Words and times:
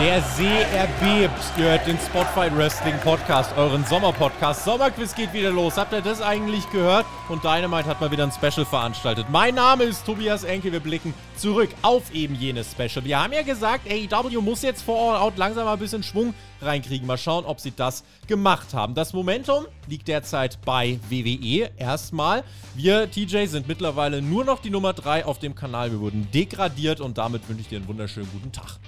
Der 0.00 0.22
See 0.22 0.62
erbebt. 0.72 1.30
Ihr 1.58 1.64
hört 1.64 1.86
den 1.86 1.98
Spotfight 1.98 2.56
Wrestling 2.56 2.98
Podcast, 3.00 3.54
euren 3.58 3.84
Sommerpodcast. 3.84 4.64
Sommerquiz 4.64 5.14
geht 5.14 5.30
wieder 5.34 5.50
los. 5.50 5.76
Habt 5.76 5.92
ihr 5.92 6.00
das 6.00 6.22
eigentlich 6.22 6.64
gehört? 6.70 7.04
Und 7.28 7.44
Dynamite 7.44 7.84
hat 7.84 8.00
mal 8.00 8.10
wieder 8.10 8.24
ein 8.24 8.32
Special 8.32 8.64
veranstaltet. 8.64 9.26
Mein 9.28 9.56
Name 9.56 9.84
ist 9.84 10.06
Tobias 10.06 10.42
Enke. 10.42 10.72
Wir 10.72 10.80
blicken 10.80 11.12
zurück 11.36 11.68
auf 11.82 12.14
eben 12.14 12.34
jenes 12.34 12.70
Special. 12.70 13.04
Wir 13.04 13.22
haben 13.22 13.34
ja 13.34 13.42
gesagt, 13.42 13.86
AEW 13.90 14.40
muss 14.40 14.62
jetzt 14.62 14.80
vor 14.80 15.12
All 15.12 15.20
Out 15.20 15.36
langsam 15.36 15.66
mal 15.66 15.74
ein 15.74 15.78
bisschen 15.78 16.02
Schwung 16.02 16.32
reinkriegen. 16.62 17.06
Mal 17.06 17.18
schauen, 17.18 17.44
ob 17.44 17.60
sie 17.60 17.72
das 17.76 18.02
gemacht 18.26 18.72
haben. 18.72 18.94
Das 18.94 19.12
Momentum 19.12 19.66
liegt 19.86 20.08
derzeit 20.08 20.58
bei 20.64 20.98
WWE 21.10 21.72
erstmal. 21.76 22.42
Wir, 22.74 23.10
TJ, 23.10 23.44
sind 23.44 23.68
mittlerweile 23.68 24.22
nur 24.22 24.46
noch 24.46 24.60
die 24.60 24.70
Nummer 24.70 24.94
3 24.94 25.26
auf 25.26 25.38
dem 25.40 25.54
Kanal. 25.54 25.92
Wir 25.92 26.00
wurden 26.00 26.30
degradiert 26.32 27.02
und 27.02 27.18
damit 27.18 27.46
wünsche 27.50 27.60
ich 27.60 27.68
dir 27.68 27.76
einen 27.76 27.88
wunderschönen 27.88 28.30
guten 28.32 28.50
Tag. 28.50 28.78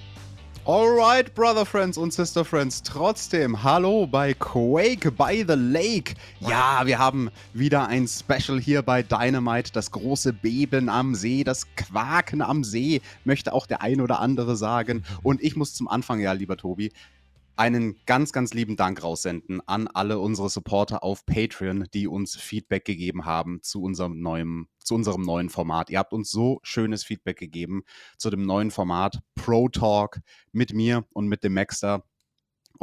Alright, 0.65 1.35
Brother 1.35 1.65
Friends 1.65 1.97
und 1.97 2.13
Sister 2.13 2.45
Friends. 2.45 2.81
Trotzdem, 2.81 3.63
hallo 3.63 4.07
bei 4.07 4.33
Quake 4.33 5.11
by 5.11 5.43
the 5.45 5.55
Lake. 5.57 6.13
Ja, 6.39 6.83
wir 6.85 6.99
haben 6.99 7.29
wieder 7.51 7.87
ein 7.87 8.07
Special 8.07 8.61
hier 8.61 8.81
bei 8.81 9.03
Dynamite. 9.03 9.73
Das 9.73 9.91
große 9.91 10.31
Beben 10.31 10.87
am 10.87 11.15
See, 11.15 11.43
das 11.43 11.67
Quaken 11.75 12.41
am 12.41 12.63
See, 12.63 13.01
möchte 13.25 13.51
auch 13.51 13.67
der 13.67 13.81
ein 13.81 13.99
oder 13.99 14.21
andere 14.21 14.55
sagen. 14.55 15.03
Und 15.21 15.43
ich 15.43 15.57
muss 15.57 15.73
zum 15.73 15.89
Anfang, 15.89 16.21
ja, 16.21 16.31
lieber 16.31 16.55
Tobi, 16.55 16.93
einen 17.55 17.99
ganz, 18.05 18.31
ganz 18.31 18.53
lieben 18.53 18.75
Dank 18.75 19.03
raussenden 19.03 19.61
an 19.67 19.87
alle 19.87 20.19
unsere 20.19 20.49
Supporter 20.49 21.03
auf 21.03 21.25
Patreon, 21.25 21.87
die 21.93 22.07
uns 22.07 22.35
Feedback 22.35 22.85
gegeben 22.85 23.25
haben 23.25 23.61
zu 23.61 23.81
unserem 23.81 24.19
neuen, 24.19 24.67
zu 24.79 24.95
unserem 24.95 25.21
neuen 25.21 25.49
Format. 25.49 25.89
Ihr 25.89 25.99
habt 25.99 26.13
uns 26.13 26.31
so 26.31 26.59
schönes 26.63 27.03
Feedback 27.03 27.37
gegeben 27.37 27.83
zu 28.17 28.29
dem 28.29 28.43
neuen 28.43 28.71
Format 28.71 29.19
Pro 29.35 29.69
Talk 29.69 30.19
mit 30.51 30.73
mir 30.73 31.05
und 31.13 31.27
mit 31.27 31.43
dem 31.43 31.53
Maxter. 31.53 32.03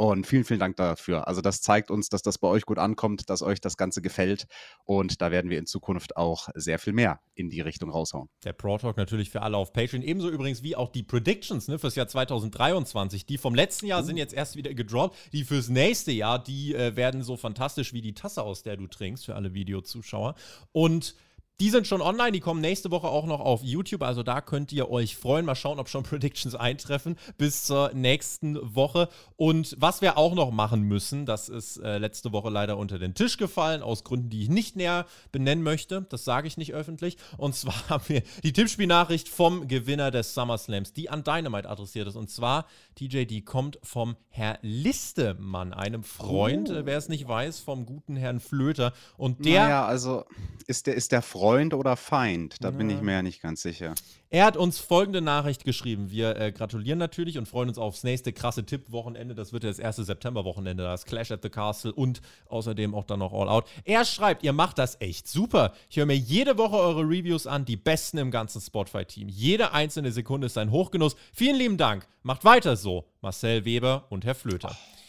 Und 0.01 0.25
vielen, 0.25 0.45
vielen 0.45 0.59
Dank 0.59 0.77
dafür. 0.77 1.27
Also 1.27 1.41
das 1.41 1.61
zeigt 1.61 1.91
uns, 1.91 2.09
dass 2.09 2.23
das 2.23 2.39
bei 2.39 2.47
euch 2.47 2.65
gut 2.65 2.79
ankommt, 2.79 3.29
dass 3.29 3.43
euch 3.43 3.61
das 3.61 3.77
Ganze 3.77 4.01
gefällt. 4.01 4.47
Und 4.83 5.21
da 5.21 5.29
werden 5.29 5.51
wir 5.51 5.59
in 5.59 5.67
Zukunft 5.67 6.17
auch 6.17 6.49
sehr 6.55 6.79
viel 6.79 6.91
mehr 6.91 7.19
in 7.35 7.51
die 7.51 7.61
Richtung 7.61 7.91
raushauen. 7.91 8.27
Der 8.43 8.53
Pro 8.53 8.79
Talk 8.79 8.97
natürlich 8.97 9.29
für 9.29 9.43
alle 9.43 9.57
auf 9.57 9.73
Patreon. 9.73 10.01
Ebenso 10.01 10.31
übrigens 10.31 10.63
wie 10.63 10.75
auch 10.75 10.89
die 10.89 11.03
Predictions 11.03 11.67
ne, 11.67 11.77
fürs 11.77 11.93
Jahr 11.93 12.07
2023. 12.07 13.27
Die 13.27 13.37
vom 13.37 13.53
letzten 13.53 13.85
Jahr 13.85 14.01
uh. 14.01 14.03
sind 14.03 14.17
jetzt 14.17 14.33
erst 14.33 14.55
wieder 14.55 14.73
gedroppt. 14.73 15.15
Die 15.33 15.43
fürs 15.43 15.69
nächste 15.69 16.11
Jahr, 16.11 16.43
die 16.43 16.73
äh, 16.73 16.95
werden 16.95 17.21
so 17.21 17.37
fantastisch 17.37 17.93
wie 17.93 18.01
die 18.01 18.15
Tasse, 18.15 18.41
aus 18.41 18.63
der 18.63 18.77
du 18.77 18.87
trinkst, 18.87 19.27
für 19.27 19.35
alle 19.35 19.53
Videozuschauer. 19.53 20.33
Und 20.71 21.13
die 21.61 21.69
sind 21.69 21.85
schon 21.85 22.01
online, 22.01 22.31
die 22.31 22.39
kommen 22.39 22.59
nächste 22.59 22.89
Woche 22.89 23.07
auch 23.07 23.27
noch 23.27 23.39
auf 23.39 23.61
YouTube, 23.61 24.01
also 24.01 24.23
da 24.23 24.41
könnt 24.41 24.71
ihr 24.71 24.89
euch 24.89 25.15
freuen. 25.15 25.45
Mal 25.45 25.53
schauen, 25.53 25.77
ob 25.77 25.89
schon 25.89 26.01
Predictions 26.11 26.55
eintreffen 26.55 27.17
bis 27.37 27.65
zur 27.65 27.93
nächsten 27.93 28.57
Woche. 28.75 29.09
Und 29.35 29.75
was 29.77 30.01
wir 30.01 30.17
auch 30.17 30.33
noch 30.33 30.49
machen 30.49 30.81
müssen, 30.81 31.27
das 31.27 31.49
ist 31.49 31.77
äh, 31.77 31.99
letzte 31.99 32.31
Woche 32.31 32.49
leider 32.49 32.77
unter 32.77 32.97
den 32.97 33.13
Tisch 33.13 33.37
gefallen, 33.37 33.83
aus 33.83 34.03
Gründen, 34.03 34.31
die 34.31 34.41
ich 34.41 34.49
nicht 34.49 34.75
näher 34.75 35.05
benennen 35.31 35.63
möchte. 35.63 36.07
Das 36.09 36.25
sage 36.25 36.47
ich 36.47 36.57
nicht 36.57 36.73
öffentlich. 36.73 37.17
Und 37.37 37.53
zwar 37.53 37.75
haben 37.89 38.05
wir 38.07 38.23
die 38.41 38.53
Tippspielnachricht 38.53 39.29
vom 39.29 39.67
Gewinner 39.67 40.09
des 40.09 40.33
SummerSlams, 40.33 40.93
die 40.93 41.11
an 41.11 41.23
Dynamite 41.23 41.69
adressiert 41.69 42.07
ist. 42.07 42.15
Und 42.15 42.31
zwar, 42.31 42.65
TJ, 42.95 43.25
die 43.25 43.45
kommt 43.45 43.77
vom 43.83 44.15
Herr 44.29 44.57
Listemann, 44.63 45.73
einem 45.73 46.03
Freund, 46.03 46.71
oh. 46.71 46.85
wer 46.85 46.97
es 46.97 47.07
nicht 47.07 47.27
weiß, 47.27 47.59
vom 47.59 47.85
guten 47.85 48.15
Herrn 48.15 48.39
Flöter. 48.39 48.93
Und 49.15 49.45
der. 49.45 49.65
Naja, 49.65 49.85
also 49.85 50.25
ist 50.65 50.87
der, 50.87 50.95
ist 50.95 51.11
der 51.11 51.21
Freund 51.21 51.50
Freund 51.51 51.73
oder 51.73 51.97
Feind? 51.97 52.55
Da 52.61 52.69
ja. 52.69 52.77
bin 52.77 52.89
ich 52.89 53.01
mir 53.01 53.11
ja 53.11 53.21
nicht 53.21 53.41
ganz 53.41 53.61
sicher. 53.61 53.93
Er 54.29 54.45
hat 54.45 54.55
uns 54.55 54.79
folgende 54.79 55.19
Nachricht 55.19 55.65
geschrieben. 55.65 56.09
Wir 56.09 56.37
äh, 56.37 56.53
gratulieren 56.53 56.97
natürlich 56.97 57.37
und 57.37 57.45
freuen 57.45 57.67
uns 57.67 57.77
aufs 57.77 58.03
nächste 58.03 58.31
krasse 58.31 58.65
Tipp-Wochenende. 58.65 59.35
Das 59.35 59.51
wird 59.51 59.65
ja 59.65 59.69
das 59.69 59.77
erste 59.77 60.05
September-Wochenende, 60.05 60.83
das 60.83 61.03
Clash 61.03 61.31
at 61.31 61.43
the 61.43 61.49
Castle 61.49 61.91
und 61.91 62.21
außerdem 62.47 62.95
auch 62.95 63.03
dann 63.03 63.19
noch 63.19 63.33
All 63.33 63.49
Out. 63.49 63.65
Er 63.83 64.05
schreibt, 64.05 64.43
ihr 64.43 64.53
macht 64.53 64.77
das 64.77 65.01
echt 65.01 65.27
super. 65.27 65.73
Ich 65.89 65.97
höre 65.97 66.05
mir 66.05 66.17
jede 66.17 66.57
Woche 66.57 66.77
eure 66.77 67.01
Reviews 67.01 67.47
an, 67.47 67.65
die 67.65 67.75
besten 67.75 68.17
im 68.17 68.31
ganzen 68.31 68.61
Spotify-Team. 68.61 69.27
Jede 69.27 69.73
einzelne 69.73 70.13
Sekunde 70.13 70.47
ist 70.47 70.57
ein 70.57 70.71
Hochgenuss. 70.71 71.17
Vielen 71.33 71.57
lieben 71.57 71.77
Dank. 71.77 72.07
Macht 72.23 72.45
weiter 72.45 72.77
so. 72.77 73.03
Marcel 73.19 73.65
Weber 73.65 74.05
und 74.09 74.23
Herr 74.23 74.35
Flöter. 74.35 74.71
Oh. 74.71 75.00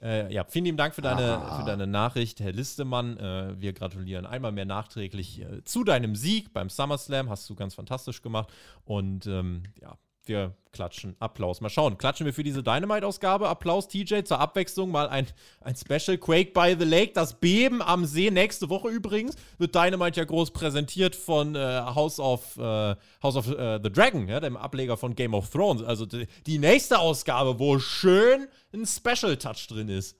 Äh, 0.00 0.32
ja, 0.32 0.44
vielen 0.44 0.66
lieben 0.66 0.78
Dank 0.78 0.94
für 0.94 1.02
deine, 1.02 1.40
für 1.58 1.64
deine 1.64 1.86
Nachricht, 1.86 2.40
Herr 2.40 2.52
Listemann. 2.52 3.16
Äh, 3.16 3.60
wir 3.60 3.72
gratulieren 3.72 4.26
einmal 4.26 4.52
mehr 4.52 4.64
nachträglich 4.64 5.40
äh, 5.40 5.64
zu 5.64 5.84
deinem 5.84 6.14
Sieg 6.14 6.52
beim 6.52 6.70
SummerSlam. 6.70 7.28
Hast 7.30 7.48
du 7.50 7.54
ganz 7.54 7.74
fantastisch 7.74 8.22
gemacht. 8.22 8.52
Und 8.84 9.26
ähm, 9.26 9.64
ja, 9.80 9.98
wir 10.28 10.54
klatschen. 10.72 11.16
Applaus. 11.18 11.60
Mal 11.60 11.70
schauen. 11.70 11.98
Klatschen 11.98 12.26
wir 12.26 12.32
für 12.32 12.42
diese 12.42 12.62
Dynamite-Ausgabe. 12.62 13.48
Applaus, 13.48 13.88
TJ. 13.88 14.22
Zur 14.24 14.38
Abwechslung 14.38 14.90
mal 14.90 15.08
ein, 15.08 15.26
ein 15.60 15.74
Special. 15.74 16.18
Quake 16.18 16.52
by 16.52 16.76
the 16.78 16.84
Lake. 16.84 17.12
Das 17.14 17.34
Beben 17.34 17.82
am 17.82 18.04
See. 18.04 18.30
Nächste 18.30 18.68
Woche 18.68 18.88
übrigens 18.88 19.36
wird 19.58 19.74
Dynamite 19.74 20.20
ja 20.20 20.24
groß 20.24 20.52
präsentiert 20.52 21.16
von 21.16 21.54
äh, 21.54 21.58
House 21.58 22.20
of, 22.20 22.56
äh, 22.58 22.94
House 23.22 23.36
of 23.36 23.48
äh, 23.48 23.80
the 23.82 23.90
Dragon, 23.90 24.28
ja, 24.28 24.40
dem 24.40 24.56
Ableger 24.56 24.96
von 24.96 25.14
Game 25.14 25.34
of 25.34 25.50
Thrones. 25.50 25.82
Also 25.82 26.06
die, 26.06 26.26
die 26.46 26.58
nächste 26.58 26.98
Ausgabe, 26.98 27.58
wo 27.58 27.78
schön 27.78 28.48
ein 28.72 28.86
Special-Touch 28.86 29.66
drin 29.68 29.88
ist. 29.88 30.16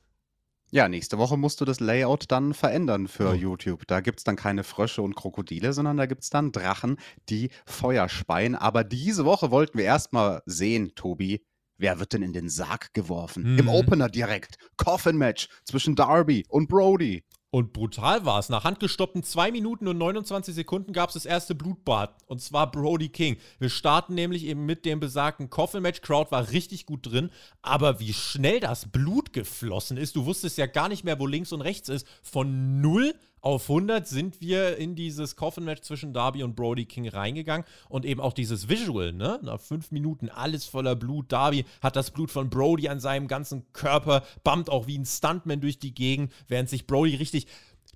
Ja, 0.71 0.89
nächste 0.89 1.17
Woche 1.17 1.39
musst 1.39 1.61
du 1.61 1.65
das 1.65 1.81
Layout 1.81 2.27
dann 2.29 2.53
verändern 2.53 3.09
für 3.09 3.31
oh. 3.31 3.35
YouTube. 3.35 3.87
Da 3.87 4.01
gibt 4.01 4.21
es 4.21 4.25
dann 4.25 4.37
keine 4.37 4.65
Frösche 4.65 5.01
und 5.01 5.17
Krokodile, 5.17 5.73
sondern 5.73 5.97
da 5.97 6.05
gibt 6.05 6.23
es 6.23 6.31
dann 6.31 6.53
Drachen, 6.53 6.99
die 7.31 7.51
Feuer 7.65 8.09
speien. 8.09 8.55
Aber 8.55 8.85
diese 8.85 9.25
Woche 9.25 9.51
wollten 9.51 9.79
wir 9.79 9.87
erstmal 9.87 10.43
sehen, 10.45 10.93
Tobi, 10.95 11.43
wer 11.79 12.01
wird 12.01 12.13
denn 12.13 12.23
in 12.23 12.35
den 12.35 12.51
Sarg 12.51 12.93
geworfen? 12.93 13.55
Mhm. 13.55 13.59
Im 13.61 13.69
Opener 13.69 14.11
direkt. 14.11 14.59
Coffin-Match 14.77 15.49
zwischen 15.65 15.97
Darby 15.97 16.45
und 16.49 16.69
Brody. 16.69 17.25
Und 17.51 17.73
brutal 17.73 18.27
war 18.27 18.39
es. 18.39 18.51
Nach 18.51 18.65
handgestoppten 18.65 19.23
2 19.23 19.53
Minuten 19.53 19.89
und 19.89 19.97
29 19.97 20.55
Sekunden 20.55 20.93
gab 20.93 21.09
es 21.09 21.15
das 21.15 21.25
erste 21.25 21.55
Blutbad. 21.55 22.15
Und 22.27 22.43
zwar 22.43 22.71
Brody 22.71 23.09
King. 23.09 23.39
Wir 23.59 23.71
starten 23.71 24.15
nämlich 24.15 24.45
eben 24.45 24.67
mit 24.67 24.85
dem 24.85 25.01
besagten 25.01 25.49
Coffin-Match. 25.49 26.03
Crowd 26.03 26.31
war 26.31 26.51
richtig 26.51 26.85
gut 26.85 27.07
drin. 27.07 27.31
Aber 27.63 28.01
wie 28.01 28.13
schnell 28.13 28.61
das 28.61 28.91
Blut 28.91 29.33
geflossen 29.33 29.97
ist, 29.97 30.15
du 30.15 30.27
wusstest 30.27 30.59
ja 30.59 30.67
gar 30.67 30.91
nicht 30.91 31.05
mehr, 31.05 31.19
wo 31.19 31.27
links 31.27 31.53
und 31.53 31.63
rechts 31.63 31.89
ist. 31.89 32.07
Von 32.23 32.83
0 32.83 33.15
auf 33.41 33.69
100 33.69 34.07
sind 34.07 34.41
wir 34.41 34.77
in 34.77 34.95
dieses 34.95 35.37
Coffin-Match 35.37 35.83
zwischen 35.83 36.13
Darby 36.13 36.43
und 36.43 36.57
Brody 36.57 36.87
King 36.87 37.09
reingegangen 37.09 37.67
und 37.89 38.05
eben 38.05 38.21
auch 38.21 38.33
dieses 38.33 38.69
Visual, 38.69 39.13
ne? 39.13 39.39
Nach 39.43 39.61
fünf 39.61 39.91
Minuten 39.91 40.29
alles 40.29 40.65
voller 40.65 40.97
Blut. 40.97 41.33
Darby 41.33 41.65
hat 41.81 41.97
das 41.97 42.11
Blut 42.11 42.31
von 42.31 42.51
Brody 42.51 42.89
an 42.89 43.01
seinem 43.01 43.29
ganzen 43.29 43.73
Körper, 43.73 44.25
bammt 44.45 44.71
auch 44.71 44.87
wie 44.87 44.99
ein 44.99 45.07
Stuntman 45.07 45.61
durch 45.61 45.79
die 45.79 45.95
Gegend, 45.95 46.33
während 46.49 46.69
sich 46.69 46.87
Brody 46.87 47.15
richtig 47.15 47.47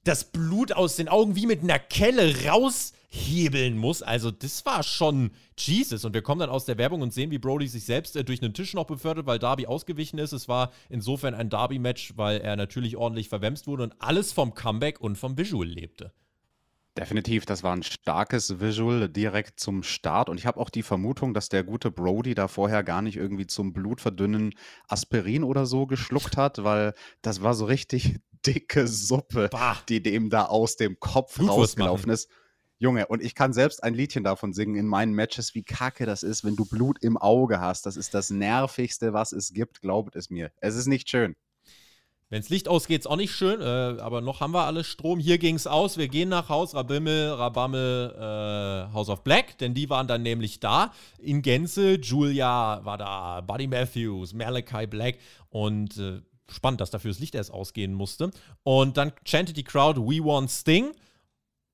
das 0.05 0.25
Blut 0.25 0.73
aus 0.73 0.97
den 0.97 1.09
Augen 1.09 1.37
wie 1.37 1.47
mit 1.47 1.63
einer 1.63 1.79
Kelle 1.79 2.45
raushebeln 3.13 3.77
muss. 3.77 4.03
Also 4.03 4.31
das 4.31 4.65
war 4.65 4.83
schon 4.83 5.31
Jesus. 5.59 6.05
Und 6.05 6.15
wir 6.15 6.23
kommen 6.23 6.41
dann 6.41 6.51
aus 6.51 6.65
der 6.65 6.79
Werbung 6.79 7.03
und 7.03 7.13
sehen, 7.13 7.31
wie 7.31 7.39
Brody 7.39 7.69
sich 7.69 7.85
selbst 7.85 8.17
äh, 8.17 8.25
durch 8.25 8.43
einen 8.43 8.55
Tisch 8.55 8.75
noch 8.75 8.87
befördert, 8.87 9.27
weil 9.27 9.39
Darby 9.39 9.67
ausgewichen 9.67 10.19
ist. 10.19 10.33
Es 10.33 10.49
war 10.49 10.73
insofern 10.89 11.35
ein 11.35 11.51
Darby-Match, 11.51 12.15
weil 12.17 12.41
er 12.41 12.57
natürlich 12.57 12.97
ordentlich 12.97 13.29
verwemst 13.29 13.67
wurde 13.67 13.85
und 13.85 13.95
alles 14.01 14.33
vom 14.33 14.55
Comeback 14.55 15.01
und 15.01 15.17
vom 15.17 15.37
Visual 15.39 15.67
lebte. 15.67 16.13
Definitiv, 16.99 17.47
das 17.47 17.63
war 17.63 17.75
ein 17.75 17.83
starkes 17.83 18.61
Visual 18.61 19.09
direkt 19.09 19.59
zum 19.59 19.83
Start. 19.83 20.29
Und 20.29 20.39
ich 20.39 20.45
habe 20.45 20.61
auch 20.61 20.69
die 20.69 20.83
Vermutung, 20.83 21.33
dass 21.33 21.49
der 21.49 21.65
gute 21.65 21.91
Brody 21.91 22.35
da 22.35 22.49
vorher 22.49 22.83
gar 22.83 23.01
nicht 23.01 23.17
irgendwie 23.17 23.47
zum 23.47 23.73
Blutverdünnen 23.73 24.55
Aspirin 24.89 25.43
oder 25.43 25.65
so 25.65 25.87
geschluckt 25.87 26.37
hat, 26.37 26.65
weil 26.65 26.93
das 27.23 27.43
war 27.43 27.55
so 27.55 27.65
richtig 27.65 28.17
dicke 28.47 28.87
Suppe, 28.89 29.49
bah. 29.51 29.79
die 29.89 30.03
dem 30.03 30.29
da 30.29 30.47
aus 30.47 30.77
dem 30.77 31.01
Kopf 31.01 31.37
Blutwurst 31.37 31.79
rausgelaufen 31.79 32.09
machen. 32.09 32.15
ist. 32.15 32.29
Junge, 32.83 33.07
und 33.07 33.23
ich 33.23 33.37
kann 33.37 33.53
selbst 33.53 33.85
ein 33.85 33.95
Liedchen 33.95 34.25
davon 34.25 34.53
singen 34.53 34.75
in 34.75 34.89
meinen 34.89 35.15
Matches, 35.15 35.55
wie 35.55 35.63
kacke 35.63 36.05
das 36.05 36.25
ist, 36.25 36.43
wenn 36.43 36.57
du 36.57 36.65
Blut 36.65 36.99
im 37.01 37.17
Auge 37.17 37.61
hast. 37.61 37.87
Das 37.87 37.97
ist 37.97 38.13
das 38.13 38.31
Nervigste, 38.31 39.13
was 39.13 39.31
es 39.31 39.53
gibt, 39.53 39.83
glaubt 39.83 40.17
es 40.17 40.31
mir. 40.31 40.51
Es 40.61 40.75
ist 40.75 40.89
nicht 40.89 41.09
schön. 41.09 41.37
Wenns 42.29 42.49
Licht 42.49 42.67
ausgeht, 42.67 43.03
ist 43.03 43.07
auch 43.07 43.15
nicht 43.15 43.31
schön, 43.31 43.61
äh, 43.61 44.01
aber 44.01 44.21
noch 44.21 44.41
haben 44.41 44.53
wir 44.53 44.65
alles 44.65 44.89
Strom. 44.89 45.21
Hier 45.21 45.39
ging 45.39 45.55
es 45.55 45.69
aus. 45.69 45.97
Wir 45.97 46.09
gehen 46.09 46.29
nach 46.29 46.49
Haus, 46.49 46.75
Rabimmel, 46.75 47.31
Rabammel, 47.31 48.17
äh, 48.19 48.93
House 48.93 49.11
of 49.11 49.23
Black, 49.23 49.59
denn 49.59 49.75
die 49.75 49.89
waren 49.89 50.09
dann 50.09 50.23
nämlich 50.23 50.59
da. 50.59 50.93
In 51.21 51.43
Gänze, 51.43 52.01
Julia 52.01 52.85
war 52.85 52.99
da, 52.99 53.43
Buddy 53.43 53.69
Matthews, 53.69 54.35
Malachi 54.35 54.89
Black 54.89 55.19
und 55.51 55.99
äh, 55.99 56.21
spannend, 56.49 56.81
dass 56.81 56.91
dafür 56.91 57.13
das 57.13 57.21
Licht 57.21 57.37
erst 57.37 57.53
ausgehen 57.53 57.95
musste. 57.95 58.33
Und 58.65 58.97
dann 58.97 59.13
chantet 59.25 59.57
die 59.57 59.63
Crowd 59.63 60.01
We 60.01 60.19
Want 60.25 60.51
Sting. 60.51 60.91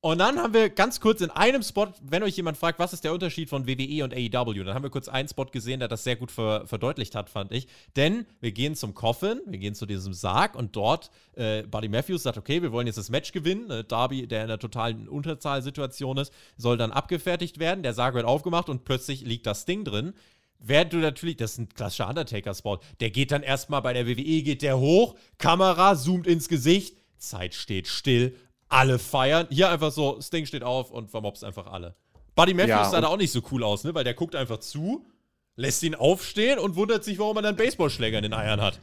Und 0.00 0.18
dann 0.18 0.38
haben 0.38 0.54
wir 0.54 0.70
ganz 0.70 1.00
kurz 1.00 1.20
in 1.22 1.30
einem 1.30 1.60
Spot, 1.64 1.88
wenn 2.02 2.22
euch 2.22 2.36
jemand 2.36 2.56
fragt, 2.56 2.78
was 2.78 2.92
ist 2.92 3.02
der 3.02 3.12
Unterschied 3.12 3.48
von 3.48 3.66
WWE 3.66 4.04
und 4.04 4.14
AEW, 4.14 4.62
dann 4.62 4.74
haben 4.74 4.84
wir 4.84 4.90
kurz 4.90 5.08
einen 5.08 5.28
Spot 5.28 5.46
gesehen, 5.46 5.80
der 5.80 5.88
das 5.88 6.04
sehr 6.04 6.14
gut 6.14 6.30
ver 6.30 6.64
verdeutlicht 6.68 7.16
hat, 7.16 7.28
fand 7.28 7.50
ich. 7.50 7.66
Denn 7.96 8.24
wir 8.40 8.52
gehen 8.52 8.76
zum 8.76 8.94
Coffin, 8.94 9.40
wir 9.46 9.58
gehen 9.58 9.74
zu 9.74 9.86
diesem 9.86 10.12
Sarg 10.12 10.54
und 10.54 10.76
dort, 10.76 11.10
äh, 11.34 11.64
Buddy 11.64 11.88
Matthews 11.88 12.22
sagt, 12.22 12.38
okay, 12.38 12.62
wir 12.62 12.70
wollen 12.70 12.86
jetzt 12.86 12.98
das 12.98 13.10
Match 13.10 13.32
gewinnen. 13.32 13.68
Äh, 13.72 13.82
Darby, 13.82 14.28
der 14.28 14.44
in 14.44 14.44
einer 14.44 14.60
totalen 14.60 15.08
Unterzahlsituation 15.08 16.18
ist, 16.18 16.32
soll 16.56 16.76
dann 16.76 16.92
abgefertigt 16.92 17.58
werden. 17.58 17.82
Der 17.82 17.92
Sarg 17.92 18.14
wird 18.14 18.24
aufgemacht 18.24 18.68
und 18.68 18.84
plötzlich 18.84 19.22
liegt 19.22 19.46
das 19.46 19.64
Ding 19.64 19.82
drin. 19.84 20.14
Während 20.60 20.92
du 20.92 20.98
natürlich, 20.98 21.38
das 21.38 21.52
ist 21.52 21.58
ein 21.58 21.68
klassischer 21.70 22.08
Undertaker-Spot, 22.08 22.78
der 23.00 23.10
geht 23.10 23.32
dann 23.32 23.42
erstmal 23.42 23.82
bei 23.82 23.94
der 23.94 24.06
WWE, 24.06 24.42
geht 24.42 24.62
der 24.62 24.78
hoch, 24.78 25.16
Kamera 25.38 25.96
zoomt 25.96 26.28
ins 26.28 26.48
Gesicht, 26.48 26.96
Zeit 27.16 27.54
steht 27.54 27.88
still, 27.88 28.36
alle 28.68 28.98
feiern. 28.98 29.46
Hier 29.50 29.70
einfach 29.70 29.92
so, 29.92 30.20
Sting 30.20 30.46
steht 30.46 30.62
auf 30.62 30.90
und 30.90 31.10
vermobst 31.10 31.44
einfach 31.44 31.66
alle. 31.66 31.94
Buddy 32.34 32.54
Matthews 32.54 32.70
ja, 32.70 32.90
sah 32.90 33.00
da 33.00 33.08
auch 33.08 33.16
nicht 33.16 33.32
so 33.32 33.42
cool 33.50 33.64
aus, 33.64 33.84
ne? 33.84 33.94
Weil 33.94 34.04
der 34.04 34.14
guckt 34.14 34.36
einfach 34.36 34.58
zu, 34.58 35.04
lässt 35.56 35.82
ihn 35.82 35.94
aufstehen 35.94 36.58
und 36.58 36.76
wundert 36.76 37.02
sich, 37.04 37.18
warum 37.18 37.36
er 37.38 37.48
einen 37.48 37.56
Baseballschläger 37.56 38.18
in 38.18 38.22
den 38.22 38.34
Eiern 38.34 38.60
hat. 38.60 38.78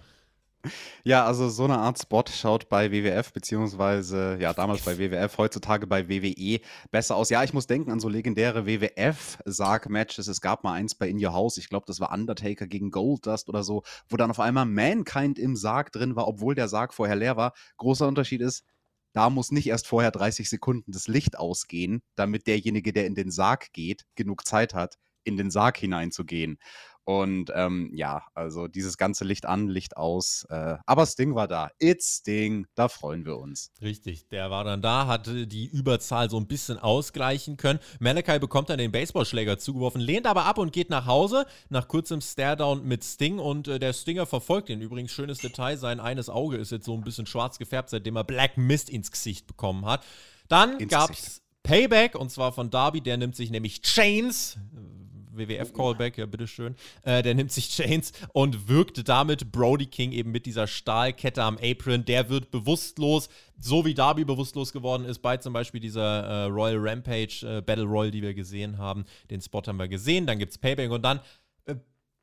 Ja, 1.04 1.26
also 1.26 1.50
so 1.50 1.66
eine 1.66 1.78
Art 1.78 2.00
Spot 2.00 2.24
schaut 2.28 2.70
bei 2.70 2.92
WWF, 2.92 3.32
beziehungsweise 3.32 4.38
ja, 4.40 4.54
damals 4.54 4.82
bei 4.82 4.98
WWF, 4.98 5.38
heutzutage 5.38 5.88
bei 5.88 6.10
WWE 6.10 6.60
besser 6.92 7.16
aus. 7.16 7.30
Ja, 7.30 7.44
ich 7.44 7.54
muss 7.54 7.68
denken 7.68 7.92
an 7.92 8.00
so 8.00 8.10
legendäre 8.10 8.66
WWF-Sarg-Matches. 8.66 10.28
Es 10.28 10.42
gab 10.42 10.64
mal 10.64 10.74
eins 10.74 10.96
bei 10.96 11.08
In 11.08 11.24
Your 11.24 11.34
House, 11.34 11.58
ich 11.58 11.70
glaube, 11.70 11.86
das 11.88 12.00
war 12.00 12.12
Undertaker 12.12 12.68
gegen 12.68 12.90
Goldust 12.90 13.50
oder 13.50 13.64
so, 13.64 13.84
wo 14.10 14.18
dann 14.18 14.32
auf 14.32 14.40
einmal 14.40 14.66
Mankind 14.66 15.38
im 15.38 15.56
Sarg 15.56 15.92
drin 15.92 16.16
war, 16.16 16.28
obwohl 16.28 16.56
der 16.56 16.68
Sarg 16.68 16.94
vorher 16.94 17.16
leer 17.16 17.38
war. 17.38 17.54
Großer 17.78 18.08
Unterschied 18.08 18.42
ist, 18.42 18.64
da 19.16 19.30
muss 19.30 19.52
nicht 19.52 19.68
erst 19.68 19.88
vorher 19.88 20.12
30 20.12 20.50
Sekunden 20.50 20.92
das 20.92 21.08
Licht 21.08 21.40
ausgehen, 21.40 22.02
damit 22.16 22.48
derjenige, 22.48 22.92
der 22.92 23.06
in 23.08 23.16
den 23.16 23.32
Sarg 23.32 23.72
geht, 23.72 24.04
genug 24.16 24.46
Zeit 24.46 24.74
hat, 24.74 24.98
in 25.24 25.38
den 25.38 25.50
Sarg 25.52 25.78
hineinzugehen. 25.78 26.58
Und 27.06 27.52
ähm, 27.54 27.92
ja, 27.94 28.24
also 28.34 28.68
dieses 28.68 28.98
ganze 28.98 29.26
Licht 29.26 29.46
an, 29.46 29.68
Licht 29.68 29.96
aus. 29.96 30.46
Äh, 30.50 30.78
aber 30.88 31.06
Sting 31.06 31.36
war 31.36 31.48
da. 31.48 31.70
It's 31.80 32.18
Sting, 32.18 32.66
da 32.74 32.88
freuen 32.88 33.26
wir 33.26 33.38
uns. 33.38 33.72
Richtig, 33.80 34.28
der 34.30 34.50
war 34.50 34.64
dann 34.64 34.82
da, 34.82 35.06
hatte 35.06 35.46
die 35.46 35.68
Überzahl 35.68 36.32
so 36.32 36.38
ein 36.38 36.48
bisschen 36.48 36.80
ausgleichen 36.80 37.58
können. 37.58 37.80
Malachi 38.00 38.40
bekommt 38.40 38.72
dann 38.72 38.80
den 38.80 38.92
Baseballschläger 38.92 39.60
zugeworfen, 39.60 40.02
lehnt 40.02 40.26
aber 40.26 40.46
ab 40.46 40.58
und 40.58 40.74
geht 40.74 40.90
nach 40.90 41.06
Hause. 41.06 41.46
Nach 41.70 41.88
kurzem 41.88 42.22
Staredown 42.22 42.84
mit 42.84 43.04
Sting 43.04 43.38
und 43.38 43.68
äh, 43.68 43.78
der 43.78 43.94
Stinger 43.94 44.26
verfolgt 44.26 44.70
ihn. 44.70 44.82
Übrigens, 44.82 45.12
schönes 45.12 45.38
Detail: 45.38 45.78
sein 45.78 46.00
eines 46.00 46.28
Auge 46.28 46.58
ist 46.58 46.72
jetzt 46.72 46.86
so 46.86 46.96
ein 46.96 47.04
bisschen 47.04 47.28
schwarz 47.28 47.60
gefärbt, 47.60 47.92
seitdem 47.92 48.16
er 48.16 48.24
Black 48.24 48.58
Mist 48.58 48.90
ins 48.90 49.12
Gesicht 49.12 49.46
bekommen 49.46 49.86
hat. 49.86 50.04
Dann 50.48 50.80
gab 50.88 51.12
es 51.12 51.44
Payback 51.66 52.16
und 52.16 52.30
zwar 52.30 52.52
von 52.54 52.70
Darby, 52.70 53.02
der 53.02 53.18
nimmt 53.18 53.36
sich 53.36 53.50
nämlich 53.50 53.82
Chains, 53.82 54.58
WWF-Callback, 55.38 56.18
ja, 56.18 56.26
bitteschön. 56.26 56.76
Äh, 57.04 57.24
der 57.24 57.36
nimmt 57.36 57.52
sich 57.52 57.70
Chains 57.70 58.12
und 58.34 58.68
wirkt 58.68 59.08
damit 59.08 59.52
Brody 59.52 59.86
King 59.86 60.12
eben 60.12 60.32
mit 60.32 60.46
dieser 60.46 60.68
Stahlkette 60.68 61.44
am 61.44 61.58
Apron. 61.62 62.06
Der 62.06 62.30
wird 62.30 62.52
bewusstlos, 62.52 63.30
so 63.60 63.86
wie 63.86 63.94
Darby 63.94 64.26
bewusstlos 64.26 64.74
geworden 64.74 65.06
ist 65.06 65.20
bei 65.20 65.38
zum 65.38 65.54
Beispiel 65.54 65.80
dieser 65.80 66.24
äh, 66.24 66.44
Royal 66.46 66.78
Rampage 66.80 67.42
äh, 67.44 67.62
Battle 67.62 67.86
Royal, 67.86 68.12
die 68.12 68.22
wir 68.22 68.34
gesehen 68.34 68.78
haben. 68.78 69.06
Den 69.30 69.42
Spot 69.42 69.62
haben 69.66 69.78
wir 69.78 69.88
gesehen. 69.88 70.26
Dann 70.26 70.40
gibt 70.40 70.52
es 70.52 70.58
Payback 70.58 70.92
und 70.92 71.04
dann 71.04 71.20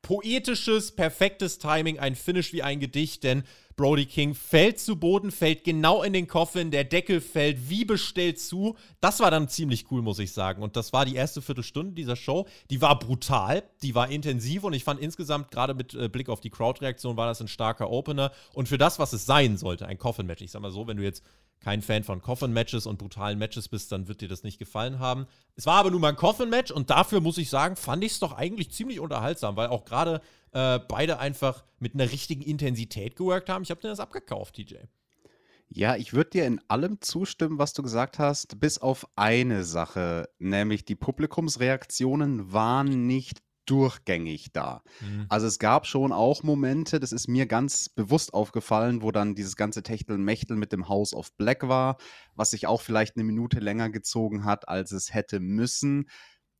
poetisches, 0.03 0.91
perfektes 0.91 1.57
Timing, 1.57 1.97
ein 1.97 2.13
Finish 2.13 2.53
wie 2.53 2.61
ein 2.61 2.79
Gedicht, 2.79 3.23
denn 3.23 3.43
Brody 3.75 4.05
King 4.05 4.35
fällt 4.35 4.79
zu 4.79 4.97
Boden, 4.97 5.31
fällt 5.31 5.63
genau 5.63 6.03
in 6.03 6.13
den 6.13 6.27
Coffin, 6.27 6.69
der 6.69 6.83
Deckel 6.83 7.21
fällt 7.21 7.69
wie 7.69 7.85
bestellt 7.85 8.39
zu. 8.39 8.75
Das 9.01 9.19
war 9.19 9.31
dann 9.31 9.49
ziemlich 9.49 9.89
cool, 9.89 10.03
muss 10.03 10.19
ich 10.19 10.31
sagen. 10.31 10.61
Und 10.61 10.75
das 10.75 10.93
war 10.93 11.05
die 11.05 11.15
erste 11.15 11.41
Viertelstunde 11.41 11.93
dieser 11.93 12.15
Show. 12.15 12.45
Die 12.69 12.81
war 12.81 12.99
brutal, 12.99 13.63
die 13.81 13.95
war 13.95 14.09
intensiv 14.09 14.63
und 14.63 14.73
ich 14.73 14.83
fand 14.83 14.99
insgesamt, 14.99 15.49
gerade 15.49 15.73
mit 15.73 15.95
äh, 15.95 16.07
Blick 16.07 16.29
auf 16.29 16.39
die 16.39 16.51
Crowd-Reaktion, 16.51 17.17
war 17.17 17.25
das 17.25 17.41
ein 17.41 17.47
starker 17.47 17.89
Opener. 17.89 18.31
Und 18.53 18.69
für 18.69 18.77
das, 18.77 18.99
was 18.99 19.13
es 19.13 19.25
sein 19.25 19.57
sollte, 19.57 19.87
ein 19.87 19.97
Coffin-Match. 19.97 20.43
Ich 20.43 20.51
sag 20.51 20.61
mal 20.61 20.71
so, 20.71 20.85
wenn 20.85 20.97
du 20.97 21.03
jetzt 21.03 21.23
kein 21.63 21.81
Fan 21.81 22.03
von 22.03 22.21
Coffin-Matches 22.21 22.85
und 22.85 22.99
brutalen 22.99 23.39
Matches 23.39 23.69
bist, 23.69 23.91
dann 23.91 24.07
wird 24.07 24.21
dir 24.21 24.27
das 24.27 24.43
nicht 24.43 24.59
gefallen 24.59 24.99
haben. 24.99 25.27
Es 25.55 25.65
war 25.65 25.75
aber 25.75 25.91
nun 25.91 26.01
mal 26.01 26.09
ein 26.09 26.15
Coffin-Match 26.15 26.71
und 26.71 26.89
dafür 26.89 27.21
muss 27.21 27.37
ich 27.37 27.49
sagen, 27.49 27.75
fand 27.75 28.03
ich 28.03 28.13
es 28.13 28.19
doch 28.19 28.33
eigentlich 28.33 28.71
ziemlich 28.71 28.99
unterhaltsam, 28.99 29.55
weil 29.55 29.67
auch 29.67 29.85
gerade 29.85 30.21
äh, 30.51 30.79
beide 30.79 31.19
einfach 31.19 31.63
mit 31.79 31.93
einer 31.93 32.11
richtigen 32.11 32.41
Intensität 32.41 33.15
geworkt 33.15 33.49
haben. 33.49 33.63
Ich 33.63 33.71
habe 33.71 33.81
dir 33.81 33.87
das 33.87 33.99
abgekauft, 33.99 34.55
TJ. 34.55 34.75
Ja, 35.69 35.95
ich 35.95 36.13
würde 36.13 36.29
dir 36.31 36.45
in 36.45 36.61
allem 36.67 37.01
zustimmen, 37.01 37.57
was 37.57 37.73
du 37.73 37.81
gesagt 37.81 38.19
hast, 38.19 38.59
bis 38.59 38.77
auf 38.77 39.07
eine 39.15 39.63
Sache, 39.63 40.29
nämlich 40.37 40.85
die 40.85 40.95
Publikumsreaktionen 40.95 42.53
waren 42.53 43.07
nicht 43.07 43.41
durchgängig 43.65 44.51
da. 44.51 44.83
Mhm. 44.99 45.25
Also 45.29 45.47
es 45.47 45.59
gab 45.59 45.87
schon 45.87 46.11
auch 46.11 46.43
Momente, 46.43 46.99
das 46.99 47.11
ist 47.11 47.27
mir 47.27 47.45
ganz 47.45 47.89
bewusst 47.89 48.33
aufgefallen, 48.33 49.01
wo 49.01 49.11
dann 49.11 49.35
dieses 49.35 49.55
ganze 49.55 49.83
Techtelmechtel 49.83 50.57
mit 50.57 50.71
dem 50.71 50.89
House 50.89 51.13
of 51.13 51.33
Black 51.37 51.67
war, 51.67 51.97
was 52.35 52.51
sich 52.51 52.67
auch 52.67 52.81
vielleicht 52.81 53.15
eine 53.15 53.23
Minute 53.23 53.59
länger 53.59 53.89
gezogen 53.89 54.45
hat, 54.45 54.67
als 54.67 54.91
es 54.91 55.13
hätte 55.13 55.39
müssen 55.39 56.09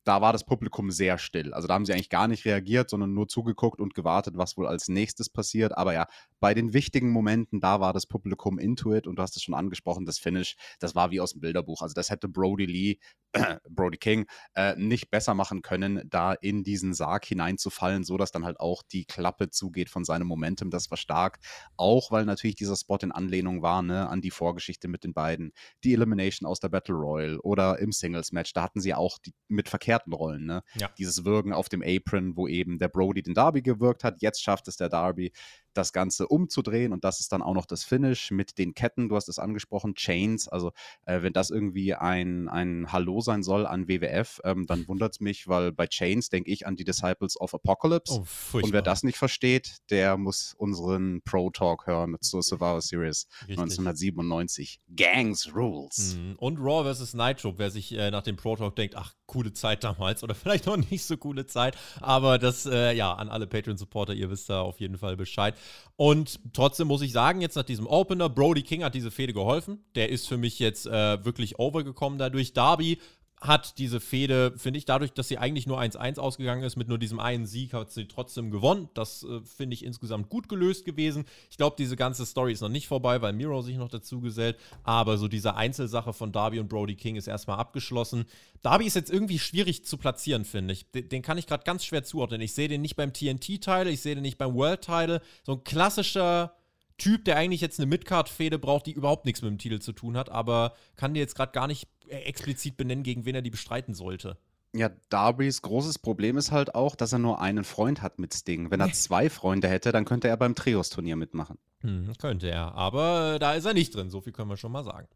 da 0.04 0.20
war 0.20 0.32
das 0.32 0.44
Publikum 0.44 0.90
sehr 0.90 1.18
still. 1.18 1.54
Also 1.54 1.66
da 1.66 1.74
haben 1.74 1.86
sie 1.86 1.92
eigentlich 1.92 2.10
gar 2.10 2.28
nicht 2.28 2.44
reagiert, 2.44 2.90
sondern 2.90 3.14
nur 3.14 3.26
zugeguckt 3.26 3.80
und 3.80 3.94
gewartet, 3.94 4.36
was 4.36 4.56
wohl 4.56 4.66
als 4.66 4.88
nächstes 4.88 5.30
passiert. 5.30 5.76
Aber 5.76 5.94
ja, 5.94 6.06
bei 6.40 6.52
den 6.52 6.74
wichtigen 6.74 7.10
Momenten, 7.10 7.60
da 7.60 7.80
war 7.80 7.92
das 7.92 8.06
Publikum 8.06 8.58
into 8.58 8.94
it 8.94 9.06
und 9.06 9.16
du 9.16 9.22
hast 9.22 9.36
es 9.36 9.42
schon 9.42 9.54
angesprochen, 9.54 10.04
das 10.04 10.18
Finish, 10.18 10.56
das 10.78 10.94
war 10.94 11.10
wie 11.10 11.20
aus 11.20 11.32
dem 11.32 11.40
Bilderbuch. 11.40 11.80
Also 11.80 11.94
das 11.94 12.10
hätte 12.10 12.28
Brody 12.28 12.66
Lee, 12.66 12.98
Brody 13.68 13.96
King, 13.96 14.26
äh, 14.54 14.76
nicht 14.76 15.10
besser 15.10 15.34
machen 15.34 15.62
können, 15.62 16.02
da 16.08 16.34
in 16.34 16.62
diesen 16.62 16.92
Sarg 16.92 17.24
hineinzufallen, 17.24 18.04
so 18.04 18.18
dass 18.18 18.30
dann 18.30 18.44
halt 18.44 18.60
auch 18.60 18.82
die 18.82 19.06
Klappe 19.06 19.50
zugeht 19.50 19.88
von 19.88 20.04
seinem 20.04 20.26
Momentum. 20.26 20.70
Das 20.70 20.90
war 20.90 20.98
stark. 20.98 21.38
Auch 21.76 22.10
weil 22.10 22.26
natürlich 22.26 22.56
dieser 22.56 22.76
Spot 22.76 22.98
in 23.00 23.10
Anlehnung 23.10 23.62
war, 23.62 23.82
ne, 23.82 24.08
an 24.08 24.20
die 24.20 24.30
Vorgeschichte 24.30 24.88
mit 24.88 25.02
den 25.02 25.14
beiden. 25.14 25.52
Die 25.82 25.94
Elimination 25.94 26.46
aus 26.46 26.60
der 26.60 26.68
Battle 26.68 26.94
Royal 26.94 27.38
oder 27.38 27.78
im 27.78 27.90
Singles-Match, 27.90 28.52
da 28.52 28.62
hatten 28.62 28.80
sie 28.80 28.92
auch 28.92 29.18
die, 29.18 29.32
mit 29.48 29.68
Verkehr 29.68 29.93
Rollen. 30.12 30.44
Ne? 30.46 30.62
Ja. 30.74 30.90
Dieses 30.98 31.24
Wirken 31.24 31.52
auf 31.52 31.68
dem 31.68 31.82
Apron, 31.82 32.36
wo 32.36 32.48
eben 32.48 32.78
der 32.78 32.88
Brody 32.88 33.22
den 33.22 33.34
Darby 33.34 33.62
gewirkt 33.62 34.04
hat. 34.04 34.20
Jetzt 34.20 34.42
schafft 34.42 34.68
es 34.68 34.76
der 34.76 34.88
Darby, 34.88 35.32
das 35.74 35.92
Ganze 35.92 36.28
umzudrehen 36.28 36.92
und 36.92 37.04
das 37.04 37.20
ist 37.20 37.32
dann 37.32 37.42
auch 37.42 37.54
noch 37.54 37.66
das 37.66 37.84
Finish 37.84 38.30
mit 38.30 38.58
den 38.58 38.74
Ketten, 38.74 39.08
du 39.08 39.16
hast 39.16 39.28
es 39.28 39.38
angesprochen, 39.38 39.94
Chains, 39.94 40.48
also 40.48 40.72
äh, 41.06 41.22
wenn 41.22 41.32
das 41.32 41.50
irgendwie 41.50 41.94
ein, 41.94 42.48
ein 42.48 42.92
Hallo 42.92 43.20
sein 43.20 43.42
soll 43.42 43.66
an 43.66 43.88
WWF, 43.88 44.40
ähm, 44.44 44.66
dann 44.66 44.88
wundert 44.88 45.12
es 45.12 45.20
mich, 45.20 45.48
weil 45.48 45.72
bei 45.72 45.86
Chains 45.86 46.28
denke 46.28 46.50
ich 46.50 46.66
an 46.66 46.76
die 46.76 46.84
Disciples 46.84 47.40
of 47.40 47.54
Apocalypse 47.54 48.14
oh, 48.14 48.58
und 48.58 48.72
wer 48.72 48.82
das 48.82 49.02
nicht 49.02 49.18
versteht, 49.18 49.78
der 49.90 50.16
muss 50.16 50.54
unseren 50.56 51.22
Pro 51.22 51.50
Talk 51.50 51.86
hören 51.86 52.16
zur 52.20 52.42
Survivor 52.42 52.80
Series 52.80 53.26
Richtig. 53.42 53.58
1997. 53.58 54.80
Gangs 54.94 55.54
Rules. 55.54 56.16
Mhm. 56.16 56.36
Und 56.38 56.58
Raw 56.58 56.92
vs. 56.92 57.14
Nitro, 57.14 57.54
wer 57.58 57.70
sich 57.70 57.92
äh, 57.92 58.10
nach 58.10 58.22
dem 58.22 58.36
Pro 58.36 58.56
Talk 58.56 58.76
denkt, 58.76 58.96
ach, 58.96 59.14
coole 59.26 59.52
Zeit 59.52 59.84
damals 59.84 60.22
oder 60.22 60.34
vielleicht 60.34 60.66
noch 60.66 60.76
nicht 60.76 61.04
so 61.04 61.16
coole 61.16 61.46
Zeit, 61.46 61.76
aber 62.00 62.38
das, 62.38 62.66
äh, 62.66 62.92
ja, 62.92 63.12
an 63.14 63.28
alle 63.28 63.46
Patreon-Supporter, 63.46 64.14
ihr 64.14 64.30
wisst 64.30 64.50
da 64.50 64.60
auf 64.60 64.80
jeden 64.80 64.98
Fall 64.98 65.16
Bescheid. 65.16 65.54
Und 65.96 66.40
trotzdem 66.52 66.88
muss 66.88 67.02
ich 67.02 67.12
sagen, 67.12 67.40
jetzt 67.40 67.54
nach 67.54 67.62
diesem 67.62 67.86
Opener, 67.86 68.28
Brody 68.28 68.62
King 68.62 68.82
hat 68.82 68.94
diese 68.94 69.10
Fehde 69.10 69.32
geholfen. 69.32 69.84
Der 69.94 70.08
ist 70.08 70.26
für 70.26 70.36
mich 70.36 70.58
jetzt 70.58 70.86
äh, 70.86 71.24
wirklich 71.24 71.58
overgekommen 71.58 72.18
dadurch. 72.18 72.52
Darby 72.52 72.98
hat 73.46 73.76
diese 73.76 74.00
Fehde, 74.00 74.54
finde 74.56 74.78
ich, 74.78 74.86
dadurch, 74.86 75.12
dass 75.12 75.28
sie 75.28 75.36
eigentlich 75.36 75.66
nur 75.66 75.78
1-1 75.78 76.18
ausgegangen 76.18 76.62
ist, 76.62 76.76
mit 76.76 76.88
nur 76.88 76.98
diesem 76.98 77.20
einen 77.20 77.44
Sieg, 77.44 77.74
hat 77.74 77.90
sie 77.90 78.06
trotzdem 78.06 78.50
gewonnen. 78.50 78.88
Das 78.94 79.22
äh, 79.22 79.42
finde 79.42 79.74
ich 79.74 79.84
insgesamt 79.84 80.30
gut 80.30 80.48
gelöst 80.48 80.86
gewesen. 80.86 81.26
Ich 81.50 81.58
glaube, 81.58 81.76
diese 81.78 81.94
ganze 81.94 82.24
Story 82.24 82.52
ist 82.52 82.62
noch 82.62 82.70
nicht 82.70 82.88
vorbei, 82.88 83.20
weil 83.20 83.34
Miro 83.34 83.60
sich 83.60 83.76
noch 83.76 83.90
dazu 83.90 84.22
gesellt. 84.22 84.56
Aber 84.82 85.18
so 85.18 85.28
diese 85.28 85.56
Einzelsache 85.56 86.14
von 86.14 86.32
Darby 86.32 86.58
und 86.58 86.68
Brody 86.68 86.94
King 86.94 87.16
ist 87.16 87.26
erstmal 87.26 87.58
abgeschlossen. 87.58 88.24
Darby 88.62 88.86
ist 88.86 88.96
jetzt 88.96 89.10
irgendwie 89.10 89.38
schwierig 89.38 89.84
zu 89.84 89.98
platzieren, 89.98 90.46
finde 90.46 90.72
ich. 90.72 90.90
Den, 90.92 91.10
den, 91.10 91.20
kann 91.20 91.36
ich 91.36 91.46
gerade 91.46 91.64
ganz 91.64 91.84
schwer 91.84 92.02
zuordnen. 92.02 92.40
Ich 92.40 92.54
sehe 92.54 92.68
den 92.68 92.80
nicht 92.80 92.96
beim 92.96 93.12
TNT-Teil, 93.12 93.88
ich 93.88 94.00
sehe 94.00 94.14
den 94.14 94.22
nicht 94.22 94.38
beim 94.38 94.54
World-Title. 94.54 95.20
So 95.42 95.52
ein 95.52 95.64
klassischer 95.64 96.56
Typ, 96.96 97.24
der 97.24 97.36
eigentlich 97.36 97.60
jetzt 97.60 97.80
eine 97.80 97.86
Midcard-Fehde 97.86 98.58
braucht, 98.58 98.86
die 98.86 98.92
überhaupt 98.92 99.24
nichts 99.24 99.42
mit 99.42 99.50
dem 99.50 99.58
Titel 99.58 99.80
zu 99.80 99.92
tun 99.92 100.16
hat, 100.16 100.30
aber 100.30 100.74
kann 100.96 101.14
dir 101.14 101.20
jetzt 101.20 101.34
gerade 101.34 101.52
gar 101.52 101.66
nicht 101.66 101.88
äh, 102.08 102.16
explizit 102.18 102.76
benennen, 102.76 103.02
gegen 103.02 103.24
wen 103.24 103.34
er 103.34 103.42
die 103.42 103.50
bestreiten 103.50 103.94
sollte. 103.94 104.36
Ja, 104.76 104.90
Darbys 105.08 105.62
großes 105.62 106.00
Problem 106.00 106.36
ist 106.36 106.50
halt 106.50 106.74
auch, 106.74 106.96
dass 106.96 107.12
er 107.12 107.20
nur 107.20 107.40
einen 107.40 107.62
Freund 107.62 108.02
hat 108.02 108.18
mit 108.18 108.34
Sting. 108.34 108.70
Wenn 108.70 108.80
er 108.80 108.92
zwei 108.92 109.30
Freunde 109.30 109.68
hätte, 109.68 109.92
dann 109.92 110.04
könnte 110.04 110.28
er 110.28 110.36
beim 110.36 110.54
Trios-Turnier 110.54 111.16
mitmachen. 111.16 111.58
Hm, 111.80 112.12
könnte 112.18 112.48
er, 112.48 112.74
aber 112.74 113.34
äh, 113.34 113.38
da 113.38 113.54
ist 113.54 113.64
er 113.64 113.74
nicht 113.74 113.94
drin, 113.94 114.10
so 114.10 114.20
viel 114.20 114.32
können 114.32 114.50
wir 114.50 114.56
schon 114.56 114.72
mal 114.72 114.84
sagen. 114.84 115.08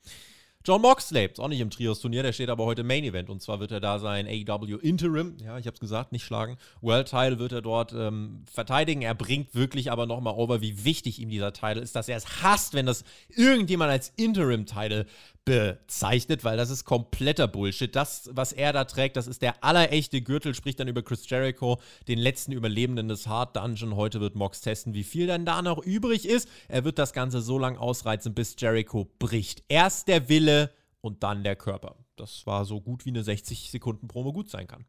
John 0.65 0.83
Moxley 0.83 1.27
ist 1.27 1.41
auch 1.41 1.49
nicht 1.49 1.61
im 1.61 1.71
Trios-Turnier, 1.71 2.23
der 2.23 2.33
steht 2.33 2.50
aber 2.50 2.65
heute 2.65 2.83
Main 2.83 3.05
Event. 3.05 3.31
Und 3.31 3.41
zwar 3.41 3.61
wird 3.61 3.71
er 3.71 3.81
da 3.81 3.99
sein 3.99 4.27
AEW 4.27 4.77
Interim, 4.77 5.37
ja, 5.43 5.57
ich 5.57 5.67
habe 5.67 5.75
es 5.75 5.81
gesagt, 5.81 6.12
nicht 6.12 6.25
schlagen. 6.25 6.59
World 6.81 7.09
Title 7.09 7.38
wird 7.38 7.53
er 7.53 7.62
dort 7.62 7.93
ähm, 7.93 8.45
verteidigen. 8.53 9.03
Er 9.03 9.15
bringt 9.15 9.55
wirklich 9.55 9.91
aber 9.91 10.07
nochmal 10.07 10.35
over, 10.35 10.61
wie 10.61 10.85
wichtig 10.85 11.21
ihm 11.21 11.31
dieser 11.31 11.53
Title 11.53 11.81
ist, 11.81 11.95
dass 11.97 12.09
er 12.09 12.17
es 12.17 12.43
hasst, 12.43 12.75
wenn 12.75 12.87
das 12.87 13.05
irgendjemand 13.29 13.91
als 13.91 14.12
Interim-Title 14.17 15.07
bezeichnet, 15.49 16.45
weil 16.45 16.57
das 16.57 16.71
ist 16.71 16.85
kompletter 16.85 17.49
Bullshit. 17.49 17.95
Das, 17.95 18.31
was 18.33 18.52
er 18.52 18.73
da 18.73 18.85
trägt, 18.85 19.17
das 19.17 19.26
ist 19.26 19.43
der 19.43 19.64
allerechte 19.64 20.21
Gürtel, 20.21 20.55
spricht 20.55 20.81
dann 20.81 20.88
über 20.88 21.02
Chris 21.02 21.28
Jericho, 21.28 21.81
den 22.07 22.19
letzten 22.19 22.52
Überlebenden 22.52 23.09
des 23.09 23.26
Hard 23.26 23.57
Dungeon. 23.57 23.97
Heute 23.97 24.21
wird 24.21 24.35
Mox 24.35 24.61
testen, 24.61 24.95
wie 24.95 25.05
viel 25.05 25.26
dann 25.26 25.45
da 25.45 25.62
noch 25.62 25.78
übrig 25.78 26.26
ist. 26.26 26.49
Er 26.69 26.85
wird 26.85 26.99
das 26.99 27.12
Ganze 27.12 27.40
so 27.40 27.59
lange 27.59 27.81
ausreizen, 27.81 28.35
bis 28.35 28.57
Jericho 28.59 29.11
bricht. 29.19 29.64
Erst 29.69 30.09
der 30.09 30.28
Wille 30.28 30.71
und 31.00 31.23
dann 31.23 31.45
der 31.45 31.57
Körper. 31.57 31.97
Das 32.17 32.47
war 32.47 32.64
so 32.64 32.81
gut 32.81 33.05
wie 33.05 33.11
eine 33.11 33.23
60 33.23 33.71
Sekunden 33.71 34.09
Promo 34.09 34.33
gut 34.33 34.50
sein 34.50 34.67
kann. 34.67 34.85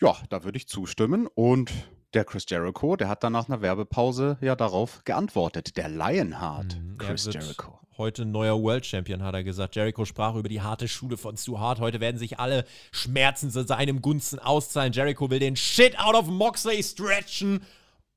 Ja, 0.00 0.16
da 0.30 0.44
würde 0.44 0.56
ich 0.56 0.68
zustimmen. 0.68 1.26
Und 1.26 1.70
der 2.14 2.24
Chris 2.24 2.44
Jericho, 2.48 2.96
der 2.96 3.08
hat 3.08 3.22
dann 3.22 3.32
nach 3.32 3.48
einer 3.48 3.62
Werbepause 3.62 4.36
ja 4.40 4.54
darauf 4.56 5.02
geantwortet. 5.04 5.76
Der 5.76 5.88
Lionheart, 5.88 6.76
mhm, 6.76 6.98
Chris 6.98 7.28
Jericho 7.32 7.78
heute 7.98 8.24
neuer 8.24 8.60
World 8.60 8.84
Champion, 8.84 9.22
hat 9.22 9.34
er 9.34 9.44
gesagt. 9.44 9.76
Jericho 9.76 10.04
sprach 10.04 10.34
über 10.34 10.48
die 10.48 10.60
harte 10.60 10.88
Schule 10.88 11.16
von 11.16 11.36
Stu 11.36 11.58
Hart. 11.58 11.80
Heute 11.80 12.00
werden 12.00 12.18
sich 12.18 12.38
alle 12.38 12.64
Schmerzen 12.90 13.50
zu 13.50 13.64
seinem 13.64 14.02
Gunsten 14.02 14.38
auszahlen. 14.38 14.92
Jericho 14.92 15.30
will 15.30 15.38
den 15.38 15.56
Shit 15.56 15.98
out 15.98 16.14
of 16.14 16.26
Moxley 16.26 16.82
stretchen. 16.82 17.60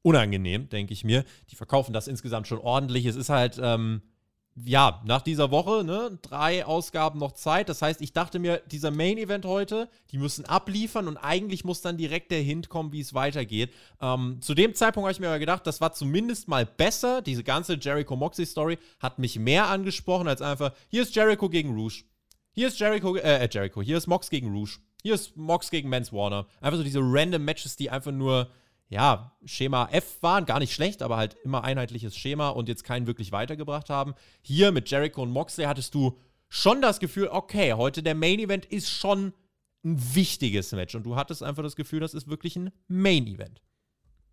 Unangenehm, 0.02 0.70
denke 0.70 0.94
ich 0.94 1.04
mir. 1.04 1.24
Die 1.52 1.56
verkaufen 1.56 1.94
das 1.94 2.08
insgesamt 2.08 2.48
schon 2.48 2.60
ordentlich. 2.60 3.06
Es 3.06 3.16
ist 3.16 3.30
halt, 3.30 3.60
ähm, 3.62 4.02
ja, 4.64 5.02
nach 5.06 5.22
dieser 5.22 5.52
Woche, 5.52 5.84
ne, 5.84 6.18
drei 6.22 6.66
Ausgaben 6.66 7.20
noch 7.20 7.34
Zeit. 7.34 7.68
Das 7.68 7.82
heißt, 7.82 8.02
ich 8.02 8.14
dachte 8.14 8.40
mir, 8.40 8.62
dieser 8.68 8.90
Main 8.90 9.18
Event 9.18 9.46
heute, 9.46 9.90
die 10.12 10.18
müssen 10.18 10.46
abliefern 10.46 11.10
und 11.10 11.18
eigentlich 11.18 11.66
muss 11.66 11.82
dann 11.82 11.98
direkt 11.98 12.32
der 12.32 12.40
Hint 12.40 12.70
kommen, 12.70 12.94
wie 12.94 13.02
es 13.02 13.14
weitergeht. 13.14 13.74
Ähm, 14.02 14.38
zu 14.42 14.54
dem 14.54 14.74
Zeitpunkt 14.74 15.06
habe 15.06 15.12
ich 15.12 15.20
mir 15.20 15.28
aber 15.28 15.40
gedacht, 15.40 15.68
das 15.68 15.82
war 15.82 15.92
zumindest 15.92 16.48
mal 16.48 16.66
besser. 16.66 17.22
Diese 17.22 17.44
ganze 17.44 17.74
Jericho 17.74 18.16
Moxie 18.16 18.46
Story 18.46 18.78
hat 19.00 19.20
mich 19.20 19.38
mehr 19.38 19.68
angesprochen 19.68 20.30
als 20.30 20.42
einfach, 20.42 20.72
hier 20.88 21.02
ist 21.02 21.16
Jericho 21.16 21.50
gegen 21.50 21.74
Rouge. 21.76 22.06
Hier 22.54 22.70
ist 22.70 22.80
Jericho, 22.80 23.18
äh, 23.18 23.44
äh 23.44 23.50
Jericho, 23.52 23.82
hier 23.82 23.98
ist 23.98 24.08
Mox 24.08 24.30
gegen 24.30 24.54
Rouge. 24.54 24.80
Hier 25.04 25.16
ist 25.16 25.36
Mox 25.36 25.70
gegen 25.70 25.90
Mans 25.90 26.14
Warner. 26.14 26.48
Einfach 26.62 26.78
so 26.78 26.84
diese 26.84 27.02
random 27.02 27.44
Matches, 27.44 27.76
die 27.76 27.90
einfach 27.90 28.14
nur 28.14 28.50
ja, 28.90 29.36
Schema 29.46 29.90
F 29.92 30.22
waren, 30.22 30.46
gar 30.46 30.60
nicht 30.60 30.74
schlecht, 30.74 31.02
aber 31.02 31.18
halt 31.18 31.36
immer 31.44 31.64
einheitliches 31.64 32.16
Schema 32.16 32.50
und 32.50 32.70
jetzt 32.70 32.84
keinen 32.84 33.08
wirklich 33.08 33.32
weitergebracht 33.32 33.90
haben. 33.90 34.14
Hier 34.42 34.72
mit 34.72 34.90
Jericho 34.90 35.24
und 35.24 35.32
Moxley 35.32 35.66
hattest 35.66 35.96
du 35.96 36.18
schon 36.50 36.82
das 36.82 37.00
Gefühl, 37.00 37.30
okay, 37.32 37.74
heute 37.74 38.04
der 38.04 38.16
Main 38.16 38.40
Event 38.40 38.66
ist 38.66 38.90
schon 38.90 39.34
ein 39.84 40.16
wichtiges 40.16 40.72
Match 40.72 40.96
und 40.96 41.04
du 41.04 41.16
hattest 41.16 41.44
einfach 41.44 41.64
das 41.64 41.76
Gefühl, 41.76 42.00
das 42.00 42.14
ist 42.14 42.28
wirklich 42.28 42.56
ein 42.56 42.72
Main 42.88 43.28
Event. 43.28 43.62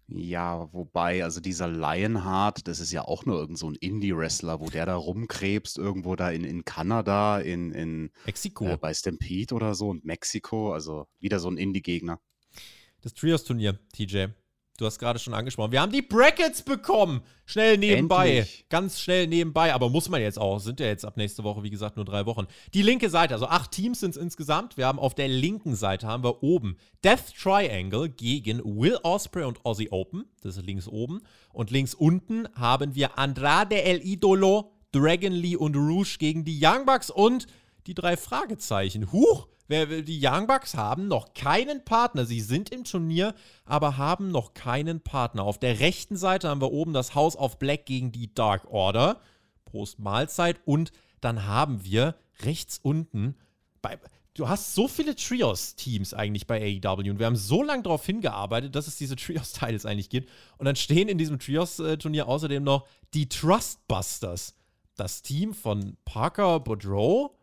Ja, 0.09 0.69
wobei, 0.73 1.25
also 1.25 1.41
dieser 1.41 1.69
Lionheart, 1.69 2.69
das 2.69 2.81
ist 2.81 2.93
ja 2.93 3.03
auch 3.03 3.25
nur 3.25 3.39
irgend 3.39 3.59
so 3.59 3.71
ein 3.71 3.77
Indie-Wrestler, 3.77 4.61
wo 4.61 4.69
der 4.69 4.85
da 4.85 4.97
rumkrebst, 4.97 5.79
irgendwo 5.79 6.17
da 6.17 6.31
in, 6.31 6.45
in 6.45 6.65
Kanada, 6.65 7.39
in, 7.39 7.73
in 7.73 8.11
Mexiko. 8.27 8.67
Äh, 8.67 8.77
bei 8.77 8.93
Stampede 8.93 9.55
oder 9.55 9.75
so 9.75 9.89
und 9.89 10.05
Mexiko, 10.05 10.75
also 10.75 11.07
wieder 11.19 11.39
so 11.39 11.49
ein 11.49 11.57
Indie-Gegner. 11.57 12.21
Das 13.01 13.15
Trios-Turnier, 13.15 13.79
TJ. 13.93 14.27
Du 14.79 14.87
hast 14.87 14.99
gerade 14.99 15.19
schon 15.19 15.35
angesprochen. 15.35 15.71
Wir 15.71 15.83
haben 15.83 15.93
die 15.93 16.01
Brackets 16.01 16.63
bekommen. 16.63 17.21
Schnell 17.45 17.77
nebenbei. 17.77 18.39
Endlich. 18.39 18.65
Ganz 18.71 19.01
schnell 19.01 19.27
nebenbei. 19.27 19.75
Aber 19.75 19.91
muss 19.91 20.09
man 20.09 20.23
jetzt 20.23 20.39
auch. 20.39 20.59
Sind 20.61 20.81
ja 20.81 20.87
jetzt 20.87 21.05
ab 21.05 21.19
nächste 21.19 21.45
Woche, 21.45 21.63
wie 21.63 21.71
gesagt, 21.71 21.97
nur 21.97 22.07
drei 22.07 22.25
Wochen. 22.25 22.47
Die 22.73 22.81
linke 22.81 23.11
Seite, 23.11 23.35
also 23.35 23.47
acht 23.47 23.71
Teams 23.71 24.01
sind 24.01 24.13
es 24.13 24.17
insgesamt. 24.17 24.79
Wir 24.79 24.87
haben 24.87 24.99
auf 24.99 25.15
der 25.15 25.29
linken 25.29 25.77
Seite 25.77 26.07
haben 26.07 26.25
wir 26.25 26.43
oben 26.43 26.79
Death 27.05 27.35
Triangle 27.41 28.09
gegen 28.09 28.61
Will 28.65 28.99
Osprey 29.03 29.45
und 29.45 29.65
Aussie 29.67 29.91
Open. 29.91 30.25
Das 30.41 30.57
ist 30.57 30.65
links 30.65 30.89
oben. 30.89 31.21
Und 31.53 31.71
links 31.71 31.93
unten 31.93 32.49
haben 32.55 32.95
wir 32.95 33.19
Andrade 33.19 33.83
El 33.83 34.01
Idolo, 34.03 34.73
Dragon 34.91 35.33
Lee 35.33 35.57
und 35.57 35.77
Rouge 35.77 36.17
gegen 36.19 36.45
die 36.45 36.59
Young 36.61 36.87
Bucks 36.87 37.11
und 37.11 37.47
die 37.87 37.95
drei 37.95 38.17
Fragezeichen. 38.17 39.13
Huch! 39.13 39.49
Die 39.69 40.21
Young 40.23 40.47
Bucks 40.47 40.75
haben 40.75 41.09
noch 41.09 41.35
keinen 41.35 41.85
Partner. 41.85 42.27
Sie 42.27 42.41
sind 42.41 42.71
im 42.71 42.85
Turnier, 42.85 43.35
aber 43.65 43.97
haben 43.97 44.31
noch 44.31 44.55
keinen 44.55 45.01
Partner. 45.01 45.45
Auf 45.45 45.59
der 45.59 45.81
rechten 45.81 46.17
Seite 46.17 46.49
haben 46.49 46.61
wir 46.61 46.73
oben 46.73 46.93
das 46.93 47.15
House 47.15 47.37
of 47.37 47.59
Black 47.59 47.87
gegen 47.87 48.13
die 48.13 48.35
Dark 48.35 48.71
Order. 48.71 49.21
Prost 49.65 49.99
Mahlzeit. 49.99 50.61
Und 50.67 50.93
dann 51.21 51.47
haben 51.47 51.85
wir 51.85 52.17
rechts 52.43 52.79
unten 52.83 53.37
bei, 53.81 53.99
du 54.35 54.49
hast 54.49 54.75
so 54.75 54.89
viele 54.89 55.17
Trios-Teams 55.17 56.15
eigentlich 56.15 56.47
bei 56.47 56.61
AEW 56.61 57.11
und 57.11 57.19
wir 57.19 57.27
haben 57.27 57.37
so 57.37 57.63
lange 57.63 57.83
darauf 57.83 58.05
hingearbeitet, 58.05 58.75
dass 58.75 58.87
es 58.87 58.97
diese 58.97 59.17
Trios-Titles 59.17 59.87
eigentlich 59.87 60.11
gibt. 60.11 60.31
Und 60.59 60.67
dann 60.67 60.77
stehen 60.77 61.09
in 61.09 61.19
diesem 61.19 61.39
Trios-Turnier 61.39 62.29
außerdem 62.29 62.63
noch 62.63 62.87
die 63.15 63.29
Trustbusters. 63.29 64.55
Das 64.97 65.23
Team 65.23 65.55
von 65.55 65.97
Parker 66.05 66.61
Boudreau, 66.61 67.35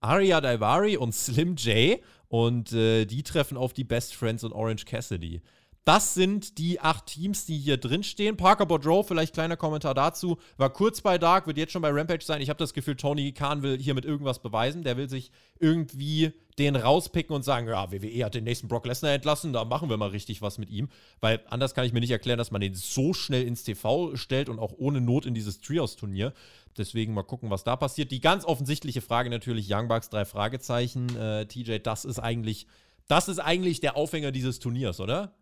Arya 0.00 0.40
Daivari 0.40 0.96
und 0.96 1.14
Slim 1.14 1.56
J. 1.56 2.00
Und 2.28 2.72
äh, 2.72 3.06
die 3.06 3.22
treffen 3.22 3.56
auf 3.56 3.72
die 3.72 3.84
Best 3.84 4.14
Friends 4.14 4.44
und 4.44 4.52
Orange 4.52 4.84
Cassidy. 4.84 5.40
Das 5.88 6.12
sind 6.12 6.58
die 6.58 6.80
acht 6.80 7.06
Teams, 7.06 7.46
die 7.46 7.56
hier 7.56 7.78
drin 7.78 8.02
stehen. 8.02 8.36
Parker 8.36 8.66
Boudreau, 8.66 9.02
vielleicht 9.02 9.32
kleiner 9.32 9.56
Kommentar 9.56 9.94
dazu, 9.94 10.36
war 10.58 10.68
kurz 10.68 11.00
bei 11.00 11.16
Dark, 11.16 11.46
wird 11.46 11.56
jetzt 11.56 11.72
schon 11.72 11.80
bei 11.80 11.88
Rampage 11.88 12.26
sein. 12.26 12.42
Ich 12.42 12.50
habe 12.50 12.58
das 12.58 12.74
Gefühl, 12.74 12.94
Tony 12.94 13.32
Khan 13.32 13.62
will 13.62 13.78
hier 13.78 13.94
mit 13.94 14.04
irgendwas 14.04 14.42
beweisen. 14.42 14.82
Der 14.82 14.98
will 14.98 15.08
sich 15.08 15.30
irgendwie 15.58 16.34
den 16.58 16.76
rauspicken 16.76 17.34
und 17.34 17.42
sagen, 17.42 17.68
ja, 17.68 17.90
WWE 17.90 18.22
hat 18.22 18.34
den 18.34 18.44
nächsten 18.44 18.68
Brock 18.68 18.84
Lesnar 18.84 19.12
entlassen, 19.12 19.54
da 19.54 19.64
machen 19.64 19.88
wir 19.88 19.96
mal 19.96 20.10
richtig 20.10 20.42
was 20.42 20.58
mit 20.58 20.68
ihm. 20.68 20.90
Weil 21.20 21.40
anders 21.48 21.74
kann 21.74 21.86
ich 21.86 21.94
mir 21.94 22.00
nicht 22.00 22.10
erklären, 22.10 22.36
dass 22.36 22.50
man 22.50 22.60
den 22.60 22.74
so 22.74 23.14
schnell 23.14 23.46
ins 23.46 23.62
TV 23.62 24.14
stellt 24.14 24.50
und 24.50 24.58
auch 24.58 24.74
ohne 24.76 25.00
Not 25.00 25.24
in 25.24 25.32
dieses 25.32 25.58
Trios-Turnier. 25.62 26.34
Deswegen 26.76 27.14
mal 27.14 27.22
gucken, 27.22 27.48
was 27.48 27.64
da 27.64 27.76
passiert. 27.76 28.10
Die 28.10 28.20
ganz 28.20 28.44
offensichtliche 28.44 29.00
Frage 29.00 29.30
natürlich, 29.30 29.72
Young 29.72 29.88
Bucks, 29.88 30.10
drei 30.10 30.26
Fragezeichen. 30.26 31.16
Äh, 31.16 31.46
TJ, 31.46 31.78
das 31.78 32.04
ist 32.04 32.18
eigentlich, 32.18 32.66
das 33.06 33.28
ist 33.28 33.38
eigentlich 33.38 33.80
der 33.80 33.96
Aufhänger 33.96 34.32
dieses 34.32 34.58
Turniers, 34.58 35.00
oder? 35.00 35.32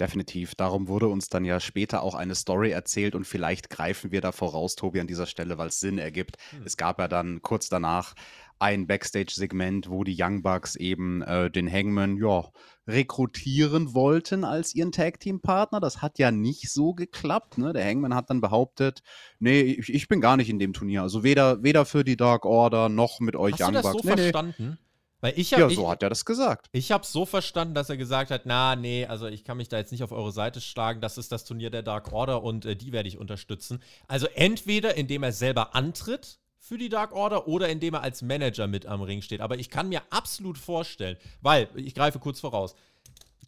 Definitiv. 0.00 0.54
Darum 0.54 0.88
wurde 0.88 1.08
uns 1.08 1.28
dann 1.28 1.44
ja 1.44 1.60
später 1.60 2.02
auch 2.02 2.14
eine 2.14 2.34
Story 2.34 2.70
erzählt 2.70 3.14
und 3.14 3.26
vielleicht 3.26 3.68
greifen 3.68 4.10
wir 4.10 4.22
da 4.22 4.32
voraus, 4.32 4.74
Tobi, 4.74 4.98
an 5.00 5.06
dieser 5.06 5.26
Stelle, 5.26 5.58
weil 5.58 5.68
es 5.68 5.78
Sinn 5.78 5.98
ergibt. 5.98 6.38
Hm. 6.50 6.62
Es 6.64 6.78
gab 6.78 6.98
ja 6.98 7.06
dann 7.06 7.42
kurz 7.42 7.68
danach 7.68 8.14
ein 8.58 8.86
Backstage-Segment, 8.86 9.90
wo 9.90 10.02
die 10.04 10.16
Young 10.18 10.42
Bucks 10.42 10.76
eben 10.76 11.22
äh, 11.22 11.50
den 11.50 11.70
Hangman, 11.70 12.16
ja, 12.16 12.44
rekrutieren 12.86 13.94
wollten 13.94 14.44
als 14.44 14.74
ihren 14.74 14.92
Tag-Team-Partner. 14.92 15.80
Das 15.80 16.00
hat 16.00 16.18
ja 16.18 16.30
nicht 16.30 16.70
so 16.70 16.94
geklappt. 16.94 17.58
Ne? 17.58 17.72
Der 17.72 17.84
Hangman 17.84 18.14
hat 18.14 18.30
dann 18.30 18.40
behauptet, 18.40 19.02
nee, 19.38 19.60
ich, 19.60 19.92
ich, 19.92 20.08
bin 20.08 20.20
gar 20.20 20.36
nicht 20.36 20.48
in 20.48 20.58
dem 20.58 20.72
Turnier. 20.72 21.02
Also 21.02 21.22
weder, 21.22 21.62
weder 21.62 21.84
für 21.84 22.04
die 22.04 22.16
Dark 22.16 22.44
Order 22.44 22.88
noch 22.88 23.20
mit 23.20 23.36
euch 23.36 23.52
Hast 23.52 23.60
Young 23.60 23.68
du 23.68 23.74
das 23.74 23.82
Bucks. 23.82 24.02
so 24.02 24.08
nee, 24.08 24.16
verstanden? 24.16 24.54
Nee. 24.58 24.89
Weil 25.20 25.34
ich 25.36 25.52
hab, 25.52 25.60
ja, 25.60 25.68
so 25.68 25.82
ich, 25.82 25.88
hat 25.88 26.02
er 26.02 26.08
das 26.08 26.24
gesagt. 26.24 26.68
Ich 26.72 26.92
habe 26.92 27.04
so 27.04 27.26
verstanden, 27.26 27.74
dass 27.74 27.90
er 27.90 27.96
gesagt 27.96 28.30
hat, 28.30 28.42
na, 28.46 28.74
nee, 28.74 29.04
also 29.04 29.26
ich 29.26 29.44
kann 29.44 29.58
mich 29.58 29.68
da 29.68 29.76
jetzt 29.76 29.92
nicht 29.92 30.02
auf 30.02 30.12
eure 30.12 30.32
Seite 30.32 30.60
schlagen, 30.60 31.00
das 31.00 31.18
ist 31.18 31.30
das 31.30 31.44
Turnier 31.44 31.70
der 31.70 31.82
Dark 31.82 32.12
Order 32.12 32.42
und 32.42 32.64
äh, 32.64 32.74
die 32.74 32.92
werde 32.92 33.08
ich 33.08 33.18
unterstützen. 33.18 33.82
Also 34.08 34.26
entweder 34.34 34.94
indem 34.96 35.22
er 35.22 35.32
selber 35.32 35.74
antritt 35.74 36.38
für 36.58 36.78
die 36.78 36.88
Dark 36.88 37.12
Order 37.12 37.48
oder 37.48 37.68
indem 37.68 37.94
er 37.94 38.02
als 38.02 38.22
Manager 38.22 38.66
mit 38.66 38.86
am 38.86 39.02
Ring 39.02 39.22
steht. 39.22 39.40
Aber 39.40 39.58
ich 39.58 39.70
kann 39.70 39.88
mir 39.88 40.02
absolut 40.10 40.56
vorstellen, 40.56 41.16
weil, 41.42 41.68
ich 41.74 41.94
greife 41.94 42.18
kurz 42.18 42.40
voraus, 42.40 42.74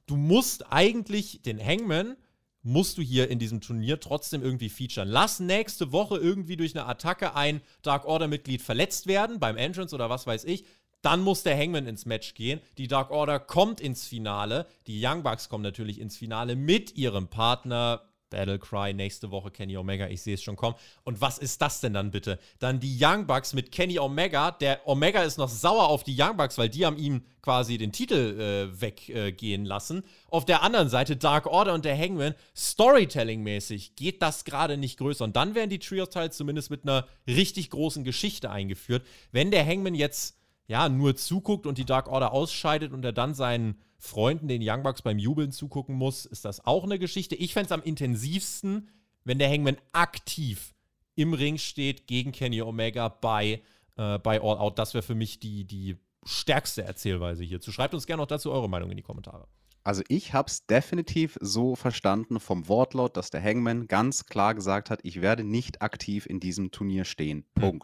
du 0.06 0.16
musst 0.16 0.70
eigentlich 0.72 1.42
den 1.42 1.64
Hangman 1.64 2.16
musst 2.62 2.96
du 2.96 3.02
hier 3.02 3.28
in 3.28 3.38
diesem 3.38 3.60
Turnier 3.60 3.98
trotzdem 3.98 4.42
irgendwie 4.42 4.68
featuren. 4.68 5.08
Lass 5.08 5.40
nächste 5.40 5.90
Woche 5.92 6.16
irgendwie 6.16 6.56
durch 6.56 6.76
eine 6.76 6.86
Attacke 6.86 7.34
ein 7.34 7.60
Dark 7.82 8.04
Order-Mitglied 8.04 8.62
verletzt 8.62 9.06
werden, 9.06 9.40
beim 9.40 9.56
Entrance 9.56 9.94
oder 9.94 10.10
was 10.10 10.26
weiß 10.26 10.44
ich. 10.44 10.64
Dann 11.02 11.20
muss 11.20 11.42
der 11.42 11.58
Hangman 11.58 11.86
ins 11.86 12.06
Match 12.06 12.34
gehen. 12.34 12.60
Die 12.78 12.88
Dark 12.88 13.10
Order 13.10 13.40
kommt 13.40 13.80
ins 13.80 14.06
Finale. 14.06 14.66
Die 14.86 15.04
Young 15.04 15.22
Bucks 15.22 15.48
kommen 15.48 15.64
natürlich 15.64 16.00
ins 16.00 16.16
Finale 16.16 16.56
mit 16.56 16.96
ihrem 16.96 17.28
Partner. 17.28 18.02
Battle 18.32 18.58
Cry 18.58 18.94
nächste 18.94 19.30
Woche 19.30 19.50
Kenny 19.50 19.76
Omega, 19.76 20.08
ich 20.08 20.22
sehe 20.22 20.34
es 20.34 20.42
schon 20.42 20.56
kommen. 20.56 20.74
Und 21.04 21.20
was 21.20 21.38
ist 21.38 21.60
das 21.60 21.80
denn 21.80 21.92
dann 21.92 22.10
bitte? 22.10 22.38
Dann 22.58 22.80
die 22.80 22.96
Young 22.98 23.26
Bucks 23.26 23.52
mit 23.52 23.70
Kenny 23.70 23.98
Omega. 23.98 24.52
Der 24.52 24.88
Omega 24.88 25.22
ist 25.22 25.36
noch 25.36 25.50
sauer 25.50 25.88
auf 25.88 26.02
die 26.02 26.16
Young 26.18 26.38
Bucks, 26.38 26.56
weil 26.56 26.70
die 26.70 26.86
haben 26.86 26.96
ihm 26.96 27.22
quasi 27.42 27.76
den 27.76 27.92
Titel 27.92 28.70
äh, 28.72 28.80
weggehen 28.80 29.66
äh, 29.66 29.68
lassen. 29.68 30.02
Auf 30.28 30.46
der 30.46 30.62
anderen 30.62 30.88
Seite 30.88 31.16
Dark 31.16 31.46
Order 31.46 31.74
und 31.74 31.84
der 31.84 31.98
Hangman. 31.98 32.34
Storytelling-mäßig 32.56 33.96
geht 33.96 34.22
das 34.22 34.44
gerade 34.44 34.78
nicht 34.78 34.98
größer. 34.98 35.24
Und 35.24 35.36
dann 35.36 35.54
werden 35.54 35.70
die 35.70 35.78
Trios-Teils 35.78 36.36
zumindest 36.36 36.70
mit 36.70 36.84
einer 36.84 37.06
richtig 37.26 37.68
großen 37.68 38.02
Geschichte 38.02 38.50
eingeführt. 38.50 39.06
Wenn 39.30 39.50
der 39.50 39.66
Hangman 39.66 39.94
jetzt 39.94 40.41
ja, 40.66 40.88
nur 40.88 41.16
zuguckt 41.16 41.66
und 41.66 41.78
die 41.78 41.84
Dark 41.84 42.08
Order 42.08 42.32
ausscheidet 42.32 42.92
und 42.92 43.04
er 43.04 43.12
dann 43.12 43.34
seinen 43.34 43.78
Freunden, 43.98 44.48
den 44.48 44.62
Young 44.64 44.82
Bucks, 44.82 45.02
beim 45.02 45.18
Jubeln 45.18 45.52
zugucken 45.52 45.94
muss, 45.94 46.24
ist 46.24 46.44
das 46.44 46.64
auch 46.64 46.84
eine 46.84 46.98
Geschichte. 46.98 47.34
Ich 47.36 47.52
fände 47.52 47.66
es 47.66 47.72
am 47.72 47.82
intensivsten, 47.82 48.88
wenn 49.24 49.38
der 49.38 49.50
Hangman 49.50 49.76
aktiv 49.92 50.74
im 51.14 51.34
Ring 51.34 51.58
steht 51.58 52.06
gegen 52.06 52.32
Kenny 52.32 52.62
Omega 52.62 53.08
bei 53.08 53.62
äh, 53.96 54.18
bei 54.18 54.40
All 54.40 54.58
Out. 54.58 54.78
Das 54.78 54.94
wäre 54.94 55.02
für 55.02 55.14
mich 55.14 55.40
die, 55.40 55.64
die 55.64 55.96
stärkste 56.24 56.82
Erzählweise 56.82 57.44
hierzu. 57.44 57.72
Schreibt 57.72 57.94
uns 57.94 58.06
gerne 58.06 58.22
noch 58.22 58.28
dazu 58.28 58.50
eure 58.50 58.68
Meinung 58.68 58.90
in 58.90 58.96
die 58.96 59.02
Kommentare. 59.02 59.46
Also 59.84 60.02
ich 60.08 60.32
habe 60.32 60.46
es 60.46 60.66
definitiv 60.66 61.36
so 61.40 61.74
verstanden 61.74 62.38
vom 62.38 62.68
Wortlaut, 62.68 63.16
dass 63.16 63.30
der 63.30 63.42
Hangman 63.42 63.88
ganz 63.88 64.26
klar 64.26 64.54
gesagt 64.54 64.90
hat, 64.90 65.00
ich 65.02 65.20
werde 65.20 65.42
nicht 65.42 65.82
aktiv 65.82 66.26
in 66.26 66.38
diesem 66.38 66.70
Turnier 66.70 67.04
stehen. 67.04 67.44
Hm. 67.58 67.80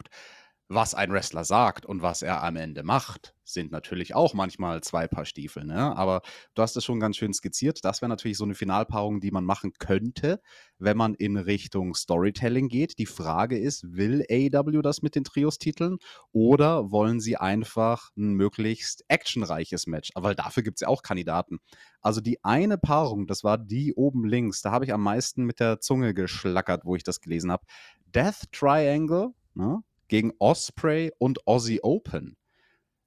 Was 0.71 0.93
ein 0.93 1.11
Wrestler 1.11 1.45
sagt 1.45 1.87
und 1.87 2.03
was 2.03 2.21
er 2.21 2.43
am 2.43 2.55
Ende 2.55 2.83
macht, 2.83 3.33
sind 3.43 3.71
natürlich 3.71 4.13
auch 4.13 4.35
manchmal 4.35 4.81
zwei 4.81 5.07
Paar 5.07 5.25
Stiefel. 5.25 5.65
Ne? 5.65 5.97
Aber 5.97 6.21
du 6.53 6.61
hast 6.61 6.77
es 6.77 6.85
schon 6.85 6.99
ganz 6.99 7.17
schön 7.17 7.33
skizziert. 7.33 7.83
Das 7.83 8.03
wäre 8.03 8.09
natürlich 8.09 8.37
so 8.37 8.43
eine 8.43 8.53
Finalpaarung, 8.53 9.19
die 9.19 9.31
man 9.31 9.45
machen 9.45 9.73
könnte, 9.79 10.39
wenn 10.77 10.95
man 10.95 11.15
in 11.15 11.37
Richtung 11.37 11.95
Storytelling 11.95 12.67
geht. 12.67 12.99
Die 12.99 13.07
Frage 13.07 13.57
ist, 13.57 13.95
will 13.95 14.23
AEW 14.29 14.83
das 14.83 15.01
mit 15.01 15.15
den 15.15 15.23
Trios-Titeln 15.23 15.97
oder 16.33 16.91
wollen 16.91 17.19
sie 17.19 17.35
einfach 17.35 18.11
ein 18.15 18.33
möglichst 18.33 19.03
actionreiches 19.07 19.87
Match? 19.87 20.11
Weil 20.13 20.35
dafür 20.35 20.61
gibt 20.61 20.77
es 20.77 20.81
ja 20.81 20.87
auch 20.87 21.01
Kandidaten. 21.01 21.57
Also 21.99 22.21
die 22.21 22.43
eine 22.43 22.77
Paarung, 22.77 23.25
das 23.25 23.43
war 23.43 23.57
die 23.57 23.95
oben 23.95 24.23
links, 24.23 24.61
da 24.61 24.69
habe 24.69 24.85
ich 24.85 24.93
am 24.93 25.01
meisten 25.01 25.45
mit 25.45 25.59
der 25.59 25.79
Zunge 25.79 26.13
geschlackert, 26.13 26.85
wo 26.85 26.95
ich 26.95 27.03
das 27.03 27.21
gelesen 27.21 27.51
habe. 27.51 27.65
Death 28.05 28.51
Triangle 28.51 29.33
ne, 29.55 29.83
gegen 30.09 30.33
Osprey 30.39 31.11
und 31.19 31.47
Aussie 31.47 31.81
Open. 31.83 32.35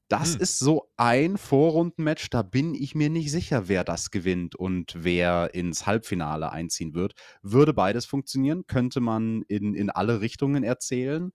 Das 0.09 0.35
Hm. 0.35 0.41
ist 0.41 0.59
so 0.59 0.91
ein 0.99 1.39
Vorrundenmatch, 1.39 2.29
da 2.29 2.43
bin 2.43 2.75
ich 2.75 2.95
mir 2.95 3.09
nicht 3.09 3.31
sicher, 3.31 3.69
wer 3.69 3.83
das 3.83 4.11
gewinnt 4.11 4.55
und 4.55 4.95
wer 4.99 5.55
ins 5.55 5.87
Halbfinale 5.87 6.53
einziehen 6.53 6.93
wird. 6.95 7.15
Würde 7.43 7.73
beides 7.73 8.05
funktionieren, 8.05 8.67
könnte 8.67 9.01
man 9.01 9.43
in, 9.49 9.75
in 9.75 9.89
alle 9.89 10.21
Richtungen 10.21 10.65
erzählen. 10.65 11.33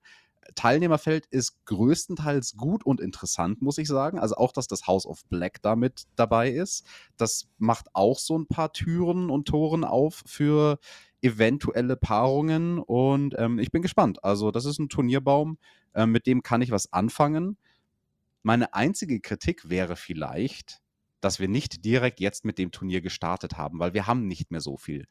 Teilnehmerfeld 0.54 1.26
ist 1.26 1.64
größtenteils 1.66 2.56
gut 2.56 2.86
und 2.86 3.00
interessant, 3.00 3.60
muss 3.62 3.78
ich 3.78 3.88
sagen. 3.88 4.18
Also 4.18 4.36
auch, 4.36 4.52
dass 4.52 4.66
das 4.68 4.86
House 4.86 5.06
of 5.06 5.24
Black 5.26 5.60
damit 5.60 6.04
dabei 6.16 6.50
ist. 6.50 6.86
Das 7.16 7.48
macht 7.58 7.88
auch 7.94 8.18
so 8.18 8.38
ein 8.38 8.46
paar 8.46 8.72
Türen 8.72 9.28
und 9.28 9.46
Toren 9.48 9.84
auf 9.84 10.22
für 10.24 10.78
eventuelle 11.22 11.96
Paarungen 11.96 12.78
und 12.78 13.34
ähm, 13.38 13.58
ich 13.58 13.70
bin 13.70 13.82
gespannt. 13.82 14.22
Also 14.24 14.50
das 14.50 14.64
ist 14.64 14.78
ein 14.78 14.88
Turnierbaum, 14.88 15.58
äh, 15.94 16.06
mit 16.06 16.26
dem 16.26 16.42
kann 16.42 16.62
ich 16.62 16.70
was 16.70 16.92
anfangen. 16.92 17.56
Meine 18.42 18.74
einzige 18.74 19.20
Kritik 19.20 19.68
wäre 19.68 19.96
vielleicht, 19.96 20.80
dass 21.20 21.40
wir 21.40 21.48
nicht 21.48 21.84
direkt 21.84 22.20
jetzt 22.20 22.44
mit 22.44 22.58
dem 22.58 22.70
Turnier 22.70 23.00
gestartet 23.00 23.56
haben, 23.56 23.78
weil 23.80 23.94
wir 23.94 24.06
haben 24.06 24.26
nicht 24.26 24.50
mehr 24.50 24.60
so 24.60 24.76
viel 24.76 25.06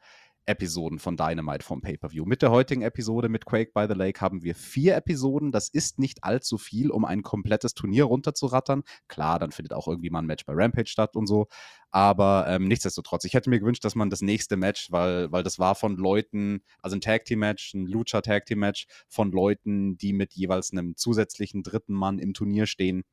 Episoden 0.48 0.98
von 0.98 1.18
Dynamite 1.18 1.64
vom 1.64 1.82
Pay-Per-View. 1.82 2.26
Mit 2.26 2.42
der 2.42 2.52
heutigen 2.52 2.82
Episode 2.82 3.28
mit 3.28 3.46
Quake 3.46 3.72
by 3.74 3.86
the 3.88 3.94
Lake 3.94 4.22
haben 4.22 4.44
wir 4.44 4.56
vier 4.56 4.96
Episoden. 4.96 5.52
Das 5.52 5.68
ist 5.68 6.00
nicht 6.00 6.24
allzu 6.24 6.58
viel, 6.58 6.90
um 6.90 7.04
ein 7.06 7.22
komplettes 7.22 7.74
Turnier 7.74 8.06
runterzurattern. 8.06 8.84
Klar, 9.10 9.40
dann 9.40 9.52
findet 9.52 9.74
auch 9.74 9.88
irgendwie 9.88 10.10
mal 10.10 10.20
ein 10.20 10.26
Match 10.26 10.46
bei 10.46 10.54
Rampage 10.56 10.88
statt 10.88 11.16
und 11.16 11.28
so. 11.28 11.48
Aber 11.92 12.46
ähm, 12.48 12.68
nichtsdestotrotz, 12.68 13.26
ich 13.26 13.34
hätte 13.34 13.50
mir 13.50 13.60
gewünscht, 13.60 13.84
dass 13.84 13.96
man 13.96 14.10
das 14.10 14.22
nächste 14.22 14.56
Match, 14.56 14.92
weil, 14.92 15.32
weil 15.32 15.44
das 15.44 15.60
war 15.60 15.76
von 15.76 15.98
Leuten, 15.98 16.62
also 16.82 16.96
ein 16.96 17.02
Tag 17.02 17.26
Team 17.26 17.40
Match, 17.40 17.74
ein 17.74 17.86
Lucha 17.86 18.22
Tag 18.22 18.46
Team 18.46 18.60
Match 18.60 18.88
von 19.10 19.32
Leuten, 19.32 19.98
die 19.98 20.14
mit 20.14 20.34
jeweils 20.34 20.72
einem 20.72 20.96
zusätzlichen 20.96 21.62
dritten 21.64 21.94
Mann 21.94 22.20
im 22.20 22.34
Turnier 22.34 22.68
stehen. 22.68 23.04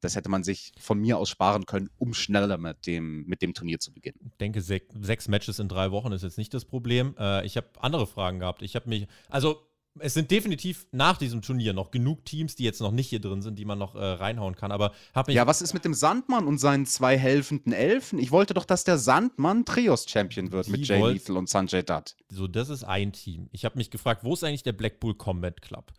Das 0.00 0.14
hätte 0.14 0.28
man 0.28 0.44
sich 0.44 0.72
von 0.78 0.98
mir 0.98 1.18
aus 1.18 1.30
sparen 1.30 1.66
können, 1.66 1.90
um 1.98 2.12
schneller 2.14 2.58
mit 2.58 2.86
dem, 2.86 3.24
mit 3.26 3.42
dem 3.42 3.54
Turnier 3.54 3.80
zu 3.80 3.92
beginnen. 3.92 4.18
Ich 4.30 4.36
denke, 4.36 4.60
sech, 4.60 4.82
sechs 5.00 5.28
Matches 5.28 5.58
in 5.58 5.68
drei 5.68 5.90
Wochen 5.90 6.12
ist 6.12 6.22
jetzt 6.22 6.38
nicht 6.38 6.52
das 6.52 6.64
Problem. 6.64 7.14
Äh, 7.18 7.46
ich 7.46 7.56
habe 7.56 7.68
andere 7.80 8.06
Fragen 8.06 8.38
gehabt. 8.40 8.62
Ich 8.62 8.76
habe 8.76 8.88
mich, 8.88 9.06
also 9.30 9.62
es 9.98 10.14
sind 10.14 10.30
definitiv 10.30 10.86
nach 10.92 11.16
diesem 11.16 11.42
Turnier 11.42 11.72
noch 11.72 11.90
genug 11.90 12.24
Teams, 12.24 12.54
die 12.54 12.64
jetzt 12.64 12.80
noch 12.80 12.90
nicht 12.90 13.08
hier 13.08 13.20
drin 13.20 13.40
sind, 13.42 13.58
die 13.58 13.64
man 13.64 13.78
noch 13.78 13.94
äh, 13.94 14.04
reinhauen 14.04 14.54
kann. 14.54 14.72
Aber 14.72 14.92
habe 15.14 15.30
mich 15.30 15.36
Ja, 15.36 15.46
was 15.46 15.62
ist 15.62 15.72
mit 15.72 15.84
dem 15.84 15.94
Sandmann 15.94 16.46
und 16.46 16.58
seinen 16.58 16.86
zwei 16.86 17.16
helfenden 17.18 17.72
Elfen? 17.72 18.18
Ich 18.18 18.30
wollte 18.30 18.54
doch, 18.54 18.64
dass 18.64 18.84
der 18.84 18.98
Sandmann 18.98 19.64
Trios-Champion 19.64 20.52
wird 20.52 20.66
Die 20.66 20.72
mit 20.72 20.86
Jay 20.86 21.00
Lethal 21.00 21.36
und 21.36 21.48
Sanjay 21.48 21.82
Dutt. 21.82 22.16
so, 22.30 22.46
das 22.46 22.68
ist 22.68 22.84
ein 22.84 23.12
Team. 23.12 23.48
Ich 23.52 23.64
habe 23.64 23.78
mich 23.78 23.90
gefragt, 23.90 24.24
wo 24.24 24.34
ist 24.34 24.44
eigentlich 24.44 24.62
der 24.62 24.72
Blackpool 24.72 25.14
Combat 25.14 25.62
Club? 25.62 25.92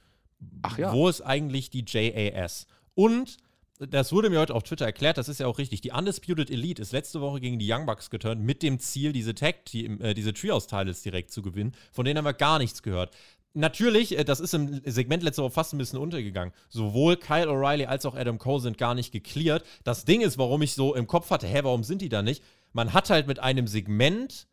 Ach 0.61 0.77
ja. 0.77 0.93
Wo 0.93 1.09
ist 1.09 1.21
eigentlich 1.21 1.69
die 1.71 1.83
JAS? 1.87 2.67
Und 2.93 3.37
das 3.79 4.11
wurde 4.11 4.29
mir 4.29 4.39
heute 4.39 4.55
auf 4.55 4.63
Twitter 4.63 4.85
erklärt, 4.85 5.17
das 5.17 5.29
ist 5.29 5.39
ja 5.39 5.47
auch 5.47 5.57
richtig. 5.57 5.81
Die 5.81 5.91
Undisputed 5.91 6.49
Elite 6.49 6.81
ist 6.81 6.91
letzte 6.91 7.21
Woche 7.21 7.39
gegen 7.39 7.59
die 7.59 7.71
Young 7.71 7.85
Bucks 7.85 8.09
geturnt 8.09 8.41
mit 8.41 8.63
dem 8.63 8.79
Ziel, 8.79 9.13
diese 9.13 9.35
Tag 9.35 9.65
Team, 9.65 10.01
äh, 10.01 10.13
diese 10.13 10.33
Trios-Titles 10.33 11.03
direkt 11.03 11.31
zu 11.31 11.41
gewinnen. 11.41 11.73
Von 11.91 12.05
denen 12.05 12.17
haben 12.17 12.25
wir 12.25 12.33
gar 12.33 12.57
nichts 12.57 12.81
gehört. 12.81 13.15
Natürlich, 13.53 14.17
äh, 14.17 14.23
das 14.23 14.39
ist 14.39 14.53
im 14.53 14.81
Segment 14.85 15.23
letzte 15.23 15.43
Woche 15.43 15.51
fast 15.51 15.73
ein 15.73 15.77
bisschen 15.77 15.99
untergegangen. 15.99 16.53
Sowohl 16.69 17.17
Kyle 17.17 17.49
O'Reilly 17.49 17.85
als 17.85 18.05
auch 18.05 18.15
Adam 18.15 18.39
Cole 18.39 18.61
sind 18.61 18.77
gar 18.77 18.95
nicht 18.95 19.11
geklärt. 19.11 19.63
Das 19.83 20.05
Ding 20.05 20.21
ist, 20.21 20.37
warum 20.37 20.61
ich 20.61 20.73
so 20.73 20.95
im 20.95 21.07
Kopf 21.07 21.29
hatte, 21.29 21.47
hä, 21.47 21.59
warum 21.63 21.83
sind 21.83 22.01
die 22.01 22.09
da 22.09 22.21
nicht? 22.21 22.43
Man 22.73 22.93
hat 22.93 23.09
halt 23.09 23.27
mit 23.27 23.39
einem 23.39 23.67
Segment 23.67 24.47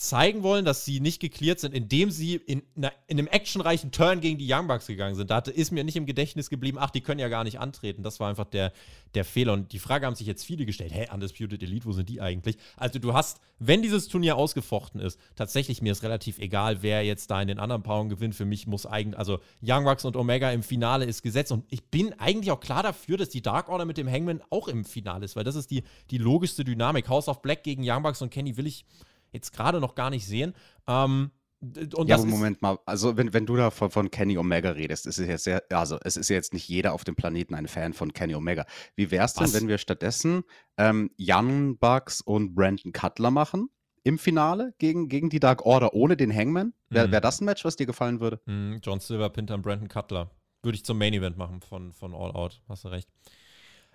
zeigen 0.00 0.42
wollen, 0.42 0.64
dass 0.64 0.86
sie 0.86 0.98
nicht 0.98 1.20
geklärt 1.20 1.60
sind, 1.60 1.74
indem 1.74 2.10
sie 2.10 2.36
in, 2.36 2.62
in 2.74 2.88
einem 3.10 3.26
actionreichen 3.26 3.92
Turn 3.92 4.22
gegen 4.22 4.38
die 4.38 4.50
Young 4.50 4.66
Bucks 4.66 4.86
gegangen 4.86 5.14
sind. 5.14 5.30
Da 5.30 5.36
hatte, 5.36 5.50
ist 5.50 5.72
mir 5.72 5.84
nicht 5.84 5.96
im 5.96 6.06
Gedächtnis 6.06 6.48
geblieben, 6.48 6.78
ach, 6.80 6.88
die 6.88 7.02
können 7.02 7.20
ja 7.20 7.28
gar 7.28 7.44
nicht 7.44 7.60
antreten. 7.60 8.02
Das 8.02 8.18
war 8.18 8.30
einfach 8.30 8.46
der, 8.46 8.72
der 9.14 9.26
Fehler. 9.26 9.52
Und 9.52 9.74
die 9.74 9.78
Frage 9.78 10.06
haben 10.06 10.14
sich 10.14 10.26
jetzt 10.26 10.42
viele 10.42 10.64
gestellt, 10.64 10.94
hä, 10.94 11.08
Undisputed 11.12 11.62
Elite, 11.62 11.84
wo 11.84 11.92
sind 11.92 12.08
die 12.08 12.22
eigentlich? 12.22 12.56
Also 12.78 12.98
du 12.98 13.12
hast, 13.12 13.40
wenn 13.58 13.82
dieses 13.82 14.08
Turnier 14.08 14.36
ausgefochten 14.36 15.02
ist, 15.02 15.20
tatsächlich 15.36 15.82
mir 15.82 15.92
ist 15.92 16.02
relativ 16.02 16.38
egal, 16.38 16.82
wer 16.82 17.04
jetzt 17.04 17.30
da 17.30 17.42
in 17.42 17.48
den 17.48 17.58
anderen 17.58 17.82
Paarungen 17.82 18.08
gewinnt. 18.08 18.34
Für 18.34 18.46
mich 18.46 18.66
muss 18.66 18.86
eigentlich, 18.86 19.18
also 19.18 19.40
Young 19.62 19.84
Bucks 19.84 20.06
und 20.06 20.16
Omega 20.16 20.50
im 20.50 20.62
Finale 20.62 21.04
ist 21.04 21.20
gesetzt. 21.20 21.52
Und 21.52 21.66
ich 21.68 21.84
bin 21.84 22.14
eigentlich 22.18 22.52
auch 22.52 22.60
klar 22.60 22.82
dafür, 22.82 23.18
dass 23.18 23.28
die 23.28 23.42
Dark 23.42 23.68
Order 23.68 23.84
mit 23.84 23.98
dem 23.98 24.10
Hangman 24.10 24.40
auch 24.48 24.66
im 24.66 24.86
Finale 24.86 25.26
ist, 25.26 25.36
weil 25.36 25.44
das 25.44 25.56
ist 25.56 25.70
die, 25.70 25.82
die 26.10 26.16
logischste 26.16 26.64
Dynamik. 26.64 27.06
House 27.10 27.28
of 27.28 27.42
Black 27.42 27.64
gegen 27.64 27.82
Young 27.84 28.02
Bucks 28.02 28.22
und 28.22 28.30
Kenny 28.30 28.56
will 28.56 28.66
ich 28.66 28.86
jetzt 29.32 29.52
gerade 29.52 29.80
noch 29.80 29.94
gar 29.94 30.10
nicht 30.10 30.26
sehen. 30.26 30.54
Ähm, 30.86 31.30
und 31.62 32.08
ja, 32.08 32.16
Moment 32.16 32.62
mal, 32.62 32.78
also 32.86 33.18
wenn, 33.18 33.34
wenn 33.34 33.44
du 33.44 33.54
da 33.54 33.70
von, 33.70 33.90
von 33.90 34.10
Kenny 34.10 34.38
Omega 34.38 34.70
redest, 34.70 35.06
ist 35.06 35.18
es 35.18 35.28
jetzt 35.28 35.44
sehr, 35.44 35.62
also 35.70 35.98
es 36.02 36.16
ist 36.16 36.30
jetzt 36.30 36.54
nicht 36.54 36.66
jeder 36.66 36.94
auf 36.94 37.04
dem 37.04 37.16
Planeten 37.16 37.54
ein 37.54 37.68
Fan 37.68 37.92
von 37.92 38.14
Kenny 38.14 38.34
Omega. 38.34 38.64
Wie 38.96 39.10
wär's 39.10 39.34
denn, 39.34 39.44
Was? 39.44 39.52
wenn 39.54 39.68
wir 39.68 39.76
stattdessen 39.76 40.44
ähm, 40.78 41.10
Young 41.20 41.76
Bucks 41.76 42.22
und 42.22 42.54
Brandon 42.54 42.92
Cutler 42.92 43.30
machen 43.30 43.68
im 44.04 44.18
Finale 44.18 44.72
gegen, 44.78 45.08
gegen 45.08 45.28
die 45.28 45.38
Dark 45.38 45.66
Order 45.66 45.92
ohne 45.92 46.16
den 46.16 46.34
Hangman? 46.34 46.72
Wäre 46.88 47.08
Mhm. 47.08 47.12
wär 47.12 47.20
das 47.20 47.42
ein 47.42 47.44
Match, 47.44 47.62
was 47.66 47.76
dir 47.76 47.84
gefallen 47.86 48.20
würde? 48.20 48.40
Hm, 48.46 48.80
John 48.82 48.98
Silver, 49.00 49.28
Pinter 49.28 49.54
und 49.56 49.62
Brandon 49.62 49.88
Cutler. 49.88 50.30
Würde 50.62 50.76
ich 50.76 50.84
zum 50.86 50.96
Main 50.96 51.12
Event 51.12 51.36
machen 51.36 51.60
von, 51.60 51.92
von 51.92 52.14
All 52.14 52.32
Out. 52.32 52.62
Hast 52.68 52.84
du 52.84 52.88
recht. 52.88 53.08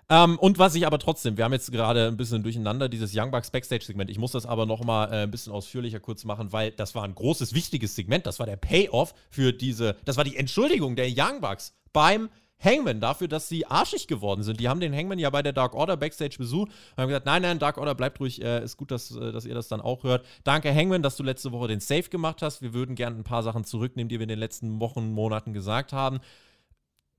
Ähm, 0.08 0.38
und 0.38 0.58
was 0.58 0.74
ich 0.76 0.86
aber 0.86 0.98
trotzdem, 0.98 1.36
wir 1.36 1.44
haben 1.44 1.52
jetzt 1.52 1.72
gerade 1.72 2.06
ein 2.06 2.16
bisschen 2.16 2.42
durcheinander 2.42 2.88
dieses 2.88 3.12
Young 3.14 3.32
Bucks 3.32 3.50
Backstage-Segment. 3.50 4.08
Ich 4.08 4.18
muss 4.18 4.32
das 4.32 4.46
aber 4.46 4.64
noch 4.64 4.84
mal 4.84 5.06
äh, 5.06 5.22
ein 5.24 5.30
bisschen 5.30 5.52
ausführlicher 5.52 5.98
kurz 5.98 6.24
machen, 6.24 6.52
weil 6.52 6.70
das 6.70 6.94
war 6.94 7.02
ein 7.02 7.14
großes, 7.14 7.54
wichtiges 7.54 7.96
Segment. 7.96 8.24
Das 8.26 8.38
war 8.38 8.46
der 8.46 8.56
Payoff 8.56 9.14
für 9.30 9.52
diese, 9.52 9.96
das 10.04 10.16
war 10.16 10.24
die 10.24 10.36
Entschuldigung 10.36 10.94
der 10.94 11.08
Young 11.08 11.40
Bucks 11.40 11.74
beim 11.92 12.28
Hangman 12.58 13.00
dafür, 13.00 13.28
dass 13.28 13.48
sie 13.48 13.66
arschig 13.66 14.06
geworden 14.06 14.42
sind. 14.42 14.60
Die 14.60 14.68
haben 14.68 14.80
den 14.80 14.94
Hangman 14.94 15.18
ja 15.18 15.28
bei 15.28 15.42
der 15.42 15.52
Dark 15.52 15.74
Order 15.74 15.96
Backstage 15.96 16.36
besucht 16.38 16.70
und 16.70 17.02
haben 17.02 17.08
gesagt, 17.08 17.26
nein, 17.26 17.42
nein, 17.42 17.58
Dark 17.58 17.76
Order, 17.76 17.94
bleibt 17.94 18.18
ruhig, 18.20 18.42
äh, 18.42 18.62
ist 18.62 18.76
gut, 18.76 18.90
dass, 18.90 19.14
äh, 19.14 19.32
dass 19.32 19.44
ihr 19.44 19.54
das 19.54 19.68
dann 19.68 19.80
auch 19.80 20.04
hört. 20.04 20.24
Danke, 20.44 20.74
Hangman, 20.74 21.02
dass 21.02 21.16
du 21.16 21.22
letzte 21.22 21.52
Woche 21.52 21.68
den 21.68 21.80
Safe 21.80 22.08
gemacht 22.08 22.42
hast. 22.42 22.62
Wir 22.62 22.72
würden 22.72 22.94
gerne 22.94 23.16
ein 23.16 23.24
paar 23.24 23.42
Sachen 23.42 23.64
zurücknehmen, 23.64 24.08
die 24.08 24.18
wir 24.18 24.24
in 24.24 24.28
den 24.28 24.38
letzten 24.38 24.80
Wochen, 24.80 25.12
Monaten 25.12 25.52
gesagt 25.52 25.92
haben. 25.92 26.20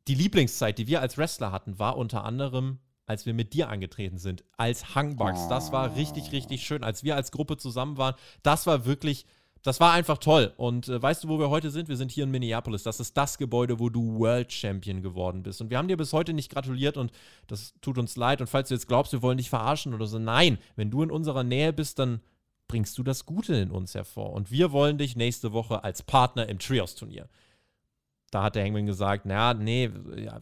Die 0.07 0.15
Lieblingszeit, 0.15 0.77
die 0.77 0.87
wir 0.87 1.01
als 1.01 1.17
Wrestler 1.17 1.51
hatten, 1.51 1.79
war 1.79 1.97
unter 1.97 2.23
anderem, 2.23 2.79
als 3.05 3.25
wir 3.25 3.33
mit 3.33 3.53
dir 3.53 3.69
angetreten 3.69 4.17
sind, 4.17 4.43
als 4.55 4.95
Hangbugs. 4.95 5.47
Das 5.49 5.71
war 5.71 5.95
richtig, 5.95 6.31
richtig 6.31 6.65
schön. 6.65 6.83
Als 6.83 7.03
wir 7.03 7.15
als 7.15 7.31
Gruppe 7.31 7.57
zusammen 7.57 7.97
waren, 7.97 8.15
das 8.41 8.67
war 8.67 8.85
wirklich, 8.85 9.25
das 9.63 9.79
war 9.81 9.91
einfach 9.91 10.17
toll. 10.17 10.53
Und 10.55 10.87
äh, 10.87 11.01
weißt 11.01 11.23
du, 11.23 11.27
wo 11.27 11.39
wir 11.39 11.49
heute 11.49 11.71
sind? 11.71 11.89
Wir 11.89 11.97
sind 11.97 12.11
hier 12.11 12.23
in 12.23 12.31
Minneapolis. 12.31 12.83
Das 12.83 13.01
ist 13.01 13.17
das 13.17 13.37
Gebäude, 13.37 13.79
wo 13.79 13.89
du 13.89 14.17
World 14.19 14.51
Champion 14.51 15.01
geworden 15.01 15.43
bist. 15.43 15.59
Und 15.61 15.69
wir 15.69 15.77
haben 15.77 15.89
dir 15.89 15.97
bis 15.97 16.13
heute 16.13 16.33
nicht 16.33 16.51
gratuliert 16.51 16.95
und 16.95 17.11
das 17.47 17.73
tut 17.81 17.97
uns 17.97 18.15
leid. 18.15 18.39
Und 18.39 18.47
falls 18.47 18.69
du 18.69 18.75
jetzt 18.75 18.87
glaubst, 18.87 19.11
wir 19.11 19.21
wollen 19.21 19.37
dich 19.37 19.49
verarschen 19.49 19.93
oder 19.93 20.07
so, 20.07 20.19
nein, 20.19 20.57
wenn 20.75 20.91
du 20.91 21.03
in 21.03 21.11
unserer 21.11 21.43
Nähe 21.43 21.73
bist, 21.73 21.99
dann 21.99 22.21
bringst 22.69 22.97
du 22.97 23.03
das 23.03 23.25
Gute 23.25 23.55
in 23.55 23.71
uns 23.71 23.93
hervor. 23.93 24.31
Und 24.33 24.51
wir 24.51 24.71
wollen 24.71 24.97
dich 24.97 25.17
nächste 25.17 25.51
Woche 25.51 25.83
als 25.83 26.03
Partner 26.03 26.47
im 26.47 26.59
Trios-Turnier 26.59 27.27
da 28.31 28.43
hat 28.43 28.55
der 28.55 28.63
Hangman 28.63 28.85
gesagt, 28.85 29.25
naja, 29.25 29.53
nee, 29.53 29.89
ja, 30.17 30.39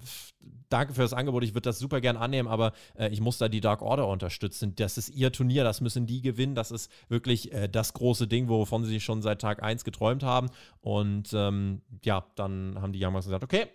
danke 0.69 0.93
für 0.93 1.01
das 1.01 1.13
Angebot, 1.13 1.43
ich 1.43 1.53
würde 1.53 1.69
das 1.69 1.79
super 1.79 2.01
gern 2.01 2.17
annehmen, 2.17 2.47
aber 2.47 2.73
äh, 2.97 3.09
ich 3.09 3.21
muss 3.21 3.37
da 3.37 3.47
die 3.47 3.61
Dark 3.61 3.81
Order 3.81 4.07
unterstützen. 4.07 4.75
Das 4.75 4.97
ist 4.97 5.09
ihr 5.09 5.31
Turnier, 5.31 5.63
das 5.63 5.81
müssen 5.81 6.05
die 6.07 6.21
gewinnen. 6.21 6.55
Das 6.55 6.71
ist 6.71 6.91
wirklich 7.07 7.53
äh, 7.53 7.67
das 7.67 7.93
große 7.93 8.27
Ding, 8.27 8.47
wovon 8.49 8.83
sie 8.85 8.99
schon 8.99 9.21
seit 9.21 9.41
Tag 9.41 9.61
1 9.61 9.83
geträumt 9.83 10.23
haben. 10.23 10.49
Und 10.81 11.31
ähm, 11.33 11.81
ja, 12.03 12.25
dann 12.35 12.81
haben 12.81 12.91
die 12.93 13.03
Young 13.03 13.13
Bucks 13.13 13.25
gesagt, 13.25 13.43
okay, 13.43 13.67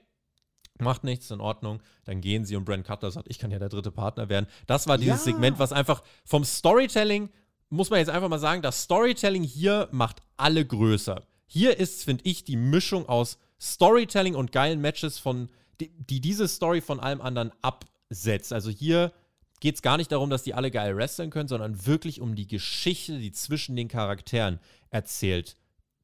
macht 0.81 1.05
nichts, 1.05 1.31
in 1.31 1.41
Ordnung. 1.41 1.81
Dann 2.05 2.21
gehen 2.21 2.45
sie 2.45 2.57
und 2.57 2.65
Brent 2.65 2.87
Cutler 2.87 3.11
sagt, 3.11 3.29
ich 3.29 3.39
kann 3.39 3.51
ja 3.51 3.59
der 3.59 3.69
dritte 3.69 3.93
Partner 3.93 4.29
werden. 4.29 4.47
Das 4.67 4.87
war 4.89 4.99
dieses 4.99 5.25
Ja. 5.27 5.33
Segment, 5.33 5.59
was 5.59 5.73
einfach 5.73 6.03
vom 6.25 6.45
Storytelling, 6.45 7.31
muss 7.69 7.91
man 7.91 8.01
jetzt 8.01 8.11
einfach 8.11 8.29
mal 8.29 8.39
sagen, 8.39 8.63
das 8.63 8.83
Storytelling 8.83 9.45
hier 9.45 9.89
macht 9.93 10.23
alle 10.37 10.65
größer. 10.65 11.23
Hier 11.47 11.79
ist, 11.79 12.05
finde 12.05 12.25
ich, 12.27 12.45
die 12.45 12.57
Mischung 12.57 13.09
aus 13.09 13.39
Storytelling 13.61 14.35
und 14.35 14.53
geilen 14.53 14.81
Matches 14.81 15.19
von 15.19 15.49
die, 15.81 15.89
die 15.89 16.21
diese 16.21 16.49
Story 16.49 16.81
von 16.81 17.01
allem 17.01 17.21
anderen 17.21 17.53
absetzt. 17.63 18.53
Also 18.53 18.71
hier 18.71 19.13
geht 19.61 19.77
es 19.77 19.83
gar 19.83 19.97
nicht 19.97 20.11
darum, 20.13 20.31
dass 20.31 20.43
die 20.43 20.55
alle 20.55 20.71
geil 20.71 20.97
wresteln 20.97 21.31
können, 21.31 21.49
sondern 21.49 21.87
wirklich 21.87 22.21
um 22.21 22.35
die 22.35 22.47
Geschichte, 22.47 23.19
die 23.19 23.33
zwischen 23.33 23.77
den 23.77 23.89
Charakteren 23.89 24.59
erzählt 24.91 25.57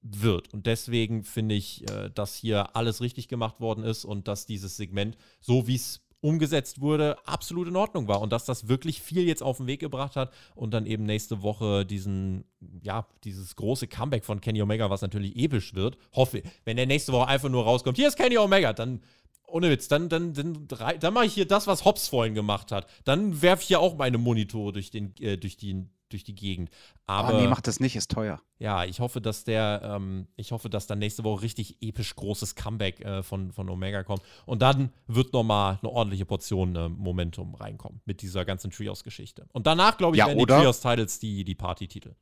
wird. 0.02 0.52
Und 0.52 0.66
deswegen 0.66 1.24
finde 1.24 1.54
ich, 1.54 1.88
äh, 1.90 2.10
dass 2.14 2.36
hier 2.36 2.76
alles 2.76 3.00
richtig 3.00 3.28
gemacht 3.28 3.60
worden 3.60 3.84
ist 3.84 4.04
und 4.04 4.28
dass 4.28 4.46
dieses 4.46 4.76
Segment, 4.76 5.16
so 5.40 5.66
wie 5.66 5.74
es 5.74 6.05
umgesetzt 6.26 6.80
wurde, 6.80 7.16
absolut 7.24 7.68
in 7.68 7.76
Ordnung 7.76 8.08
war 8.08 8.20
und 8.20 8.32
dass 8.32 8.44
das 8.44 8.66
wirklich 8.66 9.00
viel 9.00 9.22
jetzt 9.22 9.44
auf 9.44 9.58
den 9.58 9.68
Weg 9.68 9.78
gebracht 9.78 10.16
hat 10.16 10.32
und 10.56 10.74
dann 10.74 10.84
eben 10.84 11.04
nächste 11.04 11.40
Woche 11.42 11.86
diesen, 11.86 12.44
ja, 12.82 13.06
dieses 13.22 13.54
große 13.54 13.86
Comeback 13.86 14.24
von 14.24 14.40
Kenny 14.40 14.60
Omega, 14.60 14.90
was 14.90 15.02
natürlich 15.02 15.36
episch 15.36 15.74
wird. 15.74 15.98
Hoffe, 16.12 16.42
wenn 16.64 16.76
der 16.76 16.86
nächste 16.86 17.12
Woche 17.12 17.28
einfach 17.28 17.48
nur 17.48 17.62
rauskommt, 17.62 17.96
hier 17.96 18.08
ist 18.08 18.16
Kenny 18.16 18.38
Omega, 18.38 18.72
dann 18.72 19.02
ohne 19.46 19.70
Witz, 19.70 19.86
dann, 19.86 20.08
dann, 20.08 20.34
dann, 20.34 20.66
dann 20.98 21.14
mache 21.14 21.26
ich 21.26 21.34
hier 21.34 21.46
das, 21.46 21.68
was 21.68 21.84
Hobbs 21.84 22.08
vorhin 22.08 22.34
gemacht 22.34 22.72
hat. 22.72 22.88
Dann 23.04 23.40
werfe 23.40 23.62
ich 23.62 23.68
hier 23.68 23.78
auch 23.78 23.96
meine 23.96 24.18
Monitore 24.18 24.72
durch, 24.72 24.90
den, 24.90 25.14
äh, 25.20 25.38
durch, 25.38 25.56
die, 25.56 25.86
durch 26.08 26.24
die 26.24 26.34
Gegend. 26.34 26.70
Aber 27.06 27.34
oh, 27.34 27.40
nee, 27.40 27.48
macht 27.48 27.66
das 27.66 27.80
nicht, 27.80 27.96
ist 27.96 28.10
teuer. 28.10 28.40
Ja, 28.58 28.84
ich 28.84 29.00
hoffe, 29.00 29.20
dass 29.20 29.44
der, 29.44 29.80
ähm, 29.82 30.28
ich 30.36 30.52
hoffe, 30.52 30.70
dass 30.70 30.86
dann 30.86 30.98
nächste 30.98 31.24
Woche 31.24 31.42
richtig 31.42 31.82
episch 31.82 32.14
großes 32.14 32.54
Comeback 32.54 33.00
äh, 33.00 33.22
von, 33.22 33.52
von 33.52 33.68
Omega 33.68 34.02
kommt. 34.02 34.22
Und 34.44 34.62
dann 34.62 34.90
wird 35.06 35.32
nochmal 35.32 35.78
eine 35.82 35.90
ordentliche 35.90 36.26
Portion 36.26 36.74
äh, 36.76 36.88
Momentum 36.88 37.54
reinkommen 37.54 38.00
mit 38.04 38.22
dieser 38.22 38.44
ganzen 38.44 38.70
Trios-Geschichte. 38.70 39.46
Und 39.52 39.66
danach, 39.66 39.98
glaube 39.98 40.16
ich, 40.16 40.20
ja, 40.20 40.26
werden 40.26 40.38
die 40.38 40.46
Trios-Titles 40.46 41.18
die, 41.18 41.44
die 41.44 41.54
Party-Titel 41.54 42.14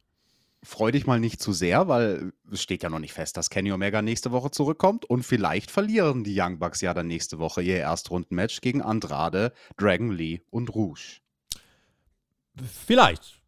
freu 0.65 0.91
dich 0.91 1.07
mal 1.07 1.21
nicht 1.21 1.41
zu 1.41 1.53
sehr, 1.53 1.89
weil 1.89 2.33
es 2.51 2.63
steht 2.63 2.83
ja 2.83 2.91
noch 2.91 2.99
nicht 2.99 3.13
fest, 3.13 3.37
dass 3.37 3.51
Kenny 3.51 3.71
Omega 3.71 4.03
nächste 4.03 4.33
Woche 4.33 4.51
zurückkommt 4.51 5.05
und 5.05 5.23
vielleicht 5.23 5.71
verlieren 5.71 6.25
die 6.25 6.39
Young 6.39 6.59
Bucks 6.59 6.81
ja 6.81 6.95
dann 6.95 7.07
nächste 7.07 7.39
Woche 7.39 7.63
ihr 7.63 7.77
Erstrundenmatch 7.77 8.61
gegen 8.61 8.83
Andrade, 8.83 9.53
Dragon 9.77 10.11
Lee 10.11 10.41
und 10.51 10.75
Rouge. 10.75 11.21
Vielleicht. 12.87 13.41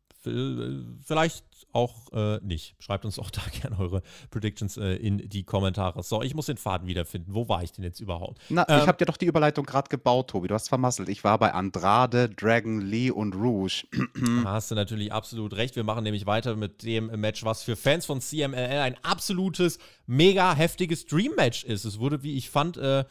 Vielleicht 1.04 1.44
auch 1.72 2.12
äh, 2.12 2.38
nicht. 2.42 2.74
Schreibt 2.78 3.04
uns 3.04 3.18
auch 3.18 3.30
da 3.32 3.42
gerne 3.60 3.78
eure 3.78 4.02
Predictions 4.30 4.76
äh, 4.76 4.96
in 4.96 5.18
die 5.28 5.44
Kommentare. 5.44 6.02
So, 6.02 6.22
ich 6.22 6.34
muss 6.34 6.46
den 6.46 6.56
Faden 6.56 6.88
wiederfinden. 6.88 7.34
Wo 7.34 7.48
war 7.48 7.62
ich 7.62 7.72
denn 7.72 7.84
jetzt 7.84 8.00
überhaupt? 8.00 8.40
Na, 8.48 8.66
ähm, 8.68 8.80
ich 8.80 8.88
habe 8.88 8.98
dir 8.98 9.04
doch 9.04 9.16
die 9.16 9.26
Überleitung 9.26 9.66
gerade 9.66 9.88
gebaut, 9.88 10.30
Tobi. 10.30 10.48
Du 10.48 10.54
hast 10.54 10.68
vermasselt. 10.68 11.08
Ich 11.08 11.22
war 11.24 11.38
bei 11.38 11.52
Andrade, 11.52 12.28
Dragon 12.28 12.80
Lee 12.80 13.10
und 13.10 13.34
Rouge. 13.34 13.84
da 14.44 14.52
hast 14.52 14.70
du 14.70 14.74
natürlich 14.74 15.12
absolut 15.12 15.54
recht. 15.54 15.76
Wir 15.76 15.84
machen 15.84 16.04
nämlich 16.04 16.26
weiter 16.26 16.56
mit 16.56 16.82
dem 16.82 17.06
Match, 17.20 17.44
was 17.44 17.62
für 17.62 17.76
Fans 17.76 18.06
von 18.06 18.20
CMLL 18.20 18.80
ein 18.80 18.96
absolutes, 19.02 19.78
mega 20.06 20.54
heftiges 20.54 21.06
Dream-Match 21.06 21.64
ist. 21.64 21.84
Es 21.84 21.98
wurde, 21.98 22.22
wie 22.22 22.36
ich 22.36 22.50
fand, 22.50 22.76
äh, 22.76 23.04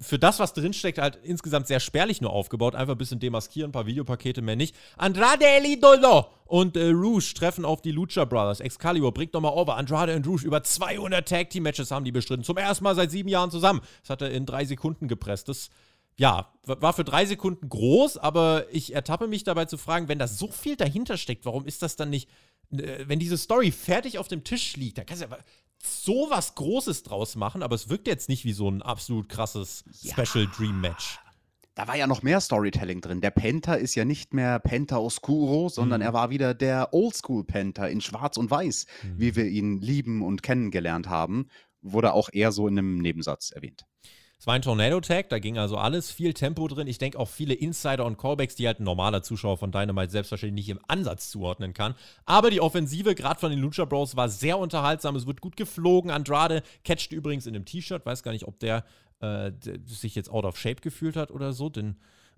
für 0.00 0.18
das, 0.18 0.38
was 0.38 0.54
drinsteckt, 0.54 0.98
halt 0.98 1.18
insgesamt 1.22 1.66
sehr 1.66 1.80
spärlich 1.80 2.20
nur 2.20 2.32
aufgebaut. 2.32 2.74
Einfach 2.74 2.94
ein 2.94 2.98
bisschen 2.98 3.20
demaskieren, 3.20 3.70
ein 3.70 3.72
paar 3.72 3.86
Videopakete 3.86 4.42
mehr 4.42 4.56
nicht. 4.56 4.74
Andrade 4.96 5.46
El 5.46 5.66
Idolo 5.66 6.26
und 6.46 6.76
äh, 6.76 6.90
Rouge 6.90 7.34
treffen 7.34 7.64
auf 7.64 7.82
die 7.82 7.92
Lucha 7.92 8.24
Brothers. 8.24 8.60
Excalibur 8.60 9.12
bringt 9.12 9.34
nochmal 9.34 9.52
over. 9.52 9.76
Andrade 9.76 10.14
und 10.16 10.26
Rouge 10.26 10.44
über 10.44 10.62
200 10.62 11.28
Tag 11.28 11.50
Team 11.50 11.64
Matches 11.64 11.90
haben 11.90 12.04
die 12.04 12.12
bestritten. 12.12 12.44
Zum 12.44 12.56
ersten 12.56 12.84
Mal 12.84 12.94
seit 12.94 13.10
sieben 13.10 13.28
Jahren 13.28 13.50
zusammen. 13.50 13.80
Das 14.02 14.10
hat 14.10 14.22
er 14.22 14.30
in 14.30 14.46
drei 14.46 14.64
Sekunden 14.64 15.08
gepresst. 15.08 15.48
Das, 15.48 15.70
ja, 16.16 16.52
war 16.64 16.92
für 16.92 17.04
drei 17.04 17.26
Sekunden 17.26 17.68
groß, 17.68 18.18
aber 18.18 18.66
ich 18.70 18.94
ertappe 18.94 19.28
mich 19.28 19.44
dabei 19.44 19.64
zu 19.64 19.78
fragen, 19.78 20.08
wenn 20.08 20.18
da 20.18 20.28
so 20.28 20.48
viel 20.48 20.76
dahinter 20.76 21.16
steckt, 21.16 21.46
warum 21.46 21.64
ist 21.66 21.82
das 21.82 21.96
dann 21.96 22.10
nicht 22.10 22.28
äh, 22.72 23.04
wenn 23.06 23.18
diese 23.18 23.36
Story 23.36 23.70
fertig 23.70 24.18
auf 24.18 24.28
dem 24.28 24.44
Tisch 24.44 24.76
liegt, 24.76 24.98
da 24.98 25.04
kannst 25.04 25.22
du 25.22 25.28
ja 25.28 25.36
so 25.84 26.28
was 26.30 26.54
Großes 26.54 27.02
draus 27.02 27.36
machen, 27.36 27.62
aber 27.62 27.74
es 27.74 27.88
wirkt 27.88 28.06
jetzt 28.06 28.28
nicht 28.28 28.44
wie 28.44 28.52
so 28.52 28.70
ein 28.70 28.82
absolut 28.82 29.28
krasses 29.28 29.84
ja. 30.00 30.12
Special 30.12 30.46
Dream 30.46 30.80
Match. 30.80 31.18
Da 31.74 31.88
war 31.88 31.96
ja 31.96 32.06
noch 32.06 32.22
mehr 32.22 32.40
Storytelling 32.40 33.00
drin. 33.00 33.22
Der 33.22 33.30
Penta 33.30 33.74
ist 33.74 33.94
ja 33.94 34.04
nicht 34.04 34.34
mehr 34.34 34.58
Penta 34.58 34.98
Oscuro, 34.98 35.70
sondern 35.70 36.00
mhm. 36.00 36.06
er 36.06 36.12
war 36.12 36.30
wieder 36.30 36.52
der 36.52 36.92
Oldschool 36.92 37.44
Penta 37.44 37.86
in 37.86 38.02
Schwarz 38.02 38.36
und 38.36 38.50
Weiß, 38.50 38.86
mhm. 39.02 39.18
wie 39.18 39.36
wir 39.36 39.46
ihn 39.46 39.80
lieben 39.80 40.22
und 40.22 40.42
kennengelernt 40.42 41.08
haben. 41.08 41.48
Wurde 41.80 42.12
auch 42.12 42.28
eher 42.32 42.52
so 42.52 42.68
in 42.68 42.78
einem 42.78 42.98
Nebensatz 42.98 43.50
erwähnt. 43.50 43.86
Es 44.42 44.48
war 44.48 44.54
ein 44.54 44.62
Tornado-Tag, 44.62 45.28
da 45.28 45.38
ging 45.38 45.56
also 45.56 45.76
alles, 45.76 46.10
viel 46.10 46.34
Tempo 46.34 46.66
drin. 46.66 46.88
Ich 46.88 46.98
denke 46.98 47.16
auch 47.16 47.28
viele 47.28 47.54
Insider 47.54 48.04
und 48.04 48.18
Callbacks, 48.18 48.56
die 48.56 48.66
halt 48.66 48.80
ein 48.80 48.82
normaler 48.82 49.22
Zuschauer 49.22 49.56
von 49.56 49.70
Dynamite 49.70 50.10
selbstverständlich 50.10 50.66
nicht 50.66 50.76
im 50.76 50.80
Ansatz 50.88 51.30
zuordnen 51.30 51.74
kann. 51.74 51.94
Aber 52.24 52.50
die 52.50 52.60
Offensive, 52.60 53.14
gerade 53.14 53.38
von 53.38 53.52
den 53.52 53.60
Lucha 53.60 53.84
Bros, 53.84 54.16
war 54.16 54.28
sehr 54.28 54.58
unterhaltsam. 54.58 55.14
Es 55.14 55.28
wird 55.28 55.40
gut 55.40 55.56
geflogen. 55.56 56.10
Andrade 56.10 56.64
catchte 56.82 57.14
übrigens 57.14 57.46
in 57.46 57.54
einem 57.54 57.66
T-Shirt. 57.66 58.04
Weiß 58.04 58.24
gar 58.24 58.32
nicht, 58.32 58.48
ob 58.48 58.58
der 58.58 58.84
äh, 59.20 59.52
sich 59.86 60.16
jetzt 60.16 60.28
out 60.28 60.44
of 60.44 60.58
shape 60.58 60.80
gefühlt 60.80 61.14
hat 61.14 61.30
oder 61.30 61.52
so, 61.52 61.68
denn 61.68 61.94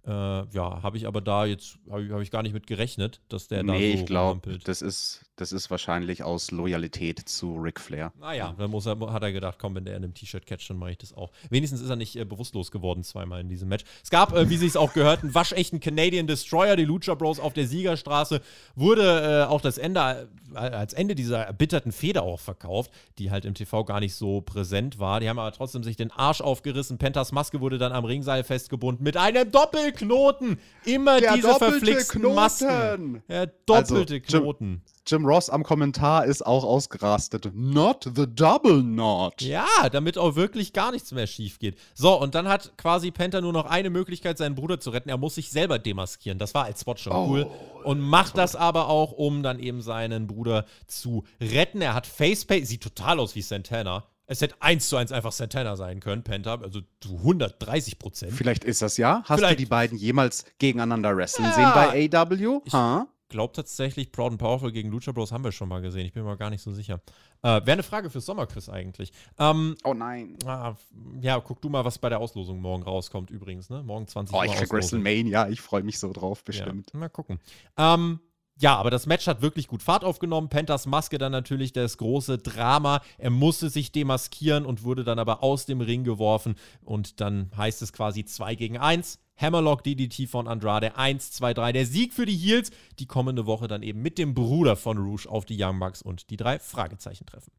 äh, 0.06 0.10
ja, 0.10 0.82
habe 0.82 0.98
ich 0.98 1.06
aber 1.06 1.22
da 1.22 1.46
jetzt, 1.46 1.78
habe 1.90 2.04
ich, 2.04 2.10
hab 2.12 2.20
ich, 2.20 2.30
gar 2.30 2.42
nicht 2.42 2.52
mit 2.52 2.66
gerechnet, 2.66 3.22
dass 3.28 3.48
der 3.48 3.62
nee, 3.62 3.72
da 3.72 3.78
so 3.78 4.02
ich 4.02 4.06
glaube, 4.06 4.58
das 4.58 4.82
ist, 4.82 5.24
das 5.36 5.50
ist 5.50 5.70
wahrscheinlich 5.70 6.22
aus 6.22 6.50
Loyalität 6.50 7.26
zu 7.26 7.56
Ric 7.56 7.80
Flair. 7.80 8.12
Naja, 8.20 8.50
ah 8.50 8.54
dann 8.58 8.70
muss 8.70 8.86
er, 8.86 8.98
hat 9.12 9.22
er 9.22 9.32
gedacht, 9.32 9.58
komm, 9.58 9.74
wenn 9.74 9.86
der 9.86 9.96
in 9.96 10.04
einem 10.04 10.12
T-Shirt 10.12 10.44
catcht, 10.44 10.68
dann 10.68 10.76
mache 10.76 10.90
ich 10.90 10.98
das 10.98 11.14
auch. 11.14 11.32
Wenigstens 11.48 11.80
ist 11.80 11.88
er 11.88 11.96
nicht 11.96 12.16
äh, 12.16 12.24
bewusstlos 12.26 12.70
geworden 12.70 13.02
zweimal 13.02 13.40
in 13.40 13.48
diesem 13.48 13.68
Match. 13.68 13.84
Es 14.02 14.10
gab, 14.10 14.34
äh, 14.34 14.50
wie 14.50 14.58
sie 14.58 14.66
es 14.66 14.76
auch 14.76 14.92
gehört, 14.92 15.22
einen 15.22 15.34
waschechten 15.34 15.80
Canadian 15.80 16.26
Destroyer, 16.26 16.76
die 16.76 16.84
Lucha 16.84 17.14
Bros 17.14 17.40
auf 17.40 17.54
der 17.54 17.66
Siegerstraße, 17.66 18.42
wurde 18.74 19.46
äh, 19.46 19.50
auch 19.50 19.62
das 19.62 19.78
Ende, 19.78 20.28
äh, 20.52 20.58
als 20.58 20.92
Ende 20.92 21.14
dieser 21.14 21.44
erbitterten 21.44 21.92
Feder 21.92 22.24
auch 22.24 22.40
verkauft, 22.40 22.90
die 23.18 23.30
halt 23.30 23.46
im 23.46 23.54
TV 23.54 23.84
gar 23.84 24.00
nicht 24.00 24.14
so 24.14 24.42
präsent 24.42 24.98
war. 24.98 25.20
Die 25.20 25.30
haben 25.30 25.38
aber 25.38 25.52
trotzdem 25.52 25.82
sich 25.82 25.96
den 25.96 26.10
Arsch 26.10 26.42
aufgerissen. 26.42 26.98
Pentas 26.98 27.32
Maske 27.32 27.62
wurde 27.62 27.78
dann 27.78 27.92
am 27.92 28.04
Ringseil 28.04 28.44
festgebunden 28.44 29.02
mit 29.02 29.16
einem 29.16 29.50
Doppel 29.50 29.93
Knoten. 29.94 30.58
Immer 30.84 31.20
Der 31.20 31.34
diese 31.34 31.54
verflixten 31.54 32.20
Knoten. 32.20 32.34
Masken. 32.34 33.22
Der 33.28 33.46
doppelte 33.46 34.14
also, 34.14 34.40
Knoten. 34.40 34.82
Jim 35.06 35.26
Ross 35.26 35.50
am 35.50 35.62
Kommentar 35.64 36.24
ist 36.24 36.46
auch 36.46 36.64
ausgerastet. 36.64 37.50
Not 37.54 38.10
the 38.14 38.26
double 38.26 38.82
knot. 38.82 39.42
Ja, 39.42 39.66
damit 39.92 40.16
auch 40.16 40.34
wirklich 40.34 40.72
gar 40.72 40.92
nichts 40.92 41.12
mehr 41.12 41.26
schief 41.26 41.58
geht. 41.58 41.76
So, 41.94 42.18
und 42.18 42.34
dann 42.34 42.48
hat 42.48 42.78
quasi 42.78 43.10
Penta 43.10 43.42
nur 43.42 43.52
noch 43.52 43.66
eine 43.66 43.90
Möglichkeit, 43.90 44.38
seinen 44.38 44.54
Bruder 44.54 44.80
zu 44.80 44.90
retten. 44.90 45.10
Er 45.10 45.18
muss 45.18 45.34
sich 45.34 45.50
selber 45.50 45.78
demaskieren. 45.78 46.38
Das 46.38 46.54
war 46.54 46.64
als 46.64 46.80
Spot 46.80 46.96
schon 46.96 47.12
oh, 47.12 47.28
cool. 47.28 47.50
Und 47.84 48.00
macht 48.00 48.38
das 48.38 48.56
aber 48.56 48.88
auch, 48.88 49.12
um 49.12 49.42
dann 49.42 49.58
eben 49.58 49.82
seinen 49.82 50.26
Bruder 50.26 50.64
zu 50.86 51.24
retten. 51.38 51.82
Er 51.82 51.92
hat 51.92 52.06
Facepaint, 52.06 52.66
sieht 52.66 52.82
total 52.82 53.20
aus 53.20 53.34
wie 53.34 53.42
Santana. 53.42 54.04
Es 54.26 54.40
hätte 54.40 54.54
eins 54.60 54.88
zu 54.88 54.96
eins 54.96 55.12
einfach 55.12 55.32
Santana 55.32 55.76
sein 55.76 56.00
können, 56.00 56.22
Penta, 56.22 56.54
also 56.54 56.80
zu 57.00 57.16
130 57.18 57.98
Prozent. 57.98 58.32
Vielleicht 58.32 58.64
ist 58.64 58.80
das 58.80 58.96
ja. 58.96 59.22
Hast 59.24 59.38
Vielleicht. 59.38 59.58
du 59.58 59.64
die 59.64 59.66
beiden 59.66 59.98
jemals 59.98 60.46
gegeneinander 60.58 61.16
wresteln 61.16 61.48
ja. 61.48 61.52
sehen 61.52 61.70
bei 61.74 62.10
AW? 62.10 62.60
Ich 62.64 62.72
huh? 62.72 63.06
glaube 63.28 63.52
tatsächlich, 63.52 64.12
Proud 64.12 64.32
and 64.32 64.40
Powerful 64.40 64.72
gegen 64.72 64.90
Lucha 64.90 65.12
Bros 65.12 65.32
haben 65.32 65.44
wir 65.44 65.52
schon 65.52 65.68
mal 65.68 65.82
gesehen. 65.82 66.06
Ich 66.06 66.12
bin 66.12 66.24
mir 66.24 66.36
gar 66.36 66.50
nicht 66.50 66.62
so 66.62 66.72
sicher. 66.72 67.00
Äh, 67.42 67.48
Wäre 67.48 67.72
eine 67.72 67.82
Frage 67.82 68.08
fürs 68.08 68.24
Sommerquiz 68.24 68.68
eigentlich. 68.68 69.12
Ähm, 69.38 69.76
oh 69.84 69.92
nein. 69.92 70.38
Ah, 70.46 70.74
ja, 71.20 71.38
guck 71.40 71.60
du 71.60 71.68
mal, 71.68 71.84
was 71.84 71.98
bei 71.98 72.08
der 72.08 72.20
Auslosung 72.20 72.60
morgen 72.60 72.84
rauskommt 72.84 73.30
übrigens. 73.30 73.68
Ne? 73.68 73.82
Morgen 73.82 74.06
20 74.06 74.34
Uhr. 74.34 74.40
Oh, 74.40 74.44
ich 74.44 74.52
krieg 74.52 74.72
WrestleMania. 74.72 75.48
Ich 75.48 75.60
freue 75.60 75.82
mich 75.82 75.98
so 75.98 76.12
drauf, 76.12 76.44
bestimmt. 76.44 76.92
Ja, 76.92 76.98
mal 76.98 77.08
gucken. 77.08 77.40
Ähm, 77.76 78.20
ja, 78.56 78.76
aber 78.76 78.90
das 78.90 79.06
Match 79.06 79.26
hat 79.26 79.42
wirklich 79.42 79.66
gut 79.66 79.82
Fahrt 79.82 80.04
aufgenommen. 80.04 80.48
Pentas 80.48 80.86
Maske 80.86 81.18
dann 81.18 81.32
natürlich 81.32 81.72
das 81.72 81.98
große 81.98 82.38
Drama. 82.38 83.02
Er 83.18 83.30
musste 83.30 83.68
sich 83.68 83.90
demaskieren 83.90 84.64
und 84.64 84.84
wurde 84.84 85.02
dann 85.02 85.18
aber 85.18 85.42
aus 85.42 85.66
dem 85.66 85.80
Ring 85.80 86.04
geworfen. 86.04 86.54
Und 86.82 87.20
dann 87.20 87.50
heißt 87.56 87.82
es 87.82 87.92
quasi 87.92 88.24
2 88.24 88.54
gegen 88.54 88.78
1. 88.78 89.18
Hammerlock 89.36 89.82
DDT 89.82 90.28
von 90.28 90.46
Andrade 90.46 90.96
1, 90.96 91.32
2, 91.32 91.54
3. 91.54 91.72
Der 91.72 91.86
Sieg 91.86 92.14
für 92.14 92.26
die 92.26 92.36
Heels. 92.36 92.70
Die 93.00 93.06
kommende 93.06 93.46
Woche 93.46 93.66
dann 93.66 93.82
eben 93.82 94.00
mit 94.02 94.18
dem 94.18 94.34
Bruder 94.34 94.76
von 94.76 94.98
Rouge 94.98 95.28
auf 95.28 95.44
die 95.44 95.60
Young 95.60 95.80
Bucks 95.80 96.00
und 96.00 96.30
die 96.30 96.36
drei 96.36 96.60
Fragezeichen 96.60 97.26
treffen. 97.26 97.50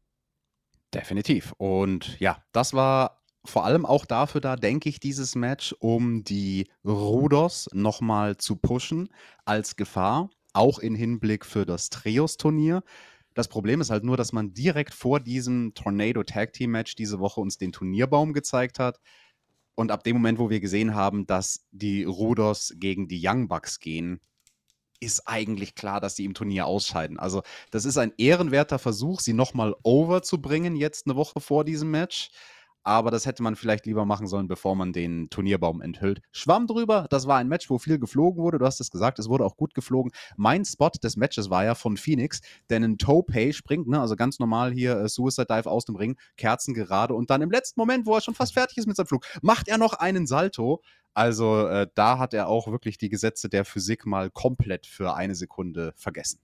Definitiv. 0.94 1.52
Und 1.58 2.18
ja, 2.20 2.42
das 2.52 2.72
war 2.72 3.22
vor 3.44 3.66
allem 3.66 3.84
auch 3.84 4.06
dafür 4.06 4.40
da, 4.40 4.56
denke 4.56 4.88
ich, 4.88 4.98
dieses 4.98 5.34
Match, 5.34 5.74
um 5.78 6.24
die 6.24 6.68
Rudos 6.86 7.68
nochmal 7.74 8.38
zu 8.38 8.56
pushen 8.56 9.10
als 9.44 9.76
Gefahr 9.76 10.30
auch 10.56 10.78
in 10.78 10.94
Hinblick 10.94 11.44
für 11.44 11.66
das 11.66 11.90
Trios-Turnier. 11.90 12.82
Das 13.34 13.48
Problem 13.48 13.80
ist 13.80 13.90
halt 13.90 14.04
nur, 14.04 14.16
dass 14.16 14.32
man 14.32 14.54
direkt 14.54 14.94
vor 14.94 15.20
diesem 15.20 15.74
Tornado 15.74 16.22
Tag 16.22 16.54
Team 16.54 16.70
Match 16.70 16.94
diese 16.94 17.20
Woche 17.20 17.40
uns 17.40 17.58
den 17.58 17.72
Turnierbaum 17.72 18.32
gezeigt 18.32 18.78
hat. 18.78 18.98
Und 19.74 19.90
ab 19.90 20.04
dem 20.04 20.16
Moment, 20.16 20.38
wo 20.38 20.48
wir 20.48 20.60
gesehen 20.60 20.94
haben, 20.94 21.26
dass 21.26 21.66
die 21.70 22.04
Rudos 22.04 22.72
gegen 22.76 23.08
die 23.08 23.20
Young 23.22 23.46
Bucks 23.46 23.78
gehen, 23.78 24.20
ist 25.00 25.28
eigentlich 25.28 25.74
klar, 25.74 26.00
dass 26.00 26.16
sie 26.16 26.24
im 26.24 26.32
Turnier 26.32 26.66
ausscheiden. 26.66 27.18
Also, 27.18 27.42
das 27.70 27.84
ist 27.84 27.98
ein 27.98 28.14
ehrenwerter 28.16 28.78
Versuch, 28.78 29.20
sie 29.20 29.34
nochmal 29.34 29.74
over 29.82 30.22
zu 30.22 30.40
bringen, 30.40 30.74
jetzt 30.74 31.06
eine 31.06 31.16
Woche 31.16 31.40
vor 31.40 31.64
diesem 31.64 31.90
Match. 31.90 32.30
Aber 32.86 33.10
das 33.10 33.26
hätte 33.26 33.42
man 33.42 33.56
vielleicht 33.56 33.84
lieber 33.84 34.04
machen 34.04 34.28
sollen, 34.28 34.46
bevor 34.46 34.76
man 34.76 34.92
den 34.92 35.28
Turnierbaum 35.28 35.82
enthüllt. 35.82 36.20
Schwamm 36.30 36.68
drüber, 36.68 37.08
das 37.10 37.26
war 37.26 37.38
ein 37.38 37.48
Match, 37.48 37.68
wo 37.68 37.78
viel 37.78 37.98
geflogen 37.98 38.40
wurde. 38.40 38.58
Du 38.58 38.64
hast 38.64 38.80
es 38.80 38.92
gesagt, 38.92 39.18
es 39.18 39.28
wurde 39.28 39.44
auch 39.44 39.56
gut 39.56 39.74
geflogen. 39.74 40.12
Mein 40.36 40.64
Spot 40.64 40.90
des 41.02 41.16
Matches 41.16 41.50
war 41.50 41.64
ja 41.64 41.74
von 41.74 41.96
Phoenix, 41.96 42.40
der 42.70 42.76
einen 42.76 42.96
Topay 42.96 43.52
springt, 43.52 43.88
ne? 43.88 44.00
also 44.00 44.14
ganz 44.14 44.38
normal 44.38 44.72
hier 44.72 45.00
äh, 45.00 45.08
Suicide 45.08 45.46
Dive 45.46 45.68
aus 45.68 45.84
dem 45.84 45.96
Ring, 45.96 46.16
Kerzen 46.36 46.74
gerade 46.74 47.14
und 47.14 47.28
dann 47.28 47.42
im 47.42 47.50
letzten 47.50 47.80
Moment, 47.80 48.06
wo 48.06 48.14
er 48.14 48.20
schon 48.20 48.34
fast 48.34 48.54
fertig 48.54 48.78
ist 48.78 48.86
mit 48.86 48.96
seinem 48.96 49.08
Flug, 49.08 49.26
macht 49.42 49.66
er 49.66 49.78
noch 49.78 49.94
einen 49.94 50.28
Salto. 50.28 50.80
Also 51.12 51.66
äh, 51.66 51.88
da 51.96 52.18
hat 52.20 52.34
er 52.34 52.46
auch 52.46 52.68
wirklich 52.68 52.98
die 52.98 53.08
Gesetze 53.08 53.48
der 53.48 53.64
Physik 53.64 54.06
mal 54.06 54.30
komplett 54.30 54.86
für 54.86 55.14
eine 55.16 55.34
Sekunde 55.34 55.92
vergessen. 55.96 56.38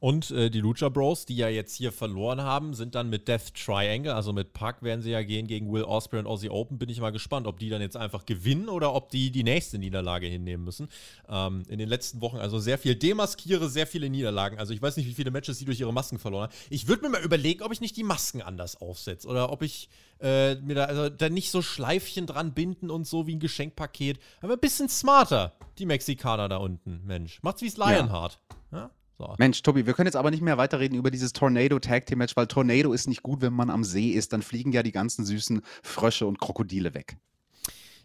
Und 0.00 0.30
äh, 0.30 0.50
die 0.50 0.60
Lucha 0.60 0.88
Bros, 0.88 1.26
die 1.26 1.36
ja 1.36 1.50
jetzt 1.50 1.76
hier 1.76 1.92
verloren 1.92 2.40
haben, 2.40 2.72
sind 2.72 2.94
dann 2.94 3.10
mit 3.10 3.28
Death 3.28 3.54
Triangle, 3.54 4.14
also 4.14 4.32
mit 4.32 4.54
Puck 4.54 4.76
werden 4.80 5.02
sie 5.02 5.10
ja 5.10 5.22
gehen 5.22 5.46
gegen 5.46 5.70
Will 5.70 5.84
Osprey 5.84 6.18
und 6.18 6.26
Aussie 6.26 6.48
Open. 6.48 6.78
Bin 6.78 6.88
ich 6.88 7.00
mal 7.00 7.10
gespannt, 7.10 7.46
ob 7.46 7.58
die 7.58 7.68
dann 7.68 7.82
jetzt 7.82 7.98
einfach 7.98 8.24
gewinnen 8.24 8.70
oder 8.70 8.94
ob 8.94 9.10
die 9.10 9.30
die 9.30 9.44
nächste 9.44 9.78
Niederlage 9.78 10.26
hinnehmen 10.26 10.64
müssen. 10.64 10.88
Ähm, 11.28 11.64
in 11.68 11.78
den 11.78 11.88
letzten 11.88 12.22
Wochen 12.22 12.38
also 12.38 12.58
sehr 12.58 12.78
viel 12.78 12.94
Demaskiere, 12.94 13.68
sehr 13.68 13.86
viele 13.86 14.08
Niederlagen. 14.08 14.58
Also 14.58 14.72
ich 14.72 14.80
weiß 14.80 14.96
nicht, 14.96 15.06
wie 15.06 15.12
viele 15.12 15.30
Matches 15.30 15.58
sie 15.58 15.66
durch 15.66 15.78
ihre 15.78 15.92
Masken 15.92 16.18
verloren 16.18 16.44
haben. 16.44 16.54
Ich 16.70 16.88
würde 16.88 17.02
mir 17.02 17.10
mal 17.10 17.22
überlegen, 17.22 17.62
ob 17.62 17.70
ich 17.70 17.82
nicht 17.82 17.96
die 17.98 18.04
Masken 18.04 18.40
anders 18.40 18.80
aufsetze 18.80 19.28
oder 19.28 19.52
ob 19.52 19.60
ich 19.60 19.90
äh, 20.20 20.54
mir 20.56 20.76
da, 20.76 20.84
also, 20.86 21.10
da 21.10 21.28
nicht 21.28 21.50
so 21.50 21.60
Schleifchen 21.60 22.26
dran 22.26 22.54
binden 22.54 22.90
und 22.90 23.06
so 23.06 23.26
wie 23.26 23.34
ein 23.34 23.40
Geschenkpaket. 23.40 24.18
Aber 24.40 24.54
ein 24.54 24.60
bisschen 24.60 24.88
smarter, 24.88 25.52
die 25.78 25.84
Mexikaner 25.84 26.48
da 26.48 26.56
unten, 26.56 27.02
Mensch. 27.04 27.42
Macht's 27.42 27.60
wie 27.60 27.66
es 27.66 27.76
Lionheart. 27.76 28.38
Ja. 28.72 28.78
ja? 28.78 28.90
So. 29.20 29.34
Mensch, 29.36 29.60
Tobi, 29.60 29.84
wir 29.84 29.92
können 29.92 30.06
jetzt 30.06 30.16
aber 30.16 30.30
nicht 30.30 30.40
mehr 30.40 30.56
weiterreden 30.56 30.96
über 30.96 31.10
dieses 31.10 31.34
Tornado 31.34 31.78
Tag 31.78 32.06
Team 32.06 32.18
Match, 32.18 32.36
weil 32.36 32.46
Tornado 32.46 32.94
ist 32.94 33.06
nicht 33.06 33.22
gut, 33.22 33.42
wenn 33.42 33.52
man 33.52 33.68
am 33.68 33.84
See 33.84 34.12
ist. 34.12 34.32
Dann 34.32 34.40
fliegen 34.40 34.72
ja 34.72 34.82
die 34.82 34.92
ganzen 34.92 35.26
süßen 35.26 35.60
Frösche 35.82 36.26
und 36.26 36.40
Krokodile 36.40 36.94
weg. 36.94 37.18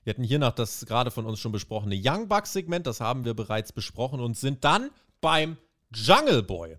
Wir 0.04 0.12
hatten 0.12 0.24
hier 0.24 0.40
noch 0.40 0.52
das 0.52 0.86
gerade 0.86 1.12
von 1.12 1.26
uns 1.26 1.40
schon 1.40 1.54
besprochene 1.54 1.96
Young 1.98 2.28
Bucks 2.28 2.52
Segment, 2.52 2.86
das 2.86 3.00
haben 3.00 3.24
wir 3.24 3.34
bereits 3.34 3.72
besprochen 3.72 4.20
und 4.20 4.36
sind 4.36 4.66
dann 4.66 4.92
beim 5.22 5.56
Jungle 5.94 6.44
Boy. 6.44 6.76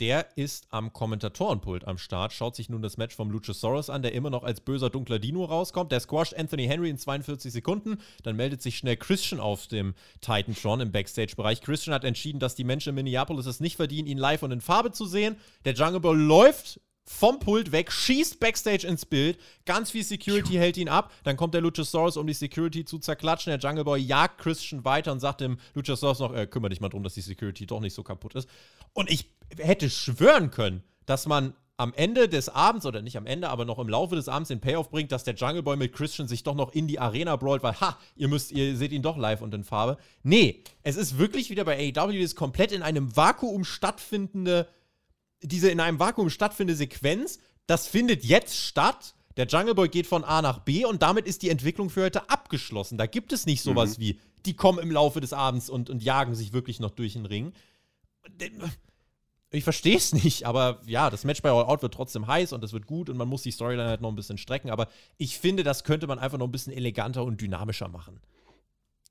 Der 0.00 0.28
ist 0.36 0.68
am 0.70 0.92
Kommentatorenpult 0.92 1.84
am 1.84 1.98
Start, 1.98 2.32
schaut 2.32 2.54
sich 2.54 2.68
nun 2.68 2.82
das 2.82 2.98
Match 2.98 3.16
vom 3.16 3.32
Luchasaurus 3.32 3.90
an, 3.90 4.02
der 4.02 4.14
immer 4.14 4.30
noch 4.30 4.44
als 4.44 4.60
böser 4.60 4.90
dunkler 4.90 5.18
Dino 5.18 5.44
rauskommt. 5.44 5.90
Der 5.90 5.98
squasht 5.98 6.34
Anthony 6.34 6.66
Henry 6.66 6.88
in 6.88 6.98
42 6.98 7.52
Sekunden. 7.52 7.98
Dann 8.22 8.36
meldet 8.36 8.62
sich 8.62 8.78
schnell 8.78 8.96
Christian 8.96 9.40
auf 9.40 9.66
dem 9.66 9.94
Titantron 10.20 10.80
im 10.80 10.92
Backstage-Bereich. 10.92 11.62
Christian 11.62 11.94
hat 11.94 12.04
entschieden, 12.04 12.38
dass 12.38 12.54
die 12.54 12.62
Menschen 12.62 12.90
in 12.90 12.94
Minneapolis 12.94 13.46
es 13.46 13.58
nicht 13.58 13.74
verdienen, 13.74 14.06
ihn 14.06 14.18
live 14.18 14.44
und 14.44 14.52
in 14.52 14.60
Farbe 14.60 14.92
zu 14.92 15.04
sehen. 15.04 15.36
Der 15.64 15.74
Jungle 15.74 15.98
Boy 16.00 16.16
läuft 16.16 16.80
vom 17.08 17.40
Pult 17.40 17.72
weg, 17.72 17.90
schießt 17.90 18.38
Backstage 18.38 18.86
ins 18.86 19.06
Bild. 19.06 19.38
Ganz 19.64 19.90
viel 19.90 20.04
Security 20.04 20.54
hält 20.54 20.76
ihn 20.76 20.90
ab. 20.90 21.10
Dann 21.24 21.38
kommt 21.38 21.54
der 21.54 21.62
Luchasaurus, 21.62 22.18
um 22.18 22.26
die 22.26 22.34
Security 22.34 22.84
zu 22.84 22.98
zerklatschen. 22.98 23.50
Der 23.50 23.58
Jungle 23.58 23.84
Boy 23.84 23.98
jagt 23.98 24.38
Christian 24.38 24.84
weiter 24.84 25.10
und 25.12 25.20
sagt 25.20 25.40
dem 25.40 25.58
Luchasaurus 25.74 26.18
noch: 26.18 26.34
äh, 26.34 26.46
kümmere 26.46 26.68
dich 26.68 26.82
mal 26.82 26.90
drum, 26.90 27.02
dass 27.02 27.14
die 27.14 27.22
Security 27.22 27.66
doch 27.66 27.80
nicht 27.80 27.94
so 27.94 28.02
kaputt 28.02 28.34
ist. 28.34 28.48
Und 28.92 29.10
ich 29.10 29.30
hätte 29.56 29.88
schwören 29.88 30.50
können, 30.50 30.82
dass 31.06 31.26
man 31.26 31.54
am 31.78 31.94
Ende 31.94 32.28
des 32.28 32.48
Abends, 32.48 32.84
oder 32.84 33.00
nicht 33.00 33.16
am 33.16 33.24
Ende, 33.24 33.48
aber 33.48 33.64
noch 33.64 33.78
im 33.78 33.88
Laufe 33.88 34.16
des 34.16 34.28
Abends 34.28 34.48
den 34.48 34.60
Payoff 34.60 34.90
bringt, 34.90 35.12
dass 35.12 35.24
der 35.24 35.34
Jungle 35.34 35.62
Boy 35.62 35.76
mit 35.76 35.94
Christian 35.94 36.28
sich 36.28 36.42
doch 36.42 36.56
noch 36.56 36.72
in 36.74 36.88
die 36.88 36.98
Arena 36.98 37.36
brawlt, 37.36 37.62
weil, 37.62 37.80
ha, 37.80 37.96
ihr 38.16 38.28
müsst, 38.28 38.50
ihr 38.50 38.76
seht 38.76 38.92
ihn 38.92 39.02
doch 39.02 39.16
live 39.16 39.40
und 39.40 39.54
in 39.54 39.64
Farbe. 39.64 39.96
Nee, 40.24 40.64
es 40.82 40.96
ist 40.96 41.18
wirklich 41.18 41.50
wieder 41.50 41.64
bei 41.64 41.78
AEW, 41.96 42.20
das 42.20 42.34
komplett 42.34 42.72
in 42.72 42.82
einem 42.82 43.16
Vakuum 43.16 43.64
stattfindende 43.64 44.68
diese 45.42 45.70
in 45.70 45.80
einem 45.80 45.98
Vakuum 45.98 46.30
stattfindende 46.30 46.76
Sequenz, 46.76 47.38
das 47.66 47.86
findet 47.86 48.24
jetzt 48.24 48.56
statt. 48.56 49.14
Der 49.36 49.46
Jungle 49.46 49.74
Boy 49.74 49.88
geht 49.88 50.06
von 50.06 50.24
A 50.24 50.42
nach 50.42 50.60
B 50.60 50.84
und 50.84 51.02
damit 51.02 51.26
ist 51.26 51.42
die 51.42 51.50
Entwicklung 51.50 51.90
für 51.90 52.02
heute 52.02 52.28
abgeschlossen. 52.28 52.98
Da 52.98 53.06
gibt 53.06 53.32
es 53.32 53.46
nicht 53.46 53.62
sowas 53.62 53.98
mhm. 53.98 54.02
wie, 54.02 54.20
die 54.46 54.54
kommen 54.54 54.78
im 54.80 54.90
Laufe 54.90 55.20
des 55.20 55.32
Abends 55.32 55.70
und, 55.70 55.90
und 55.90 56.02
jagen 56.02 56.34
sich 56.34 56.52
wirklich 56.52 56.80
noch 56.80 56.90
durch 56.90 57.12
den 57.12 57.26
Ring. 57.26 57.52
Ich 59.50 59.64
verstehe 59.64 59.96
es 59.96 60.12
nicht, 60.24 60.44
aber 60.44 60.80
ja, 60.86 61.08
das 61.08 61.24
Match 61.24 61.42
bei 61.42 61.50
All 61.50 61.64
Out 61.64 61.82
wird 61.82 61.94
trotzdem 61.94 62.26
heiß 62.26 62.52
und 62.52 62.64
es 62.64 62.72
wird 62.72 62.86
gut 62.86 63.08
und 63.08 63.16
man 63.16 63.28
muss 63.28 63.42
die 63.42 63.52
Storyline 63.52 63.88
halt 63.88 64.00
noch 64.00 64.08
ein 64.08 64.16
bisschen 64.16 64.38
strecken. 64.38 64.70
Aber 64.70 64.88
ich 65.18 65.38
finde, 65.38 65.62
das 65.62 65.84
könnte 65.84 66.08
man 66.08 66.18
einfach 66.18 66.38
noch 66.38 66.46
ein 66.46 66.52
bisschen 66.52 66.72
eleganter 66.72 67.22
und 67.22 67.40
dynamischer 67.40 67.88
machen 67.88 68.20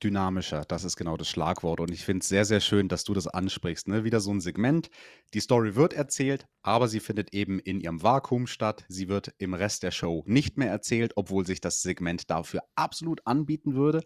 dynamischer. 0.04 0.64
Das 0.68 0.84
ist 0.84 0.96
genau 0.96 1.18
das 1.18 1.30
Schlagwort. 1.30 1.80
Und 1.80 1.92
ich 1.92 2.06
finde 2.06 2.22
es 2.22 2.30
sehr, 2.30 2.46
sehr 2.46 2.60
schön, 2.60 2.88
dass 2.88 3.04
du 3.04 3.14
das 3.14 3.28
ansprichst. 3.28 3.88
Ne? 3.88 4.04
Wieder 4.04 4.20
so 4.20 4.32
ein 4.32 4.42
Segment. 4.42 4.90
Die 5.34 5.40
Story 5.40 5.76
wird 5.76 5.94
erzählt, 5.94 6.48
aber 6.62 6.88
sie 6.88 7.00
findet 7.00 7.34
eben 7.34 7.60
in 7.60 7.80
ihrem 7.82 8.04
Vakuum 8.04 8.48
statt. 8.48 8.86
Sie 8.88 9.08
wird 9.08 9.34
im 9.38 9.54
Rest 9.54 9.84
der 9.84 9.92
Show 9.92 10.24
nicht 10.26 10.58
mehr 10.58 10.70
erzählt, 10.70 11.14
obwohl 11.16 11.46
sich 11.46 11.62
das 11.62 11.82
Segment 11.82 12.30
dafür 12.30 12.62
absolut 12.76 13.22
anbieten 13.26 13.76
würde. 13.76 14.02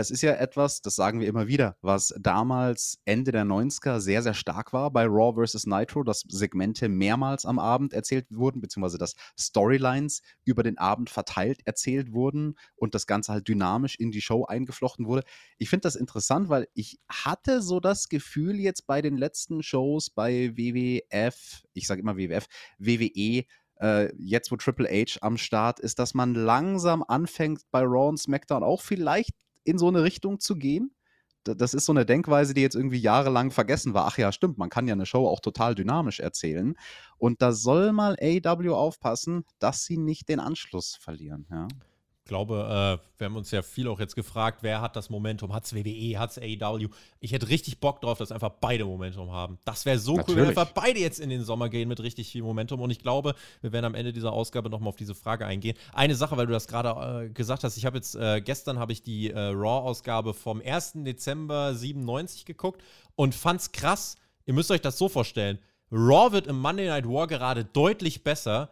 Das 0.00 0.10
ist 0.10 0.22
ja 0.22 0.32
etwas, 0.32 0.80
das 0.80 0.96
sagen 0.96 1.20
wir 1.20 1.28
immer 1.28 1.46
wieder, 1.46 1.76
was 1.82 2.14
damals 2.18 2.98
Ende 3.04 3.32
der 3.32 3.44
90er 3.44 4.00
sehr, 4.00 4.22
sehr 4.22 4.32
stark 4.32 4.72
war 4.72 4.90
bei 4.90 5.04
Raw 5.04 5.34
vs. 5.44 5.66
Nitro, 5.66 6.04
dass 6.04 6.24
Segmente 6.26 6.88
mehrmals 6.88 7.44
am 7.44 7.58
Abend 7.58 7.92
erzählt 7.92 8.24
wurden, 8.30 8.62
beziehungsweise 8.62 8.96
dass 8.96 9.14
Storylines 9.38 10.22
über 10.46 10.62
den 10.62 10.78
Abend 10.78 11.10
verteilt 11.10 11.60
erzählt 11.66 12.14
wurden 12.14 12.54
und 12.76 12.94
das 12.94 13.06
Ganze 13.06 13.30
halt 13.34 13.46
dynamisch 13.46 13.96
in 13.96 14.10
die 14.10 14.22
Show 14.22 14.46
eingeflochten 14.46 15.04
wurde. 15.04 15.22
Ich 15.58 15.68
finde 15.68 15.82
das 15.82 15.96
interessant, 15.96 16.48
weil 16.48 16.66
ich 16.72 16.98
hatte 17.06 17.60
so 17.60 17.78
das 17.78 18.08
Gefühl 18.08 18.58
jetzt 18.58 18.86
bei 18.86 19.02
den 19.02 19.18
letzten 19.18 19.62
Shows 19.62 20.08
bei 20.08 20.56
WWF, 20.56 21.62
ich 21.74 21.86
sage 21.86 22.00
immer 22.00 22.16
WWF, 22.16 22.46
WWE, 22.78 23.44
äh, 23.82 24.14
jetzt 24.16 24.50
wo 24.50 24.56
Triple 24.56 24.88
H 24.88 25.18
am 25.20 25.36
Start 25.36 25.78
ist, 25.78 25.98
dass 25.98 26.14
man 26.14 26.34
langsam 26.34 27.04
anfängt 27.06 27.60
bei 27.70 27.82
Raw 27.82 28.08
und 28.08 28.18
SmackDown 28.18 28.62
auch 28.62 28.80
vielleicht 28.80 29.34
in 29.70 29.78
so 29.78 29.88
eine 29.88 30.02
Richtung 30.02 30.40
zu 30.40 30.56
gehen. 30.56 30.92
Das 31.44 31.72
ist 31.72 31.86
so 31.86 31.92
eine 31.92 32.04
Denkweise, 32.04 32.52
die 32.52 32.60
jetzt 32.60 32.76
irgendwie 32.76 32.98
jahrelang 32.98 33.50
vergessen 33.50 33.94
war. 33.94 34.06
Ach 34.06 34.18
ja, 34.18 34.30
stimmt, 34.30 34.58
man 34.58 34.68
kann 34.68 34.86
ja 34.86 34.92
eine 34.92 35.06
Show 35.06 35.26
auch 35.26 35.40
total 35.40 35.74
dynamisch 35.74 36.20
erzählen. 36.20 36.74
Und 37.16 37.40
da 37.40 37.52
soll 37.52 37.92
mal 37.92 38.16
AW 38.20 38.70
aufpassen, 38.70 39.44
dass 39.58 39.84
sie 39.84 39.96
nicht 39.96 40.28
den 40.28 40.38
Anschluss 40.38 40.96
verlieren. 40.96 41.46
Ja 41.50 41.66
glaube, 42.30 43.00
äh, 43.00 43.18
wir 43.18 43.24
haben 43.26 43.36
uns 43.36 43.50
ja 43.50 43.60
viel 43.60 43.88
auch 43.88 43.98
jetzt 43.98 44.14
gefragt, 44.14 44.60
wer 44.62 44.80
hat 44.80 44.94
das 44.94 45.10
Momentum? 45.10 45.52
Hat 45.52 45.64
es 45.64 45.74
WWE, 45.74 46.18
hat 46.18 46.30
es 46.30 46.38
AEW? 46.38 46.88
Ich 47.18 47.32
hätte 47.32 47.48
richtig 47.48 47.80
Bock 47.80 48.00
drauf, 48.00 48.18
dass 48.18 48.30
einfach 48.30 48.52
beide 48.60 48.84
Momentum 48.84 49.32
haben. 49.32 49.58
Das 49.64 49.84
wäre 49.84 49.98
so 49.98 50.16
Natürlich. 50.16 50.36
cool, 50.36 50.42
wenn 50.42 50.48
einfach 50.48 50.72
beide 50.72 51.00
jetzt 51.00 51.18
in 51.18 51.28
den 51.28 51.42
Sommer 51.42 51.68
gehen 51.68 51.88
mit 51.88 52.00
richtig 52.00 52.30
viel 52.30 52.42
Momentum. 52.42 52.80
Und 52.80 52.90
ich 52.90 53.00
glaube, 53.00 53.34
wir 53.60 53.72
werden 53.72 53.84
am 53.84 53.94
Ende 53.94 54.12
dieser 54.12 54.32
Ausgabe 54.32 54.70
nochmal 54.70 54.90
auf 54.90 54.96
diese 54.96 55.14
Frage 55.14 55.44
eingehen. 55.44 55.76
Eine 55.92 56.14
Sache, 56.14 56.36
weil 56.36 56.46
du 56.46 56.52
das 56.52 56.68
gerade 56.68 57.24
äh, 57.26 57.28
gesagt 57.30 57.64
hast, 57.64 57.76
ich 57.76 57.84
habe 57.84 57.96
jetzt, 57.98 58.14
äh, 58.14 58.40
gestern 58.40 58.78
habe 58.78 58.92
ich 58.92 59.02
die 59.02 59.30
äh, 59.30 59.38
Raw-Ausgabe 59.38 60.32
vom 60.32 60.62
1. 60.64 60.92
Dezember 61.04 61.74
97 61.74 62.46
geguckt 62.46 62.80
und 63.16 63.34
fand's 63.34 63.72
krass. 63.72 64.14
Ihr 64.46 64.54
müsst 64.54 64.70
euch 64.70 64.80
das 64.80 64.96
so 64.96 65.08
vorstellen. 65.08 65.58
Raw 65.90 66.30
wird 66.30 66.46
im 66.46 66.60
Monday 66.60 66.86
Night 66.86 67.08
War 67.08 67.26
gerade 67.26 67.64
deutlich 67.64 68.22
besser 68.22 68.70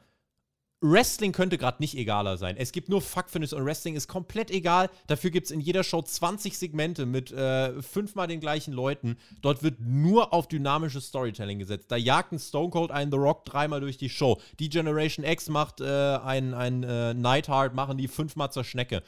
Wrestling 0.80 1.32
könnte 1.32 1.58
gerade 1.58 1.78
nicht 1.80 1.96
egaler 1.96 2.36
sein. 2.36 2.56
Es 2.56 2.70
gibt 2.70 2.88
nur 2.88 3.02
Fuckfinish 3.02 3.52
und 3.52 3.64
Wrestling 3.64 3.96
ist 3.96 4.06
komplett 4.06 4.50
egal. 4.52 4.88
Dafür 5.08 5.30
gibt 5.30 5.46
es 5.46 5.50
in 5.50 5.60
jeder 5.60 5.82
Show 5.82 6.02
20 6.02 6.56
Segmente 6.56 7.04
mit 7.04 7.32
äh, 7.32 7.82
fünfmal 7.82 8.28
den 8.28 8.38
gleichen 8.38 8.72
Leuten. 8.72 9.16
Dort 9.40 9.64
wird 9.64 9.80
nur 9.80 10.32
auf 10.32 10.46
dynamisches 10.46 11.08
Storytelling 11.08 11.58
gesetzt. 11.58 11.90
Da 11.90 11.96
jagt 11.96 12.30
ein 12.30 12.38
Stone 12.38 12.70
Cold 12.70 12.92
einen 12.92 13.10
The 13.10 13.18
Rock 13.18 13.44
dreimal 13.44 13.80
durch 13.80 13.96
die 13.96 14.08
Show. 14.08 14.40
Die 14.60 14.68
Generation 14.68 15.24
X 15.24 15.48
macht 15.48 15.80
äh, 15.80 15.84
ein, 15.84 16.54
ein 16.54 16.84
äh, 16.84 17.12
Nightheart, 17.12 17.74
machen 17.74 17.98
die 17.98 18.06
fünfmal 18.06 18.52
zur 18.52 18.62
Schnecke. 18.62 19.02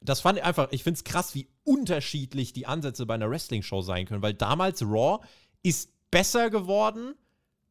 Das 0.00 0.20
fand 0.20 0.38
ich 0.38 0.44
einfach, 0.44 0.68
ich 0.70 0.84
finde 0.84 0.98
es 0.98 1.04
krass, 1.04 1.34
wie 1.34 1.48
unterschiedlich 1.64 2.52
die 2.52 2.66
Ansätze 2.66 3.06
bei 3.06 3.14
einer 3.14 3.28
Wrestling-Show 3.28 3.82
sein 3.82 4.06
können, 4.06 4.22
weil 4.22 4.34
damals 4.34 4.82
Raw 4.82 5.18
ist 5.64 5.90
besser 6.12 6.50
geworden, 6.50 7.14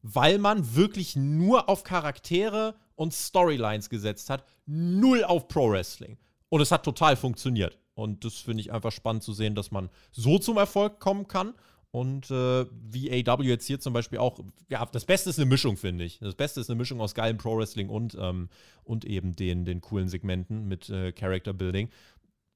weil 0.02 0.38
man 0.38 0.76
wirklich 0.76 1.16
nur 1.16 1.70
auf 1.70 1.82
Charaktere 1.82 2.74
und 2.98 3.14
Storylines 3.14 3.88
gesetzt 3.88 4.28
hat, 4.28 4.44
null 4.66 5.22
auf 5.22 5.46
Pro 5.46 5.70
Wrestling. 5.70 6.18
Und 6.48 6.60
es 6.60 6.72
hat 6.72 6.84
total 6.84 7.16
funktioniert. 7.16 7.78
Und 7.94 8.24
das 8.24 8.34
finde 8.34 8.60
ich 8.60 8.72
einfach 8.72 8.90
spannend 8.90 9.22
zu 9.22 9.32
sehen, 9.32 9.54
dass 9.54 9.70
man 9.70 9.88
so 10.10 10.38
zum 10.38 10.56
Erfolg 10.56 10.98
kommen 10.98 11.28
kann. 11.28 11.54
Und 11.90 12.30
äh, 12.30 12.66
wie 12.70 13.10
AW 13.10 13.44
jetzt 13.44 13.66
hier 13.66 13.78
zum 13.78 13.92
Beispiel 13.92 14.18
auch, 14.18 14.40
ja, 14.68 14.84
das 14.86 15.04
Beste 15.04 15.30
ist 15.30 15.38
eine 15.38 15.48
Mischung, 15.48 15.76
finde 15.76 16.04
ich. 16.04 16.18
Das 16.18 16.34
Beste 16.34 16.60
ist 16.60 16.70
eine 16.70 16.76
Mischung 16.76 17.00
aus 17.00 17.14
geilem 17.14 17.38
Pro 17.38 17.56
Wrestling 17.56 17.88
und, 17.88 18.16
ähm, 18.20 18.48
und 18.82 19.04
eben 19.04 19.34
den, 19.34 19.64
den 19.64 19.80
coolen 19.80 20.08
Segmenten 20.08 20.66
mit 20.66 20.90
äh, 20.90 21.12
Character 21.12 21.52
Building. 21.52 21.90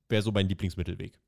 Wäre 0.09 0.23
so 0.23 0.33
mein 0.33 0.49
Lieblingsmittelweg. 0.49 1.19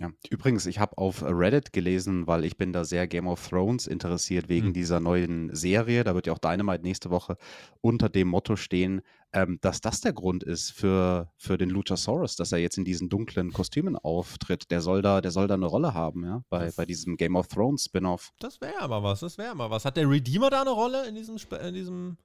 Ja, 0.00 0.10
übrigens, 0.30 0.64
ich 0.64 0.78
habe 0.78 0.96
auf 0.96 1.22
Reddit 1.22 1.74
gelesen, 1.74 2.26
weil 2.26 2.46
ich 2.46 2.56
bin 2.56 2.72
da 2.72 2.82
sehr 2.82 3.06
Game 3.06 3.26
of 3.26 3.46
Thrones 3.46 3.86
interessiert 3.86 4.48
wegen 4.48 4.68
mhm. 4.68 4.72
dieser 4.72 5.00
neuen 5.00 5.54
Serie. 5.54 6.02
Da 6.02 6.14
wird 6.14 6.26
ja 6.26 6.32
auch 6.32 6.38
Dynamite 6.38 6.82
nächste 6.82 7.10
Woche 7.10 7.36
unter 7.82 8.08
dem 8.08 8.28
Motto 8.28 8.56
stehen, 8.56 9.02
ähm, 9.34 9.58
dass 9.60 9.82
das 9.82 10.00
der 10.00 10.14
Grund 10.14 10.44
ist 10.44 10.70
für, 10.72 11.30
für 11.36 11.58
den 11.58 11.68
Luchasaurus, 11.68 12.36
dass 12.36 12.52
er 12.52 12.58
jetzt 12.58 12.78
in 12.78 12.86
diesen 12.86 13.10
dunklen 13.10 13.52
Kostümen 13.52 13.96
auftritt. 13.96 14.70
Der 14.70 14.80
soll 14.80 15.02
da, 15.02 15.20
der 15.20 15.30
soll 15.30 15.46
da 15.46 15.54
eine 15.54 15.66
Rolle 15.66 15.92
haben, 15.92 16.24
ja, 16.24 16.42
bei, 16.48 16.70
bei 16.74 16.86
diesem 16.86 17.18
Game 17.18 17.36
of 17.36 17.48
Thrones 17.48 17.84
Spin-off. 17.84 18.32
Das 18.38 18.62
wäre 18.62 18.80
aber 18.80 19.02
was, 19.02 19.20
das 19.20 19.36
wäre 19.36 19.54
mal 19.54 19.70
was. 19.70 19.84
Hat 19.84 19.98
der 19.98 20.08
Redeemer 20.08 20.48
da 20.48 20.62
eine 20.62 20.70
Rolle 20.70 21.06
in 21.06 21.14
diesem, 21.14 21.36
in 21.62 21.74
diesem 21.74 22.16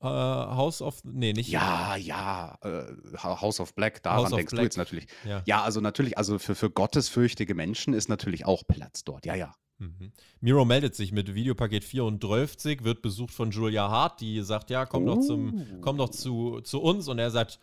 Äh, 0.00 0.04
House 0.06 0.80
of. 0.82 1.02
Nee, 1.04 1.32
nicht. 1.32 1.48
Ja, 1.50 1.96
ja, 1.96 2.56
äh, 2.62 2.84
House 3.18 3.58
of 3.60 3.74
Black, 3.74 4.02
daran 4.02 4.24
House 4.24 4.30
denkst 4.30 4.50
Black. 4.52 4.60
du 4.62 4.64
jetzt 4.66 4.76
natürlich. 4.76 5.06
Ja. 5.24 5.42
Ja, 5.46 5.62
also 5.62 5.80
natürlich, 5.80 6.16
also 6.18 6.38
für, 6.38 6.54
für 6.54 6.70
gottesfürchtige 6.70 7.54
Menschen 7.54 7.94
ist 7.94 8.08
natürlich 8.08 8.46
auch 8.46 8.62
Platz 8.66 9.04
dort. 9.04 9.26
Ja, 9.26 9.34
ja. 9.34 9.52
Mhm. 9.78 10.12
Miro 10.40 10.64
meldet 10.64 10.94
sich 10.96 11.12
mit 11.12 11.34
Videopaket 11.34 11.84
34, 11.84 12.84
wird 12.84 13.02
besucht 13.02 13.32
von 13.32 13.50
Julia 13.50 13.88
Hart, 13.88 14.20
die 14.20 14.40
sagt, 14.42 14.70
ja, 14.70 14.86
komm 14.86 15.06
doch, 15.06 15.20
zum, 15.20 15.54
Oh. 15.54 15.78
komm 15.80 15.98
doch 15.98 16.10
zu, 16.10 16.60
zu 16.62 16.80
uns. 16.80 17.08
Und 17.08 17.18
er 17.18 17.30
sagt, 17.30 17.58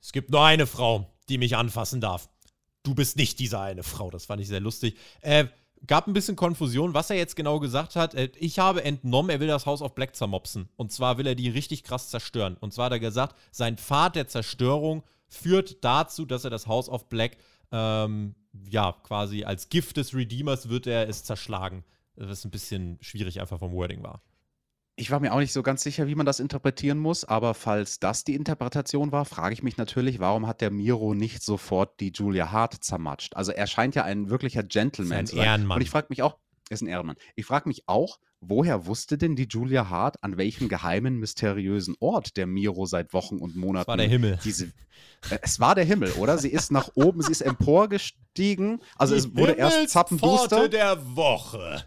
es 0.00 0.12
gibt 0.12 0.30
nur 0.30 0.44
eine 0.44 0.66
Frau, 0.66 1.12
die 1.28 1.38
mich 1.38 1.56
anfassen 1.56 2.00
darf. 2.00 2.28
Du 2.82 2.94
bist 2.94 3.16
nicht 3.16 3.38
diese 3.38 3.60
eine 3.60 3.82
Frau. 3.82 4.10
Das 4.10 4.26
fand 4.26 4.40
ich 4.40 4.48
sehr 4.48 4.60
lustig. 4.60 4.96
Äh, 5.20 5.46
gab 5.86 6.06
ein 6.06 6.12
bisschen 6.12 6.36
Konfusion, 6.36 6.94
was 6.94 7.10
er 7.10 7.16
jetzt 7.16 7.36
genau 7.36 7.58
gesagt 7.58 7.96
hat. 7.96 8.14
Ich 8.38 8.58
habe 8.58 8.84
entnommen, 8.84 9.30
er 9.30 9.40
will 9.40 9.48
das 9.48 9.66
Haus 9.66 9.82
of 9.82 9.94
Black 9.94 10.14
zermopsen. 10.14 10.68
Und 10.76 10.92
zwar 10.92 11.18
will 11.18 11.26
er 11.26 11.34
die 11.34 11.48
richtig 11.48 11.84
krass 11.84 12.10
zerstören. 12.10 12.56
Und 12.60 12.72
zwar 12.72 12.86
hat 12.86 12.92
er 12.92 13.00
gesagt, 13.00 13.36
sein 13.50 13.78
Pfad 13.78 14.16
der 14.16 14.28
Zerstörung 14.28 15.02
führt 15.28 15.82
dazu, 15.84 16.26
dass 16.26 16.44
er 16.44 16.50
das 16.50 16.66
House 16.66 16.88
of 16.88 17.08
Black 17.08 17.36
ähm, 17.72 18.34
ja, 18.68 18.92
quasi 19.04 19.44
als 19.44 19.68
Gift 19.68 19.96
des 19.96 20.14
Redeemers 20.14 20.68
wird 20.68 20.86
er 20.86 21.08
es 21.08 21.24
zerschlagen. 21.24 21.84
Was 22.16 22.44
ein 22.44 22.50
bisschen 22.50 22.98
schwierig 23.00 23.40
einfach 23.40 23.58
vom 23.58 23.72
Wording 23.72 24.02
war. 24.02 24.22
Ich 25.00 25.10
war 25.10 25.18
mir 25.18 25.32
auch 25.32 25.38
nicht 25.38 25.54
so 25.54 25.62
ganz 25.62 25.82
sicher, 25.82 26.08
wie 26.08 26.14
man 26.14 26.26
das 26.26 26.40
interpretieren 26.40 26.98
muss, 26.98 27.24
aber 27.24 27.54
falls 27.54 28.00
das 28.00 28.22
die 28.22 28.34
Interpretation 28.34 29.12
war, 29.12 29.24
frage 29.24 29.54
ich 29.54 29.62
mich 29.62 29.78
natürlich, 29.78 30.18
warum 30.18 30.46
hat 30.46 30.60
der 30.60 30.70
Miro 30.70 31.14
nicht 31.14 31.42
sofort 31.42 31.98
die 32.00 32.12
Julia 32.14 32.52
Hart 32.52 32.84
zermatscht? 32.84 33.34
Also 33.34 33.50
er 33.50 33.66
scheint 33.66 33.94
ja 33.94 34.04
ein 34.04 34.28
wirklicher 34.28 34.62
Gentleman 34.62 35.26
zu 35.26 35.36
sein. 35.36 35.46
Ehrenmann. 35.46 35.76
Und 35.76 35.82
ich 35.82 35.88
frage 35.88 36.08
mich 36.10 36.22
auch, 36.22 36.36
ist 36.68 36.82
ein 36.82 36.86
Ehrenmann. 36.86 37.16
Ich 37.34 37.46
frage 37.46 37.66
mich 37.66 37.84
auch, 37.88 38.18
woher 38.42 38.84
wusste 38.84 39.16
denn 39.16 39.36
die 39.36 39.48
Julia 39.48 39.88
Hart, 39.88 40.22
an 40.22 40.36
welchem 40.36 40.68
geheimen, 40.68 41.16
mysteriösen 41.16 41.96
Ort 42.00 42.36
der 42.36 42.46
Miro 42.46 42.84
seit 42.84 43.14
Wochen 43.14 43.38
und 43.38 43.56
Monaten 43.56 43.86
Das 43.86 43.88
war 43.88 43.96
der 43.96 44.08
Himmel. 44.08 44.38
diese. 44.44 44.66
Äh, 45.30 45.38
es 45.40 45.60
war 45.60 45.74
der 45.74 45.84
Himmel, 45.84 46.12
oder? 46.12 46.36
Sie 46.36 46.50
ist 46.50 46.70
nach 46.72 46.90
oben, 46.94 47.22
sie 47.22 47.32
ist 47.32 47.40
emporgestiegen. 47.40 48.82
Also 48.96 49.14
es 49.14 49.34
wurde 49.34 49.52
erst 49.52 49.88
zappenduster. 49.88 50.68
der 50.68 51.16
Woche. 51.16 51.86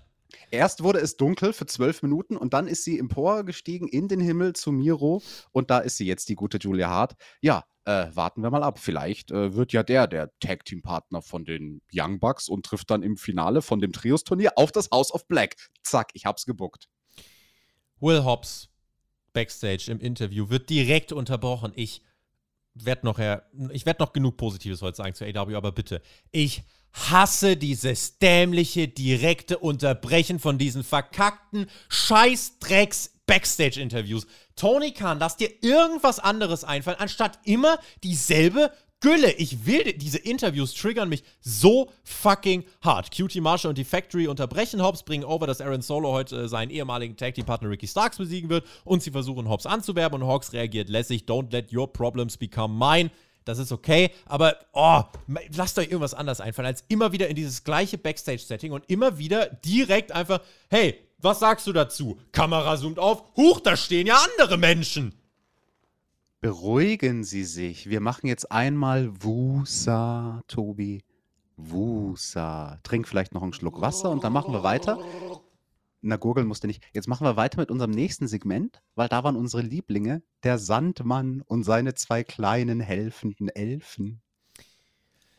Erst 0.53 0.83
wurde 0.83 0.99
es 0.99 1.17
dunkel 1.17 1.51
für 1.51 1.65
zwölf 1.65 2.03
Minuten 2.03 2.37
und 2.37 2.53
dann 2.53 2.67
ist 2.67 2.83
sie 2.83 2.99
emporgestiegen 2.99 3.87
in 3.87 4.07
den 4.07 4.19
Himmel 4.19 4.53
zu 4.53 4.71
Miro 4.71 5.23
und 5.51 5.71
da 5.71 5.79
ist 5.79 5.97
sie 5.97 6.05
jetzt, 6.05 6.29
die 6.29 6.35
gute 6.35 6.59
Julia 6.59 6.89
Hart. 6.89 7.15
Ja, 7.41 7.65
äh, 7.85 8.05
warten 8.13 8.43
wir 8.43 8.51
mal 8.51 8.61
ab. 8.61 8.77
Vielleicht 8.77 9.31
äh, 9.31 9.55
wird 9.55 9.73
ja 9.73 9.81
der 9.81 10.05
der 10.05 10.29
Tag-Team-Partner 10.41 11.23
von 11.23 11.43
den 11.43 11.81
Young 11.91 12.19
Bucks 12.19 12.49
und 12.49 12.67
trifft 12.67 12.91
dann 12.91 13.01
im 13.01 13.17
Finale 13.17 13.63
von 13.63 13.81
dem 13.81 13.93
Trios-Turnier 13.93 14.51
auf 14.55 14.71
das 14.71 14.91
House 14.91 15.11
of 15.11 15.27
Black. 15.27 15.55
Zack, 15.81 16.11
ich 16.13 16.27
hab's 16.27 16.45
gebuckt. 16.45 16.87
Will 17.99 18.23
Hobbs, 18.23 18.69
Backstage 19.33 19.89
im 19.89 19.99
Interview, 19.99 20.51
wird 20.51 20.69
direkt 20.69 21.13
unterbrochen. 21.13 21.71
Ich 21.75 22.03
werde 22.75 23.07
noch, 23.07 23.17
ich 23.71 23.87
werd 23.87 23.99
noch 23.99 24.13
genug 24.13 24.37
Positives 24.37 24.83
heute 24.83 24.97
sagen 24.97 25.15
zu 25.15 25.25
AW, 25.25 25.55
aber 25.55 25.71
bitte. 25.71 26.03
Ich 26.31 26.61
hasse 26.93 27.57
dieses 27.57 28.19
dämliche, 28.19 28.87
direkte 28.87 29.57
Unterbrechen 29.57 30.39
von 30.39 30.57
diesen 30.57 30.83
verkackten 30.83 31.67
Scheißdrecks-Backstage-Interviews. 31.89 34.25
Tony 34.55 34.91
Khan, 34.91 35.19
lass 35.19 35.35
dir 35.37 35.49
irgendwas 35.61 36.19
anderes 36.19 36.63
einfallen, 36.63 36.99
anstatt 36.99 37.39
immer 37.43 37.79
dieselbe 38.03 38.71
Gülle. 39.03 39.33
Ich 39.33 39.65
will, 39.65 39.91
diese 39.93 40.19
Interviews 40.19 40.73
triggern 40.75 41.09
mich 41.09 41.23
so 41.41 41.91
fucking 42.05 42.63
hart. 42.81 43.13
Cutie 43.13 43.41
Marshall 43.41 43.69
und 43.69 43.77
die 43.77 43.83
Factory 43.83 44.27
unterbrechen 44.27 44.81
Hobbs, 44.81 45.03
bringen 45.03 45.25
over, 45.25 45.45
dass 45.45 45.59
Aaron 45.59 45.81
Solo 45.81 46.13
heute 46.13 46.43
äh, 46.43 46.47
seinen 46.47 46.69
ehemaligen 46.69 47.17
Tag 47.17 47.33
Team 47.33 47.45
Partner 47.45 47.69
Ricky 47.69 47.85
Starks 47.85 48.17
besiegen 48.17 48.49
wird 48.49 48.65
und 48.85 49.03
sie 49.03 49.11
versuchen 49.11 49.49
Hobbs 49.49 49.65
anzuwerben 49.65 50.21
und 50.21 50.27
Hawks 50.27 50.53
reagiert 50.53 50.87
lässig. 50.87 51.23
Don't 51.23 51.51
let 51.51 51.73
your 51.73 51.91
problems 51.91 52.37
become 52.37 52.77
mine. 52.77 53.11
Das 53.45 53.59
ist 53.59 53.71
okay, 53.71 54.11
aber 54.25 54.55
oh, 54.73 55.01
lasst 55.55 55.77
euch 55.77 55.87
irgendwas 55.87 56.13
anderes 56.13 56.41
einfallen, 56.41 56.67
als 56.67 56.83
immer 56.87 57.11
wieder 57.11 57.27
in 57.27 57.35
dieses 57.35 57.63
gleiche 57.63 57.97
Backstage-Setting 57.97 58.71
und 58.71 58.89
immer 58.89 59.17
wieder 59.17 59.47
direkt 59.47 60.11
einfach, 60.11 60.39
hey, 60.69 60.99
was 61.19 61.39
sagst 61.39 61.67
du 61.67 61.73
dazu? 61.73 62.19
Kamera 62.31 62.77
zoomt 62.77 62.99
auf, 62.99 63.23
huch, 63.35 63.59
da 63.61 63.77
stehen 63.77 64.07
ja 64.07 64.17
andere 64.31 64.57
Menschen. 64.57 65.13
Beruhigen 66.41 67.23
Sie 67.23 67.45
sich. 67.45 67.89
Wir 67.89 68.01
machen 68.01 68.27
jetzt 68.27 68.51
einmal 68.51 69.09
Wusa, 69.23 70.41
Tobi. 70.47 71.01
Wusa. 71.55 72.79
Trink 72.83 73.07
vielleicht 73.07 73.33
noch 73.33 73.43
einen 73.43 73.53
Schluck 73.53 73.79
Wasser 73.79 74.09
und 74.09 74.25
dann 74.25 74.33
machen 74.33 74.51
wir 74.51 74.63
weiter. 74.63 74.99
Na, 76.05 76.17
gurgeln 76.17 76.47
musste 76.47 76.67
nicht. 76.67 76.83
Jetzt 76.93 77.07
machen 77.07 77.25
wir 77.25 77.37
weiter 77.37 77.59
mit 77.59 77.71
unserem 77.71 77.91
nächsten 77.91 78.27
Segment, 78.27 78.81
weil 78.93 79.07
da 79.07 79.23
waren 79.23 79.37
unsere 79.37 79.63
Lieblinge, 79.63 80.21
der 80.43 80.57
Sandmann 80.57 81.41
und 81.41 81.63
seine 81.63 81.93
zwei 81.93 82.25
kleinen 82.25 82.81
helfenden 82.81 83.47
Elfen. 83.47 84.21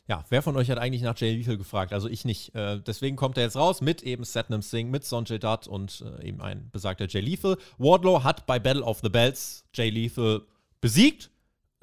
Ja, 0.09 0.25
wer 0.31 0.41
von 0.41 0.57
euch 0.57 0.71
hat 0.71 0.79
eigentlich 0.79 1.03
nach 1.03 1.19
Jay 1.19 1.35
Lethal 1.35 1.59
gefragt? 1.59 1.93
Also 1.93 2.09
ich 2.09 2.25
nicht. 2.25 2.55
Äh, 2.55 2.81
deswegen 2.81 3.17
kommt 3.17 3.37
er 3.37 3.45
jetzt 3.45 3.57
raus 3.57 3.83
mit 3.83 4.03
eben 4.03 4.25
Satnam 4.25 4.63
Singh, 4.63 4.91
mit 4.91 5.05
Sonjay 5.05 5.39
Dutt 5.39 5.67
und 5.67 6.03
äh, 6.19 6.29
eben 6.29 6.41
ein 6.41 6.71
besagter 6.71 7.09
Jay 7.09 7.21
Lethal. 7.21 7.59
Wardlow 7.77 8.25
hat 8.25 8.47
bei 8.47 8.59
Battle 8.59 8.85
of 8.85 9.01
the 9.03 9.11
Bells 9.11 9.67
Jay 9.75 9.91
Lethal 9.91 10.47
besiegt. 10.81 11.31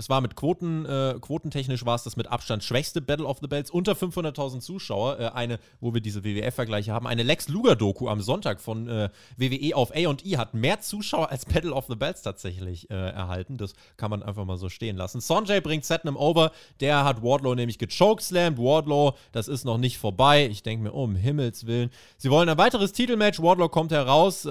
Es 0.01 0.09
war 0.09 0.19
mit 0.19 0.35
Quoten, 0.35 0.83
äh, 0.87 1.15
quotentechnisch 1.21 1.85
war 1.85 1.93
es 1.93 2.01
das 2.01 2.17
mit 2.17 2.25
Abstand 2.25 2.63
schwächste 2.63 3.01
Battle 3.01 3.27
of 3.27 3.37
the 3.39 3.47
Bells. 3.47 3.69
Unter 3.69 3.91
500.000 3.91 4.59
Zuschauer. 4.59 5.19
Äh, 5.19 5.27
eine, 5.27 5.59
wo 5.79 5.93
wir 5.93 6.01
diese 6.01 6.23
WWF-Vergleiche 6.23 6.91
haben. 6.91 7.05
Eine 7.05 7.21
Lex 7.21 7.49
Luger-Doku 7.49 8.07
am 8.09 8.19
Sonntag 8.19 8.59
von 8.59 8.87
äh, 8.89 9.09
WWE 9.37 9.75
auf 9.75 9.91
A&E 9.91 10.37
hat 10.37 10.55
mehr 10.55 10.79
Zuschauer 10.79 11.29
als 11.29 11.45
Battle 11.45 11.71
of 11.71 11.85
the 11.87 11.95
Bells 11.95 12.23
tatsächlich 12.23 12.89
äh, 12.89 12.95
erhalten. 12.95 13.57
Das 13.57 13.75
kann 13.95 14.09
man 14.09 14.23
einfach 14.23 14.43
mal 14.43 14.57
so 14.57 14.69
stehen 14.69 14.97
lassen. 14.97 15.21
Sonjay 15.21 15.61
bringt 15.61 15.85
Satnam 15.85 16.17
over. 16.17 16.51
Der 16.79 17.05
hat 17.05 17.21
Wardlow 17.21 17.53
nämlich 17.53 17.77
gechokeslammt. 17.77 18.57
Wardlow, 18.57 19.13
das 19.33 19.47
ist 19.47 19.65
noch 19.65 19.77
nicht 19.77 19.99
vorbei. 19.99 20.47
Ich 20.47 20.63
denke 20.63 20.85
mir, 20.85 20.93
um 20.93 21.15
Himmels 21.15 21.67
Willen. 21.67 21.91
Sie 22.17 22.31
wollen 22.31 22.49
ein 22.49 22.57
weiteres 22.57 22.91
Titelmatch. 22.91 23.39
Wardlow 23.39 23.69
kommt 23.69 23.91
heraus. 23.91 24.47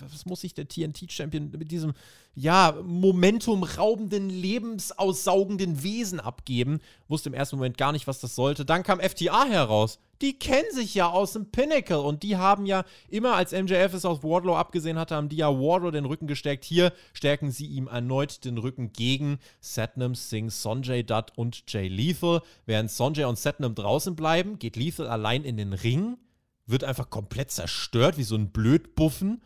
Was 0.00 0.26
muss 0.26 0.40
sich 0.40 0.54
der 0.54 0.68
TNT-Champion 0.68 1.50
mit 1.50 1.70
diesem, 1.70 1.92
ja, 2.34 2.76
momentumraubenden, 2.82 4.28
lebensaussaugenden 4.28 5.82
Wesen 5.82 6.20
abgeben? 6.20 6.80
Wusste 7.08 7.28
im 7.28 7.34
ersten 7.34 7.56
Moment 7.56 7.78
gar 7.78 7.92
nicht, 7.92 8.06
was 8.06 8.20
das 8.20 8.34
sollte. 8.34 8.64
Dann 8.64 8.82
kam 8.82 9.00
FTA 9.00 9.44
heraus. 9.44 9.98
Die 10.22 10.38
kennen 10.38 10.70
sich 10.72 10.94
ja 10.94 11.10
aus 11.10 11.32
dem 11.32 11.50
Pinnacle 11.50 11.98
und 11.98 12.22
die 12.22 12.36
haben 12.36 12.64
ja 12.64 12.84
immer, 13.08 13.34
als 13.34 13.50
MJF 13.50 13.92
es 13.92 14.04
auf 14.04 14.22
Wardlow 14.22 14.54
abgesehen 14.54 14.96
hatte, 14.96 15.16
haben 15.16 15.28
die 15.28 15.36
ja 15.36 15.48
Wardlow 15.48 15.90
den 15.90 16.04
Rücken 16.04 16.28
gestärkt. 16.28 16.64
Hier 16.64 16.92
stärken 17.12 17.50
sie 17.50 17.66
ihm 17.66 17.88
erneut 17.88 18.44
den 18.44 18.56
Rücken 18.56 18.92
gegen 18.92 19.40
Satnam 19.60 20.14
Singh, 20.14 20.50
Sonjay 20.50 21.02
Dutt 21.02 21.32
und 21.34 21.64
Jay 21.66 21.88
Lethal. 21.88 22.40
Während 22.66 22.92
Sonjay 22.92 23.24
und 23.24 23.36
Satnam 23.36 23.74
draußen 23.74 24.14
bleiben, 24.14 24.60
geht 24.60 24.76
Lethal 24.76 25.08
allein 25.08 25.42
in 25.42 25.56
den 25.56 25.72
Ring, 25.72 26.18
wird 26.66 26.84
einfach 26.84 27.10
komplett 27.10 27.50
zerstört, 27.50 28.16
wie 28.16 28.22
so 28.22 28.36
ein 28.36 28.50
Blödbuffen. 28.50 29.42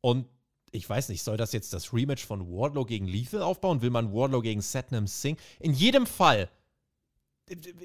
Und 0.00 0.26
ich 0.70 0.88
weiß 0.88 1.08
nicht, 1.08 1.22
soll 1.22 1.36
das 1.36 1.52
jetzt 1.52 1.72
das 1.72 1.92
Rematch 1.92 2.24
von 2.24 2.50
Wardlow 2.50 2.84
gegen 2.84 3.06
Lethal 3.06 3.42
aufbauen? 3.42 3.82
Will 3.82 3.90
man 3.90 4.12
Wardlow 4.12 4.40
gegen 4.40 4.60
Satnam 4.60 5.06
Singh? 5.06 5.40
In 5.60 5.72
jedem 5.72 6.06
Fall, 6.06 6.50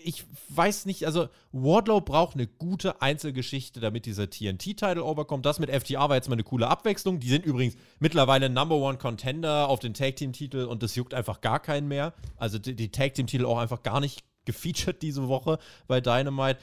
ich 0.04 0.26
weiß 0.50 0.86
nicht, 0.86 1.06
also 1.06 1.30
Wardlow 1.54 2.02
braucht 2.02 2.36
eine 2.36 2.48
gute 2.48 3.02
Einzelgeschichte, 3.02 3.80
damit 3.80 4.06
dieser 4.06 4.30
TNT-Title 4.30 5.04
overkommt. 5.04 5.46
Das 5.46 5.60
mit 5.60 5.70
FTA 5.70 6.10
war 6.10 6.16
jetzt 6.16 6.28
mal 6.28 6.34
eine 6.34 6.44
coole 6.44 6.68
Abwechslung. 6.68 7.20
Die 7.20 7.30
sind 7.30 7.46
übrigens 7.46 7.76
mittlerweile 8.00 8.50
Number 8.50 8.76
One 8.76 8.98
Contender 8.98 9.70
auf 9.70 9.80
den 9.80 9.94
Tag-Team-Titel 9.94 10.66
und 10.66 10.84
das 10.84 10.96
juckt 10.96 11.14
einfach 11.14 11.40
gar 11.40 11.62
keinen 11.62 11.88
mehr. 11.88 12.14
Also 12.38 12.60
die, 12.60 12.76
die 12.76 12.92
Tag-Team-Titel 12.92 13.46
auch 13.46 13.58
einfach 13.58 13.84
gar 13.84 14.02
nicht 14.02 14.24
gefeatured 14.46 15.02
diese 15.02 15.28
Woche 15.30 15.60
bei 15.88 16.02
Dynamite. 16.02 16.60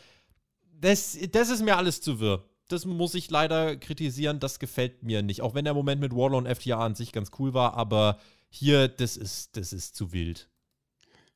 Das, 0.78 1.16
das 1.32 1.48
ist 1.48 1.62
mir 1.62 1.76
alles 1.76 2.00
zu 2.02 2.20
wirr 2.20 2.44
das 2.72 2.84
muss 2.86 3.14
ich 3.14 3.30
leider 3.30 3.76
kritisieren, 3.76 4.40
das 4.40 4.58
gefällt 4.58 5.02
mir 5.02 5.22
nicht. 5.22 5.42
Auch 5.42 5.54
wenn 5.54 5.64
der 5.64 5.74
Moment 5.74 6.00
mit 6.00 6.14
Warlow 6.14 6.38
und 6.38 6.48
FTA 6.48 6.84
an 6.84 6.94
sich 6.94 7.12
ganz 7.12 7.30
cool 7.38 7.54
war, 7.54 7.74
aber 7.74 8.18
hier, 8.48 8.88
das 8.88 9.16
ist, 9.16 9.56
das 9.56 9.72
ist 9.72 9.94
zu 9.96 10.12
wild. 10.12 10.50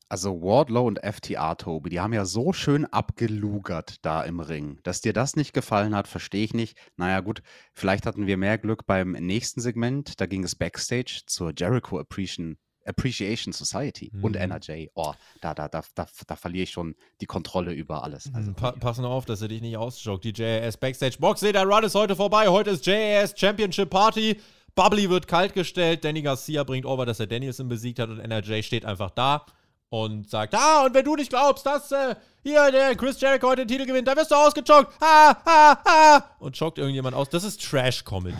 Also 0.08 0.42
Wardlow 0.42 0.86
und 0.86 1.00
FTA, 1.02 1.54
Tobi, 1.54 1.90
die 1.90 2.00
haben 2.00 2.12
ja 2.12 2.24
so 2.24 2.52
schön 2.52 2.84
abgelugert 2.84 4.04
da 4.04 4.22
im 4.22 4.38
Ring. 4.38 4.78
Dass 4.82 5.00
dir 5.00 5.12
das 5.12 5.34
nicht 5.34 5.54
gefallen 5.54 5.94
hat, 5.94 6.08
verstehe 6.08 6.44
ich 6.44 6.54
nicht. 6.54 6.76
Naja 6.96 7.20
gut, 7.20 7.42
vielleicht 7.72 8.04
hatten 8.06 8.26
wir 8.26 8.36
mehr 8.36 8.58
Glück 8.58 8.86
beim 8.86 9.12
nächsten 9.12 9.60
Segment. 9.60 10.20
Da 10.20 10.26
ging 10.26 10.44
es 10.44 10.56
Backstage 10.56 11.22
zur 11.26 11.52
Jericho 11.56 11.98
Appreciation, 11.98 12.58
Appreciation 12.86 13.52
Society 13.52 14.10
Mhm. 14.12 14.24
und 14.24 14.36
NRJ. 14.36 14.88
Oh, 14.94 15.12
da, 15.40 15.54
da, 15.54 15.68
da, 15.68 15.82
da, 15.94 16.06
da 16.26 16.36
verliere 16.36 16.64
ich 16.64 16.70
schon 16.70 16.94
die 17.20 17.26
Kontrolle 17.26 17.72
über 17.72 18.04
alles. 18.04 18.30
Also, 18.34 18.52
Pa 18.52 18.72
pass 18.72 18.98
nur 18.98 19.10
auf, 19.10 19.24
dass 19.24 19.42
er 19.42 19.48
dich 19.48 19.60
nicht 19.62 19.76
ausjoggt. 19.76 20.24
Die 20.24 20.32
JAS 20.34 20.76
Backstage 20.76 21.16
Box, 21.18 21.40
seht, 21.40 21.54
der 21.54 21.64
Run 21.64 21.84
ist 21.84 21.94
heute 21.94 22.16
vorbei. 22.16 22.48
Heute 22.48 22.70
ist 22.70 22.84
JAS 22.86 23.34
Championship 23.36 23.90
Party. 23.90 24.40
Bubbly 24.74 25.08
wird 25.08 25.28
kaltgestellt. 25.28 26.04
Danny 26.04 26.20
Garcia 26.22 26.64
bringt 26.64 26.84
over, 26.84 27.06
dass 27.06 27.20
er 27.20 27.26
Danielson 27.28 27.68
besiegt 27.68 27.98
hat 28.00 28.08
und 28.10 28.18
NRJ 28.18 28.62
steht 28.62 28.84
einfach 28.84 29.10
da 29.10 29.46
und 29.88 30.28
sagt, 30.28 30.54
ah, 30.56 30.84
und 30.84 30.94
wenn 30.94 31.04
du 31.04 31.14
nicht 31.14 31.30
glaubst, 31.30 31.64
dass 31.64 31.92
äh, 31.92 32.16
hier 32.42 32.72
der 32.72 32.96
Chris 32.96 33.20
Jericho 33.20 33.46
heute 33.46 33.64
den 33.64 33.68
Titel 33.68 33.86
gewinnt, 33.86 34.08
dann 34.08 34.16
wirst 34.16 34.32
du 34.32 34.34
ausgechockt. 34.34 34.92
Ah, 35.00 35.36
ah, 35.44 35.76
ah. 35.84 36.22
Und 36.40 36.56
chockt 36.58 36.78
irgendjemand 36.78 37.14
aus. 37.14 37.28
Das 37.28 37.44
ist 37.44 37.62
Trash-Comedy. 37.64 38.34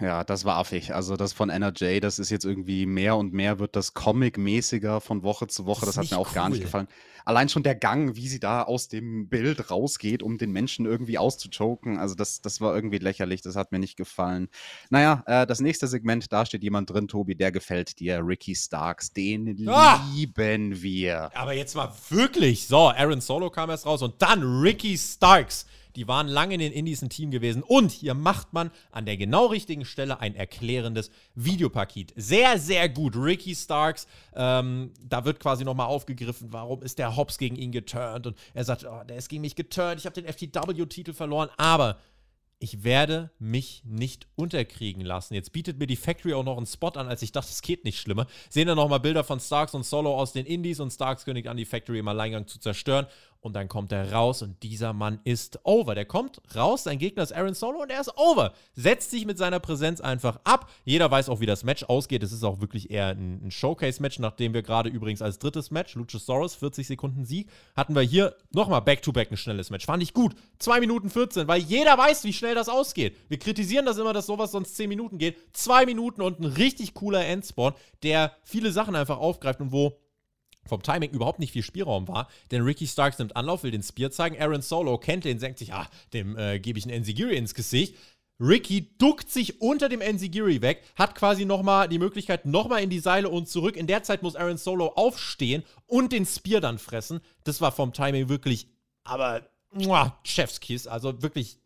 Ja, 0.00 0.24
das 0.24 0.44
war 0.44 0.56
affig. 0.56 0.94
Also 0.94 1.16
das 1.16 1.32
von 1.32 1.50
NRJ, 1.50 2.00
das 2.00 2.18
ist 2.18 2.30
jetzt 2.30 2.44
irgendwie 2.44 2.86
mehr 2.86 3.16
und 3.16 3.32
mehr 3.32 3.58
wird 3.58 3.76
das 3.76 3.94
Comic-mäßiger 3.94 5.00
von 5.00 5.22
Woche 5.22 5.46
zu 5.46 5.66
Woche. 5.66 5.86
Das, 5.86 5.94
Das 5.96 6.04
hat 6.06 6.10
mir 6.10 6.18
auch 6.18 6.32
gar 6.32 6.48
nicht 6.48 6.58
cool. 6.58 6.64
gefallen. 6.64 6.88
Allein 7.26 7.48
schon 7.48 7.62
der 7.62 7.74
Gang, 7.74 8.16
wie 8.16 8.28
sie 8.28 8.38
da 8.38 8.62
aus 8.64 8.88
dem 8.88 9.28
Bild 9.30 9.70
rausgeht, 9.70 10.22
um 10.22 10.36
den 10.36 10.52
Menschen 10.52 10.84
irgendwie 10.84 11.16
auszuchoken. 11.16 11.98
Also 11.98 12.14
das, 12.14 12.42
das 12.42 12.60
war 12.60 12.74
irgendwie 12.74 12.98
lächerlich. 12.98 13.40
Das 13.40 13.56
hat 13.56 13.72
mir 13.72 13.78
nicht 13.78 13.96
gefallen. 13.96 14.48
Naja, 14.90 15.22
äh, 15.26 15.46
das 15.46 15.60
nächste 15.60 15.86
Segment, 15.86 16.30
da 16.32 16.44
steht 16.44 16.62
jemand 16.62 16.90
drin, 16.90 17.08
Tobi, 17.08 17.34
der 17.34 17.50
gefällt 17.50 17.98
dir. 17.98 18.20
Ricky 18.22 18.54
Starks, 18.54 19.10
den 19.12 19.66
Ah! 19.68 20.04
lieben 20.14 20.82
wir. 20.82 21.30
Aber 21.34 21.54
jetzt 21.54 21.74
mal 21.76 21.90
wirklich. 22.10 22.66
So, 22.66 22.90
Aaron 22.90 23.22
Solo 23.22 23.48
kam 23.48 23.70
erst 23.70 23.86
raus 23.86 24.02
und 24.02 24.20
dann 24.20 24.42
Ricky 24.60 24.98
Starks. 24.98 25.64
Die 25.96 26.08
waren 26.08 26.28
lange 26.28 26.54
in 26.54 26.60
den 26.60 26.72
Indies 26.72 27.02
ein 27.02 27.10
Team 27.10 27.30
gewesen. 27.30 27.62
Und 27.62 27.90
hier 27.90 28.14
macht 28.14 28.52
man 28.52 28.70
an 28.90 29.06
der 29.06 29.16
genau 29.16 29.46
richtigen 29.46 29.84
Stelle 29.84 30.20
ein 30.20 30.34
erklärendes 30.34 31.10
Videopaket. 31.34 32.12
Sehr, 32.16 32.58
sehr 32.58 32.88
gut. 32.88 33.16
Ricky 33.16 33.54
Starks, 33.54 34.06
ähm, 34.34 34.92
da 35.02 35.24
wird 35.24 35.40
quasi 35.40 35.64
nochmal 35.64 35.86
aufgegriffen, 35.86 36.52
warum 36.52 36.82
ist 36.82 36.98
der 36.98 37.16
Hobbs 37.16 37.38
gegen 37.38 37.56
ihn 37.56 37.72
geturnt. 37.72 38.26
Und 38.26 38.36
er 38.54 38.64
sagt, 38.64 38.84
oh, 38.84 39.02
der 39.08 39.16
ist 39.16 39.28
gegen 39.28 39.42
mich 39.42 39.56
geturnt, 39.56 40.00
ich 40.00 40.06
habe 40.06 40.20
den 40.20 40.32
FTW-Titel 40.32 41.12
verloren. 41.12 41.48
Aber 41.56 41.98
ich 42.64 42.82
werde 42.82 43.30
mich 43.38 43.82
nicht 43.84 44.26
unterkriegen 44.36 45.04
lassen. 45.04 45.34
Jetzt 45.34 45.52
bietet 45.52 45.78
mir 45.78 45.86
die 45.86 45.96
Factory 45.96 46.32
auch 46.32 46.44
noch 46.44 46.56
einen 46.56 46.66
Spot 46.66 46.88
an, 46.88 47.08
als 47.08 47.20
ich 47.20 47.30
dachte, 47.30 47.50
es 47.50 47.60
geht 47.60 47.84
nicht 47.84 48.00
schlimmer. 48.00 48.26
Sehen 48.48 48.66
dann 48.66 48.76
nochmal 48.76 49.00
Bilder 49.00 49.22
von 49.22 49.38
Starks 49.38 49.74
und 49.74 49.84
Solo 49.84 50.16
aus 50.16 50.32
den 50.32 50.46
Indies 50.46 50.80
und 50.80 50.90
Starks 50.90 51.24
kündigt 51.26 51.48
an, 51.48 51.58
die 51.58 51.66
Factory 51.66 51.98
im 51.98 52.08
Alleingang 52.08 52.46
zu 52.46 52.58
zerstören. 52.58 53.06
Und 53.44 53.52
dann 53.52 53.68
kommt 53.68 53.92
er 53.92 54.10
raus 54.10 54.40
und 54.40 54.62
dieser 54.62 54.94
Mann 54.94 55.20
ist 55.24 55.60
over. 55.64 55.94
Der 55.94 56.06
kommt 56.06 56.40
raus, 56.56 56.84
sein 56.84 56.96
Gegner 56.96 57.22
ist 57.22 57.34
Aaron 57.34 57.52
Solo 57.52 57.82
und 57.82 57.90
er 57.90 58.00
ist 58.00 58.16
over. 58.16 58.54
Setzt 58.74 59.10
sich 59.10 59.26
mit 59.26 59.36
seiner 59.36 59.60
Präsenz 59.60 60.00
einfach 60.00 60.40
ab. 60.44 60.70
Jeder 60.86 61.10
weiß 61.10 61.28
auch, 61.28 61.40
wie 61.40 61.46
das 61.46 61.62
Match 61.62 61.84
ausgeht. 61.84 62.22
Es 62.22 62.32
ist 62.32 62.42
auch 62.42 62.62
wirklich 62.62 62.90
eher 62.90 63.08
ein, 63.08 63.44
ein 63.44 63.50
Showcase-Match, 63.50 64.18
nachdem 64.18 64.54
wir 64.54 64.62
gerade 64.62 64.88
übrigens 64.88 65.20
als 65.20 65.38
drittes 65.38 65.70
Match, 65.70 65.94
Luchasaurus, 65.94 66.54
40 66.54 66.86
Sekunden 66.86 67.26
Sieg, 67.26 67.50
hatten 67.76 67.94
wir 67.94 68.00
hier 68.00 68.34
nochmal 68.50 68.80
Back-to-Back 68.80 69.30
ein 69.30 69.36
schnelles 69.36 69.68
Match. 69.68 69.84
Fand 69.84 70.02
ich 70.02 70.14
gut. 70.14 70.34
2 70.60 70.80
Minuten 70.80 71.10
14, 71.10 71.46
weil 71.46 71.60
jeder 71.60 71.98
weiß, 71.98 72.24
wie 72.24 72.32
schnell 72.32 72.54
das 72.54 72.70
ausgeht. 72.70 73.14
Wir 73.28 73.38
kritisieren 73.38 73.84
das 73.84 73.98
immer, 73.98 74.14
dass 74.14 74.24
sowas 74.24 74.52
sonst 74.52 74.74
10 74.76 74.88
Minuten 74.88 75.18
geht. 75.18 75.36
2 75.52 75.84
Minuten 75.84 76.22
und 76.22 76.40
ein 76.40 76.46
richtig 76.46 76.94
cooler 76.94 77.26
Endspawn, 77.26 77.74
der 78.02 78.32
viele 78.42 78.72
Sachen 78.72 78.96
einfach 78.96 79.18
aufgreift 79.18 79.60
und 79.60 79.70
wo 79.70 79.98
vom 80.66 80.82
Timing 80.82 81.10
überhaupt 81.10 81.38
nicht 81.38 81.52
viel 81.52 81.62
Spielraum 81.62 82.08
war, 82.08 82.28
denn 82.50 82.62
Ricky 82.62 82.86
Starks 82.86 83.18
nimmt 83.18 83.36
Anlauf, 83.36 83.62
will 83.62 83.70
den 83.70 83.82
Spear 83.82 84.10
zeigen, 84.10 84.40
Aaron 84.40 84.62
Solo 84.62 84.98
kennt 84.98 85.24
den, 85.24 85.38
denkt 85.38 85.58
sich, 85.58 85.72
ah, 85.72 85.88
dem 86.12 86.36
äh, 86.36 86.58
gebe 86.58 86.78
ich 86.78 86.84
einen 86.84 86.94
Enzigiri 86.94 87.36
ins 87.36 87.54
Gesicht. 87.54 87.96
Ricky 88.40 88.96
duckt 88.98 89.30
sich 89.30 89.60
unter 89.60 89.88
dem 89.88 90.00
Enzigiri 90.00 90.60
weg, 90.60 90.82
hat 90.96 91.14
quasi 91.14 91.44
nochmal 91.44 91.88
die 91.88 92.00
Möglichkeit, 92.00 92.46
nochmal 92.46 92.82
in 92.82 92.90
die 92.90 92.98
Seile 92.98 93.28
und 93.28 93.48
zurück. 93.48 93.76
In 93.76 93.86
der 93.86 94.02
Zeit 94.02 94.22
muss 94.22 94.34
Aaron 94.34 94.56
Solo 94.56 94.88
aufstehen 94.88 95.62
und 95.86 96.12
den 96.12 96.26
Spear 96.26 96.60
dann 96.60 96.78
fressen. 96.78 97.20
Das 97.44 97.60
war 97.60 97.70
vom 97.70 97.92
Timing 97.92 98.28
wirklich, 98.28 98.66
aber, 99.04 99.48
muah, 99.72 100.18
Chefskiss, 100.24 100.88
also 100.88 101.22
wirklich 101.22 101.58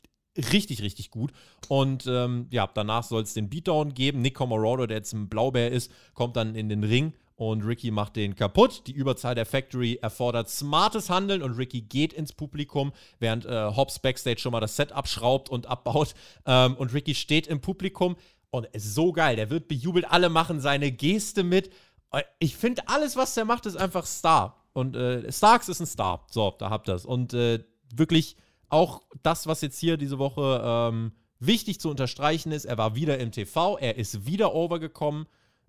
richtig, 0.53 0.83
richtig 0.83 1.11
gut. 1.11 1.33
Und 1.69 2.07
ähm, 2.07 2.47
ja, 2.51 2.69
danach 2.73 3.05
soll 3.05 3.23
es 3.23 3.35
den 3.35 3.49
Beatdown 3.49 3.95
geben. 3.95 4.21
Nick 4.21 4.35
Comorodo, 4.35 4.87
der 4.87 4.99
jetzt 4.99 5.13
ein 5.13 5.29
Blaubär 5.29 5.71
ist, 5.71 5.91
kommt 6.15 6.37
dann 6.37 6.55
in 6.55 6.69
den 6.69 6.85
Ring 6.85 7.15
und 7.39 7.63
Ricky 7.63 7.93
macht 7.93 8.17
den 8.17 8.35
kaputt. 8.35 8.89
Die 8.89 8.93
Überzahl 8.93 9.37
der 9.37 9.47
Factory 9.47 10.01
erfordert 10.03 10.51
smartes 10.51 11.09
Handeln 11.09 11.41
und 11.41 11.53
Ricky 11.53 11.83
geht 11.83 12.13
ins 12.13 12.33
Publikum, 12.33 12.93
während 13.21 13.47
äh, 13.47 13.71
Hobbs 13.77 14.01
Backstage 14.01 14.41
schon 14.41 14.51
mal 14.51 14.61
das 14.61 14.75
Set 14.75 14.91
abschraubt 14.91 15.49
und 15.49 15.67
abbaut. 15.67 16.15
Ähm, 16.47 16.75
und 16.75 16.93
Ricky 16.93 17.15
steht 17.15 17.47
im 17.47 17.61
Publikum 17.61 18.17
und 18.51 18.67
ist 18.67 18.93
so 18.93 19.13
geil. 19.13 19.37
Der 19.37 19.51
wird 19.51 19.69
bejubelt, 19.69 20.11
alle 20.11 20.31
machen 20.31 20.61
seine 20.61 20.91
Geste 20.91 21.45
mit. 21.45 21.71
Äh, 22.11 22.23
Ich 22.41 22.57
finde, 22.57 22.89
alles, 22.89 23.15
was 23.15 23.35
der 23.35 23.45
macht, 23.45 23.67
ist 23.67 23.77
einfach 23.77 24.05
Star. 24.05 24.65
Und 24.73 24.97
äh, 24.97 25.31
Starks 25.31 25.69
ist 25.69 25.79
ein 25.79 25.87
Star. 25.87 26.27
So, 26.31 26.57
da 26.59 26.71
habt 26.71 26.89
ihr 26.89 26.95
es. 26.97 27.07
Und 27.07 27.35
äh, 27.35 27.63
wirklich 27.95 28.37
auch 28.69 29.03
das, 29.23 29.47
was 29.47 29.61
jetzt 29.61 29.79
hier 29.79 29.97
diese 29.97 30.19
Woche 30.19 30.61
ähm, 30.65 31.13
wichtig 31.39 31.79
zu 31.79 31.89
unterstreichen 31.89 32.51
ist, 32.51 32.65
er 32.65 32.79
war 32.79 32.97
wieder 32.97 33.19
im 33.19 33.31
TV, 33.31 33.79
er 33.79 33.97
ist 33.97 34.27
wieder 34.27 34.57
overgekommen 34.57 35.29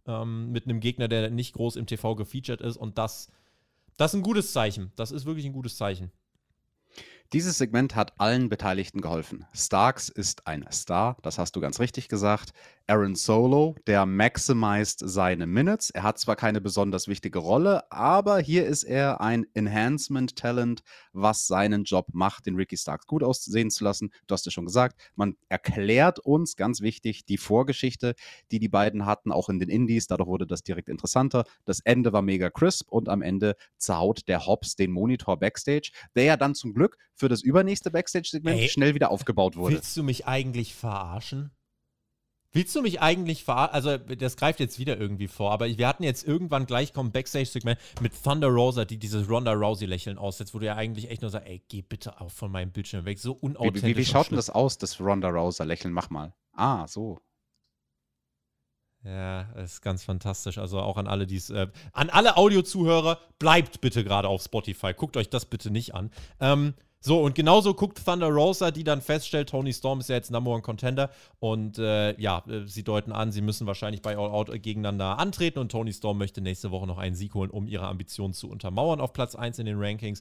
ähm, 0.10 0.52
mit 0.52 0.66
einem 0.66 0.80
Gegner, 0.80 1.08
der 1.08 1.30
nicht 1.30 1.54
groß 1.54 1.76
im 1.76 1.86
TV 1.86 2.16
gefeatured 2.16 2.62
ist. 2.62 2.78
Und 2.78 2.98
das, 2.98 3.32
das 3.98 4.14
ist 4.14 4.20
ein 4.20 4.24
gutes 4.24 4.52
Zeichen. 4.52 4.92
Das 4.96 5.12
ist 5.12 5.26
wirklich 5.26 5.46
ein 5.46 5.54
gutes 5.54 5.78
Zeichen. 5.78 6.12
Dieses 7.32 7.60
Segment 7.60 7.96
hat 7.96 8.20
allen 8.20 8.50
Beteiligten 8.50 9.02
geholfen. 9.02 9.46
Starks 9.54 10.10
ist 10.10 10.48
ein 10.48 10.66
Star, 10.72 11.16
das 11.22 11.38
hast 11.38 11.56
du 11.56 11.60
ganz 11.60 11.80
richtig 11.80 12.08
gesagt. 12.08 12.54
Aaron 12.88 13.14
Solo, 13.14 13.76
der 13.86 14.08
maximized 14.08 15.08
seine 15.08 15.46
Minutes. 15.46 15.92
Er 15.92 16.02
hat 16.02 16.18
zwar 16.18 16.36
keine 16.36 16.60
besonders 16.60 17.08
wichtige 17.08 17.38
Rolle, 17.38 17.84
aber 17.92 18.40
hier 18.40 18.66
ist 18.66 18.82
er 18.82 19.22
ein 19.22 19.46
Enhancement-Talent, 19.54 20.82
was 21.14 21.46
seinen 21.46 21.84
Job 21.84 22.08
macht, 22.14 22.48
den 22.48 22.56
Ricky 22.56 22.78
Starks 22.78 23.06
gut 23.06 23.22
aussehen 23.22 23.70
zu 23.70 23.84
lassen. 23.84 24.10
Du 24.26 24.34
hast 24.34 24.48
es 24.48 24.54
schon 24.54 24.66
gesagt, 24.66 25.00
man 25.14 25.36
erklärt 25.50 26.18
uns, 26.18 26.56
ganz 26.56 26.82
wichtig, 26.82 27.26
die 27.26 27.38
Vorgeschichte, 27.38 28.16
die 28.50 28.58
die 28.58 28.70
beiden 28.70 29.06
hatten, 29.06 29.32
auch 29.32 29.50
in 29.50 29.60
den 29.60 29.70
Indies. 29.70 30.08
Dadurch 30.08 30.30
wurde 30.30 30.48
das 30.48 30.64
direkt 30.64 30.90
interessanter. 30.90 31.44
Das 31.66 31.82
Ende 31.82 32.12
war 32.12 32.24
mega 32.24 32.50
crisp 32.50 32.92
und 32.92 33.08
am 33.08 33.22
Ende 33.22 33.56
zerhaut 33.78 34.28
der 34.28 34.48
Hobbs 34.48 34.76
den 34.76 34.92
Monitor 34.92 35.38
Backstage, 35.38 35.92
der 36.16 36.24
ja 36.24 36.38
dann 36.38 36.56
zum 36.56 36.74
Glück 36.74 36.98
für 37.20 37.28
das 37.28 37.42
übernächste 37.44 37.92
Backstage-Segment 37.92 38.70
schnell 38.70 38.96
wieder 38.96 39.12
aufgebaut 39.12 39.58
wurde. 39.58 39.76
Willst 39.76 39.96
du 39.98 40.04
mich 40.04 40.26
eigentlich 40.26 40.74
verarschen? 40.74 41.52
Willst 42.52 42.76
du 42.76 42.82
mich 42.82 43.02
eigentlich 43.02 43.44
verarschen? 43.44 43.76
Also, 43.76 43.98
das 43.98 44.38
greift 44.38 44.60
jetzt 44.60 44.80
wieder 44.80 44.98
irgendwie 44.98 45.28
vor, 45.28 45.52
aber 45.52 45.68
wir 45.68 45.88
hatten 45.88 46.04
jetzt 46.04 46.26
irgendwann 46.26 46.66
gleich 46.66 46.94
kommen 46.94 47.12
Backstage-Segment 47.12 47.78
mit 48.02 48.14
Thunder 48.24 48.48
Rosa, 48.48 48.86
die 48.86 48.98
dieses 48.98 49.30
Ronda 49.30 49.52
Rousey-Lächeln 49.52 50.18
aussetzt, 50.18 50.54
wo 50.54 50.60
du 50.60 50.66
ja 50.66 50.76
eigentlich 50.76 51.12
echt 51.12 51.22
nur 51.22 51.30
sagst, 51.30 51.48
ey, 51.48 51.62
geh 51.68 51.82
bitte 51.82 52.20
auch 52.22 52.32
von 52.32 52.52
meinem 52.52 52.72
Bildschirm 52.72 53.06
weg. 53.06 53.20
So 53.20 53.36
Wie, 53.36 53.46
unauthentisch. 53.48 53.84
wie, 53.84 53.96
wie 53.98 54.00
und 54.00 54.08
schaut 54.08 54.30
denn 54.32 54.38
das 54.38 54.50
aus, 54.50 54.78
das 54.78 55.00
Ronda 55.00 55.30
Rouser-Lächeln? 55.30 55.94
Mach 55.94 56.10
mal. 56.10 56.34
Ah, 56.54 56.88
so. 56.88 57.20
Ja, 59.04 59.42
ist 59.54 59.82
ganz 59.82 60.04
fantastisch. 60.04 60.58
Also 60.58 60.80
auch 60.80 60.98
an 60.98 61.08
alle, 61.08 61.28
die 61.28 61.38
es, 61.38 61.50
äh, 61.50 61.68
an 61.94 62.10
alle 62.10 62.36
Audiozuhörer, 62.36 63.20
bleibt 63.38 63.80
bitte 63.80 64.04
gerade 64.04 64.28
auf 64.28 64.42
Spotify. 64.42 64.94
Guckt 64.94 65.18
euch 65.18 65.30
das 65.30 65.46
bitte 65.46 65.72
nicht 65.72 65.94
an. 65.94 66.12
Ähm, 66.40 66.74
so, 67.02 67.22
und 67.22 67.34
genauso 67.34 67.74
guckt 67.74 68.04
Thunder 68.04 68.28
Rosa, 68.28 68.72
die 68.72 68.84
dann 68.84 69.02
feststellt, 69.02 69.50
Tony 69.50 69.72
Storm 69.72 70.02
ist 70.02 70.10
ja 70.10 70.16
jetzt 70.16 70.32
Number 70.32 70.52
One 70.52 70.62
Contender. 70.62 71.10
Und 71.40 71.78
äh, 71.80 72.20
ja, 72.20 72.44
äh, 72.48 72.68
sie 72.68 72.84
deuten 72.84 73.14
an, 73.14 73.32
sie 73.32 73.42
müssen 73.42 73.68
wahrscheinlich 73.68 74.02
bei 74.02 74.18
All 74.18 74.30
Out 74.30 74.52
gegeneinander 74.62 75.18
antreten. 75.18 75.60
Und 75.60 75.72
Tony 75.72 75.94
Storm 75.94 76.18
möchte 76.18 76.42
nächste 76.42 76.72
Woche 76.72 76.88
noch 76.88 76.98
einen 76.98 77.16
Sieg 77.16 77.34
holen, 77.36 77.52
um 77.52 77.68
ihre 77.68 77.88
Ambitionen 77.88 78.34
zu 78.34 78.50
untermauern 78.50 79.00
auf 79.00 79.14
Platz 79.14 79.36
1 79.36 79.60
in 79.60 79.66
den 79.66 79.80
Rankings. 79.80 80.20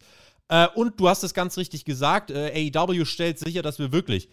Äh, 0.49 0.69
und 0.75 1.01
du 1.01 1.09
hast 1.09 1.25
es 1.25 1.35
ganz 1.35 1.57
richtig 1.57 1.85
gesagt, 1.85 2.31
äh, 2.31 2.71
AEW 2.73 3.05
stellt 3.05 3.41
sicher, 3.41 3.63
dass 3.63 3.81
wir 3.81 3.91
wirklich 3.91 4.29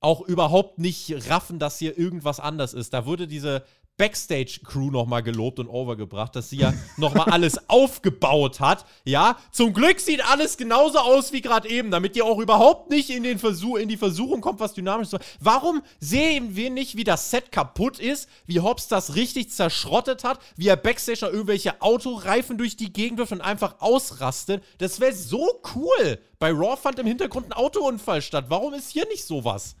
auch 0.00 0.22
überhaupt 0.22 0.78
nicht 0.78 1.28
raffen, 1.28 1.58
dass 1.58 1.78
hier 1.78 1.98
irgendwas 1.98 2.40
anders 2.40 2.72
ist. 2.72 2.94
Da 2.94 3.04
wurde 3.04 3.26
diese 3.26 3.62
Backstage-Crew 4.00 4.90
nochmal 4.90 5.22
gelobt 5.22 5.58
und 5.58 5.68
overgebracht, 5.68 6.34
dass 6.34 6.48
sie 6.48 6.56
ja 6.56 6.72
nochmal 6.96 7.28
alles 7.28 7.58
aufgebaut 7.68 8.58
hat. 8.58 8.86
Ja, 9.04 9.36
zum 9.52 9.74
Glück 9.74 10.00
sieht 10.00 10.24
alles 10.24 10.56
genauso 10.56 11.00
aus 11.00 11.34
wie 11.34 11.42
gerade 11.42 11.68
eben, 11.68 11.90
damit 11.90 12.16
ihr 12.16 12.24
auch 12.24 12.38
überhaupt 12.38 12.88
nicht 12.88 13.10
in, 13.10 13.24
den 13.24 13.38
Versuch, 13.38 13.76
in 13.76 13.90
die 13.90 13.98
Versuchung 13.98 14.40
kommt, 14.40 14.58
was 14.58 14.72
dynamisch 14.72 15.12
ist. 15.12 15.22
Warum 15.38 15.82
sehen 15.98 16.56
wir 16.56 16.70
nicht, 16.70 16.96
wie 16.96 17.04
das 17.04 17.30
Set 17.30 17.52
kaputt 17.52 17.98
ist, 17.98 18.26
wie 18.46 18.60
Hobbs 18.60 18.88
das 18.88 19.16
richtig 19.16 19.50
zerschrottet 19.50 20.24
hat, 20.24 20.38
wie 20.56 20.68
er 20.68 20.76
Backstage 20.76 21.18
noch 21.20 21.32
irgendwelche 21.32 21.82
Autoreifen 21.82 22.56
durch 22.56 22.78
die 22.78 22.94
Gegend 22.94 23.18
wirft 23.18 23.32
und 23.32 23.42
einfach 23.42 23.82
ausrastet? 23.82 24.64
Das 24.78 25.00
wäre 25.00 25.12
so 25.12 25.60
cool. 25.74 26.18
Bei 26.38 26.52
Raw 26.52 26.78
fand 26.78 26.98
im 26.98 27.06
Hintergrund 27.06 27.48
ein 27.48 27.52
Autounfall 27.52 28.22
statt. 28.22 28.46
Warum 28.48 28.72
ist 28.72 28.88
hier 28.88 29.06
nicht 29.08 29.24
sowas? 29.26 29.76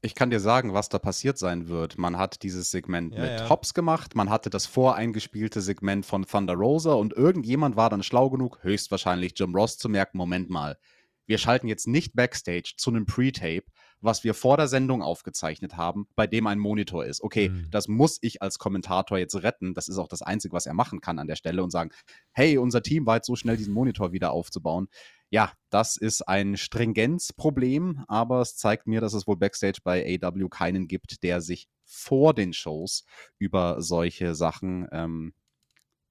Ich 0.00 0.14
kann 0.14 0.30
dir 0.30 0.38
sagen, 0.38 0.74
was 0.74 0.88
da 0.88 0.98
passiert 0.98 1.38
sein 1.38 1.68
wird. 1.68 1.98
Man 1.98 2.16
hat 2.16 2.42
dieses 2.44 2.70
Segment 2.70 3.14
Ja, 3.14 3.20
mit 3.20 3.40
ja. 3.40 3.48
Hobbs 3.48 3.74
gemacht, 3.74 4.14
man 4.14 4.30
hatte 4.30 4.48
das 4.48 4.66
voreingespielte 4.66 5.60
Segment 5.60 6.06
von 6.06 6.24
Thunder 6.24 6.54
Rosa 6.54 6.92
und 6.92 7.12
irgendjemand 7.12 7.76
war 7.76 7.90
dann 7.90 8.04
schlau 8.04 8.30
genug, 8.30 8.62
höchstwahrscheinlich 8.62 9.32
Jim 9.36 9.54
Ross, 9.54 9.76
zu 9.76 9.88
merken, 9.88 10.18
Moment 10.18 10.50
mal, 10.50 10.78
wir 11.26 11.38
schalten 11.38 11.66
jetzt 11.66 11.88
nicht 11.88 12.14
Backstage 12.14 12.74
zu 12.76 12.90
einem 12.90 13.06
Pre-Tape, 13.06 13.64
was 14.00 14.24
wir 14.24 14.34
vor 14.34 14.56
der 14.56 14.68
Sendung 14.68 15.02
aufgezeichnet 15.02 15.76
haben, 15.76 16.06
bei 16.14 16.26
dem 16.26 16.46
ein 16.46 16.58
Monitor 16.58 17.04
ist. 17.04 17.22
Okay, 17.22 17.48
Mhm. 17.48 17.68
das 17.70 17.88
muss 17.88 18.18
ich 18.22 18.42
als 18.42 18.58
Kommentator 18.58 19.18
jetzt 19.18 19.34
retten. 19.42 19.74
Das 19.74 19.88
ist 19.88 19.98
auch 19.98 20.08
das 20.08 20.22
Einzige, 20.22 20.54
was 20.54 20.66
er 20.66 20.74
machen 20.74 21.00
kann 21.00 21.18
an 21.18 21.26
der 21.26 21.36
Stelle 21.36 21.62
und 21.62 21.70
sagen, 21.70 21.90
hey, 22.32 22.58
unser 22.58 22.82
Team 22.82 23.06
war 23.06 23.16
jetzt 23.16 23.26
so 23.26 23.36
schnell, 23.36 23.56
diesen 23.56 23.74
Monitor 23.74 24.12
wieder 24.12 24.30
aufzubauen. 24.32 24.88
Ja, 25.30 25.52
das 25.70 25.96
ist 25.96 26.22
ein 26.26 26.56
Stringenzproblem, 26.56 28.04
aber 28.08 28.40
es 28.40 28.56
zeigt 28.56 28.86
mir, 28.86 29.00
dass 29.00 29.12
es 29.14 29.26
wohl 29.26 29.36
Backstage 29.36 29.80
bei 29.82 30.18
AW 30.22 30.48
keinen 30.48 30.88
gibt, 30.88 31.22
der 31.22 31.40
sich 31.40 31.68
vor 31.84 32.34
den 32.34 32.52
Shows 32.52 33.04
über 33.38 33.82
solche 33.82 34.34
Sachen 34.34 34.86
ähm, 34.92 35.34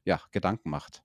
ja, 0.05 0.21
Gedanken 0.31 0.69
macht. 0.69 1.03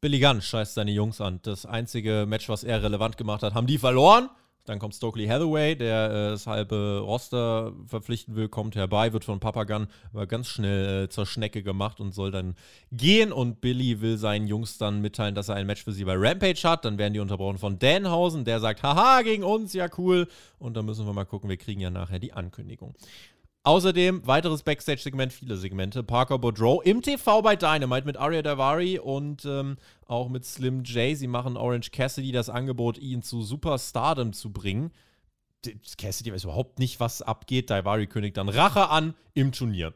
Billy 0.00 0.18
Gunn 0.18 0.40
scheißt 0.40 0.74
seine 0.74 0.92
Jungs 0.92 1.20
an. 1.20 1.40
Das 1.42 1.66
einzige 1.66 2.24
Match, 2.26 2.48
was 2.48 2.64
er 2.64 2.82
relevant 2.82 3.16
gemacht 3.18 3.42
hat, 3.42 3.54
haben 3.54 3.66
die 3.66 3.78
verloren. 3.78 4.30
Dann 4.66 4.78
kommt 4.78 4.94
Stokely 4.94 5.26
Hathaway, 5.26 5.74
der 5.74 6.10
äh, 6.10 6.30
das 6.30 6.46
halbe 6.46 7.00
Roster 7.04 7.72
verpflichten 7.86 8.36
will, 8.36 8.48
kommt 8.48 8.76
herbei, 8.76 9.12
wird 9.12 9.24
von 9.24 9.40
Papagan 9.40 9.88
aber 10.12 10.26
ganz 10.26 10.48
schnell 10.48 11.04
äh, 11.04 11.08
zur 11.08 11.26
Schnecke 11.26 11.62
gemacht 11.62 12.00
und 12.00 12.12
soll 12.14 12.30
dann 12.30 12.54
gehen. 12.92 13.32
Und 13.32 13.60
Billy 13.60 14.00
will 14.00 14.18
seinen 14.18 14.46
Jungs 14.46 14.78
dann 14.78 15.00
mitteilen, 15.00 15.34
dass 15.34 15.48
er 15.48 15.56
ein 15.56 15.66
Match 15.66 15.84
für 15.84 15.92
sie 15.92 16.04
bei 16.04 16.14
Rampage 16.16 16.60
hat. 16.64 16.84
Dann 16.84 16.98
werden 16.98 17.14
die 17.14 17.20
unterbrochen 17.20 17.58
von 17.58 17.78
Danhausen, 17.78 18.44
der 18.44 18.60
sagt, 18.60 18.82
haha, 18.82 19.22
gegen 19.22 19.44
uns, 19.44 19.72
ja 19.72 19.88
cool. 19.98 20.28
Und 20.58 20.76
dann 20.76 20.84
müssen 20.84 21.06
wir 21.06 21.12
mal 21.12 21.24
gucken, 21.24 21.48
wir 21.48 21.56
kriegen 21.56 21.80
ja 21.80 21.90
nachher 21.90 22.18
die 22.18 22.32
Ankündigung. 22.32 22.94
Außerdem 23.62 24.26
weiteres 24.26 24.62
Backstage-Segment, 24.62 25.34
viele 25.34 25.56
Segmente. 25.56 26.02
Parker 26.02 26.38
Boudreau 26.38 26.80
im 26.80 27.02
TV 27.02 27.42
bei 27.42 27.56
Dynamite 27.56 28.06
mit 28.06 28.16
Arya 28.16 28.40
Davari 28.40 28.98
und 28.98 29.44
ähm, 29.44 29.76
auch 30.06 30.30
mit 30.30 30.46
Slim 30.46 30.82
J. 30.82 31.14
Sie 31.16 31.26
machen 31.26 31.58
Orange 31.58 31.90
Cassidy 31.90 32.32
das 32.32 32.48
Angebot, 32.48 32.96
ihn 32.96 33.22
zu 33.22 33.42
Superstardom 33.42 34.32
zu 34.32 34.50
bringen. 34.50 34.92
Cassidy 35.98 36.32
weiß 36.32 36.44
überhaupt 36.44 36.78
nicht, 36.78 37.00
was 37.00 37.20
abgeht. 37.20 37.68
Davari 37.68 38.06
kündigt 38.06 38.38
dann 38.38 38.48
Rache 38.48 38.88
an 38.88 39.14
im 39.34 39.52
Turnier. 39.52 39.92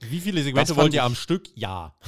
Wie 0.00 0.20
viele 0.20 0.42
Segmente 0.42 0.74
wollt 0.76 0.94
ihr 0.94 1.04
am 1.04 1.14
Stück? 1.14 1.48
Ja. 1.54 1.94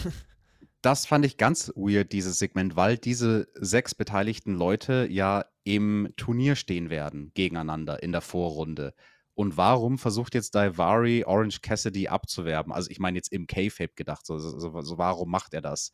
Das 0.80 1.06
fand 1.06 1.26
ich 1.26 1.38
ganz 1.38 1.72
weird, 1.74 2.12
dieses 2.12 2.38
Segment, 2.38 2.76
weil 2.76 2.98
diese 2.98 3.48
sechs 3.54 3.96
beteiligten 3.96 4.54
Leute 4.54 5.08
ja 5.10 5.44
im 5.64 6.12
Turnier 6.16 6.54
stehen 6.54 6.88
werden 6.88 7.32
gegeneinander 7.34 8.00
in 8.00 8.12
der 8.12 8.20
Vorrunde. 8.20 8.94
Und 9.38 9.56
warum 9.56 9.98
versucht 9.98 10.34
jetzt 10.34 10.56
Daivari 10.56 11.22
Orange 11.24 11.60
Cassidy 11.60 12.08
abzuwerben? 12.08 12.72
Also 12.72 12.90
ich 12.90 12.98
meine 12.98 13.18
jetzt 13.18 13.32
im 13.32 13.46
K-Fape 13.46 13.92
gedacht, 13.94 14.26
so, 14.26 14.36
so, 14.36 14.80
so, 14.80 14.98
warum 14.98 15.30
macht 15.30 15.54
er 15.54 15.60
das? 15.60 15.92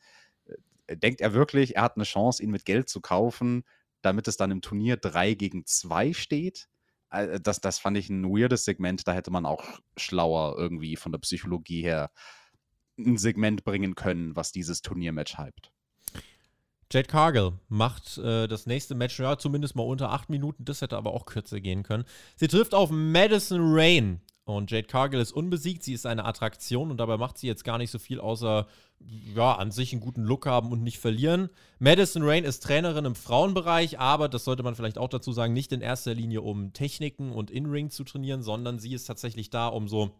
Äh, 0.87 0.97
denkt 0.97 1.21
er 1.21 1.35
wirklich, 1.35 1.77
er 1.77 1.83
hat 1.83 1.97
eine 1.97 2.05
Chance, 2.05 2.43
ihn 2.43 2.51
mit 2.51 2.65
Geld 2.65 2.89
zu 2.89 3.03
kaufen, 3.03 3.65
damit 4.01 4.29
es 4.29 4.39
dann 4.39 4.51
im 4.51 4.63
Turnier 4.63 4.97
3 4.97 5.35
gegen 5.35 5.67
2 5.67 6.15
steht? 6.15 6.71
Äh, 7.11 7.39
das, 7.39 7.61
das 7.61 7.79
fand 7.79 7.99
ich 7.99 8.09
ein 8.09 8.25
weirdes 8.25 8.65
Segment, 8.65 9.07
da 9.07 9.13
hätte 9.13 9.31
man 9.31 9.45
auch 9.45 9.79
schlauer 9.99 10.57
irgendwie 10.57 10.97
von 10.97 11.13
der 11.13 11.19
Psychologie 11.19 11.83
her 11.83 12.11
ein 12.99 13.19
Segment 13.19 13.63
bringen 13.63 13.95
können, 13.95 14.35
was 14.35 14.53
dieses 14.53 14.81
Turniermatch 14.81 15.37
hypt. 15.37 15.71
Jade 16.93 17.09
Cargill 17.09 17.53
macht 17.69 18.19
äh, 18.19 18.47
das 18.47 18.67
nächste 18.67 18.95
Match, 18.95 19.19
ja, 19.19 19.39
zumindest 19.39 19.77
mal 19.77 19.83
unter 19.83 20.11
acht 20.11 20.31
Minuten. 20.31 20.65
Das 20.65 20.81
hätte 20.81 20.97
aber 20.97 21.13
auch 21.13 21.27
kürzer 21.27 21.61
gehen 21.61 21.83
können. 21.83 22.05
Sie 22.37 22.49
trifft 22.49 22.75
auf 22.75 22.91
Madison 22.91 23.61
Rain. 23.61 24.21
Und 24.47 24.71
Jade 24.71 24.87
Cargill 24.87 25.21
ist 25.21 25.33
unbesiegt. 25.33 25.83
Sie 25.83 25.95
ist 25.95 26.05
eine 26.05 26.27
Attraktion 26.27 26.91
und 26.91 26.99
dabei 26.99 27.17
macht 27.17 27.39
sie 27.39 27.47
jetzt 27.47 27.65
gar 27.65 27.79
nicht 27.79 27.91
so 27.91 27.99
viel, 27.99 28.21
außer 28.21 28.67
ja, 29.35 29.55
an 29.55 29.71
sich 29.71 29.93
einen 29.93 30.03
guten 30.03 30.23
Look 30.23 30.47
haben 30.47 30.71
und 30.71 30.83
nicht 30.83 30.99
verlieren. 30.99 31.49
Madison 31.79 32.23
Rain 32.23 32.45
ist 32.45 32.63
Trainerin 32.63 33.07
im 33.07 33.15
Frauenbereich, 33.15 33.99
aber 33.99 34.29
das 34.29 34.45
sollte 34.45 34.63
man 34.63 34.75
vielleicht 34.75 34.99
auch 34.99 35.09
dazu 35.09 35.33
sagen, 35.33 35.55
nicht 35.55 35.73
in 35.73 35.81
erster 35.81 36.15
Linie, 36.15 36.43
um 36.43 36.73
Techniken 36.75 37.33
und 37.33 37.51
In-Ring 37.51 37.91
zu 37.91 38.05
trainieren, 38.05 38.43
sondern 38.43 38.79
sie 38.79 38.93
ist 38.93 39.07
tatsächlich 39.07 39.51
da, 39.51 39.69
um 39.69 39.89
so 39.89 40.11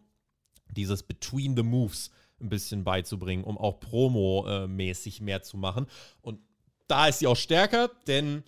dieses 0.71 1.03
Between 1.03 1.55
the 1.55 1.63
Moves 1.63 2.09
ein 2.41 2.49
bisschen 2.49 2.83
beizubringen, 2.83 3.43
um 3.43 3.57
auch 3.57 3.79
Promo-mäßig 3.79 5.21
mehr 5.21 5.43
zu 5.43 5.57
machen. 5.57 5.85
Und 6.21 6.39
da 6.87 7.07
ist 7.07 7.19
sie 7.19 7.27
auch 7.27 7.37
stärker, 7.37 7.89
denn 8.07 8.43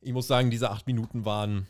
ich 0.00 0.12
muss 0.12 0.26
sagen, 0.26 0.50
diese 0.50 0.70
acht 0.70 0.86
Minuten 0.86 1.24
waren 1.24 1.66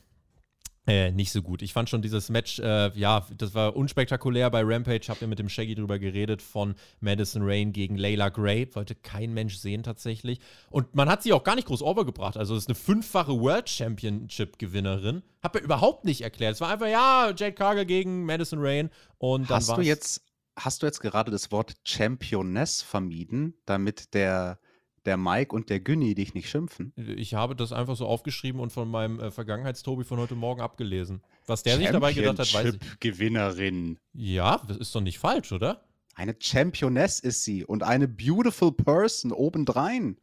äh, 0.87 1.13
nicht 1.13 1.31
so 1.31 1.43
gut. 1.43 1.63
Ich 1.63 1.73
fand 1.73 1.91
schon 1.91 2.03
dieses 2.03 2.31
Match, 2.31 2.59
äh, 2.59 2.91
ja, 2.99 3.27
das 3.37 3.55
war 3.55 3.77
unspektakulär 3.77 4.51
bei 4.51 4.63
Rampage. 4.65 5.07
Habt 5.09 5.21
ihr 5.21 5.29
mit 5.29 5.39
dem 5.39 5.49
Shaggy 5.49 5.75
drüber 5.75 5.99
geredet 5.99 6.41
von 6.41 6.75
Madison 7.01 7.43
Rain 7.45 7.73
gegen 7.73 7.97
Layla 7.97 8.31
Gray. 8.31 8.69
Wollte 8.75 8.95
kein 8.95 9.33
Mensch 9.35 9.57
sehen 9.57 9.83
tatsächlich. 9.83 10.41
Und 10.71 10.95
man 10.95 11.09
hat 11.09 11.23
sie 11.23 11.33
auch 11.33 11.45
gar 11.45 11.55
nicht 11.55 11.69
groß 11.69 11.83
overgebracht. 11.83 12.37
Also, 12.37 12.57
es 12.57 12.63
ist 12.63 12.69
eine 12.69 12.75
fünffache 12.75 13.39
World 13.39 13.69
Championship-Gewinnerin. 13.69 15.23
Hab 15.43 15.55
mir 15.55 15.61
überhaupt 15.61 16.07
nicht 16.07 16.23
erklärt. 16.23 16.55
Es 16.55 16.61
war 16.61 16.71
einfach, 16.71 16.89
ja, 16.89 17.33
Jade 17.37 17.53
Cargill 17.53 17.87
gegen 17.87 18.25
Madison 18.25 18.59
Rain. 18.61 18.91
Und 19.19 19.51
dann 19.51 19.59
hast 19.59 19.77
du 19.77 19.83
jetzt, 19.83 20.25
hast 20.57 20.83
du 20.83 20.87
jetzt 20.87 21.01
gerade 21.01 21.31
das 21.31 21.53
Wort 21.53 21.75
Championess 21.85 22.83
vermieden, 22.83 23.55
damit 23.67 24.15
der 24.15 24.59
der 25.05 25.17
Mike 25.17 25.55
und 25.55 25.71
der 25.71 25.81
Günni 25.81 26.15
dich 26.15 26.35
nicht 26.35 26.49
schimpfen? 26.49 26.93
Ich 26.97 27.35
habe 27.35 27.57
das 27.57 27.73
einfach 27.73 27.97
so 27.97 28.07
aufgeschrieben 28.07 28.61
und 28.61 28.73
von 28.73 28.91
meinem 28.91 29.21
äh, 29.21 29.31
Vergangenheitstobi 29.31 30.05
von 30.05 30.19
heute 30.19 30.35
Morgen 30.35 30.61
abgelesen. 30.61 31.23
Was 31.47 31.63
der 31.63 31.77
sich 31.77 31.89
dabei 31.89 32.13
gedacht 32.13 32.39
hat, 32.39 32.53
weiß 32.53 32.75
ich. 32.75 33.01
Gewinnerin. 33.01 33.99
Ja, 34.13 34.61
das 34.67 34.77
ist 34.77 34.95
doch 34.95 35.01
nicht 35.01 35.19
falsch, 35.19 35.53
oder? 35.53 35.83
Eine 36.15 36.35
Championess 36.39 37.21
ist 37.21 37.45
sie 37.45 37.65
und 37.65 37.83
eine 37.83 38.07
beautiful 38.07 38.73
person 38.73 39.33
obendrein. 39.33 40.17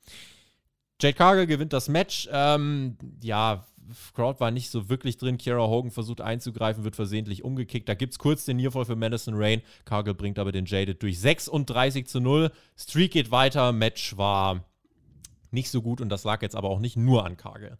Jade 1.01 1.15
Cargill 1.15 1.47
gewinnt 1.47 1.73
das 1.73 1.89
Match. 1.89 2.27
Ähm, 2.31 2.97
ja, 3.21 3.65
Crowd 4.13 4.39
war 4.39 4.51
nicht 4.51 4.69
so 4.69 4.89
wirklich 4.89 5.17
drin. 5.17 5.37
Kiera 5.37 5.67
Hogan 5.67 5.91
versucht 5.91 6.21
einzugreifen, 6.21 6.83
wird 6.83 6.95
versehentlich 6.95 7.43
umgekickt. 7.43 7.87
Da 7.87 7.93
gibt 7.93 8.13
es 8.13 8.19
kurz 8.19 8.45
den 8.45 8.57
Nearfall 8.57 8.85
für 8.85 8.95
Madison 8.95 9.35
Rain. 9.35 9.61
Cargill 9.85 10.13
bringt 10.13 10.39
aber 10.39 10.51
den 10.51 10.65
Jaded 10.65 11.01
durch 11.01 11.19
36 11.19 12.07
zu 12.07 12.19
0. 12.19 12.51
Streak 12.77 13.11
geht 13.11 13.31
weiter. 13.31 13.71
Match 13.71 14.17
war 14.17 14.65
nicht 15.51 15.69
so 15.69 15.81
gut 15.81 16.01
und 16.01 16.09
das 16.09 16.23
lag 16.23 16.41
jetzt 16.41 16.55
aber 16.55 16.69
auch 16.69 16.79
nicht 16.79 16.97
nur 16.97 17.25
an 17.25 17.37
Cargill. 17.37 17.77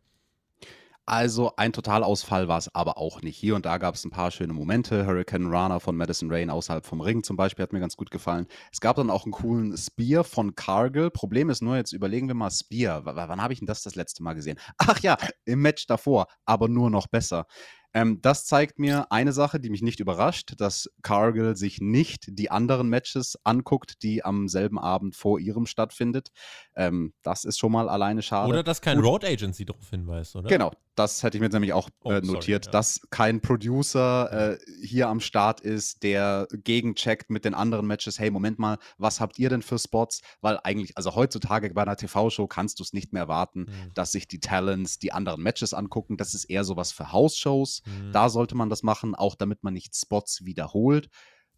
Also 1.10 1.53
ein 1.55 1.72
Totalausfall 1.72 2.49
war 2.49 2.58
es 2.58 2.68
aber 2.76 2.97
auch 2.97 3.22
nicht. 3.22 3.38
Hier 3.38 3.55
und 3.55 3.66
da 3.66 3.78
gab 3.78 3.95
es 3.95 4.03
ein 4.03 4.12
paar 4.12 4.30
schöne 4.30 4.51
Momente. 4.51 5.05
Hurricane 5.08 5.47
Rana 5.47 5.80
von 5.80 5.95
Madison 5.95 6.30
Rain 6.30 6.49
außerhalb 6.49 6.86
vom 6.86 6.99
Ring 6.99 7.24
zum 7.24 7.38
Beispiel 7.38 7.64
hat 7.64 7.72
mir 7.72 7.80
ganz 7.80 7.95
gut 7.95 8.12
gefallen. 8.12 8.45
Es 8.74 8.82
gab 8.82 8.97
dann 8.97 9.10
auch 9.10 9.24
einen 9.24 9.32
coolen 9.32 9.78
Spear 9.78 10.26
von 10.26 10.55
Cargill. 10.55 11.10
Problem 11.10 11.49
ist 11.49 11.62
nur, 11.62 11.78
jetzt 11.78 11.93
überlegen 11.93 12.28
wir 12.28 12.36
mal 12.36 12.51
Spear. 12.51 13.05
W 13.05 13.12
wann 13.16 13.41
habe 13.41 13.53
ich 13.53 13.60
denn 13.60 13.68
das 13.68 13.84
das 13.84 13.95
letzte 13.95 14.22
Mal 14.22 14.34
gesehen? 14.34 14.60
Ach 14.80 14.99
ja, 14.99 15.16
im 15.45 15.62
Match 15.62 15.88
davor, 15.88 16.28
aber 16.45 16.68
nur 16.68 16.89
noch 16.89 17.08
besser. 17.08 17.45
Ähm, 17.93 18.21
das 18.21 18.45
zeigt 18.45 18.79
mir 18.79 19.11
eine 19.11 19.31
Sache, 19.31 19.59
die 19.59 19.69
mich 19.69 19.81
nicht 19.81 19.99
überrascht, 19.99 20.53
dass 20.57 20.89
Cargill 21.01 21.55
sich 21.55 21.79
nicht 21.81 22.25
die 22.27 22.51
anderen 22.51 22.89
Matches 22.89 23.38
anguckt, 23.43 24.03
die 24.03 24.23
am 24.23 24.47
selben 24.47 24.77
Abend 24.77 25.15
vor 25.15 25.39
ihrem 25.39 25.65
stattfindet. 25.65 26.31
Ähm, 26.75 27.13
das 27.23 27.45
ist 27.45 27.57
schon 27.57 27.71
mal 27.71 27.89
alleine 27.89 28.21
schade. 28.21 28.49
Oder 28.49 28.63
dass 28.63 28.81
kein 28.81 28.99
Road 28.99 29.25
Agency 29.25 29.65
darauf 29.65 29.89
hinweist, 29.89 30.35
oder? 30.35 30.47
Genau, 30.47 30.71
das 30.97 31.21
hätte 31.21 31.38
ich 31.38 31.41
mir 31.41 31.49
nämlich 31.49 31.73
auch 31.73 31.89
äh, 32.05 32.21
oh, 32.23 32.25
notiert, 32.25 32.65
sorry, 32.65 32.73
ja. 32.73 32.79
dass 32.79 33.01
kein 33.11 33.39
Producer 33.39 34.53
äh, 34.53 34.57
hier 34.83 35.07
am 35.09 35.19
Start 35.19 35.61
ist, 35.61 36.01
der 36.01 36.47
gegencheckt 36.51 37.29
mit 37.29 37.45
den 37.45 37.53
anderen 37.53 37.85
Matches. 37.85 38.19
Hey, 38.19 38.31
Moment 38.31 38.57
mal, 38.57 38.77
was 38.97 39.19
habt 39.19 39.38
ihr 39.38 39.49
denn 39.49 39.61
für 39.61 39.77
Spots? 39.77 40.21
Weil 40.41 40.59
eigentlich, 40.63 40.97
also 40.97 41.15
heutzutage 41.15 41.71
bei 41.73 41.83
einer 41.83 41.95
TV-Show 41.95 42.47
kannst 42.47 42.79
du 42.79 42.83
es 42.83 42.93
nicht 42.93 43.13
mehr 43.13 43.23
erwarten, 43.23 43.61
mhm. 43.61 43.93
dass 43.93 44.11
sich 44.11 44.27
die 44.27 44.39
Talents 44.39 44.97
die 44.97 45.11
anderen 45.11 45.41
Matches 45.41 45.73
angucken. 45.73 46.17
Das 46.17 46.33
ist 46.33 46.45
eher 46.45 46.63
sowas 46.63 46.91
für 46.91 47.11
House-Shows. 47.11 47.76
Mhm. 47.86 48.11
Da 48.11 48.30
sollte 48.30 48.55
man 48.55 48.69
das 48.69 48.84
machen, 48.84 49.15
auch 49.15 49.36
damit 49.36 49.63
man 49.63 49.73
nicht 49.73 49.95
Spots 49.95 50.45
wiederholt. 50.45 51.09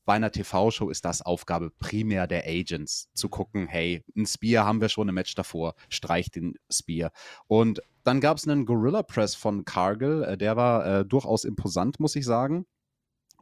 Bei 0.05 0.15
einer 0.15 0.31
TV-Show 0.31 0.89
ist 0.89 1.05
das 1.05 1.21
Aufgabe 1.21 1.69
primär 1.69 2.25
der 2.25 2.45
Agents, 2.47 3.09
zu 3.13 3.27
mhm. 3.27 3.31
gucken, 3.31 3.67
hey, 3.67 4.03
ein 4.17 4.25
Spear 4.25 4.65
haben 4.65 4.81
wir 4.81 4.89
schon 4.89 5.07
im 5.07 5.15
Match 5.15 5.35
davor, 5.35 5.75
streich 5.89 6.31
den 6.31 6.55
Spear. 6.71 7.11
Und 7.47 7.81
dann 8.03 8.19
gab 8.19 8.37
es 8.37 8.47
einen 8.47 8.65
Gorilla 8.65 9.03
Press 9.03 9.35
von 9.35 9.65
Cargill, 9.65 10.23
äh, 10.23 10.37
der 10.37 10.55
war 10.55 10.85
äh, 10.85 11.05
durchaus 11.05 11.43
imposant, 11.43 11.99
muss 11.99 12.15
ich 12.15 12.25
sagen. 12.25 12.65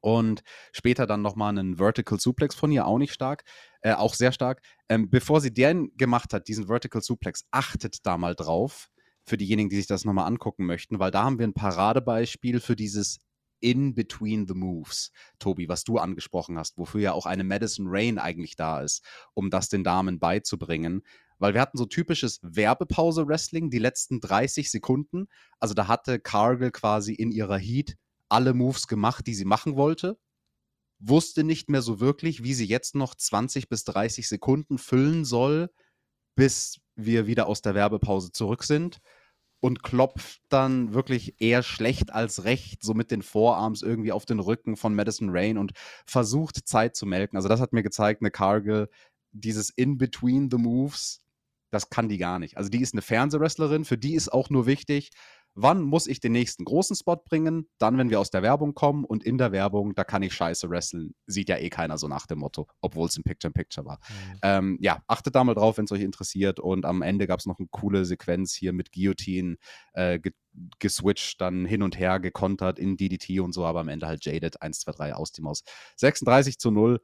Und 0.01 0.43
später 0.73 1.07
dann 1.07 1.21
nochmal 1.21 1.49
einen 1.49 1.78
Vertical 1.78 2.19
Suplex 2.19 2.55
von 2.55 2.71
ihr, 2.71 2.86
auch 2.86 2.97
nicht 2.97 3.13
stark, 3.13 3.43
äh, 3.82 3.93
auch 3.93 4.13
sehr 4.13 4.32
stark. 4.32 4.61
Ähm, 4.89 5.09
bevor 5.09 5.41
sie 5.41 5.53
den 5.53 5.91
gemacht 5.97 6.34
hat, 6.34 6.47
diesen 6.47 6.67
Vertical 6.67 7.01
Suplex, 7.01 7.45
achtet 7.51 8.05
da 8.05 8.17
mal 8.17 8.36
drauf, 8.36 8.89
für 9.28 9.38
diejenigen, 9.38 9.69
die 9.69 9.75
sich 9.75 9.88
das 9.88 10.05
nochmal 10.05 10.25
angucken 10.25 10.65
möchten, 10.65 10.99
weil 10.99 11.11
da 11.11 11.23
haben 11.23 11.38
wir 11.38 11.45
ein 11.45 11.53
Paradebeispiel 11.53 12.59
für 12.59 12.75
dieses 12.75 13.19
in 13.59 13.93
between 13.93 14.47
the 14.47 14.53
moves, 14.53 15.11
Tobi, 15.39 15.67
was 15.67 15.84
du 15.84 15.97
angesprochen 15.97 16.57
hast, 16.57 16.78
wofür 16.78 17.01
ja 17.01 17.13
auch 17.13 17.25
eine 17.25 17.43
Madison 17.43 17.88
Rain 17.89 18.19
eigentlich 18.19 18.55
da 18.55 18.82
ist, 18.82 19.03
um 19.34 19.49
das 19.49 19.67
den 19.67 19.84
Damen 19.84 20.19
beizubringen. 20.19 21.01
Weil 21.39 21.53
wir 21.53 21.61
hatten 21.61 21.78
so 21.78 21.86
typisches 21.86 22.39
Werbepause-Wrestling, 22.41 23.69
die 23.69 23.80
letzten 23.80 24.19
30 24.21 24.71
Sekunden. 24.71 25.28
Also 25.59 25.73
da 25.73 25.88
hatte 25.88 26.19
Cargill 26.19 26.71
quasi 26.71 27.13
in 27.13 27.32
ihrer 27.32 27.57
Heat 27.57 27.95
alle 28.30 28.53
Moves 28.53 28.88
gemacht, 28.88 29.28
die 29.28 29.36
sie 29.36 29.45
machen 29.45 29.75
wollte. 29.75 30.17
Wusste 30.99 31.43
nicht 31.43 31.69
mehr 31.69 31.82
so 31.82 31.99
wirklich, 31.99 32.43
wie 32.43 32.53
sie 32.53 32.65
jetzt 32.65 32.95
noch 32.95 33.13
20 33.13 33.69
bis 33.69 33.84
30 33.84 34.28
Sekunden 34.28 34.78
füllen 34.78 35.25
soll, 35.25 35.69
bis 36.36 36.80
wir 36.95 37.28
wieder 37.28 37.47
aus 37.47 37.61
der 37.61 37.75
Werbepause 37.75 38.32
zurück 38.32 38.63
sind 38.63 38.99
und 39.60 39.82
klopft 39.84 40.41
dann 40.49 40.93
wirklich 40.93 41.41
eher 41.41 41.64
schlecht 41.64 42.14
als 42.14 42.43
recht, 42.43 42.84
so 42.84 42.93
mit 42.93 43.12
den 43.12 43.22
Vorarms 43.22 43.82
irgendwie 43.82 44.12
auf 44.12 44.26
den 44.26 44.39
Rücken 44.39 44.78
von 44.78 44.93
Madison 44.95 45.30
Rain 45.32 45.58
und 45.58 45.74
versucht 46.05 46.68
Zeit 46.68 46.95
zu 46.95 47.05
melken. 47.05 47.38
Also 47.38 47.49
das 47.49 47.60
hat 47.60 47.74
mir 47.74 47.84
gezeigt, 47.84 48.22
eine 48.22 48.32
Cargill, 48.32 48.89
dieses 49.32 49.70
In-Between 49.70 50.49
the 50.51 50.58
Moves, 50.58 51.22
das 51.72 51.89
kann 51.89 52.08
die 52.08 52.18
gar 52.18 52.39
nicht. 52.39 52.58
Also 52.58 52.70
die 52.70 52.82
ist 52.82 52.93
eine 52.93 53.01
Fernsehwrestlerin, 53.01 53.84
für 53.84 53.97
die 53.97 54.14
ist 54.14 54.32
auch 54.32 54.49
nur 54.49 54.66
wichtig, 54.66 55.12
wann 55.58 55.82
muss 55.82 56.08
ich 56.08 56.20
den 56.20 56.32
nächsten 56.32 56.64
großen 56.64 56.95
Spot 56.95 57.16
bringen? 57.16 57.68
Dann, 57.80 57.97
wenn 57.97 58.10
wir 58.10 58.20
aus 58.20 58.30
der 58.30 58.43
Werbung 58.43 58.76
kommen 58.76 59.03
und 59.03 59.24
in 59.24 59.38
der 59.38 59.51
Werbung, 59.51 59.95
da 59.95 60.03
kann 60.03 60.22
ich 60.22 60.34
scheiße 60.34 60.70
wresteln. 60.70 61.16
Sieht 61.26 61.49
ja 61.49 61.58
eh 61.58 61.70
keiner 61.70 61.97
so 61.97 62.08
nach 62.08 62.28
dem 62.28 62.39
Motto, 62.39 62.68
obwohl 62.80 63.08
es 63.08 63.18
ein 63.18 63.24
Picture-in-Picture 63.24 63.86
war. 63.86 63.99
Mhm. 64.08 64.39
Ähm, 64.43 64.78
ja, 64.82 65.01
achtet 65.08 65.36
da 65.36 65.43
mal 65.43 65.55
drauf, 65.55 65.78
wenn 65.78 65.86
es 65.86 65.91
euch 65.91 66.01
interessiert. 66.01 66.60
Und 66.60 66.86
am 66.86 67.01
Ende 67.01 67.26
gab 67.26 67.39
es 67.39 67.47
noch 67.47 67.58
eine 67.58 67.68
coole 67.72 68.05
Sequenz 68.05 68.53
hier 68.53 68.72
mit 68.72 68.91
Guillotine, 68.91 69.58
äh, 69.93 70.20
ge 70.20 70.32
geswitcht, 70.80 71.39
dann 71.39 71.66
hin 71.66 71.84
und 71.84 71.99
her 71.99 72.20
gekontert 72.20 72.80
in 72.80 72.97
DDT 72.97 73.41
und 73.41 73.53
so, 73.53 73.64
aber 73.64 73.82
am 73.82 73.89
Ende 73.89 74.08
halt 74.08 74.26
Jaded 74.26 74.60
1, 74.60 74.80
2, 74.80 74.91
3 74.91 75.14
aus 75.14 75.32
die 75.32 75.43
Maus. 75.43 75.64
36 75.97 76.58
zu 76.58 76.72
0. 76.72 76.99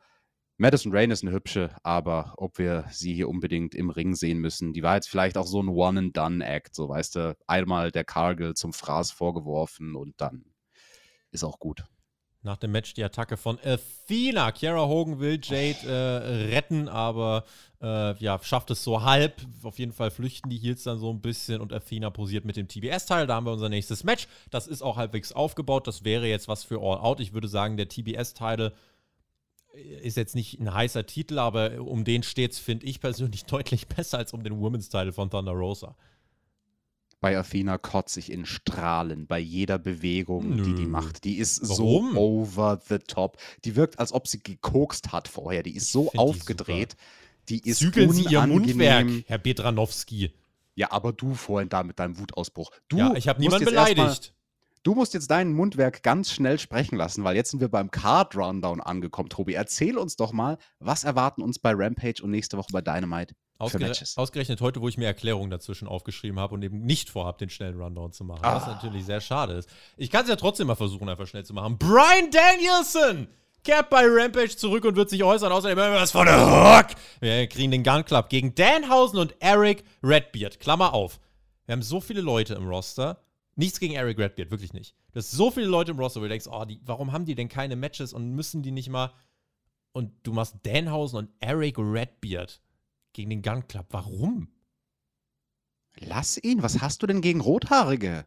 Madison 0.58 0.92
Rain 0.96 1.10
ist 1.10 1.24
eine 1.24 1.34
hübsche, 1.34 1.76
aber 1.82 2.36
ob 2.38 2.60
wir 2.60 2.86
sie 2.92 3.14
hier 3.14 3.28
unbedingt 3.28 3.74
im 3.74 3.90
Ring 3.90 4.14
sehen 4.14 4.38
müssen, 4.38 4.72
die 4.72 4.84
war 4.84 4.96
jetzt 4.96 5.10
vielleicht 5.10 5.38
auch 5.38 5.48
so 5.48 5.62
ein 5.62 5.68
One-and-Done-Act, 5.68 6.76
so 6.76 6.90
weißt 6.90 7.16
du, 7.16 7.38
einmal 7.48 7.92
der 7.92 8.04
Cargill 8.04 8.54
zum 8.54 8.72
Fraß 8.72 9.12
vorgeworfen 9.12 9.96
und 9.96 10.14
dann 10.22 10.46
ist 11.32 11.44
auch 11.44 11.60
gut. 11.60 11.84
Nach 12.46 12.58
dem 12.58 12.74
Match 12.74 12.94
die 12.94 13.04
Attacke 13.04 13.38
von 13.38 13.58
Athena. 13.64 14.52
Kiara 14.52 14.86
Hogan 14.86 15.20
will 15.20 15.40
Jade 15.42 15.88
äh, 15.88 16.54
retten, 16.54 16.90
aber 16.90 17.46
äh, 17.82 18.18
ja, 18.18 18.38
schafft 18.44 18.70
es 18.70 18.84
so 18.84 19.02
halb. 19.02 19.42
Auf 19.64 19.80
jeden 19.80 19.94
Fall 19.94 20.12
flüchten 20.12 20.50
die 20.50 20.58
Heels 20.58 20.84
dann 20.84 21.00
so 21.00 21.10
ein 21.10 21.22
bisschen 21.22 21.62
und 21.62 21.72
Athena 21.72 22.10
posiert 22.10 22.44
mit 22.44 22.58
dem 22.58 22.68
TBS-Teil. 22.68 23.28
Da 23.28 23.36
haben 23.36 23.46
wir 23.46 23.54
unser 23.54 23.70
nächstes 23.70 24.04
Match. 24.04 24.28
Das 24.52 24.68
ist 24.68 24.82
auch 24.82 24.98
halbwegs 24.98 25.32
aufgebaut. 25.32 25.88
Das 25.88 26.04
wäre 26.04 26.28
jetzt 26.28 26.50
was 26.50 26.66
für 26.66 26.82
All 26.82 26.98
Out. 26.98 27.22
Ich 27.22 27.32
würde 27.32 27.48
sagen, 27.48 27.78
der 27.78 27.88
TBS-Teil 27.88 28.74
ist 29.74 30.18
jetzt 30.18 30.36
nicht 30.36 30.60
ein 30.60 30.74
heißer 30.74 31.06
Titel, 31.06 31.40
aber 31.40 31.82
um 31.82 32.04
den 32.04 32.24
steht 32.24 32.52
es, 32.54 32.60
finde 32.60 32.86
ich 32.86 33.00
persönlich 33.00 33.46
deutlich 33.46 33.88
besser 33.88 34.18
als 34.18 34.34
um 34.34 34.44
den 34.44 34.60
Women's 34.60 34.90
Title 34.90 35.14
von 35.14 35.30
Thunder 35.30 35.54
Rosa. 35.54 35.96
Bei 37.20 37.38
Athena 37.38 37.78
kotze 37.78 38.20
ich 38.20 38.30
in 38.30 38.46
Strahlen 38.46 39.28
bei 39.28 39.40
jeder 39.40 39.80
Bewegung, 39.80 40.58
Nö. 40.58 40.64
die 40.64 40.76
die 40.76 40.86
macht. 40.86 41.24
Die 41.24 41.38
ist 41.38 41.62
Warum? 41.70 42.14
so 42.14 42.20
over 42.20 42.82
the 42.90 42.98
top. 43.00 43.38
Die 43.64 43.78
wirkt, 43.78 43.98
als 43.98 44.12
ob 44.12 44.28
sie 44.28 44.44
gekokst 44.44 45.14
hat 45.14 45.30
vorher. 45.30 45.64
Die 45.64 45.74
ist 45.74 45.90
so 45.90 46.12
aufgedreht. 46.18 46.98
Die, 47.48 47.62
die 47.62 47.70
ist 47.70 47.80
Zügeln 47.80 48.12
Sie 48.12 48.26
Ihr 48.26 48.46
Mundwerk, 48.46 49.08
Herr 49.28 49.38
Bedranowski. 49.38 50.34
Ja, 50.76 50.92
aber 50.92 51.14
du 51.14 51.34
vorhin 51.34 51.70
da 51.70 51.84
mit 51.84 51.98
deinem 51.98 52.20
Wutausbruch. 52.20 52.72
Du 52.90 52.98
ja, 52.98 53.14
ich 53.16 53.30
habe 53.30 53.40
niemanden 53.40 53.66
beleidigt. 53.66 54.34
Du 54.84 54.96
musst 54.96 55.14
jetzt 55.14 55.32
dein 55.32 55.54
Mundwerk 55.54 56.04
ganz 56.04 56.30
schnell 56.30 56.60
sprechen 56.60 56.98
lassen, 56.98 57.24
weil 57.24 57.38
jetzt 57.38 57.52
sind 57.52 57.62
wir 57.62 57.70
beim 57.70 57.90
Card 57.90 58.36
Rundown 58.36 58.82
angekommen. 58.82 59.30
Tobi, 59.30 59.54
erzähl 59.54 59.98
uns 59.98 60.18
doch 60.18 60.34
mal, 60.34 60.58
was 60.80 61.06
erwarten 61.06 61.42
uns 61.42 61.58
bei 61.58 61.72
Rampage 61.74 62.22
und 62.22 62.32
nächste 62.32 62.58
Woche 62.58 62.68
bei 62.74 62.82
Dynamite? 62.82 63.34
Ausgere 63.60 63.94
ausgerechnet 64.18 64.60
heute, 64.60 64.82
wo 64.82 64.90
ich 64.90 64.98
mir 64.98 65.06
Erklärungen 65.06 65.50
dazwischen 65.50 65.88
aufgeschrieben 65.88 66.38
habe 66.38 66.54
und 66.54 66.64
eben 66.64 66.82
nicht 66.82 67.10
vorhabe, 67.10 67.38
den 67.38 67.50
schnellen 67.50 67.80
Rundown 67.80 68.12
zu 68.12 68.26
machen. 68.26 68.44
Ah. 68.44 68.56
Was 68.56 68.68
natürlich 68.68 69.06
sehr 69.06 69.22
schade 69.22 69.54
ist. 69.54 69.70
Ich 69.96 70.12
kann 70.12 70.24
es 70.24 70.30
ja 70.30 70.36
trotzdem 70.36 70.68
mal 70.68 70.76
versuchen, 70.76 71.08
einfach 71.08 71.28
schnell 71.28 71.46
zu 71.46 71.54
machen. 71.54 71.78
Brian 71.78 72.30
Danielson 72.30 73.30
kehrt 73.64 73.90
bei 73.90 74.04
Rampage 74.06 74.58
zurück 74.58 74.84
und 74.84 74.98
wird 74.98 75.10
sich 75.10 75.24
äußern. 75.24 75.54
Außerdem 75.54 75.78
was 75.78 76.12
von 76.12 76.26
der 76.26 76.46
Hook. 76.46 76.88
Wir 77.22 77.48
kriegen 77.48 77.72
den 77.72 77.84
Gun 77.84 78.04
Club 78.04 78.28
gegen 78.28 78.54
Danhausen 78.54 79.18
und 79.18 79.34
Eric 79.40 79.86
Redbeard. 80.04 80.60
Klammer 80.60 80.94
auf. 80.94 81.22
Wir 81.68 81.72
haben 81.72 81.84
so 81.84 82.02
viele 82.02 82.20
Leute 82.20 82.56
im 82.56 82.68
Roster 82.68 83.24
Nichts 83.56 83.80
gegen 83.80 83.94
Eric 83.94 84.18
Redbeard, 84.18 84.52
wirklich 84.52 84.74
nicht. 84.74 84.96
Du 85.12 85.20
hast 85.20 85.32
so 85.32 85.52
viele 85.52 85.68
Leute 85.68 85.92
im 85.92 86.00
Roster, 86.00 86.20
wo 86.20 86.24
du 86.24 86.30
denkst, 86.30 86.48
oh, 86.50 86.66
die, 86.66 86.82
warum 86.86 87.12
haben 87.12 87.26
die 87.26 87.36
denn 87.36 87.50
keine 87.50 87.76
Matches 87.76 88.14
und 88.14 88.32
müssen 88.32 88.64
die 88.64 88.72
nicht 88.72 88.90
mal. 88.90 89.14
Und 89.92 90.12
du 90.24 90.34
machst 90.34 90.56
Danhausen 90.64 91.20
und 91.20 91.30
Eric 91.40 91.78
Redbeard 91.78 92.62
gegen 93.14 93.30
den 93.30 93.42
Gun 93.44 93.68
Club. 93.68 93.86
Warum? 93.92 94.48
Lass 96.00 96.38
ihn. 96.44 96.64
Was 96.64 96.82
hast 96.82 97.04
du 97.04 97.08
denn 97.08 97.22
gegen 97.22 97.42
Rothaarige? 97.42 98.26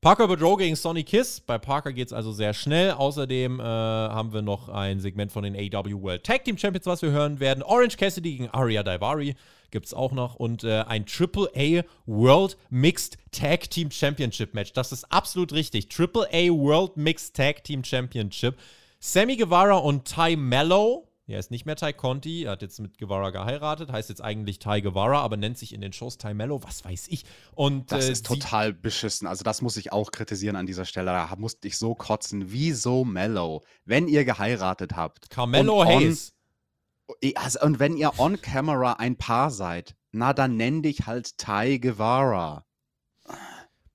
Parker 0.00 0.28
Boudreau 0.28 0.56
gegen 0.56 0.76
Sonny 0.76 1.02
Kiss. 1.02 1.40
Bei 1.40 1.58
Parker 1.58 1.92
geht 1.92 2.08
es 2.08 2.12
also 2.12 2.30
sehr 2.30 2.54
schnell. 2.54 2.92
Außerdem 2.92 3.58
äh, 3.58 3.62
haben 3.62 4.32
wir 4.32 4.42
noch 4.42 4.68
ein 4.68 5.00
Segment 5.00 5.32
von 5.32 5.42
den 5.42 5.56
AW 5.56 6.00
World 6.02 6.24
Tag 6.24 6.44
Team 6.44 6.58
Champions, 6.58 6.86
was 6.86 7.02
wir 7.02 7.10
hören 7.10 7.40
werden. 7.40 7.62
Orange 7.62 7.96
Cassidy 7.96 8.36
gegen 8.36 8.50
Aria 8.50 8.82
Daivari 8.82 9.34
gibt 9.70 9.86
es 9.86 9.94
auch 9.94 10.12
noch. 10.12 10.36
Und 10.36 10.64
äh, 10.64 10.84
ein 10.86 11.06
AAA 11.06 11.82
World 12.06 12.56
Mixed 12.70 13.18
Tag 13.32 13.68
Team 13.70 13.90
Championship 13.90 14.54
Match. 14.54 14.72
Das 14.74 14.92
ist 14.92 15.10
absolut 15.10 15.52
richtig. 15.52 15.88
AAA 15.90 16.50
World 16.50 16.96
Mixed 16.96 17.34
Tag 17.34 17.64
Team 17.64 17.82
Championship. 17.82 18.56
Sammy 19.00 19.36
Guevara 19.36 19.76
und 19.76 20.04
Ty 20.04 20.36
Mello 20.36 21.05
er 21.28 21.40
ist 21.40 21.50
nicht 21.50 21.66
mehr 21.66 21.74
Ty 21.74 21.92
Conti, 21.92 22.44
er 22.44 22.52
hat 22.52 22.62
jetzt 22.62 22.78
mit 22.78 22.98
Guevara 22.98 23.30
geheiratet, 23.30 23.90
heißt 23.90 24.08
jetzt 24.08 24.22
eigentlich 24.22 24.60
Ty 24.60 24.82
Guevara, 24.82 25.20
aber 25.20 25.36
nennt 25.36 25.58
sich 25.58 25.74
in 25.74 25.80
den 25.80 25.92
Shows 25.92 26.18
Ty 26.18 26.34
Mello, 26.34 26.62
was 26.62 26.84
weiß 26.84 27.08
ich. 27.08 27.24
Und, 27.54 27.90
das 27.90 28.08
äh, 28.08 28.12
ist 28.12 28.26
total 28.26 28.72
beschissen. 28.72 29.26
Also, 29.26 29.42
das 29.42 29.60
muss 29.60 29.76
ich 29.76 29.92
auch 29.92 30.12
kritisieren 30.12 30.54
an 30.54 30.66
dieser 30.66 30.84
Stelle. 30.84 31.06
Da 31.06 31.34
musste 31.36 31.66
ich 31.66 31.78
so 31.78 31.94
kotzen. 31.94 32.52
Wieso 32.52 33.04
Mello? 33.04 33.64
Wenn 33.84 34.06
ihr 34.06 34.24
geheiratet 34.24 34.94
habt. 34.94 35.30
Carmelo 35.30 35.84
Hayes. 35.84 36.32
Also, 37.34 37.60
und 37.62 37.80
wenn 37.80 37.96
ihr 37.96 38.18
on 38.18 38.40
camera 38.40 38.94
ein 38.94 39.16
Paar 39.16 39.50
seid, 39.50 39.96
na 40.12 40.32
dann 40.32 40.56
nenn 40.56 40.82
dich 40.82 41.06
halt 41.06 41.38
Ty 41.38 41.80
Guevara. 41.80 42.65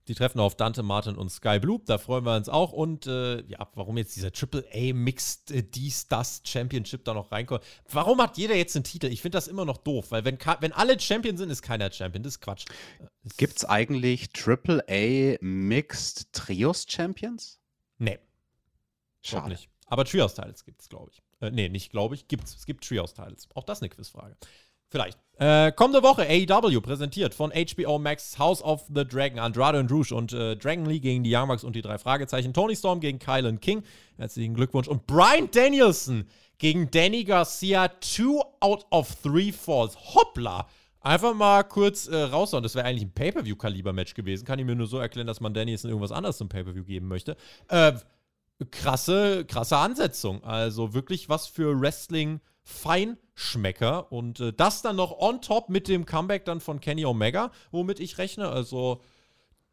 Die 0.07 0.15
treffen 0.15 0.39
auf 0.39 0.55
Dante 0.55 0.83
Martin 0.83 1.15
und 1.15 1.29
Sky 1.29 1.59
Blue, 1.59 1.79
da 1.85 1.97
freuen 1.97 2.25
wir 2.25 2.35
uns 2.35 2.49
auch. 2.49 2.73
Und 2.73 3.05
äh, 3.07 3.43
ja, 3.45 3.67
warum 3.75 3.97
jetzt 3.97 4.15
dieser 4.15 4.31
Triple 4.31 4.65
A 4.73 4.93
Mixed 4.93 5.51
äh, 5.51 5.63
Dies, 5.63 6.07
Das 6.07 6.41
Championship 6.43 7.05
da 7.05 7.13
noch 7.13 7.31
reinkommt. 7.31 7.63
Warum 7.89 8.21
hat 8.21 8.37
jeder 8.37 8.55
jetzt 8.55 8.75
einen 8.75 8.83
Titel? 8.83 9.07
Ich 9.07 9.21
finde 9.21 9.37
das 9.37 9.47
immer 9.47 9.65
noch 9.65 9.77
doof, 9.77 10.07
weil 10.09 10.25
wenn, 10.25 10.37
wenn 10.59 10.73
alle 10.73 10.99
Champion 10.99 11.37
sind, 11.37 11.49
ist 11.49 11.61
keiner 11.61 11.91
Champion. 11.91 12.23
Das 12.23 12.33
ist 12.33 12.41
Quatsch. 12.41 12.65
Gibt 13.37 13.57
es 13.57 13.65
eigentlich 13.65 14.31
Triple 14.31 14.83
A 14.89 15.37
Mixed 15.41 16.33
Trios 16.33 16.85
Champions? 16.89 17.59
Nee. 17.99 18.19
Schade. 19.21 19.49
nicht. 19.49 19.69
Aber 19.85 20.05
Trios-Titles 20.05 20.63
gibt 20.63 20.81
es, 20.81 20.89
glaube 20.89 21.11
ich. 21.11 21.21
Äh, 21.41 21.51
nee, 21.51 21.69
nicht 21.69 21.91
glaube 21.91 22.15
ich. 22.15 22.27
Gibt's. 22.27 22.55
Es 22.55 22.65
gibt 22.65 22.87
Trios-Titles. 22.87 23.49
Auch 23.53 23.63
das 23.63 23.81
eine 23.81 23.89
Quizfrage. 23.89 24.35
Vielleicht. 24.91 25.17
Äh, 25.39 25.71
kommende 25.71 26.03
Woche 26.03 26.27
AEW 26.29 26.81
präsentiert 26.81 27.33
von 27.33 27.51
HBO 27.51 27.97
Max 27.97 28.37
House 28.37 28.61
of 28.61 28.85
the 28.93 29.03
Dragon, 29.03 29.39
Andrade 29.39 29.79
und 29.79 29.89
Rouge 29.89 30.13
und 30.13 30.33
äh, 30.33 30.55
Dragon 30.55 30.85
Lee 30.85 30.99
gegen 30.99 31.23
die 31.23 31.35
Young 31.35 31.47
Bucks 31.47 31.63
und 31.63 31.75
die 31.75 31.81
drei 31.81 31.97
Fragezeichen. 31.97 32.53
Tony 32.53 32.75
Storm 32.75 32.99
gegen 32.99 33.17
Kylan 33.17 33.59
King. 33.59 33.81
Herzlichen 34.17 34.53
Glückwunsch. 34.53 34.87
Und 34.87 35.07
Brian 35.07 35.49
Danielson 35.49 36.25
gegen 36.59 36.91
Danny 36.91 37.23
Garcia. 37.23 37.87
Two 37.87 38.43
out 38.59 38.85
of 38.91 39.15
three 39.23 39.51
falls. 39.51 39.97
Hoppla! 40.13 40.67
Einfach 40.99 41.33
mal 41.33 41.63
kurz 41.63 42.07
äh, 42.07 42.15
raushauen. 42.15 42.61
Das 42.61 42.75
wäre 42.75 42.85
eigentlich 42.85 43.05
ein 43.05 43.13
Pay-Per-View-Kaliber-Match 43.13 44.13
gewesen. 44.13 44.45
Kann 44.45 44.59
ich 44.59 44.65
mir 44.65 44.75
nur 44.75 44.85
so 44.85 44.99
erklären, 44.99 45.25
dass 45.25 45.39
man 45.41 45.55
Danielson 45.55 45.89
irgendwas 45.89 46.11
anderes 46.11 46.37
zum 46.37 46.49
Pay-Per-View 46.49 46.83
geben 46.83 47.07
möchte. 47.07 47.35
Äh, 47.69 47.93
krasse, 48.69 49.45
krasse 49.45 49.77
Ansetzung. 49.77 50.43
Also 50.43 50.93
wirklich 50.93 51.29
was 51.29 51.47
für 51.47 51.79
Wrestling 51.79 52.41
Feinschmecker. 52.63 54.11
Und 54.11 54.39
äh, 54.39 54.53
das 54.53 54.81
dann 54.81 54.95
noch 54.95 55.17
on 55.17 55.41
top 55.41 55.69
mit 55.69 55.87
dem 55.87 56.05
Comeback 56.05 56.45
dann 56.45 56.61
von 56.61 56.79
Kenny 56.79 57.05
Omega, 57.05 57.51
womit 57.71 57.99
ich 57.99 58.17
rechne. 58.17 58.49
Also 58.49 59.01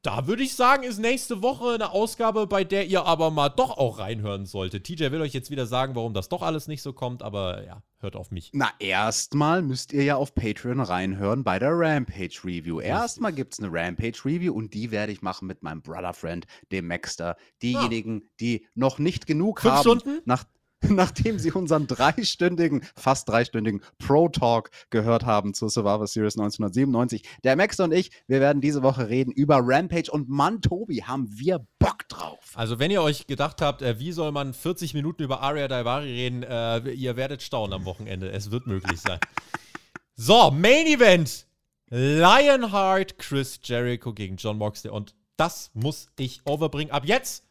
da 0.08 0.26
würde 0.26 0.42
ich 0.42 0.54
sagen, 0.54 0.84
ist 0.84 0.98
nächste 0.98 1.42
Woche 1.42 1.74
eine 1.74 1.90
Ausgabe, 1.90 2.46
bei 2.46 2.64
der 2.64 2.86
ihr 2.86 3.04
aber 3.04 3.30
mal 3.30 3.50
doch 3.50 3.76
auch 3.76 3.98
reinhören 3.98 4.46
solltet. 4.46 4.84
TJ 4.84 5.10
will 5.10 5.20
euch 5.20 5.34
jetzt 5.34 5.50
wieder 5.50 5.66
sagen, 5.66 5.94
warum 5.94 6.14
das 6.14 6.30
doch 6.30 6.40
alles 6.40 6.66
nicht 6.66 6.80
so 6.80 6.94
kommt, 6.94 7.22
aber 7.22 7.62
ja, 7.66 7.82
hört 7.98 8.16
auf 8.16 8.30
mich. 8.30 8.48
Na, 8.54 8.70
erstmal 8.78 9.60
müsst 9.60 9.92
ihr 9.92 10.04
ja 10.04 10.16
auf 10.16 10.34
Patreon 10.34 10.80
reinhören 10.80 11.44
bei 11.44 11.58
der 11.58 11.72
Rampage 11.72 12.40
Review. 12.42 12.80
Erstmal 12.80 13.34
gibt 13.34 13.52
es 13.52 13.60
eine 13.60 13.70
Rampage 13.70 14.24
Review 14.24 14.54
und 14.54 14.72
die 14.72 14.90
werde 14.90 15.12
ich 15.12 15.20
machen 15.20 15.46
mit 15.46 15.62
meinem 15.62 15.82
Brother 15.82 16.14
Friend, 16.14 16.46
dem 16.72 16.86
Maxter. 16.86 17.36
Diejenigen, 17.60 18.22
ah. 18.24 18.30
die 18.40 18.66
noch 18.74 18.98
nicht 18.98 19.26
genug 19.26 19.60
Fünf 19.60 19.74
haben. 19.74 19.82
Stunden? 19.82 20.22
Nach, 20.24 20.44
nachdem 20.88 21.38
sie 21.38 21.52
unseren 21.52 21.86
dreistündigen, 21.86 22.84
fast 22.94 23.28
dreistündigen 23.28 23.82
Pro-Talk 23.98 24.70
gehört 24.90 25.26
haben 25.26 25.54
zur 25.54 25.70
Survivor 25.70 26.06
Series 26.06 26.38
1997. 26.38 27.22
Der 27.44 27.56
Max 27.56 27.80
und 27.80 27.92
ich, 27.92 28.10
wir 28.26 28.40
werden 28.40 28.60
diese 28.60 28.82
Woche 28.82 29.08
reden 29.08 29.32
über 29.32 29.60
Rampage 29.62 30.10
und 30.10 30.28
Mann, 30.28 30.60
Tobi, 30.60 31.02
haben 31.02 31.28
wir 31.30 31.66
Bock 31.78 32.08
drauf. 32.08 32.52
Also, 32.54 32.78
wenn 32.78 32.90
ihr 32.90 33.02
euch 33.02 33.26
gedacht 33.26 33.60
habt, 33.60 33.82
äh, 33.82 33.98
wie 33.98 34.12
soll 34.12 34.32
man 34.32 34.54
40 34.54 34.94
Minuten 34.94 35.22
über 35.22 35.40
Aria 35.40 35.68
Daivari 35.68 36.12
reden, 36.12 36.42
äh, 36.42 36.90
ihr 36.90 37.16
werdet 37.16 37.42
staunen 37.42 37.72
am 37.74 37.84
Wochenende. 37.84 38.30
Es 38.30 38.50
wird 38.50 38.66
möglich 38.66 39.00
sein. 39.00 39.18
so, 40.14 40.50
Main 40.50 40.86
Event. 40.86 41.46
Lionheart, 41.90 43.16
Chris 43.18 43.60
Jericho 43.64 44.12
gegen 44.12 44.36
John 44.36 44.58
Moxley. 44.58 44.92
Und 44.92 45.14
das 45.36 45.70
muss 45.74 46.08
ich 46.18 46.42
overbringen. 46.44 46.92
Ab 46.92 47.04
jetzt, 47.06 47.44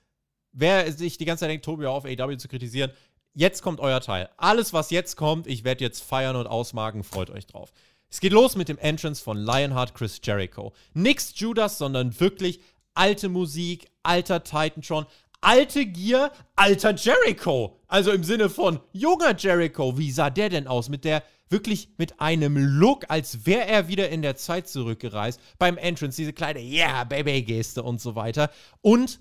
wer 0.51 0.91
sich 0.91 1.17
die 1.17 1.25
ganze 1.25 1.41
Zeit 1.41 1.49
denkt, 1.49 1.65
Tobi 1.65 1.85
auf 1.85 2.05
AW 2.05 2.37
zu 2.37 2.47
kritisieren, 2.47 2.91
jetzt 3.37 3.61
kommt 3.61 3.79
euer 3.79 4.01
Teil. 4.01 4.29
Alles, 4.37 4.73
was 4.73 4.89
jetzt 4.89 5.15
kommt, 5.15 5.47
ich 5.47 5.63
werde 5.63 5.83
jetzt 5.83 6.03
feiern 6.03 6.35
und 6.35 6.47
ausmagen. 6.47 7.03
Freut 7.03 7.29
euch 7.29 7.45
drauf. 7.45 7.71
Es 8.09 8.19
geht 8.19 8.33
los 8.33 8.55
mit 8.55 8.67
dem 8.67 8.79
Entrance 8.79 9.23
von 9.23 9.37
Lionheart 9.37 9.93
Chris 9.93 10.19
Jericho. 10.23 10.73
Nix 10.93 11.33
Judas, 11.35 11.77
sondern 11.77 12.19
wirklich 12.19 12.59
alte 12.95 13.29
Musik, 13.29 13.87
alter 14.01 14.43
Titantron, 14.43 15.05
alte 15.39 15.85
Gear, 15.85 16.31
alter 16.55 16.95
Jericho. 16.95 17.79
Also 17.87 18.11
im 18.11 18.23
Sinne 18.23 18.49
von 18.49 18.79
junger 18.91 19.35
Jericho. 19.37 19.97
Wie 19.99 20.11
sah 20.11 20.31
der 20.31 20.49
denn 20.49 20.67
aus? 20.67 20.89
Mit 20.89 21.05
der 21.05 21.21
wirklich 21.49 21.89
mit 21.97 22.19
einem 22.19 22.57
Look, 22.57 23.05
als 23.09 23.45
wäre 23.45 23.67
er 23.67 23.87
wieder 23.87 24.09
in 24.09 24.23
der 24.23 24.35
Zeit 24.35 24.67
zurückgereist. 24.67 25.39
Beim 25.59 25.77
Entrance 25.77 26.17
diese 26.17 26.33
kleine 26.33 26.59
Yeah, 26.59 27.03
Baby-Geste 27.03 27.83
und 27.83 28.01
so 28.01 28.15
weiter. 28.15 28.49
Und 28.81 29.19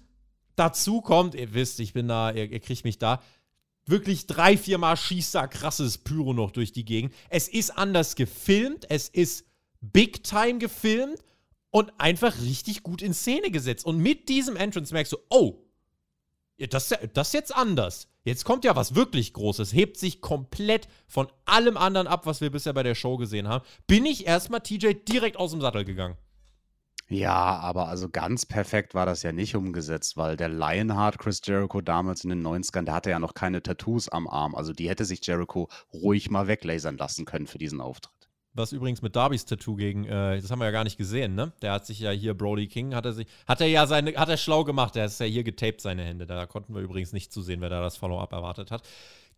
dazu 0.54 1.02
kommt, 1.02 1.34
ihr 1.34 1.52
wisst, 1.52 1.80
ich 1.80 1.92
bin 1.92 2.08
da, 2.08 2.30
ihr, 2.30 2.50
ihr 2.50 2.60
kriegt 2.60 2.84
mich 2.84 2.98
da, 2.98 3.20
wirklich 3.86 4.26
drei, 4.26 4.56
viermal 4.56 4.96
schießt 4.96 5.34
da 5.34 5.46
krasses 5.46 5.98
Pyro 5.98 6.32
noch 6.32 6.50
durch 6.50 6.72
die 6.72 6.84
Gegend. 6.84 7.14
Es 7.30 7.48
ist 7.48 7.76
anders 7.76 8.16
gefilmt, 8.16 8.86
es 8.90 9.08
ist 9.08 9.46
big 9.80 10.24
time 10.24 10.58
gefilmt 10.58 11.18
und 11.70 11.92
einfach 11.98 12.40
richtig 12.40 12.82
gut 12.82 13.02
in 13.02 13.14
Szene 13.14 13.50
gesetzt. 13.50 13.86
Und 13.86 13.98
mit 13.98 14.28
diesem 14.28 14.56
Entrance 14.56 14.92
merkst 14.92 15.12
du, 15.12 15.18
oh, 15.30 15.62
das, 16.58 16.94
das 17.12 17.28
ist 17.28 17.34
jetzt 17.34 17.54
anders. 17.54 18.08
Jetzt 18.24 18.44
kommt 18.44 18.64
ja 18.64 18.74
was 18.74 18.94
wirklich 18.94 19.34
Großes, 19.34 19.72
hebt 19.72 19.98
sich 19.98 20.20
komplett 20.20 20.88
von 21.06 21.28
allem 21.44 21.76
anderen 21.76 22.06
ab, 22.06 22.26
was 22.26 22.40
wir 22.40 22.50
bisher 22.50 22.72
bei 22.72 22.82
der 22.82 22.94
Show 22.94 23.16
gesehen 23.16 23.46
haben. 23.46 23.64
Bin 23.86 24.04
ich 24.04 24.26
erstmal 24.26 24.60
TJ 24.60 24.94
direkt 25.06 25.36
aus 25.36 25.52
dem 25.52 25.60
Sattel 25.60 25.84
gegangen. 25.84 26.16
Ja, 27.08 27.58
aber 27.60 27.86
also 27.86 28.08
ganz 28.08 28.46
perfekt 28.46 28.94
war 28.94 29.06
das 29.06 29.22
ja 29.22 29.30
nicht 29.30 29.54
umgesetzt, 29.54 30.16
weil 30.16 30.36
der 30.36 30.48
Lionheart 30.48 31.18
Chris 31.18 31.40
Jericho 31.44 31.80
damals 31.80 32.24
in 32.24 32.30
den 32.30 32.44
90ern, 32.44 32.82
der 32.84 32.94
hatte 32.94 33.10
ja 33.10 33.20
noch 33.20 33.34
keine 33.34 33.62
Tattoos 33.62 34.08
am 34.08 34.26
Arm. 34.26 34.56
Also 34.56 34.72
die 34.72 34.88
hätte 34.88 35.04
sich 35.04 35.24
Jericho 35.24 35.68
ruhig 35.92 36.30
mal 36.30 36.48
weglasern 36.48 36.96
lassen 36.96 37.24
können 37.24 37.46
für 37.46 37.58
diesen 37.58 37.80
Auftritt. 37.80 38.16
Was 38.54 38.72
übrigens 38.72 39.02
mit 39.02 39.14
Darbys 39.14 39.44
Tattoo 39.44 39.76
gegen, 39.76 40.06
äh, 40.06 40.40
das 40.40 40.50
haben 40.50 40.60
wir 40.60 40.64
ja 40.64 40.70
gar 40.70 40.84
nicht 40.84 40.96
gesehen, 40.96 41.34
ne? 41.34 41.52
Der 41.60 41.72
hat 41.72 41.84
sich 41.84 42.00
ja 42.00 42.10
hier, 42.10 42.32
Brody 42.32 42.68
King, 42.68 42.94
hat 42.94 43.04
er 43.04 43.12
sich, 43.12 43.26
hat 43.46 43.60
er 43.60 43.66
ja 43.66 43.86
seine, 43.86 44.14
hat 44.14 44.30
er 44.30 44.38
schlau 44.38 44.64
gemacht, 44.64 44.94
der 44.94 45.04
ist 45.04 45.20
ja 45.20 45.26
hier 45.26 45.44
getaped, 45.44 45.82
seine 45.82 46.04
Hände. 46.04 46.26
Da 46.26 46.46
konnten 46.46 46.74
wir 46.74 46.80
übrigens 46.80 47.12
nicht 47.12 47.30
zusehen, 47.30 47.60
wer 47.60 47.68
da 47.68 47.82
das 47.82 47.98
Follow-up 47.98 48.32
erwartet 48.32 48.70
hat. 48.70 48.82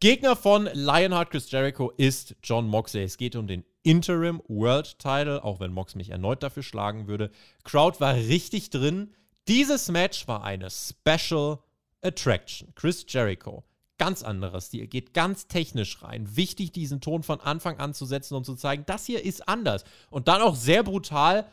Gegner 0.00 0.36
von 0.36 0.68
Lionheart 0.72 1.30
Chris 1.30 1.50
Jericho 1.50 1.90
ist 1.96 2.36
John 2.44 2.68
Moxley. 2.68 3.02
Es 3.02 3.16
geht 3.16 3.34
um 3.34 3.48
den 3.48 3.64
Interim 3.82 4.40
World 4.46 4.96
Title, 5.00 5.42
auch 5.42 5.58
wenn 5.58 5.72
Mox 5.72 5.96
mich 5.96 6.10
erneut 6.10 6.42
dafür 6.44 6.62
schlagen 6.62 7.08
würde. 7.08 7.32
Crowd 7.64 7.98
war 7.98 8.14
richtig 8.14 8.70
drin. 8.70 9.12
Dieses 9.48 9.88
Match 9.88 10.28
war 10.28 10.44
eine 10.44 10.68
Special 10.70 11.58
Attraction. 12.00 12.72
Chris 12.76 13.06
Jericho 13.08 13.64
ganz 13.98 14.22
anderer 14.22 14.60
Stil, 14.60 14.86
geht 14.86 15.12
ganz 15.12 15.48
technisch 15.48 16.02
rein. 16.02 16.36
Wichtig, 16.36 16.72
diesen 16.72 17.00
Ton 17.00 17.24
von 17.24 17.40
Anfang 17.40 17.78
an 17.78 17.92
zu 17.92 18.06
setzen 18.06 18.34
und 18.34 18.44
zu 18.44 18.54
zeigen, 18.54 18.84
das 18.86 19.04
hier 19.04 19.24
ist 19.24 19.48
anders. 19.48 19.82
Und 20.08 20.28
dann 20.28 20.40
auch 20.40 20.54
sehr 20.54 20.84
brutal, 20.84 21.46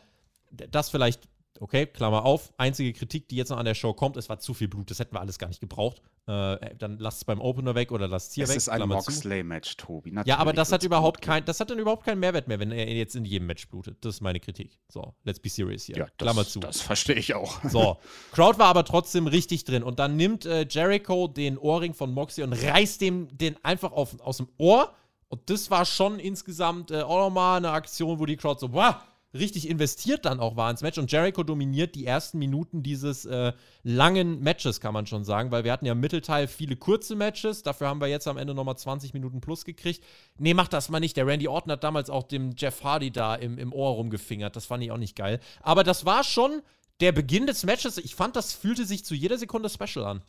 das 0.52 0.90
vielleicht 0.90 1.28
Okay, 1.60 1.86
Klammer 1.86 2.26
auf. 2.26 2.54
Einzige 2.58 2.92
Kritik, 2.94 3.30
die 3.30 3.36
jetzt 3.38 3.50
noch 3.50 3.58
an 3.58 3.66
der 3.66 3.76
Show 3.76 3.94
kommt, 3.94 4.18
es 4.18 4.28
war 4.28 4.40
zu 4.40 4.54
viel 4.54 4.68
Blut. 4.68 4.92
Das 4.92 5.00
hätten 5.00 5.16
wir 5.16 5.22
alles 5.22 5.40
gar 5.40 5.48
nicht 5.48 5.62
gebraucht. 5.62 6.02
Äh, 6.28 6.76
dann 6.78 6.98
lasst 6.98 7.20
es 7.20 7.26
beim 7.26 7.40
Opener 7.40 7.76
weg 7.76 7.92
oder 7.92 8.08
lasst 8.08 8.30
es 8.30 8.36
hier 8.36 8.44
es 8.46 8.50
weg. 8.50 8.58
Es 8.58 8.64
ist 8.64 8.70
ein 8.70 8.88
Moxley-Match, 8.88 9.78
Tobi. 9.78 10.12
Natürlich 10.12 10.28
ja, 10.28 10.38
aber 10.38 10.54
das 10.54 10.72
hat 10.72 10.84
überhaupt 10.84 11.22
kein, 11.22 11.46
das 11.46 11.60
hat 11.60 11.70
dann 11.70 11.80
überhaupt 11.80 12.04
keinen 12.04 12.20
Mehrwert 12.20 12.48
mehr, 12.48 12.60
wenn 12.60 12.72
er 12.72 12.92
jetzt 12.92 13.16
in 13.16 13.26
jedem 13.26 13.48
Match 13.48 13.70
blutet. 13.70 13.98
Das 14.02 14.16
ist 14.16 14.22
meine 14.22 14.40
Kritik. 14.40 14.80
So, 14.90 15.14
let's 15.24 15.40
be 15.40 15.50
serious 15.50 15.84
hier. 15.84 15.98
Ja, 15.98 16.08
Klammer 16.18 16.44
das, 16.44 16.52
zu. 16.52 16.60
Das 16.60 16.82
verstehe 16.82 17.16
ich 17.16 17.36
auch. 17.36 17.64
So, 17.64 17.98
Crowd 18.32 18.60
war 18.60 18.68
aber 18.68 18.84
trotzdem 18.84 19.28
richtig 19.28 19.64
drin. 19.64 19.84
Und 19.84 20.00
dann 20.00 20.16
nimmt 20.16 20.46
äh, 20.46 20.66
Jericho 20.68 21.28
den 21.28 21.58
Ohrring 21.58 21.94
von 21.94 22.12
Moxley 22.12 22.44
und 22.44 22.54
reißt 22.54 23.00
dem 23.02 23.28
den 23.38 23.64
einfach 23.64 23.92
auf, 23.92 24.20
aus 24.20 24.38
dem 24.38 24.50
Ohr. 24.58 24.94
Und 25.28 25.50
das 25.50 25.70
war 25.70 25.86
schon 25.86 26.20
insgesamt 26.20 26.92
äh, 26.92 27.02
auch 27.02 27.20
nochmal 27.20 27.58
eine 27.58 27.72
Aktion, 27.72 28.20
wo 28.20 28.26
die 28.26 28.38
Crowd 28.38 28.60
so, 28.60 28.74
wow, 28.74 28.96
richtig 29.36 29.70
investiert 29.70 30.26
dann 30.26 30.40
auch 30.40 30.56
war 30.56 30.72
ins 30.72 30.82
Match. 30.82 30.98
Und 30.98 31.12
Jericho 31.12 31.44
dominiert 31.44 31.96
die 31.96 32.06
ersten 32.06 32.40
Minuten 32.40 32.84
dieses 32.84 33.26
äh, 33.26 33.54
langen 33.84 34.40
Matches, 34.42 34.80
kann 34.80 34.94
man 34.94 35.06
schon 35.06 35.24
sagen, 35.24 35.52
weil 35.52 35.64
wir 35.64 35.72
hatten 35.72 35.86
ja 35.86 35.92
im 35.92 36.00
Mittelteil 36.00 36.48
viele 36.48 36.76
kurze 36.76 37.16
Matches. 37.16 37.64
Dafür 37.64 37.88
haben 37.88 38.02
wir 38.02 38.08
jetzt 38.08 38.28
am 38.28 38.38
Ende 38.38 38.54
nochmal 38.54 38.78
20 38.78 39.14
Minuten 39.14 39.42
plus 39.42 39.66
gekriegt. 39.66 40.04
Nee, 40.38 40.54
mach 40.54 40.68
das 40.68 40.90
mal 40.90 41.00
nicht. 41.00 41.18
Der 41.18 41.28
Randy 41.28 41.48
Orton 41.48 41.72
hat 41.72 41.84
damals 41.84 42.10
auch 42.10 42.24
dem 42.24 42.56
Jeff 42.58 42.84
Hardy 42.84 43.12
da 43.12 43.36
im, 43.36 43.58
im 43.58 43.74
Ohr 43.74 43.92
rumgefingert. 43.92 44.56
Das 44.56 44.66
fand 44.66 44.84
ich 44.84 44.92
auch 44.92 44.98
nicht 44.98 45.16
geil. 45.16 45.40
Aber 45.62 45.84
das 45.84 46.06
war 46.06 46.24
schon 46.24 46.62
der 47.00 47.12
Beginn 47.12 47.46
des 47.46 47.64
Matches. 47.64 47.98
Ich 47.98 48.16
fand, 48.16 48.36
das 48.36 48.54
fühlte 48.54 48.86
sich 48.86 49.06
zu 49.06 49.16
jeder 49.16 49.38
Sekunde 49.38 49.70
special 49.70 50.06
an. 50.06 50.22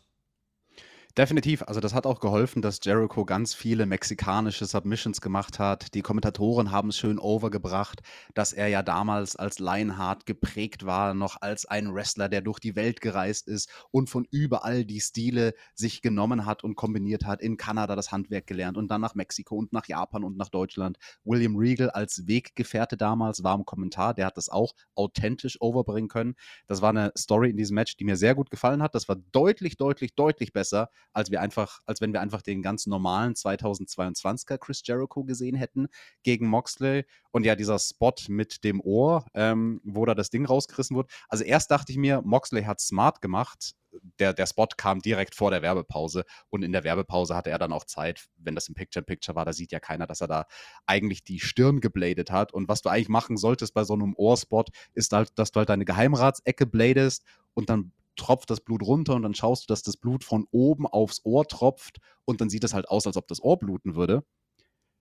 Definitiv. 1.17 1.63
Also 1.63 1.79
das 1.79 1.95
hat 1.95 2.05
auch 2.05 2.19
geholfen, 2.19 2.61
dass 2.61 2.79
Jericho 2.83 3.25
ganz 3.25 3.55
viele 3.55 3.87
mexikanische 3.87 4.65
Submissions 4.65 5.19
gemacht 5.19 5.57
hat. 5.57 5.95
Die 5.95 6.03
Kommentatoren 6.03 6.69
haben 6.69 6.89
es 6.89 6.97
schön 6.99 7.17
overgebracht, 7.17 8.03
dass 8.35 8.53
er 8.53 8.67
ja 8.67 8.83
damals 8.83 9.35
als 9.35 9.57
Lionheart 9.57 10.27
geprägt 10.27 10.85
war, 10.85 11.15
noch 11.15 11.41
als 11.41 11.65
ein 11.65 11.91
Wrestler, 11.91 12.29
der 12.29 12.41
durch 12.41 12.59
die 12.59 12.75
Welt 12.75 13.01
gereist 13.01 13.47
ist 13.47 13.67
und 13.89 14.11
von 14.11 14.27
überall 14.29 14.85
die 14.85 14.99
Stile 14.99 15.55
sich 15.73 16.03
genommen 16.03 16.45
hat 16.45 16.63
und 16.63 16.75
kombiniert 16.75 17.25
hat. 17.25 17.41
In 17.41 17.57
Kanada 17.57 17.95
das 17.95 18.11
Handwerk 18.11 18.45
gelernt 18.45 18.77
und 18.77 18.87
dann 18.91 19.01
nach 19.01 19.15
Mexiko 19.15 19.55
und 19.55 19.73
nach 19.73 19.87
Japan 19.87 20.23
und 20.23 20.37
nach 20.37 20.49
Deutschland. 20.49 20.99
William 21.23 21.55
Regal 21.55 21.89
als 21.89 22.27
Weggefährte 22.27 22.95
damals 22.95 23.43
war 23.43 23.55
im 23.55 23.65
Kommentar. 23.65 24.13
Der 24.13 24.27
hat 24.27 24.37
das 24.37 24.49
auch 24.49 24.75
authentisch 24.93 25.59
overbringen 25.61 26.09
können. 26.09 26.35
Das 26.67 26.83
war 26.83 26.91
eine 26.91 27.11
Story 27.17 27.49
in 27.49 27.57
diesem 27.57 27.73
Match, 27.73 27.97
die 27.97 28.05
mir 28.05 28.17
sehr 28.17 28.35
gut 28.35 28.51
gefallen 28.51 28.83
hat. 28.83 28.93
Das 28.93 29.09
war 29.09 29.15
deutlich, 29.31 29.77
deutlich, 29.77 30.13
deutlich 30.13 30.53
besser 30.53 30.91
als 31.13 31.31
wir 31.31 31.41
einfach, 31.41 31.79
als 31.85 32.01
wenn 32.01 32.13
wir 32.13 32.21
einfach 32.21 32.41
den 32.41 32.61
ganz 32.61 32.85
normalen 32.85 33.33
2022er 33.33 34.57
Chris 34.57 34.81
Jericho 34.85 35.23
gesehen 35.23 35.55
hätten 35.55 35.87
gegen 36.23 36.47
Moxley. 36.47 37.05
Und 37.31 37.45
ja, 37.45 37.55
dieser 37.55 37.79
Spot 37.79 38.13
mit 38.27 38.63
dem 38.63 38.81
Ohr, 38.81 39.25
ähm, 39.33 39.81
wo 39.83 40.05
da 40.05 40.15
das 40.15 40.29
Ding 40.29 40.45
rausgerissen 40.45 40.95
wurde. 40.95 41.09
Also 41.27 41.43
erst 41.43 41.71
dachte 41.71 41.91
ich 41.91 41.97
mir, 41.97 42.21
Moxley 42.23 42.63
hat 42.63 42.79
smart 42.79 43.21
gemacht. 43.21 43.73
Der, 44.19 44.33
der 44.33 44.45
Spot 44.45 44.67
kam 44.75 44.99
direkt 44.99 45.33
vor 45.33 45.49
der 45.49 45.61
Werbepause 45.61 46.23
und 46.49 46.61
in 46.61 46.71
der 46.71 46.83
Werbepause 46.83 47.35
hatte 47.35 47.49
er 47.49 47.57
dann 47.57 47.73
auch 47.73 47.85
Zeit, 47.85 48.27
wenn 48.37 48.53
das 48.53 48.67
im 48.67 48.75
Picture-in-Picture 48.75 49.35
war, 49.35 49.45
da 49.45 49.53
sieht 49.53 49.71
ja 49.71 49.79
keiner, 49.79 50.05
dass 50.05 50.21
er 50.21 50.27
da 50.27 50.45
eigentlich 50.85 51.23
die 51.23 51.39
Stirn 51.39 51.79
gebladet 51.79 52.29
hat. 52.29 52.53
Und 52.53 52.67
was 52.67 52.81
du 52.81 52.89
eigentlich 52.89 53.09
machen 53.09 53.37
solltest 53.37 53.73
bei 53.73 53.83
so 53.83 53.93
einem 53.93 54.13
Ohrspot, 54.15 54.69
ist 54.93 55.13
halt, 55.13 55.31
dass 55.39 55.51
du 55.51 55.59
halt 55.59 55.69
deine 55.69 55.85
Geheimratsecke 55.85 56.67
bladest 56.67 57.23
und 57.53 57.69
dann 57.69 57.91
tropft 58.17 58.49
das 58.49 58.61
Blut 58.61 58.83
runter 58.83 59.15
und 59.15 59.21
dann 59.21 59.35
schaust 59.35 59.63
du, 59.63 59.67
dass 59.67 59.83
das 59.83 59.97
Blut 59.97 60.23
von 60.23 60.45
oben 60.51 60.85
aufs 60.85 61.21
Ohr 61.23 61.47
tropft 61.47 61.99
und 62.25 62.41
dann 62.41 62.49
sieht 62.49 62.63
es 62.63 62.73
halt 62.73 62.89
aus, 62.89 63.07
als 63.07 63.17
ob 63.17 63.27
das 63.27 63.41
Ohr 63.41 63.57
bluten 63.57 63.95
würde. 63.95 64.23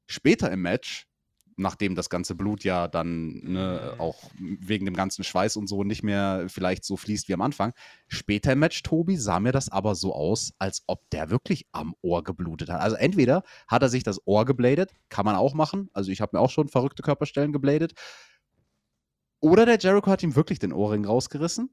Später 0.07 0.51
im 0.53 0.63
Match, 0.63 1.09
nachdem 1.57 1.95
das 1.95 2.11
ganze 2.11 2.35
Blut 2.35 2.65
ja 2.65 2.87
dann 2.87 3.41
ne, 3.43 3.95
mhm. 3.95 4.01
auch 4.01 4.17
wegen 4.39 4.85
dem 4.85 4.95
ganzen 4.95 5.25
Schweiß 5.25 5.57
und 5.57 5.67
so 5.67 5.83
nicht 5.85 6.03
mehr 6.03 6.45
vielleicht 6.49 6.85
so 6.85 6.97
fließt 6.97 7.29
wie 7.29 7.35
am 7.35 7.41
Anfang, 7.41 7.73
später 8.09 8.53
im 8.53 8.59
Match, 8.59 8.83
Tobi, 8.83 9.17
sah 9.17 9.41
mir 9.41 9.53
das 9.53 9.71
aber 9.71 9.95
so 9.95 10.15
aus, 10.15 10.53
als 10.59 10.83
ob 10.87 11.09
der 11.11 11.31
wirklich 11.31 11.67
am 11.73 11.95
Ohr 12.03 12.23
geblutet 12.23 12.69
hat. 12.69 12.81
Also 12.81 12.97
entweder 12.97 13.43
hat 13.69 13.83
er 13.83 13.89
sich 13.89 14.03
das 14.03 14.21
Ohr 14.27 14.45
gebladet, 14.45 14.93
kann 15.09 15.25
man 15.25 15.35
auch 15.35 15.55
machen, 15.55 15.89
also 15.93 16.11
ich 16.11 16.21
habe 16.21 16.37
mir 16.37 16.41
auch 16.41 16.51
schon 16.51 16.69
verrückte 16.69 17.03
Körperstellen 17.03 17.53
gebladet, 17.53 17.95
oder 19.41 19.67
der 19.67 19.79
Jericho 19.79 20.11
hat 20.11 20.23
ihm 20.23 20.35
wirklich 20.35 20.59
den 20.59 20.73
Ohrring 20.73 21.05
rausgerissen 21.05 21.71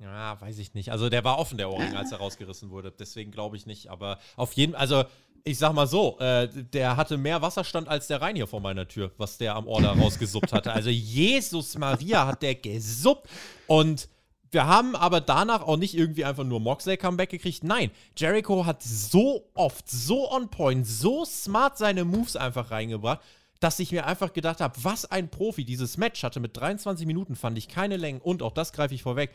ja, 0.00 0.40
weiß 0.40 0.58
ich 0.58 0.74
nicht. 0.74 0.90
Also 0.90 1.08
der 1.08 1.24
war 1.24 1.38
offen, 1.38 1.58
der 1.58 1.70
Ohrring, 1.70 1.94
als 1.94 2.12
er 2.12 2.18
rausgerissen 2.18 2.70
wurde. 2.70 2.92
Deswegen 2.92 3.30
glaube 3.30 3.56
ich 3.56 3.66
nicht. 3.66 3.88
Aber 3.88 4.18
auf 4.36 4.52
jeden 4.54 4.74
also 4.74 5.04
ich 5.44 5.58
sag 5.58 5.74
mal 5.74 5.86
so, 5.86 6.18
äh, 6.20 6.48
der 6.48 6.96
hatte 6.96 7.18
mehr 7.18 7.42
Wasserstand 7.42 7.86
als 7.86 8.06
der 8.06 8.22
Rhein 8.22 8.34
hier 8.34 8.46
vor 8.46 8.60
meiner 8.60 8.88
Tür, 8.88 9.12
was 9.18 9.36
der 9.36 9.54
am 9.54 9.66
Ohr 9.66 9.82
da 9.82 9.92
rausgesuppt 9.92 10.52
hatte. 10.52 10.72
Also 10.72 10.88
Jesus 10.88 11.76
Maria 11.76 12.26
hat 12.26 12.42
der 12.42 12.54
gesuppt. 12.54 13.28
Und 13.66 14.08
wir 14.50 14.66
haben 14.66 14.96
aber 14.96 15.20
danach 15.20 15.62
auch 15.62 15.76
nicht 15.76 15.94
irgendwie 15.94 16.24
einfach 16.24 16.44
nur 16.44 16.60
Moxley 16.60 16.96
Comeback 16.96 17.28
gekriegt. 17.28 17.62
Nein, 17.62 17.90
Jericho 18.16 18.64
hat 18.64 18.82
so 18.82 19.50
oft, 19.52 19.90
so 19.90 20.30
on 20.32 20.48
point, 20.48 20.86
so 20.86 21.26
smart 21.26 21.76
seine 21.76 22.04
Moves 22.04 22.36
einfach 22.36 22.70
reingebracht, 22.70 23.20
dass 23.60 23.78
ich 23.80 23.92
mir 23.92 24.06
einfach 24.06 24.32
gedacht 24.32 24.60
habe, 24.60 24.74
was 24.82 25.10
ein 25.10 25.28
Profi. 25.28 25.64
Dieses 25.64 25.98
Match 25.98 26.22
hatte 26.22 26.40
mit 26.40 26.56
23 26.56 27.06
Minuten, 27.06 27.36
fand 27.36 27.58
ich 27.58 27.68
keine 27.68 27.98
Längen. 27.98 28.20
Und 28.20 28.42
auch 28.42 28.52
das 28.52 28.72
greife 28.72 28.94
ich 28.94 29.02
vorweg 29.02 29.30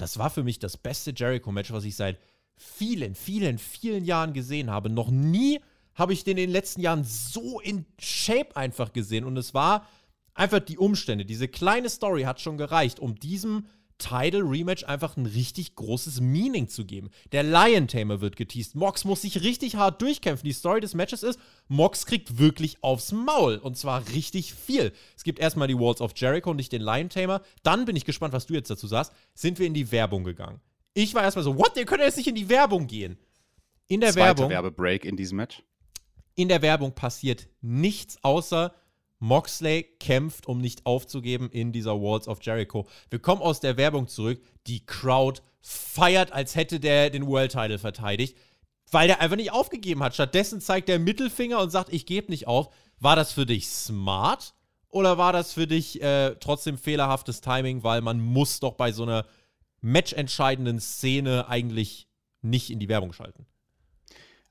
das 0.00 0.18
war 0.18 0.30
für 0.30 0.42
mich 0.42 0.58
das 0.58 0.76
beste 0.76 1.12
Jericho-Match, 1.14 1.72
was 1.72 1.84
ich 1.84 1.96
seit 1.96 2.18
vielen, 2.56 3.14
vielen, 3.14 3.58
vielen 3.58 4.04
Jahren 4.04 4.32
gesehen 4.32 4.70
habe. 4.70 4.90
Noch 4.90 5.10
nie 5.10 5.60
habe 5.94 6.12
ich 6.12 6.24
den 6.24 6.36
in 6.38 6.44
den 6.44 6.50
letzten 6.50 6.80
Jahren 6.80 7.04
so 7.04 7.60
in 7.60 7.84
Shape 7.98 8.56
einfach 8.56 8.92
gesehen. 8.92 9.24
Und 9.24 9.36
es 9.36 9.54
war 9.54 9.86
einfach 10.34 10.60
die 10.60 10.78
Umstände. 10.78 11.24
Diese 11.24 11.48
kleine 11.48 11.90
Story 11.90 12.22
hat 12.22 12.40
schon 12.40 12.56
gereicht, 12.56 13.00
um 13.00 13.14
diesem 13.14 13.66
Title 14.00 14.42
Rematch 14.42 14.82
einfach 14.84 15.16
ein 15.16 15.26
richtig 15.26 15.76
großes 15.76 16.20
Meaning 16.20 16.66
zu 16.66 16.84
geben. 16.84 17.10
Der 17.30 17.44
Lion 17.44 17.86
Tamer 17.86 18.20
wird 18.20 18.34
geteased. 18.34 18.74
Mox 18.74 19.04
muss 19.04 19.22
sich 19.22 19.42
richtig 19.42 19.76
hart 19.76 20.02
durchkämpfen. 20.02 20.44
Die 20.44 20.52
Story 20.52 20.80
des 20.80 20.94
Matches 20.94 21.22
ist, 21.22 21.38
Mox 21.68 22.06
kriegt 22.06 22.38
wirklich 22.38 22.82
aufs 22.82 23.12
Maul. 23.12 23.58
Und 23.58 23.76
zwar 23.78 24.08
richtig 24.08 24.54
viel. 24.54 24.92
Es 25.16 25.22
gibt 25.22 25.38
erstmal 25.38 25.68
die 25.68 25.78
Walls 25.78 26.00
of 26.00 26.12
Jericho 26.16 26.50
und 26.50 26.56
nicht 26.56 26.72
den 26.72 26.82
Lion 26.82 27.08
Tamer. 27.08 27.42
Dann 27.62 27.84
bin 27.84 27.94
ich 27.94 28.04
gespannt, 28.04 28.32
was 28.32 28.46
du 28.46 28.54
jetzt 28.54 28.70
dazu 28.70 28.88
sagst. 28.88 29.12
Sind 29.34 29.60
wir 29.60 29.66
in 29.66 29.74
die 29.74 29.92
Werbung 29.92 30.24
gegangen. 30.24 30.60
Ich 30.94 31.14
war 31.14 31.22
erstmal 31.22 31.44
so, 31.44 31.56
what? 31.56 31.76
Ihr 31.76 31.84
könnt 31.84 32.00
jetzt 32.00 32.16
nicht 32.16 32.26
in 32.26 32.34
die 32.34 32.48
Werbung 32.48 32.88
gehen. 32.88 33.16
In 33.86 34.00
der 34.00 34.12
Zweiter 34.12 34.26
Werbung. 34.26 34.50
Werbebreak 34.50 35.04
in 35.04 35.16
diesem 35.16 35.36
Match. 35.36 35.62
In 36.34 36.48
der 36.48 36.62
Werbung 36.62 36.94
passiert 36.94 37.48
nichts 37.60 38.18
außer 38.22 38.74
Moxley 39.20 39.84
kämpft, 40.00 40.46
um 40.46 40.60
nicht 40.60 40.84
aufzugeben 40.86 41.50
in 41.50 41.72
dieser 41.72 42.00
Walls 42.00 42.26
of 42.26 42.42
Jericho. 42.42 42.86
Wir 43.10 43.20
kommen 43.20 43.42
aus 43.42 43.60
der 43.60 43.76
Werbung 43.76 44.08
zurück. 44.08 44.42
Die 44.66 44.84
Crowd 44.84 45.40
feiert, 45.60 46.32
als 46.32 46.56
hätte 46.56 46.80
der 46.80 47.10
den 47.10 47.26
World 47.26 47.52
Title 47.52 47.78
verteidigt. 47.78 48.36
weil 48.92 49.06
der 49.06 49.20
einfach 49.20 49.36
nicht 49.36 49.52
aufgegeben 49.52 50.02
hat. 50.02 50.14
Stattdessen 50.14 50.60
zeigt 50.60 50.88
der 50.88 50.98
Mittelfinger 50.98 51.60
und 51.60 51.70
sagt, 51.70 51.92
ich 51.92 52.06
gebe 52.06 52.30
nicht 52.32 52.48
auf. 52.48 52.70
War 52.98 53.14
das 53.14 53.32
für 53.32 53.46
dich 53.46 53.68
smart 53.68 54.52
oder 54.88 55.16
war 55.16 55.32
das 55.32 55.52
für 55.52 55.66
dich 55.68 56.02
äh, 56.02 56.34
trotzdem 56.40 56.76
fehlerhaftes 56.76 57.40
Timing, 57.40 57.84
weil 57.84 58.00
man 58.00 58.20
muss 58.20 58.58
doch 58.58 58.74
bei 58.74 58.90
so 58.90 59.04
einer 59.04 59.26
matchentscheidenden 59.80 60.80
Szene 60.80 61.48
eigentlich 61.48 62.08
nicht 62.42 62.70
in 62.70 62.80
die 62.80 62.88
Werbung 62.88 63.12
schalten? 63.12 63.46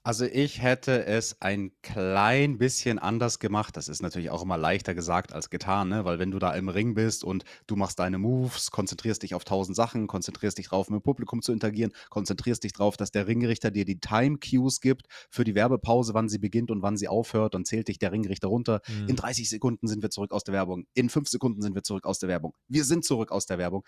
Also 0.01 0.23
ich 0.25 0.61
hätte 0.61 1.05
es 1.05 1.41
ein 1.41 1.71
klein 1.81 2.57
bisschen 2.57 2.99
anders 2.99 3.37
gemacht. 3.37 3.75
Das 3.75 3.89
ist 3.89 4.01
natürlich 4.01 4.29
auch 4.29 4.41
immer 4.41 4.57
leichter 4.57 4.95
gesagt 4.95 5.33
als 5.33 5.49
getan, 5.49 5.89
ne? 5.89 6.05
weil 6.05 6.19
wenn 6.19 6.31
du 6.31 6.39
da 6.39 6.53
im 6.53 6.69
Ring 6.69 6.93
bist 6.93 7.25
und 7.25 7.43
du 7.67 7.75
machst 7.75 7.99
deine 7.99 8.17
Moves, 8.17 8.71
konzentrierst 8.71 9.23
dich 9.23 9.35
auf 9.35 9.43
tausend 9.43 9.75
Sachen, 9.75 10.07
konzentrierst 10.07 10.57
dich 10.57 10.69
drauf, 10.69 10.89
mit 10.89 11.01
dem 11.01 11.03
Publikum 11.03 11.41
zu 11.41 11.51
interagieren, 11.51 11.91
konzentrierst 12.09 12.63
dich 12.63 12.71
drauf, 12.71 12.95
dass 12.95 13.11
der 13.11 13.27
Ringrichter 13.27 13.71
dir 13.71 13.83
die 13.83 13.99
Time-Cues 13.99 14.79
gibt 14.79 15.07
für 15.29 15.43
die 15.43 15.53
Werbepause, 15.53 16.13
wann 16.13 16.29
sie 16.29 16.39
beginnt 16.39 16.71
und 16.71 16.81
wann 16.81 16.95
sie 16.95 17.09
aufhört, 17.09 17.53
dann 17.53 17.65
zählt 17.65 17.89
dich 17.89 17.99
der 17.99 18.13
Ringrichter 18.13 18.47
runter. 18.47 18.81
Mhm. 18.87 19.09
In 19.09 19.15
30 19.17 19.49
Sekunden 19.49 19.87
sind 19.87 20.01
wir 20.01 20.11
zurück 20.11 20.31
aus 20.31 20.45
der 20.45 20.53
Werbung. 20.53 20.85
In 20.93 21.09
5 21.09 21.27
Sekunden 21.27 21.61
sind 21.61 21.75
wir 21.75 21.83
zurück 21.83 22.05
aus 22.05 22.19
der 22.19 22.29
Werbung. 22.29 22.53
Wir 22.69 22.85
sind 22.85 23.03
zurück 23.03 23.31
aus 23.33 23.47
der 23.47 23.57
Werbung 23.57 23.83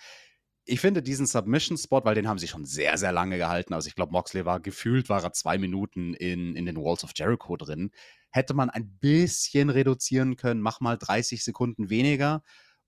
ich 0.66 0.80
finde 0.80 1.02
diesen 1.02 1.26
Submission-Spot, 1.26 2.02
weil 2.04 2.16
den 2.16 2.28
haben 2.28 2.38
sie 2.38 2.48
schon 2.48 2.66
sehr, 2.66 2.98
sehr 2.98 3.12
lange 3.12 3.38
gehalten. 3.38 3.74
Also 3.74 3.88
ich 3.88 3.96
glaube, 3.96 4.12
Moxley 4.12 4.46
war 4.46 4.60
gefühlt, 4.60 5.10
war 5.10 5.24
er 5.24 5.34
zwei 5.34 5.58
Minuten 5.58 6.14
in, 6.14 6.56
in 6.56 6.66
den 6.66 6.78
Walls 6.78 7.04
of 7.04 7.12
Jericho 7.16 7.58
drin. 7.58 7.92
Hätte 8.30 8.54
man 8.54 8.70
ein 8.70 8.98
bisschen 9.00 9.70
reduzieren 9.70 10.36
können, 10.36 10.62
mach 10.62 10.80
mal 10.80 10.98
30 10.98 11.44
Sekunden 11.44 11.90
weniger 11.90 12.44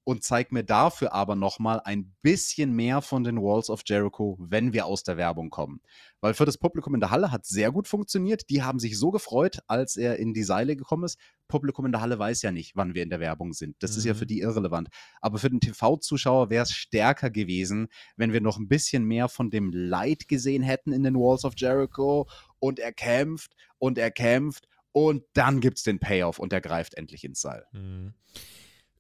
und 0.06 0.24
zeig 0.24 0.52
mir 0.52 0.64
dafür 0.64 1.14
aber 1.14 1.36
nochmal 1.36 1.82
ein 1.84 2.14
bisschen 2.22 2.74
mehr 2.74 3.02
von 3.02 3.24
den 3.24 3.38
Walls 3.42 3.70
of 3.70 3.82
Jericho, 3.86 4.38
wenn 4.40 4.74
wir 4.74 4.86
aus 4.86 5.04
der 5.04 5.18
Werbung 5.18 5.50
kommen. 5.50 5.82
Weil 6.20 6.34
für 6.34 6.46
das 6.46 6.58
Publikum 6.58 6.94
in 6.94 7.00
der 7.00 7.12
Halle 7.12 7.32
hat 7.32 7.46
sehr 7.46 7.72
gut 7.72 7.88
funktioniert. 7.88 8.50
Die 8.50 8.64
haben 8.64 8.80
sich 8.80 8.98
so 8.98 9.12
gefreut, 9.12 9.60
als 9.68 9.96
er 9.96 10.18
in 10.18 10.34
die 10.34 10.44
Seile 10.44 10.76
gekommen 10.76 11.06
ist. 11.06 11.18
Publikum 11.48 11.86
in 11.86 11.92
der 11.92 12.02
Halle 12.02 12.20
weiß 12.20 12.42
ja 12.42 12.52
nicht, 12.52 12.76
wann 12.76 12.94
wir 12.94 13.04
in 13.04 13.10
der 13.10 13.20
Werbung 13.20 13.54
sind. 13.54 13.76
Das 13.80 13.92
mhm. 13.92 13.98
ist 13.98 14.06
ja 14.06 14.14
für 14.14 14.26
mhm. 14.26 14.30
die 14.30 14.40
irrelevant. 14.40 14.90
Aber 15.22 15.38
für 15.38 15.50
den 15.50 15.62
TV-Zuschauer 15.62 16.50
wäre 16.50 16.64
es 16.64 16.72
stärker 16.72 17.30
gewesen, 17.30 17.88
wenn 18.18 18.34
wir 18.34 18.42
noch 18.42 18.58
ein 18.58 18.68
bisschen 18.68 19.06
mehr 19.06 19.30
von 19.30 19.52
dem 19.52 19.72
Leid 19.72 20.28
gesehen 20.28 20.64
hätten 20.64 20.92
in 20.92 21.04
den 21.04 21.16
Walls 21.16 21.46
of 21.46 21.54
Jericho 21.56 22.28
und 22.60 22.80
er 22.80 22.92
kämpft 22.92 23.56
und 23.78 23.98
er 23.98 24.12
kämpft 24.12 24.68
und 24.92 25.24
dann 25.34 25.60
gibt 25.60 25.78
es 25.78 25.84
den 25.84 26.00
Payoff 26.00 26.40
und 26.40 26.54
er 26.54 26.62
greift 26.62 26.94
endlich 26.96 27.24
ins 27.24 27.42
Seil. 27.42 27.66
Mhm. 27.72 28.14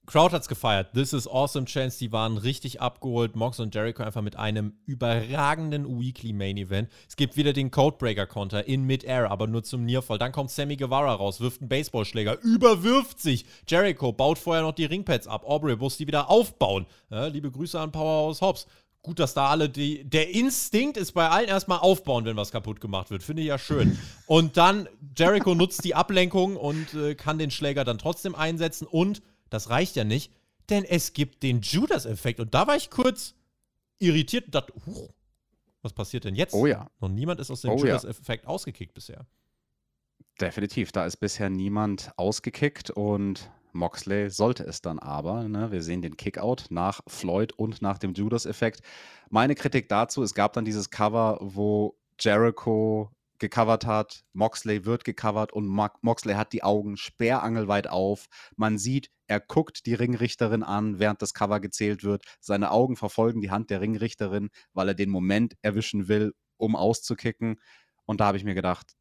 Crowd 0.06 0.36
hat's 0.36 0.50
gefeiert. 0.50 0.94
This 0.94 1.14
is 1.14 1.30
awesome 1.30 1.66
Chance. 1.66 1.98
Die 1.98 2.12
waren 2.12 2.38
richtig 2.38 2.82
abgeholt. 2.82 3.38
Mox 3.38 3.62
und 3.62 3.74
Jericho 3.74 4.04
einfach 4.04 4.22
mit 4.22 4.36
einem 4.36 4.74
überragenden 4.86 6.00
Weekly 6.00 6.34
Main 6.34 6.58
Event. 6.58 6.90
Es 7.08 7.16
gibt 7.16 7.38
wieder 7.38 7.54
den 7.54 7.72
Codebreaker 7.72 8.28
Konter 8.28 8.68
in 8.68 8.84
Midair, 8.84 9.32
aber 9.32 9.48
nur 9.48 9.64
zum 9.64 9.86
Nearfall. 9.86 10.18
Dann 10.18 10.34
kommt 10.34 10.52
Sammy 10.52 10.76
Guevara 10.76 11.14
raus, 11.14 11.40
wirft 11.40 11.62
einen 11.62 11.70
Baseballschläger, 11.70 12.38
überwirft 12.42 13.22
sich. 13.22 13.46
Jericho 13.66 14.12
baut 14.12 14.38
vorher 14.38 14.64
noch 14.64 14.74
die 14.74 14.86
Ringpads 14.86 15.28
ab. 15.28 15.46
Aubrey 15.46 15.78
muss 15.78 15.96
die 15.96 16.06
wieder 16.06 16.30
aufbauen. 16.30 16.86
Ja, 17.10 17.28
liebe 17.28 17.50
Grüße 17.50 17.80
an 17.80 17.94
Powerhouse 17.94 18.42
Hobbs. 18.42 18.68
Gut, 19.04 19.20
dass 19.20 19.34
da 19.34 19.48
alle 19.48 19.70
die. 19.70 20.04
Der 20.04 20.34
Instinkt 20.34 20.98
ist 20.98 21.14
bei 21.14 21.30
allen 21.30 21.48
erstmal 21.48 21.80
aufbauen, 21.80 22.26
wenn 22.26 22.38
was 22.38 22.52
kaputt 22.52 22.82
gemacht 22.82 23.10
wird. 23.10 23.24
Finde 23.24 23.42
ich 23.42 23.50
ja 23.50 23.58
schön. 23.58 23.98
Und 24.28 24.58
dann 24.58 24.88
Jericho 25.18 25.56
nutzt 25.56 25.84
die 25.86 25.96
Ablenkung 25.96 26.58
und 26.58 26.94
äh, 26.94 27.16
kann 27.16 27.38
den 27.38 27.52
Schläger 27.52 27.84
dann 27.84 27.98
trotzdem 27.98 28.36
einsetzen 28.36 28.86
und 28.86 29.22
das 29.54 29.70
reicht 29.70 29.96
ja 29.96 30.04
nicht, 30.04 30.34
denn 30.70 30.84
es 30.84 31.14
gibt 31.14 31.44
den 31.44 31.62
Judas-Effekt. 31.62 32.40
Und 32.40 32.54
da 32.54 32.66
war 32.66 32.76
ich 32.76 32.90
kurz 32.90 33.36
irritiert 34.00 34.46
und 34.46 34.56
dachte, 34.56 34.74
huch, 34.86 35.14
was 35.84 35.94
passiert 35.94 36.24
denn 36.24 36.36
jetzt? 36.36 36.54
Oh 36.54 36.66
ja. 36.66 36.90
Noch 37.00 37.10
niemand 37.10 37.40
ist 37.40 37.52
aus 37.52 37.62
dem 37.62 37.72
oh 37.72 37.78
Judas-Effekt 37.78 38.46
ja. 38.46 38.50
ausgekickt 38.50 38.94
bisher. 38.94 39.28
Definitiv, 40.42 40.92
da 40.92 41.06
ist 41.06 41.18
bisher 41.18 41.50
niemand 41.50 42.12
ausgekickt 42.18 42.90
und 42.90 43.52
Moxley 43.74 44.30
sollte 44.30 44.64
es 44.64 44.82
dann 44.82 44.98
aber. 44.98 45.48
Ne? 45.48 45.72
Wir 45.72 45.84
sehen 45.84 46.02
den 46.02 46.18
Kickout 46.18 46.66
nach 46.70 47.02
Floyd 47.08 47.54
und 47.54 47.82
nach 47.82 48.00
dem 48.00 48.14
Judas-Effekt. 48.14 48.82
Meine 49.30 49.56
Kritik 49.56 49.90
dazu, 49.90 50.24
es 50.24 50.34
gab 50.34 50.54
dann 50.54 50.66
dieses 50.66 50.90
Cover, 50.90 51.38
wo 51.42 51.96
Jericho 52.20 53.12
gecovert 53.44 53.86
hat, 53.86 54.24
Moxley 54.32 54.86
wird 54.86 55.04
gecovert 55.04 55.52
und 55.52 55.68
Moxley 55.68 56.36
hat 56.36 56.54
die 56.54 56.64
Augen 56.64 56.96
sperrangelweit 56.96 57.90
auf. 57.90 58.28
Man 58.56 58.78
sieht, 58.78 59.12
er 59.28 59.42
guckt 59.42 59.86
die 59.86 59.94
Ringrichterin 59.94 60.64
an, 60.64 60.98
während 60.98 61.22
das 61.22 61.34
Cover 61.34 61.60
gezählt 61.60 62.06
wird. 62.06 62.24
Seine 62.40 62.72
Augen 62.72 62.96
verfolgen 62.96 63.42
die 63.42 63.52
Hand 63.52 63.70
der 63.70 63.82
Ringrichterin, 63.82 64.50
weil 64.72 64.88
er 64.88 64.94
den 64.94 65.10
Moment 65.10 65.56
erwischen 65.62 66.08
will, 66.08 66.34
um 66.56 66.78
auszukicken. 66.78 67.60
Und 68.06 68.22
da 68.22 68.28
habe 68.28 68.38
ich 68.38 68.46
mir 68.46 68.56
gedacht, 68.56 68.94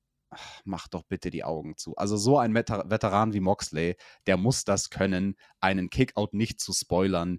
mach 0.65 0.89
doch 0.89 1.05
bitte 1.05 1.31
die 1.31 1.45
Augen 1.45 1.77
zu. 1.77 1.95
Also 1.95 2.17
so 2.17 2.37
ein 2.37 2.53
Veteran 2.53 3.33
wie 3.35 3.41
Moxley, 3.41 3.95
der 4.27 4.39
muss 4.39 4.65
das 4.65 4.91
können, 4.91 5.37
einen 5.61 5.89
Kickout 5.89 6.31
nicht 6.33 6.61
zu 6.61 6.73
spoilern, 6.73 7.39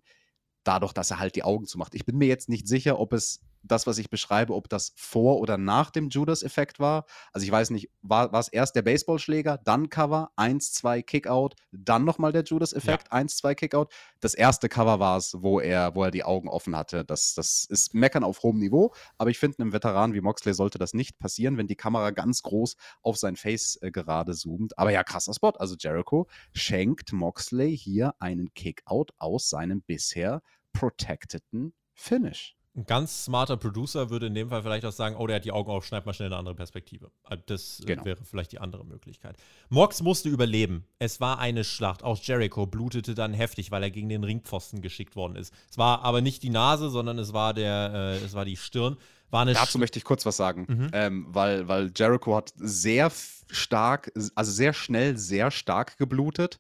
dadurch, 0.63 0.93
dass 0.93 1.11
er 1.11 1.19
halt 1.19 1.35
die 1.35 1.43
Augen 1.43 1.65
zumacht. 1.65 1.95
Ich 1.95 2.05
bin 2.05 2.17
mir 2.17 2.29
jetzt 2.29 2.47
nicht 2.47 2.65
sicher, 2.65 2.97
ob 2.97 3.11
es 3.11 3.41
das, 3.63 3.87
was 3.87 3.97
ich 3.97 4.09
beschreibe, 4.09 4.53
ob 4.53 4.69
das 4.69 4.93
vor 4.95 5.39
oder 5.39 5.57
nach 5.57 5.89
dem 5.89 6.09
Judas-Effekt 6.09 6.79
war. 6.79 7.05
Also 7.31 7.45
ich 7.45 7.51
weiß 7.51 7.69
nicht, 7.71 7.89
war, 8.01 8.31
war 8.31 8.39
es 8.39 8.49
erst 8.49 8.75
der 8.75 8.81
Baseballschläger, 8.81 9.57
dann 9.63 9.89
Cover, 9.89 10.31
1, 10.35 10.73
2, 10.73 11.01
Kickout, 11.01 11.55
dann 11.71 12.03
nochmal 12.03 12.31
der 12.31 12.43
Judas-Effekt, 12.43 13.07
ja. 13.07 13.11
1, 13.11 13.37
2, 13.37 13.55
Kickout. 13.55 13.87
Das 14.19 14.33
erste 14.33 14.69
Cover 14.69 14.99
war 14.99 15.17
es, 15.17 15.41
wo 15.41 15.59
er, 15.59 15.95
wo 15.95 16.03
er 16.03 16.11
die 16.11 16.23
Augen 16.23 16.49
offen 16.49 16.75
hatte. 16.75 17.05
Das, 17.05 17.33
das 17.33 17.65
ist 17.65 17.93
Meckern 17.93 18.23
auf 18.23 18.43
hohem 18.43 18.59
Niveau, 18.59 18.93
aber 19.17 19.29
ich 19.29 19.39
finde, 19.39 19.59
einem 19.59 19.73
Veteran 19.73 20.13
wie 20.13 20.21
Moxley 20.21 20.53
sollte 20.53 20.77
das 20.77 20.93
nicht 20.93 21.17
passieren, 21.19 21.57
wenn 21.57 21.67
die 21.67 21.75
Kamera 21.75 22.11
ganz 22.11 22.43
groß 22.43 22.75
auf 23.01 23.17
sein 23.17 23.35
Face 23.35 23.77
äh, 23.81 23.91
gerade 23.91 24.33
zoomt. 24.33 24.77
Aber 24.77 24.91
ja, 24.91 25.03
krasser 25.03 25.33
Spot. 25.33 25.51
Also 25.51 25.75
Jericho 25.77 26.27
schenkt 26.53 27.13
Moxley 27.13 27.77
hier 27.77 28.15
einen 28.19 28.53
Kickout 28.53 29.13
aus 29.17 29.49
seinem 29.49 29.81
bisher 29.81 30.41
protecteden 30.73 31.73
Finish. 31.93 32.55
Ein 32.75 32.85
ganz 32.85 33.25
smarter 33.25 33.55
Producer 33.55 34.09
würde 34.09 34.27
in 34.27 34.33
dem 34.33 34.49
Fall 34.49 34.63
vielleicht 34.63 34.83
auch 34.85 34.91
sagen, 34.91 35.15
oh, 35.15 35.27
der 35.27 35.35
hat 35.35 35.45
die 35.45 35.51
Augen 35.51 35.69
auf, 35.69 35.85
schneid 35.85 36.07
mal 36.07 36.13
schnell 36.13 36.29
eine 36.29 36.37
andere 36.37 36.55
Perspektive. 36.55 37.11
Äh, 37.29 37.37
das 37.45 37.79
äh, 37.81 37.85
genau. 37.85 38.05
wäre 38.05 38.25
vielleicht 38.25 38.51
die 38.51 38.59
andere 38.59 38.83
Möglichkeit. 38.83 39.37
Mox 39.69 40.01
musste 40.01 40.29
überleben. 40.29 40.85
Es 40.97 41.21
war 41.21 41.37
eine 41.37 41.63
Schlacht. 41.63 42.03
Auch 42.03 42.17
Jericho 42.17 42.65
blutete 42.65 43.13
dann 43.13 43.33
heftig, 43.33 43.69
weil 43.69 43.83
er 43.83 43.91
gegen 43.91 44.09
den 44.09 44.23
Ringpfosten 44.23 44.81
geschickt 44.81 45.15
worden 45.15 45.35
ist. 45.35 45.53
Es 45.69 45.77
war 45.77 46.03
aber 46.03 46.21
nicht 46.21 46.41
die 46.41 46.49
Nase, 46.49 46.89
sondern 46.89 47.19
es 47.19 47.31
war, 47.31 47.53
der, 47.53 47.91
äh, 47.93 48.25
es 48.25 48.33
war 48.33 48.45
die 48.45 48.57
Stirn. 48.57 48.97
War 49.29 49.45
Dazu 49.45 49.79
möchte 49.79 49.97
ich 49.97 50.05
kurz 50.05 50.25
was 50.27 50.37
sagen, 50.37 50.67
mhm. 50.69 50.89
ähm, 50.93 51.25
weil, 51.29 51.67
weil 51.67 51.91
Jericho 51.95 52.35
hat 52.35 52.53
sehr 52.55 53.11
stark, 53.49 54.11
also 54.35 54.51
sehr 54.51 54.73
schnell, 54.73 55.17
sehr 55.17 55.49
stark 55.49 55.97
geblutet. 55.97 56.59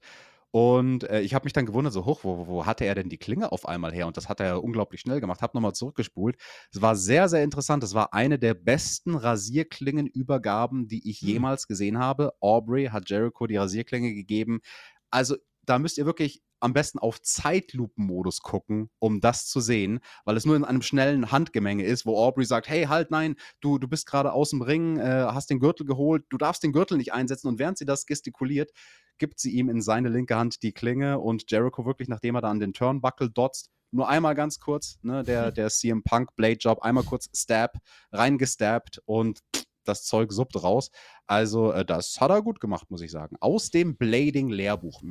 Und 0.55 1.09
äh, 1.09 1.21
ich 1.21 1.33
habe 1.33 1.45
mich 1.45 1.53
dann 1.53 1.65
gewundert, 1.65 1.93
so 1.93 2.05
hoch, 2.05 2.19
wo, 2.21 2.45
wo 2.45 2.67
hatte 2.67 2.85
er 2.85 2.93
denn 2.93 3.09
die 3.09 3.17
Klinge 3.17 3.51
auf 3.51 3.67
einmal 3.67 3.91
her? 3.91 4.05
Und 4.05 4.17
das 4.17 4.29
hat 4.29 4.39
er 4.39 4.63
unglaublich 4.63 5.01
schnell 5.01 5.19
gemacht. 5.19 5.41
Habe 5.41 5.57
nochmal 5.57 5.73
zurückgespult. 5.73 6.37
Es 6.71 6.79
war 6.79 6.95
sehr, 6.95 7.27
sehr 7.27 7.43
interessant. 7.43 7.83
Es 7.83 7.95
war 7.95 8.13
eine 8.13 8.37
der 8.37 8.53
besten 8.53 9.15
Rasierklingenübergaben, 9.15 10.87
die 10.87 11.09
ich 11.09 11.21
hm. 11.21 11.27
jemals 11.27 11.65
gesehen 11.67 11.97
habe. 11.97 12.33
Aubrey 12.39 12.85
hat 12.85 13.09
Jericho 13.09 13.47
die 13.47 13.57
Rasierklinge 13.57 14.13
gegeben. 14.13 14.61
Also 15.09 15.37
da 15.65 15.79
müsst 15.79 15.97
ihr 15.97 16.05
wirklich 16.05 16.43
am 16.63 16.73
besten 16.73 16.99
auf 16.99 17.21
Zeitlupenmodus 17.21 18.39
gucken, 18.39 18.89
um 18.99 19.19
das 19.19 19.47
zu 19.47 19.59
sehen, 19.59 19.99
weil 20.25 20.37
es 20.37 20.45
nur 20.45 20.55
in 20.55 20.63
einem 20.63 20.81
schnellen 20.81 21.31
Handgemenge 21.31 21.83
ist, 21.83 22.05
wo 22.05 22.17
Aubrey 22.17 22.45
sagt, 22.45 22.69
hey, 22.69 22.85
halt, 22.85 23.11
nein, 23.11 23.35
du, 23.61 23.77
du 23.77 23.87
bist 23.87 24.07
gerade 24.07 24.33
aus 24.33 24.51
dem 24.51 24.61
Ring, 24.61 24.97
äh, 24.97 25.27
hast 25.27 25.49
den 25.49 25.59
Gürtel 25.59 25.85
geholt, 25.85 26.25
du 26.29 26.37
darfst 26.37 26.63
den 26.63 26.71
Gürtel 26.71 26.97
nicht 26.97 27.13
einsetzen 27.13 27.47
und 27.47 27.59
während 27.59 27.77
sie 27.77 27.85
das 27.85 28.05
gestikuliert, 28.05 28.71
gibt 29.17 29.39
sie 29.39 29.51
ihm 29.51 29.69
in 29.69 29.81
seine 29.81 30.09
linke 30.09 30.35
Hand 30.35 30.63
die 30.63 30.71
Klinge 30.71 31.19
und 31.19 31.51
Jericho 31.51 31.85
wirklich, 31.85 32.07
nachdem 32.07 32.35
er 32.35 32.41
da 32.41 32.49
an 32.49 32.59
den 32.59 32.73
Turnbuckle 32.73 33.29
dotzt, 33.29 33.69
nur 33.91 34.07
einmal 34.07 34.33
ganz 34.33 34.59
kurz, 34.59 34.97
ne, 35.01 35.23
der, 35.23 35.51
der 35.51 35.69
CM 35.69 36.03
Punk 36.03 36.35
Blade 36.35 36.57
Job, 36.59 36.81
einmal 36.81 37.03
kurz 37.03 37.29
Stab, 37.35 37.77
reingestabbt 38.11 39.01
und 39.05 39.39
das 39.85 40.05
Zeug 40.05 40.31
suppt 40.31 40.63
raus. 40.63 40.91
Also, 41.27 41.71
äh, 41.73 41.83
das 41.85 42.21
hat 42.21 42.31
er 42.31 42.41
gut 42.41 42.61
gemacht, 42.61 42.89
muss 42.89 43.01
ich 43.01 43.11
sagen. 43.11 43.35
Aus 43.41 43.69
dem 43.69 43.97
Blading-Lehrbuch. 43.97 45.01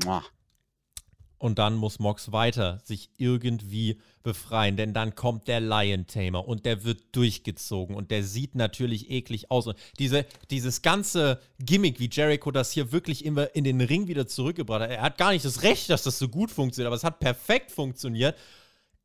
Und 1.43 1.59
dann 1.59 1.75
muss 1.75 1.99
Mox 1.99 2.31
weiter 2.31 2.79
sich 2.85 3.11
irgendwie 3.17 3.99
befreien, 4.23 4.77
denn 4.77 4.95
dann 4.95 5.17
kommt 5.17 5.49
der 5.49 5.61
Lion 5.61 6.07
Tamer 6.07 6.47
und 6.47 6.65
der 6.65 6.85
wird 6.85 7.01
durchgezogen 7.17 7.97
und 7.97 8.13
der 8.13 8.23
sieht 8.23 8.55
natürlich 8.55 9.11
eklig 9.11 9.51
aus. 9.51 9.67
Und 9.67 9.77
diese, 9.99 10.25
dieses 10.51 10.83
ganze 10.83 11.41
Gimmick, 11.59 11.99
wie 11.99 12.09
Jericho 12.09 12.53
das 12.53 12.71
hier 12.71 12.93
wirklich 12.93 13.25
immer 13.25 13.57
in 13.57 13.65
den 13.65 13.81
Ring 13.81 14.07
wieder 14.07 14.29
zurückgebracht 14.29 14.83
hat, 14.83 14.91
er 14.91 15.03
hat 15.03 15.19
gar 15.19 15.33
nicht 15.33 15.45
das 15.45 15.65
Recht, 15.65 15.91
dass 15.91 16.05
das 16.05 16.17
so 16.17 16.29
gut 16.29 16.53
funktioniert, 16.53 16.87
aber 16.87 16.95
es 16.95 17.03
hat 17.03 17.19
perfekt 17.19 17.73
funktioniert. 17.73 18.39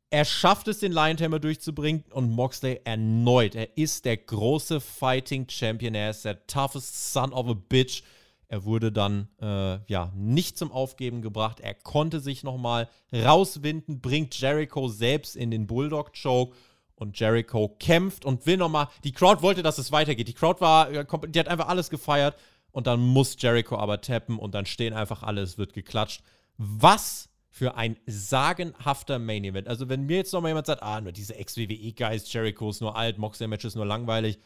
Er 0.08 0.24
schafft 0.24 0.68
es, 0.68 0.78
den 0.78 0.92
Lion 0.92 1.16
Tamer 1.16 1.40
durchzubringen 1.40 2.04
und 2.12 2.30
Moxley 2.30 2.80
erneut. 2.84 3.56
Er 3.56 3.76
ist 3.76 4.04
der 4.04 4.16
große 4.16 4.80
Fighting 4.80 5.48
Champion. 5.48 5.96
Er 5.96 6.10
ist 6.10 6.24
der 6.24 6.46
toughest 6.46 7.12
son 7.12 7.32
of 7.32 7.48
a 7.48 7.54
bitch 7.54 8.04
er 8.48 8.64
wurde 8.64 8.90
dann 8.90 9.28
äh, 9.40 9.78
ja 9.90 10.10
nicht 10.14 10.56
zum 10.56 10.72
Aufgeben 10.72 11.20
gebracht. 11.20 11.60
Er 11.60 11.74
konnte 11.74 12.20
sich 12.20 12.42
nochmal 12.42 12.88
rauswinden, 13.12 14.00
bringt 14.00 14.38
Jericho 14.40 14.88
selbst 14.88 15.36
in 15.36 15.50
den 15.50 15.66
Bulldog-Choke 15.66 16.56
Und 16.94 17.20
Jericho 17.20 17.76
kämpft 17.78 18.24
und 18.24 18.46
will 18.46 18.56
nochmal. 18.56 18.88
Die 19.04 19.12
Crowd 19.12 19.42
wollte, 19.42 19.62
dass 19.62 19.76
es 19.76 19.92
weitergeht. 19.92 20.28
Die 20.28 20.34
Crowd 20.34 20.60
war, 20.62 20.90
äh, 20.90 21.04
die 21.28 21.38
hat 21.38 21.48
einfach 21.48 21.68
alles 21.68 21.90
gefeiert. 21.90 22.36
Und 22.70 22.86
dann 22.86 23.00
muss 23.00 23.36
Jericho 23.38 23.76
aber 23.76 24.00
tappen 24.00 24.38
und 24.38 24.54
dann 24.54 24.66
stehen 24.66 24.94
einfach 24.94 25.22
alle, 25.22 25.42
es 25.42 25.58
wird 25.58 25.72
geklatscht. 25.72 26.22
Was 26.56 27.28
für 27.50 27.76
ein 27.76 27.96
sagenhafter 28.06 29.18
Main 29.18 29.44
Event. 29.44 29.68
Also, 29.68 29.88
wenn 29.88 30.06
mir 30.06 30.18
jetzt 30.18 30.32
nochmal 30.32 30.50
jemand 30.50 30.66
sagt, 30.66 30.82
ah, 30.82 31.00
nur 31.00 31.12
diese 31.12 31.34
Ex-WWE-Guys, 31.34 32.32
Jericho 32.32 32.70
ist 32.70 32.80
nur 32.80 32.94
alt, 32.96 33.18
Moxley-Match 33.18 33.64
ist 33.64 33.74
nur 33.74 33.86
langweilig, 33.86 34.38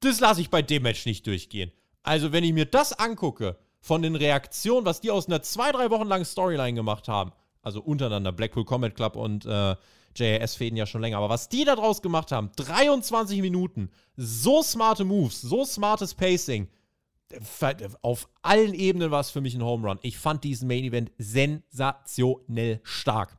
das 0.00 0.18
lasse 0.18 0.40
ich 0.40 0.50
bei 0.50 0.60
dem 0.62 0.82
Match 0.82 1.06
nicht 1.06 1.26
durchgehen. 1.26 1.70
Also, 2.02 2.32
wenn 2.32 2.44
ich 2.44 2.52
mir 2.52 2.66
das 2.66 2.92
angucke, 2.92 3.56
von 3.82 4.00
den 4.00 4.14
Reaktionen, 4.14 4.86
was 4.86 5.00
die 5.00 5.10
aus 5.10 5.26
einer 5.26 5.42
zwei, 5.42 5.72
drei 5.72 5.90
Wochen 5.90 6.06
langen 6.06 6.24
Storyline 6.24 6.74
gemacht 6.74 7.08
haben, 7.08 7.32
also 7.62 7.80
untereinander, 7.82 8.32
Blackpool 8.32 8.64
Combat 8.64 8.94
Club 8.94 9.16
und 9.16 9.44
äh, 9.44 9.74
JAS 10.14 10.54
fäden 10.54 10.76
ja 10.76 10.86
schon 10.86 11.00
länger, 11.00 11.18
aber 11.18 11.28
was 11.28 11.48
die 11.48 11.64
da 11.64 11.74
draus 11.74 12.00
gemacht 12.00 12.32
haben, 12.32 12.52
23 12.56 13.40
Minuten, 13.40 13.90
so 14.16 14.62
smarte 14.62 15.04
Moves, 15.04 15.40
so 15.40 15.64
smartes 15.64 16.14
Pacing, 16.14 16.68
auf 18.02 18.28
allen 18.42 18.74
Ebenen 18.74 19.10
war 19.10 19.20
es 19.20 19.30
für 19.30 19.40
mich 19.40 19.54
ein 19.54 19.64
Home 19.64 19.88
Run. 19.88 19.98
Ich 20.02 20.18
fand 20.18 20.44
diesen 20.44 20.68
Main 20.68 20.84
Event 20.84 21.10
sensationell 21.18 22.80
stark. 22.82 23.38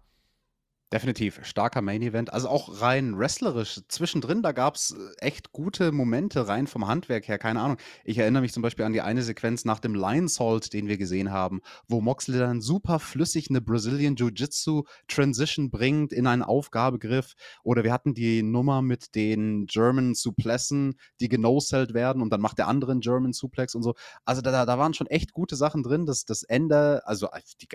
Definitiv, 0.93 1.39
starker 1.41 1.81
Main 1.81 2.03
Event. 2.03 2.31
Also 2.31 2.49
auch 2.49 2.79
rein 2.79 3.17
wrestlerisch. 3.17 3.81
Zwischendrin, 3.87 4.43
da 4.43 4.51
gab 4.51 4.75
es 4.75 4.91
äh, 4.91 5.25
echt 5.25 5.51
gute 5.51 5.91
Momente, 5.91 6.47
rein 6.47 6.67
vom 6.67 6.85
Handwerk 6.85 7.27
her, 7.27 7.39
keine 7.39 7.61
Ahnung. 7.61 7.77
Ich 8.05 8.19
erinnere 8.19 8.43
mich 8.43 8.53
zum 8.53 8.61
Beispiel 8.61 8.85
an 8.85 8.93
die 8.93 9.01
eine 9.01 9.23
Sequenz 9.23 9.65
nach 9.65 9.79
dem 9.79 9.95
Lion 9.95 10.27
Salt, 10.27 10.71
den 10.71 10.87
wir 10.87 10.97
gesehen 10.97 11.31
haben, 11.31 11.61
wo 11.87 11.99
Moxley 11.99 12.37
dann 12.37 12.61
super 12.61 12.99
flüssig 12.99 13.49
eine 13.49 13.59
Brazilian 13.59 14.15
Jiu-Jitsu 14.15 14.83
Transition 15.07 15.71
bringt 15.71 16.13
in 16.13 16.27
einen 16.27 16.43
Aufgabegriff. 16.43 17.33
Oder 17.63 17.83
wir 17.83 17.91
hatten 17.91 18.13
die 18.13 18.43
Nummer 18.43 18.83
mit 18.83 19.15
den 19.15 19.65
German 19.65 20.13
Suplessen, 20.13 20.99
die 21.19 21.27
genoselt 21.27 21.95
werden 21.95 22.21
und 22.21 22.29
dann 22.29 22.39
macht 22.39 22.59
der 22.59 22.67
andere 22.67 22.91
einen 22.91 23.01
German 23.01 23.33
Suplex 23.33 23.73
und 23.73 23.81
so. 23.81 23.95
Also 24.25 24.43
da, 24.43 24.63
da 24.63 24.77
waren 24.77 24.93
schon 24.93 25.07
echt 25.07 25.33
gute 25.33 25.55
Sachen 25.55 25.81
drin. 25.81 26.05
Das, 26.05 26.25
das 26.25 26.43
Ende, 26.43 27.01
also 27.07 27.31
äh, 27.31 27.41
die, 27.59 27.67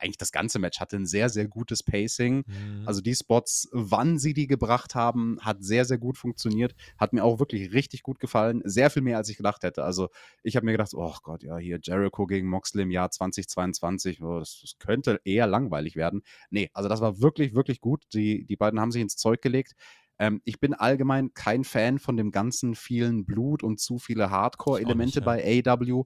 eigentlich 0.00 0.16
das 0.18 0.32
ganze 0.32 0.58
Match 0.58 0.80
hatte 0.80 0.96
ein 0.96 1.06
sehr, 1.06 1.28
sehr 1.28 1.48
gutes 1.48 1.82
Pacing. 1.82 2.44
Mhm. 2.46 2.82
Also 2.86 3.00
die 3.00 3.14
Spots, 3.14 3.68
wann 3.72 4.18
sie 4.18 4.34
die 4.34 4.46
gebracht 4.46 4.94
haben, 4.94 5.38
hat 5.40 5.62
sehr, 5.62 5.84
sehr 5.84 5.98
gut 5.98 6.18
funktioniert. 6.18 6.74
Hat 6.98 7.12
mir 7.12 7.24
auch 7.24 7.38
wirklich 7.38 7.72
richtig 7.72 8.02
gut 8.02 8.20
gefallen. 8.20 8.62
Sehr 8.64 8.90
viel 8.90 9.02
mehr, 9.02 9.16
als 9.16 9.28
ich 9.28 9.36
gedacht 9.36 9.62
hätte. 9.62 9.84
Also 9.84 10.08
ich 10.42 10.56
habe 10.56 10.66
mir 10.66 10.72
gedacht, 10.72 10.92
oh 10.94 11.14
Gott, 11.22 11.42
ja, 11.42 11.58
hier 11.58 11.78
Jericho 11.82 12.26
gegen 12.26 12.48
Moxley 12.48 12.82
im 12.82 12.90
Jahr 12.90 13.10
2022, 13.10 14.22
oh, 14.22 14.38
das, 14.38 14.60
das, 14.60 14.78
könnte 14.78 15.20
eher 15.24 15.46
langweilig 15.46 15.96
werden. 15.96 16.22
Nee, 16.50 16.70
also 16.72 16.88
das 16.88 17.00
war 17.00 17.20
wirklich, 17.20 17.54
wirklich 17.54 17.80
gut. 17.80 18.04
Die, 18.12 18.44
die 18.44 18.56
beiden 18.56 18.80
haben 18.80 18.92
sich 18.92 19.02
ins 19.02 19.16
Zeug 19.16 19.42
gelegt. 19.42 19.74
Ähm, 20.18 20.40
ich 20.44 20.60
bin 20.60 20.74
allgemein 20.74 21.32
kein 21.34 21.64
Fan 21.64 21.98
von 21.98 22.16
dem 22.16 22.30
ganzen 22.30 22.74
vielen 22.74 23.24
Blut 23.24 23.62
und 23.62 23.80
zu 23.80 23.98
viele 23.98 24.30
Hardcore-Elemente 24.30 25.20
ja. 25.20 25.24
bei 25.24 25.62
AW. 25.64 26.04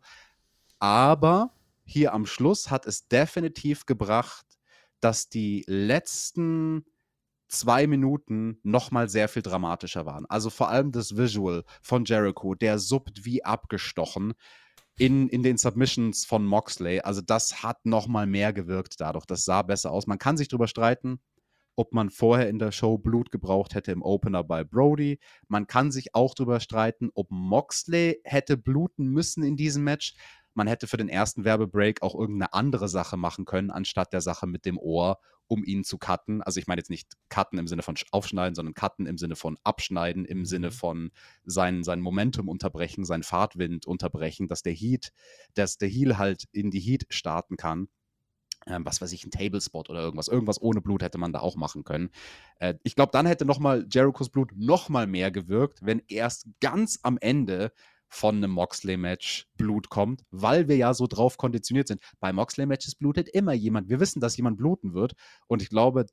Aber 0.78 1.52
hier 1.84 2.12
am 2.12 2.26
Schluss 2.26 2.70
hat 2.70 2.86
es 2.86 3.08
definitiv 3.08 3.86
gebracht, 3.86 4.46
dass 5.00 5.28
die 5.28 5.64
letzten 5.66 6.84
zwei 7.48 7.86
Minuten 7.86 8.58
nochmal 8.62 9.08
sehr 9.08 9.28
viel 9.28 9.42
dramatischer 9.42 10.06
waren. 10.06 10.26
Also 10.26 10.48
vor 10.48 10.70
allem 10.70 10.90
das 10.90 11.16
Visual 11.16 11.64
von 11.82 12.04
Jericho, 12.04 12.54
der 12.54 12.78
suppt 12.78 13.24
wie 13.24 13.44
abgestochen 13.44 14.34
in, 14.98 15.28
in 15.28 15.42
den 15.42 15.58
Submissions 15.58 16.24
von 16.24 16.46
Moxley. 16.46 17.00
Also 17.00 17.20
das 17.20 17.62
hat 17.62 17.84
nochmal 17.84 18.26
mehr 18.26 18.52
gewirkt 18.52 19.00
dadurch. 19.00 19.26
Das 19.26 19.44
sah 19.44 19.62
besser 19.62 19.90
aus. 19.90 20.06
Man 20.06 20.18
kann 20.18 20.36
sich 20.36 20.48
darüber 20.48 20.68
streiten, 20.68 21.20
ob 21.76 21.92
man 21.92 22.10
vorher 22.10 22.48
in 22.48 22.58
der 22.58 22.72
Show 22.72 22.98
Blut 22.98 23.30
gebraucht 23.30 23.74
hätte 23.74 23.92
im 23.92 24.02
Opener 24.02 24.44
bei 24.44 24.64
Brody. 24.64 25.18
Man 25.48 25.66
kann 25.66 25.90
sich 25.90 26.14
auch 26.14 26.34
darüber 26.34 26.60
streiten, 26.60 27.10
ob 27.14 27.30
Moxley 27.30 28.20
hätte 28.24 28.56
bluten 28.56 29.08
müssen 29.08 29.42
in 29.42 29.56
diesem 29.56 29.84
Match 29.84 30.14
man 30.54 30.66
hätte 30.66 30.86
für 30.86 30.96
den 30.96 31.08
ersten 31.08 31.44
Werbebreak 31.44 32.02
auch 32.02 32.14
irgendeine 32.14 32.52
andere 32.52 32.88
Sache 32.88 33.16
machen 33.16 33.44
können, 33.44 33.70
anstatt 33.70 34.12
der 34.12 34.20
Sache 34.20 34.46
mit 34.46 34.64
dem 34.64 34.78
Ohr, 34.78 35.18
um 35.46 35.64
ihn 35.64 35.84
zu 35.84 35.98
cutten. 35.98 36.42
Also 36.42 36.60
ich 36.60 36.66
meine 36.66 36.80
jetzt 36.80 36.90
nicht 36.90 37.12
cutten 37.28 37.58
im 37.58 37.68
Sinne 37.68 37.82
von 37.82 37.94
aufschneiden, 38.10 38.54
sondern 38.54 38.74
cutten 38.74 39.06
im 39.06 39.18
Sinne 39.18 39.36
von 39.36 39.58
abschneiden, 39.64 40.24
im 40.24 40.44
Sinne 40.44 40.68
mhm. 40.68 40.72
von 40.72 41.10
sein, 41.44 41.82
sein 41.84 42.00
Momentum 42.00 42.48
unterbrechen, 42.48 43.04
sein 43.04 43.22
Fahrtwind 43.22 43.86
unterbrechen, 43.86 44.48
dass 44.48 44.62
der 44.62 44.72
Heat, 44.72 45.12
dass 45.54 45.78
der 45.78 45.88
Heel 45.88 46.18
halt 46.18 46.44
in 46.52 46.70
die 46.70 46.80
Heat 46.80 47.06
starten 47.10 47.56
kann. 47.56 47.88
Ähm, 48.66 48.86
was 48.86 49.00
weiß 49.00 49.12
ich, 49.12 49.26
ein 49.26 49.32
Tablespot 49.32 49.90
oder 49.90 50.00
irgendwas. 50.00 50.28
Irgendwas 50.28 50.62
ohne 50.62 50.80
Blut 50.80 51.02
hätte 51.02 51.18
man 51.18 51.32
da 51.32 51.40
auch 51.40 51.56
machen 51.56 51.82
können. 51.82 52.10
Äh, 52.58 52.74
ich 52.84 52.94
glaube, 52.94 53.10
dann 53.12 53.26
hätte 53.26 53.44
nochmal 53.44 53.86
Jerichos 53.90 54.30
Blut 54.30 54.52
nochmal 54.54 55.08
mehr 55.08 55.32
gewirkt, 55.32 55.84
wenn 55.84 56.00
erst 56.06 56.46
ganz 56.60 57.00
am 57.02 57.18
Ende 57.18 57.72
von 58.12 58.36
einem 58.36 58.50
Moxley-Match 58.50 59.46
Blut 59.56 59.88
kommt, 59.88 60.22
weil 60.30 60.68
wir 60.68 60.76
ja 60.76 60.92
so 60.92 61.06
drauf 61.06 61.38
konditioniert 61.38 61.88
sind. 61.88 62.02
Bei 62.20 62.32
Moxley-Matches 62.32 62.96
blutet 62.96 63.28
immer 63.30 63.54
jemand. 63.54 63.88
Wir 63.88 64.00
wissen, 64.00 64.20
dass 64.20 64.36
jemand 64.36 64.58
bluten 64.58 64.92
wird. 64.92 65.14
Und 65.46 65.62
ich 65.62 65.70
glaube, 65.70 66.04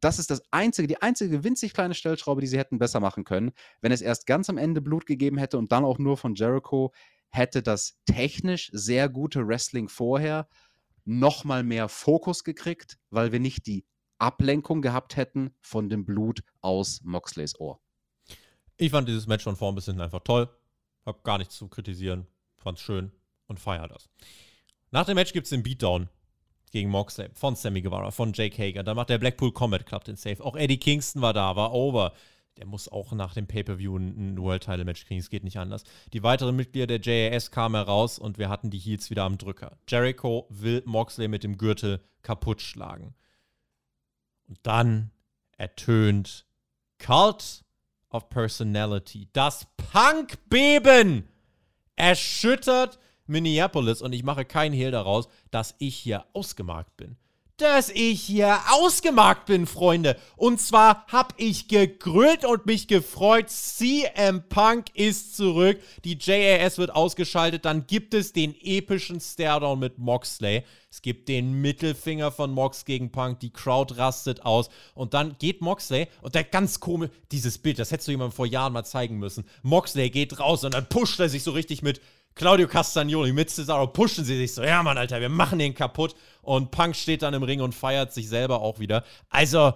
das 0.00 0.18
ist 0.18 0.30
das 0.30 0.42
einzige, 0.50 0.86
die 0.86 1.00
einzige 1.00 1.44
winzig 1.44 1.72
kleine 1.72 1.94
Stellschraube, 1.94 2.42
die 2.42 2.46
sie 2.46 2.58
hätten 2.58 2.78
besser 2.78 3.00
machen 3.00 3.24
können. 3.24 3.52
Wenn 3.80 3.90
es 3.90 4.02
erst 4.02 4.26
ganz 4.26 4.50
am 4.50 4.58
Ende 4.58 4.82
Blut 4.82 5.06
gegeben 5.06 5.38
hätte 5.38 5.56
und 5.56 5.72
dann 5.72 5.86
auch 5.86 5.98
nur 5.98 6.18
von 6.18 6.34
Jericho, 6.34 6.92
hätte 7.30 7.62
das 7.62 7.96
technisch 8.04 8.70
sehr 8.72 9.08
gute 9.08 9.48
Wrestling 9.48 9.88
vorher 9.88 10.48
nochmal 11.06 11.62
mehr 11.62 11.88
Fokus 11.88 12.44
gekriegt, 12.44 12.98
weil 13.08 13.32
wir 13.32 13.40
nicht 13.40 13.66
die 13.66 13.86
Ablenkung 14.18 14.82
gehabt 14.82 15.16
hätten 15.16 15.54
von 15.62 15.88
dem 15.88 16.04
Blut 16.04 16.42
aus 16.60 17.00
Moxleys 17.02 17.58
Ohr. 17.58 17.80
Ich 18.76 18.90
fand 18.90 19.08
dieses 19.08 19.26
Match 19.26 19.44
von 19.44 19.56
vorn 19.56 19.74
bis 19.74 19.86
hinten 19.86 20.02
einfach 20.02 20.20
toll. 20.20 20.50
Hab 21.06 21.24
gar 21.24 21.38
nichts 21.38 21.56
zu 21.56 21.68
kritisieren. 21.68 22.26
Fand's 22.56 22.82
schön 22.82 23.12
und 23.46 23.60
feier 23.60 23.88
das. 23.88 24.10
Nach 24.90 25.06
dem 25.06 25.14
Match 25.14 25.32
gibt's 25.32 25.50
den 25.50 25.62
Beatdown 25.62 26.08
gegen 26.72 26.90
Moxley 26.90 27.28
von 27.32 27.54
Sammy 27.54 27.80
Guevara, 27.80 28.10
von 28.10 28.32
Jake 28.32 28.60
Hager. 28.60 28.82
Dann 28.82 28.96
macht 28.96 29.08
der 29.08 29.18
Blackpool 29.18 29.52
Combat 29.52 29.86
Club 29.86 30.04
den 30.04 30.16
Safe. 30.16 30.44
Auch 30.44 30.56
Eddie 30.56 30.78
Kingston 30.78 31.22
war 31.22 31.32
da, 31.32 31.56
war 31.56 31.72
over. 31.72 32.12
Der 32.56 32.66
muss 32.66 32.88
auch 32.88 33.12
nach 33.12 33.34
dem 33.34 33.46
Pay-Per-View 33.46 33.96
ein 33.96 34.38
World 34.38 34.64
Title 34.64 34.84
Match 34.84 35.04
kriegen. 35.04 35.20
Es 35.20 35.30
geht 35.30 35.44
nicht 35.44 35.58
anders. 35.58 35.84
Die 36.12 36.22
weiteren 36.22 36.56
Mitglieder 36.56 36.86
der 36.86 37.00
JAS 37.00 37.50
kamen 37.50 37.74
heraus 37.74 38.18
und 38.18 38.38
wir 38.38 38.48
hatten 38.48 38.70
die 38.70 38.78
Heels 38.78 39.10
wieder 39.10 39.24
am 39.24 39.38
Drücker. 39.38 39.78
Jericho 39.86 40.46
will 40.48 40.82
Moxley 40.86 41.28
mit 41.28 41.44
dem 41.44 41.58
Gürtel 41.58 42.00
kaputt 42.22 42.62
schlagen. 42.62 43.14
Und 44.48 44.58
dann 44.62 45.10
ertönt 45.58 46.46
Cult 46.98 47.65
of 48.10 48.28
Personality. 48.28 49.28
Das 49.32 49.66
Punkbeben 49.92 51.28
erschüttert 51.96 52.98
Minneapolis 53.26 54.02
und 54.02 54.12
ich 54.12 54.22
mache 54.22 54.44
keinen 54.44 54.72
Hehl 54.72 54.90
daraus, 54.90 55.28
dass 55.50 55.74
ich 55.78 55.96
hier 55.96 56.24
ausgemarkt 56.32 56.96
bin 56.96 57.16
dass 57.56 57.88
ich 57.88 58.20
hier 58.20 58.58
ausgemarkt 58.70 59.46
bin, 59.46 59.66
Freunde. 59.66 60.16
Und 60.36 60.60
zwar 60.60 61.06
hab 61.08 61.32
ich 61.38 61.68
gegrüllt 61.68 62.44
und 62.44 62.66
mich 62.66 62.86
gefreut. 62.86 63.48
CM 63.48 64.46
Punk 64.48 64.86
ist 64.94 65.36
zurück. 65.36 65.80
Die 66.04 66.18
JAS 66.20 66.76
wird 66.76 66.94
ausgeschaltet. 66.94 67.64
Dann 67.64 67.86
gibt 67.86 68.12
es 68.12 68.34
den 68.34 68.54
epischen 68.60 69.20
Staredown 69.20 69.78
mit 69.78 69.98
Moxley. 69.98 70.64
Es 70.90 71.00
gibt 71.02 71.28
den 71.28 71.60
Mittelfinger 71.60 72.30
von 72.30 72.52
Mox 72.52 72.84
gegen 72.84 73.10
Punk. 73.10 73.40
Die 73.40 73.50
Crowd 73.50 73.94
rastet 73.96 74.44
aus. 74.44 74.68
Und 74.94 75.14
dann 75.14 75.36
geht 75.38 75.62
Moxley 75.62 76.08
und 76.20 76.34
der 76.34 76.44
ganz 76.44 76.80
komisch, 76.80 77.10
dieses 77.32 77.58
Bild, 77.58 77.78
das 77.78 77.90
hättest 77.90 78.08
du 78.08 78.12
jemandem 78.12 78.36
vor 78.36 78.46
Jahren 78.46 78.74
mal 78.74 78.84
zeigen 78.84 79.18
müssen. 79.18 79.44
Moxley 79.62 80.10
geht 80.10 80.38
raus 80.38 80.62
und 80.64 80.74
dann 80.74 80.88
pusht 80.88 81.20
er 81.20 81.28
sich 81.28 81.42
so 81.42 81.52
richtig 81.52 81.82
mit 81.82 82.00
Claudio 82.36 82.68
Castagnoli 82.68 83.32
mit 83.32 83.48
Cesaro 83.48 83.86
pushen 83.86 84.22
sie 84.22 84.36
sich 84.36 84.52
so, 84.52 84.62
ja 84.62 84.82
Mann, 84.82 84.98
Alter, 84.98 85.22
wir 85.22 85.30
machen 85.30 85.58
den 85.58 85.74
kaputt. 85.74 86.14
Und 86.42 86.70
Punk 86.70 86.94
steht 86.94 87.22
dann 87.22 87.32
im 87.34 87.42
Ring 87.42 87.62
und 87.62 87.74
feiert 87.74 88.12
sich 88.12 88.28
selber 88.28 88.60
auch 88.60 88.78
wieder. 88.78 89.04
Also, 89.30 89.72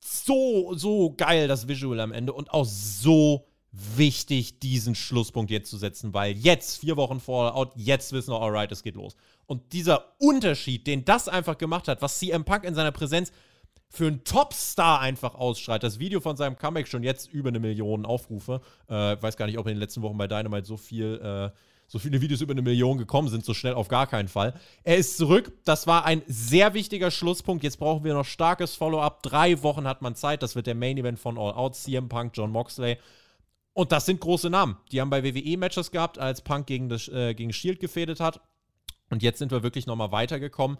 so, 0.00 0.72
so 0.74 1.12
geil 1.16 1.48
das 1.48 1.66
Visual 1.66 1.98
am 1.98 2.12
Ende 2.12 2.32
und 2.32 2.50
auch 2.52 2.64
so 2.64 3.48
wichtig, 3.72 4.60
diesen 4.60 4.94
Schlusspunkt 4.94 5.50
jetzt 5.50 5.68
zu 5.68 5.78
setzen, 5.78 6.14
weil 6.14 6.36
jetzt, 6.36 6.78
vier 6.78 6.96
Wochen 6.96 7.18
vor 7.18 7.54
Out, 7.56 7.72
jetzt 7.74 8.12
wissen 8.12 8.32
wir, 8.32 8.40
alright, 8.40 8.70
es 8.70 8.84
geht 8.84 8.94
los. 8.94 9.16
Und 9.46 9.72
dieser 9.72 10.14
Unterschied, 10.18 10.86
den 10.86 11.04
das 11.04 11.28
einfach 11.28 11.58
gemacht 11.58 11.88
hat, 11.88 12.00
was 12.02 12.20
CM 12.20 12.44
Punk 12.44 12.64
in 12.64 12.76
seiner 12.76 12.92
Präsenz 12.92 13.32
für 13.90 14.06
einen 14.06 14.24
Topstar 14.24 15.00
einfach 15.00 15.34
ausschreit. 15.34 15.82
Das 15.82 15.98
Video 15.98 16.20
von 16.20 16.36
seinem 16.36 16.56
Comeback 16.56 16.88
schon 16.88 17.02
jetzt 17.02 17.32
über 17.32 17.48
eine 17.48 17.58
Million 17.58 18.04
Aufrufe. 18.04 18.60
Äh, 18.88 19.16
weiß 19.20 19.36
gar 19.36 19.46
nicht, 19.46 19.58
ob 19.58 19.66
in 19.66 19.74
den 19.74 19.80
letzten 19.80 20.02
Wochen 20.02 20.18
bei 20.18 20.26
Dynamite 20.26 20.66
so 20.66 20.76
viel, 20.76 21.14
äh, 21.22 21.50
so 21.86 21.98
viele 21.98 22.20
Videos 22.20 22.42
über 22.42 22.52
eine 22.52 22.60
Million 22.60 22.98
gekommen 22.98 23.28
sind, 23.28 23.44
so 23.46 23.54
schnell 23.54 23.72
auf 23.72 23.88
gar 23.88 24.06
keinen 24.06 24.28
Fall. 24.28 24.52
Er 24.84 24.98
ist 24.98 25.16
zurück. 25.16 25.52
Das 25.64 25.86
war 25.86 26.04
ein 26.04 26.22
sehr 26.26 26.74
wichtiger 26.74 27.10
Schlusspunkt. 27.10 27.64
Jetzt 27.64 27.78
brauchen 27.78 28.04
wir 28.04 28.12
noch 28.12 28.26
starkes 28.26 28.74
Follow-up. 28.74 29.22
Drei 29.22 29.62
Wochen 29.62 29.86
hat 29.88 30.02
man 30.02 30.14
Zeit. 30.14 30.42
Das 30.42 30.54
wird 30.54 30.66
der 30.66 30.74
Main 30.74 30.98
Event 30.98 31.18
von 31.18 31.38
All 31.38 31.52
Out. 31.52 31.76
CM 31.76 32.10
Punk, 32.10 32.32
John 32.34 32.52
Moxley. 32.52 32.98
Und 33.72 33.92
das 33.92 34.04
sind 34.04 34.20
große 34.20 34.50
Namen. 34.50 34.76
Die 34.92 35.00
haben 35.00 35.08
bei 35.08 35.24
WWE 35.24 35.56
Matches 35.56 35.90
gehabt, 35.90 36.18
als 36.18 36.42
Punk 36.42 36.66
gegen, 36.66 36.90
das, 36.90 37.08
äh, 37.08 37.32
gegen 37.32 37.52
Shield 37.52 37.80
gefädet 37.80 38.20
hat. 38.20 38.40
Und 39.08 39.22
jetzt 39.22 39.38
sind 39.38 39.50
wir 39.50 39.62
wirklich 39.62 39.86
nochmal 39.86 40.12
weitergekommen. 40.12 40.78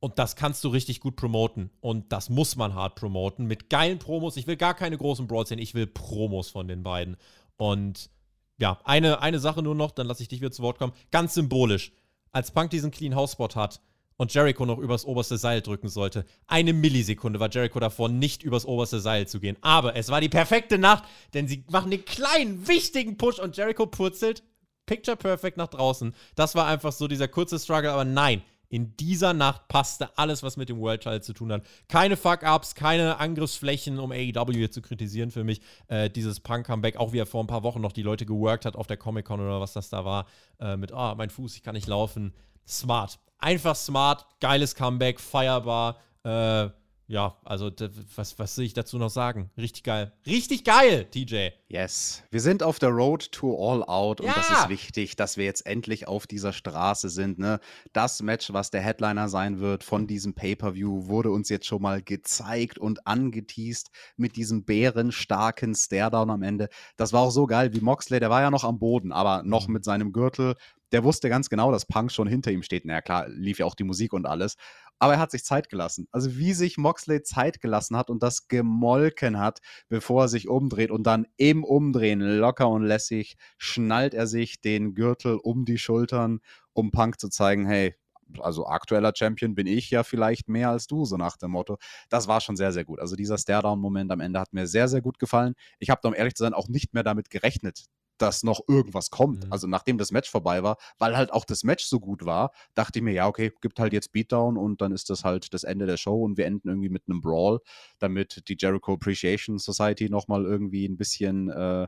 Und 0.00 0.18
das 0.18 0.34
kannst 0.34 0.64
du 0.64 0.68
richtig 0.68 1.00
gut 1.00 1.14
promoten. 1.14 1.70
Und 1.80 2.10
das 2.10 2.30
muss 2.30 2.56
man 2.56 2.74
hart 2.74 2.94
promoten. 2.94 3.46
Mit 3.46 3.68
geilen 3.68 3.98
Promos. 3.98 4.36
Ich 4.36 4.46
will 4.46 4.56
gar 4.56 4.74
keine 4.74 4.96
großen 4.96 5.26
Brawls 5.26 5.50
sehen. 5.50 5.58
Ich 5.58 5.74
will 5.74 5.86
Promos 5.86 6.48
von 6.48 6.66
den 6.68 6.82
beiden. 6.82 7.16
Und 7.56 8.10
ja, 8.58 8.78
eine, 8.84 9.20
eine 9.20 9.38
Sache 9.38 9.62
nur 9.62 9.74
noch, 9.74 9.90
dann 9.90 10.06
lasse 10.06 10.22
ich 10.22 10.28
dich 10.28 10.40
wieder 10.40 10.50
zu 10.50 10.62
Wort 10.62 10.78
kommen. 10.78 10.94
Ganz 11.10 11.34
symbolisch. 11.34 11.92
Als 12.32 12.50
Punk 12.50 12.70
diesen 12.70 12.90
Clean 12.90 13.14
House 13.14 13.32
Spot 13.32 13.48
hat 13.54 13.80
und 14.16 14.32
Jericho 14.32 14.64
noch 14.66 14.78
übers 14.78 15.04
oberste 15.04 15.38
Seil 15.38 15.62
drücken 15.62 15.88
sollte, 15.88 16.24
eine 16.46 16.72
Millisekunde 16.72 17.40
war 17.40 17.50
Jericho 17.50 17.80
davor, 17.80 18.08
nicht 18.08 18.42
übers 18.42 18.66
oberste 18.66 19.00
Seil 19.00 19.26
zu 19.26 19.40
gehen. 19.40 19.56
Aber 19.62 19.96
es 19.96 20.10
war 20.10 20.20
die 20.20 20.28
perfekte 20.28 20.78
Nacht, 20.78 21.04
denn 21.34 21.48
sie 21.48 21.64
machen 21.70 21.90
den 21.90 22.04
kleinen, 22.04 22.68
wichtigen 22.68 23.16
Push 23.16 23.38
und 23.38 23.56
Jericho 23.56 23.86
purzelt 23.86 24.42
picture 24.86 25.16
perfect 25.16 25.56
nach 25.56 25.68
draußen. 25.68 26.14
Das 26.34 26.54
war 26.54 26.66
einfach 26.66 26.92
so 26.92 27.08
dieser 27.08 27.28
kurze 27.28 27.58
Struggle, 27.58 27.92
aber 27.92 28.04
nein, 28.04 28.42
in 28.70 28.96
dieser 28.96 29.34
Nacht 29.34 29.66
passte 29.66 30.16
alles, 30.16 30.44
was 30.44 30.56
mit 30.56 30.68
dem 30.68 30.78
World 30.80 31.02
Title 31.02 31.20
zu 31.20 31.32
tun 31.32 31.52
hat. 31.52 31.64
Keine 31.88 32.16
Fuck-Ups, 32.16 32.76
keine 32.76 33.18
Angriffsflächen, 33.18 33.98
um 33.98 34.12
AEW 34.12 34.52
hier 34.52 34.70
zu 34.70 34.80
kritisieren 34.80 35.32
für 35.32 35.42
mich. 35.42 35.60
Äh, 35.88 36.08
dieses 36.08 36.38
Punk-Comeback, 36.38 36.96
auch 36.96 37.12
wie 37.12 37.18
er 37.18 37.26
vor 37.26 37.42
ein 37.42 37.48
paar 37.48 37.64
Wochen 37.64 37.80
noch 37.80 37.92
die 37.92 38.02
Leute 38.02 38.26
geworkt 38.26 38.64
hat 38.64 38.76
auf 38.76 38.86
der 38.86 38.96
Comic-Con 38.96 39.40
oder 39.40 39.60
was 39.60 39.72
das 39.72 39.90
da 39.90 40.04
war, 40.04 40.26
äh, 40.60 40.76
mit, 40.76 40.92
ah, 40.92 41.12
oh, 41.12 41.14
mein 41.16 41.30
Fuß, 41.30 41.56
ich 41.56 41.64
kann 41.64 41.74
nicht 41.74 41.88
laufen. 41.88 42.32
Smart. 42.66 43.18
Einfach 43.38 43.74
smart, 43.74 44.24
geiles 44.38 44.76
Comeback, 44.76 45.18
feierbar. 45.18 45.96
Äh, 46.22 46.68
ja, 47.10 47.36
also 47.44 47.72
was, 48.14 48.38
was 48.38 48.54
soll 48.54 48.64
ich 48.64 48.72
dazu 48.72 48.96
noch 48.96 49.10
sagen? 49.10 49.50
Richtig 49.56 49.82
geil. 49.82 50.12
Richtig 50.26 50.62
geil, 50.62 51.06
TJ. 51.10 51.48
Yes. 51.66 52.22
Wir 52.30 52.40
sind 52.40 52.62
auf 52.62 52.78
der 52.78 52.90
Road 52.90 53.32
to 53.32 53.52
All 53.56 53.82
Out 53.82 54.20
und 54.20 54.28
ja. 54.28 54.34
das 54.34 54.48
ist 54.48 54.68
wichtig, 54.68 55.16
dass 55.16 55.36
wir 55.36 55.44
jetzt 55.44 55.66
endlich 55.66 56.06
auf 56.06 56.28
dieser 56.28 56.52
Straße 56.52 57.08
sind. 57.08 57.40
Ne? 57.40 57.58
Das 57.92 58.22
Match, 58.22 58.52
was 58.52 58.70
der 58.70 58.82
Headliner 58.82 59.28
sein 59.28 59.58
wird 59.58 59.82
von 59.82 60.06
diesem 60.06 60.34
Pay-Per-View, 60.34 61.08
wurde 61.08 61.32
uns 61.32 61.48
jetzt 61.48 61.66
schon 61.66 61.82
mal 61.82 62.00
gezeigt 62.00 62.78
und 62.78 63.08
angeteased 63.08 63.90
mit 64.16 64.36
diesem 64.36 64.64
bärenstarken 64.64 65.74
Staredown 65.74 66.30
am 66.30 66.44
Ende. 66.44 66.68
Das 66.96 67.12
war 67.12 67.22
auch 67.22 67.32
so 67.32 67.46
geil 67.46 67.74
wie 67.74 67.80
Moxley, 67.80 68.20
der 68.20 68.30
war 68.30 68.42
ja 68.42 68.52
noch 68.52 68.62
am 68.62 68.78
Boden, 68.78 69.10
aber 69.10 69.42
noch 69.42 69.66
mhm. 69.66 69.74
mit 69.74 69.84
seinem 69.84 70.12
Gürtel 70.12 70.54
der 70.92 71.04
wusste 71.04 71.28
ganz 71.28 71.48
genau, 71.48 71.70
dass 71.70 71.86
Punk 71.86 72.10
schon 72.10 72.26
hinter 72.26 72.50
ihm 72.50 72.62
steht. 72.62 72.84
Na 72.84 72.94
ja, 72.94 73.00
klar, 73.00 73.28
lief 73.28 73.58
ja 73.58 73.66
auch 73.66 73.74
die 73.74 73.84
Musik 73.84 74.12
und 74.12 74.26
alles. 74.26 74.56
Aber 75.00 75.14
er 75.14 75.18
hat 75.20 75.30
sich 75.32 75.44
Zeit 75.44 75.68
gelassen. 75.70 76.06
Also 76.12 76.36
wie 76.36 76.52
sich 76.52 76.78
Moxley 76.78 77.22
Zeit 77.22 77.60
gelassen 77.60 77.96
hat 77.96 78.10
und 78.10 78.22
das 78.22 78.48
gemolken 78.48 79.38
hat, 79.40 79.60
bevor 79.88 80.24
er 80.24 80.28
sich 80.28 80.48
umdreht 80.48 80.90
und 80.92 81.04
dann 81.04 81.26
im 81.38 81.64
Umdrehen 81.64 82.20
locker 82.20 82.68
und 82.68 82.84
lässig 82.84 83.36
schnallt 83.58 84.14
er 84.14 84.26
sich 84.28 84.60
den 84.60 84.94
Gürtel 84.94 85.36
um 85.42 85.64
die 85.64 85.78
Schultern, 85.78 86.40
um 86.74 86.92
Punk 86.92 87.18
zu 87.20 87.28
zeigen, 87.30 87.66
hey, 87.66 87.96
also 88.38 88.66
aktueller 88.66 89.12
Champion 89.16 89.54
bin 89.54 89.66
ich 89.66 89.90
ja 89.90 90.04
vielleicht 90.04 90.48
mehr 90.48 90.70
als 90.70 90.86
du, 90.86 91.04
so 91.04 91.16
nach 91.16 91.36
dem 91.36 91.50
Motto. 91.52 91.78
Das 92.10 92.28
war 92.28 92.40
schon 92.40 92.56
sehr, 92.56 92.72
sehr 92.72 92.84
gut. 92.84 93.00
Also 93.00 93.16
dieser 93.16 93.38
Stare-Down-Moment 93.38 94.12
am 94.12 94.20
Ende 94.20 94.38
hat 94.40 94.52
mir 94.52 94.66
sehr, 94.68 94.88
sehr 94.88 95.00
gut 95.02 95.18
gefallen. 95.18 95.54
Ich 95.80 95.90
habe, 95.90 96.06
um 96.06 96.14
ehrlich 96.14 96.34
zu 96.36 96.44
sein, 96.44 96.54
auch 96.54 96.68
nicht 96.68 96.94
mehr 96.94 97.02
damit 97.02 97.30
gerechnet, 97.30 97.86
dass 98.20 98.42
noch 98.42 98.60
irgendwas 98.68 99.10
kommt. 99.10 99.46
Mhm. 99.46 99.52
Also 99.52 99.66
nachdem 99.66 99.98
das 99.98 100.12
Match 100.12 100.30
vorbei 100.30 100.62
war, 100.62 100.76
weil 100.98 101.16
halt 101.16 101.32
auch 101.32 101.44
das 101.44 101.64
Match 101.64 101.84
so 101.84 102.00
gut 102.00 102.24
war, 102.24 102.52
dachte 102.74 102.98
ich 102.98 103.02
mir, 103.02 103.12
ja, 103.12 103.26
okay, 103.26 103.52
gibt 103.60 103.80
halt 103.80 103.92
jetzt 103.92 104.12
Beatdown 104.12 104.56
und 104.56 104.80
dann 104.80 104.92
ist 104.92 105.10
das 105.10 105.24
halt 105.24 105.52
das 105.54 105.64
Ende 105.64 105.86
der 105.86 105.96
Show 105.96 106.22
und 106.22 106.36
wir 106.36 106.46
enden 106.46 106.68
irgendwie 106.68 106.88
mit 106.88 107.04
einem 107.08 107.20
Brawl, 107.20 107.60
damit 107.98 108.48
die 108.48 108.56
Jericho 108.58 108.94
Appreciation 108.94 109.58
Society 109.58 110.10
nochmal 110.10 110.44
irgendwie 110.44 110.86
ein 110.86 110.96
bisschen 110.96 111.48
äh, 111.48 111.86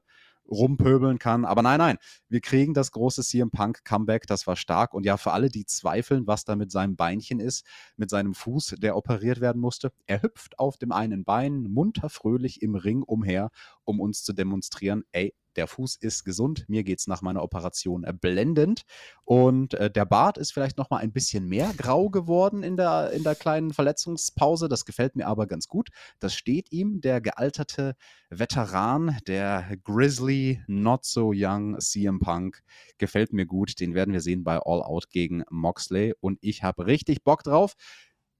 rumpöbeln 0.50 1.18
kann. 1.18 1.44
Aber 1.44 1.62
nein, 1.62 1.78
nein, 1.78 1.98
wir 2.28 2.40
kriegen 2.40 2.74
das 2.74 2.90
große 2.92 3.22
CM 3.22 3.50
Punk 3.50 3.84
Comeback, 3.84 4.26
das 4.26 4.46
war 4.46 4.56
stark. 4.56 4.94
Und 4.94 5.04
ja, 5.04 5.16
für 5.16 5.32
alle, 5.32 5.48
die 5.48 5.66
zweifeln, 5.66 6.26
was 6.26 6.44
da 6.44 6.56
mit 6.56 6.70
seinem 6.70 6.96
Beinchen 6.96 7.40
ist, 7.40 7.64
mit 7.96 8.10
seinem 8.10 8.34
Fuß, 8.34 8.76
der 8.78 8.96
operiert 8.96 9.40
werden 9.40 9.60
musste, 9.60 9.92
er 10.06 10.22
hüpft 10.22 10.58
auf 10.58 10.76
dem 10.76 10.92
einen 10.92 11.24
Bein 11.24 11.64
munter 11.64 12.08
fröhlich 12.08 12.62
im 12.62 12.74
Ring 12.74 13.02
umher, 13.02 13.50
um 13.84 14.00
uns 14.00 14.22
zu 14.24 14.32
demonstrieren, 14.32 15.04
ey, 15.12 15.34
der 15.56 15.66
Fuß 15.66 15.96
ist 15.96 16.24
gesund. 16.24 16.64
Mir 16.68 16.84
geht 16.84 17.00
es 17.00 17.06
nach 17.06 17.22
meiner 17.22 17.42
Operation 17.42 18.04
äh, 18.04 18.12
blendend. 18.12 18.82
Und 19.24 19.74
äh, 19.74 19.90
der 19.90 20.04
Bart 20.04 20.38
ist 20.38 20.52
vielleicht 20.52 20.78
noch 20.78 20.90
mal 20.90 20.98
ein 20.98 21.12
bisschen 21.12 21.46
mehr 21.46 21.72
grau 21.76 22.10
geworden 22.10 22.62
in 22.62 22.76
der, 22.76 23.10
in 23.12 23.22
der 23.22 23.34
kleinen 23.34 23.72
Verletzungspause. 23.72 24.68
Das 24.68 24.84
gefällt 24.84 25.16
mir 25.16 25.26
aber 25.26 25.46
ganz 25.46 25.68
gut. 25.68 25.90
Das 26.18 26.34
steht 26.34 26.72
ihm, 26.72 27.00
der 27.00 27.20
gealterte 27.20 27.96
Veteran, 28.30 29.18
der 29.26 29.76
Grizzly, 29.84 30.62
not 30.66 31.04
so 31.04 31.32
young 31.34 31.78
CM 31.78 32.18
Punk. 32.18 32.62
Gefällt 32.98 33.32
mir 33.32 33.46
gut. 33.46 33.80
Den 33.80 33.94
werden 33.94 34.12
wir 34.12 34.20
sehen 34.20 34.44
bei 34.44 34.58
All 34.58 34.82
Out 34.82 35.10
gegen 35.10 35.44
Moxley. 35.50 36.14
Und 36.20 36.38
ich 36.40 36.62
habe 36.62 36.86
richtig 36.86 37.24
Bock 37.24 37.42
drauf. 37.42 37.74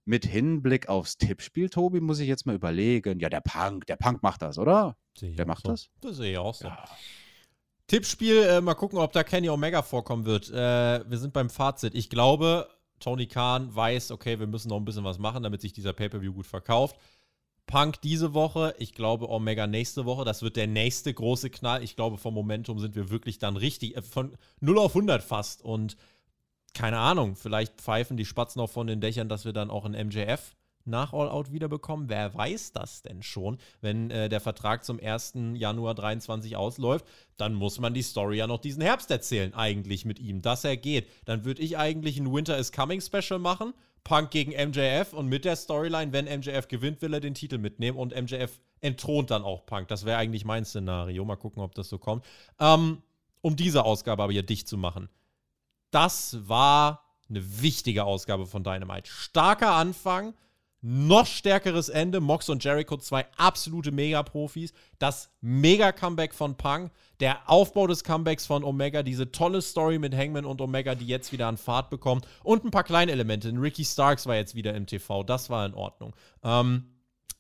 Mit 0.05 0.27
Hinblick 0.27 0.89
aufs 0.89 1.17
Tippspiel, 1.17 1.71
Tobi, 1.71 2.01
muss 2.01 2.19
ich 2.19 2.29
jetzt 2.29 2.45
mal 2.45 2.57
überlegen. 2.57 3.21
Ja, 3.21 3.29
der 3.29 3.41
Punk, 3.41 3.87
der 3.87 3.97
Punk 3.97 4.23
macht 4.23 4.43
das, 4.43 4.59
oder? 4.59 4.97
Der 5.21 5.47
macht 5.47 5.65
so. 5.65 5.71
das? 5.71 5.91
Das 6.01 6.17
sehe 6.17 6.33
ich 6.33 6.39
auch 6.39 6.55
so. 6.55 6.67
Ja. 6.67 6.85
Tippspiel, 7.87 8.43
äh, 8.43 8.61
mal 8.61 8.75
gucken, 8.75 8.99
ob 8.99 9.13
da 9.13 9.23
Kenny 9.23 9.49
Omega 9.49 9.83
vorkommen 9.83 10.25
wird. 10.25 10.51
Äh, 10.51 11.09
wir 11.09 11.19
sind 11.19 11.33
beim 11.33 11.51
Fazit. 11.51 11.95
Ich 11.95 12.09
glaube, 12.09 12.69
Tony 13.01 13.27
Khan 13.27 13.75
weiß, 13.75 14.13
okay, 14.13 14.39
wir 14.39 14.47
müssen 14.47 14.69
noch 14.69 14.79
ein 14.79 14.85
bisschen 14.85 15.05
was 15.05 15.19
machen, 15.19 15.43
damit 15.43 15.61
sich 15.61 15.73
dieser 15.73 15.93
Pay-Per-View 15.93 16.33
gut 16.33 16.47
verkauft. 16.47 16.97
Punk 17.67 18.01
diese 18.01 18.35
Woche, 18.35 18.75
ich 18.79 18.95
glaube 18.95 19.29
Omega 19.29 19.67
nächste 19.67 20.05
Woche, 20.05 20.25
das 20.25 20.43
wird 20.43 20.57
der 20.57 20.67
nächste 20.67 21.13
große 21.13 21.51
Knall. 21.51 21.83
Ich 21.83 21.97
glaube, 21.97 22.19
vom 22.19 22.35
Momentum 22.35 22.79
sind 22.79 22.97
wir 22.97 23.11
wirklich 23.11 23.39
dann 23.39 23.57
richtig, 23.57 23.97
äh, 23.97 24.03
von 24.03 24.37
0 24.61 24.79
auf 24.79 24.95
100 24.95 25.23
fast. 25.23 25.63
Und 25.63 25.97
keine 26.75 26.99
Ahnung, 26.99 27.37
vielleicht 27.37 27.81
pfeifen 27.81 28.17
die 28.17 28.25
Spatzen 28.25 28.61
auch 28.61 28.71
von 28.71 28.87
den 28.87 29.01
Dächern, 29.01 29.29
dass 29.29 29.45
wir 29.45 29.53
dann 29.53 29.71
auch 29.71 29.85
ein 29.85 29.93
MJF 29.93 30.55
nach 30.85 31.13
All 31.13 31.29
Out 31.29 31.53
wiederbekommen. 31.53 32.09
Wer 32.09 32.35
weiß 32.35 32.73
das 32.73 33.03
denn 33.03 33.23
schon? 33.23 33.59
Wenn 33.81 34.11
äh, 34.11 34.29
der 34.29 34.41
Vertrag 34.41 34.85
zum 34.85 34.99
1. 35.01 35.35
Januar 35.55 35.95
23 35.95 36.57
ausläuft, 36.57 37.07
dann 37.37 37.55
muss 37.55 37.79
man 37.79 37.95
die 37.95 38.03
Story 38.03 38.39
ja 38.39 38.47
noch 38.47 38.61
diesen 38.61 38.83
Herbst 38.83 39.11
erzählen, 39.11 39.55
eigentlich 39.55 40.05
mit 40.05 40.19
ihm, 40.19 40.43
dass 40.43 40.65
er 40.65 40.77
geht. 40.77 41.09
Dann 41.25 41.45
würde 41.45 41.63
ich 41.63 41.79
eigentlich 41.79 42.19
ein 42.19 42.33
Winter 42.33 42.59
is 42.59 42.73
Coming 42.73 43.01
Special 43.01 43.39
machen. 43.39 43.75
Punk 44.05 44.33
gegen 44.33 44.51
MJF 44.51 45.13
und 45.13 45.29
mit 45.29 45.45
der 45.45 45.55
Storyline, 45.55 46.13
wenn 46.13 46.25
MJF 46.25 46.67
gewinnt, 46.67 47.03
will 47.03 47.15
er 47.15 47.21
den 47.21 47.35
Titel 47.35 47.59
mitnehmen 47.59 47.97
und 47.97 48.21
MJF 48.21 48.61
entthront 48.81 49.31
dann 49.31 49.45
auch 49.45 49.65
Punk. 49.65 49.87
Das 49.87 50.05
wäre 50.05 50.19
eigentlich 50.19 50.45
mein 50.45 50.65
Szenario. 50.65 51.25
Mal 51.25 51.37
gucken, 51.37 51.63
ob 51.63 51.77
das 51.77 51.89
so 51.89 51.99
kommt. 51.99 52.25
Ähm, 52.59 53.03
um 53.43 53.55
diese 53.55 53.85
Ausgabe 53.85 54.25
aber 54.25 54.33
hier 54.33 54.43
dicht 54.43 54.67
zu 54.67 54.77
machen. 54.77 55.09
Das 55.93 56.49
war 56.49 57.05
eine 57.29 57.63
wichtige 57.63 58.05
Ausgabe 58.05 58.47
von 58.47 58.65
Dynamite. 58.65 59.11
Starker 59.11 59.73
Anfang, 59.73 60.35
noch 60.81 61.27
stärkeres 61.27 61.91
Ende. 61.91 62.21
Mox 62.21 62.49
und 62.49 62.65
Jericho, 62.65 62.97
zwei 62.97 63.27
absolute 63.37 63.93
Mega-Profis. 63.93 64.73
Das 64.99 65.31
Mega-Comeback 65.43 66.35
von 66.35 66.57
Punk. 66.57 66.91
Der 67.21 67.49
Aufbau 67.49 67.87
des 67.87 68.03
Comebacks 68.03 68.47
von 68.47 68.65
Omega. 68.65 69.03
Diese 69.03 69.31
tolle 69.31 69.63
Story 69.63 69.99
mit 69.99 70.17
Hangman 70.17 70.47
und 70.47 70.61
Omega, 70.61 70.95
die 70.95 71.07
jetzt 71.07 71.31
wieder 71.31 71.47
an 71.47 71.59
Fahrt 71.59 71.91
bekommt. 71.91 72.27
Und 72.43 72.65
ein 72.65 72.71
paar 72.71 72.85
kleine 72.85 73.13
Elemente. 73.13 73.51
Ricky 73.51 73.85
Starks 73.85 74.27
war 74.27 74.35
jetzt 74.35 74.55
wieder 74.55 74.75
im 74.75 74.87
TV. 74.87 75.23
Das 75.23 75.51
war 75.51 75.67
in 75.67 75.75
Ordnung. 75.75 76.17
Ähm, 76.43 76.87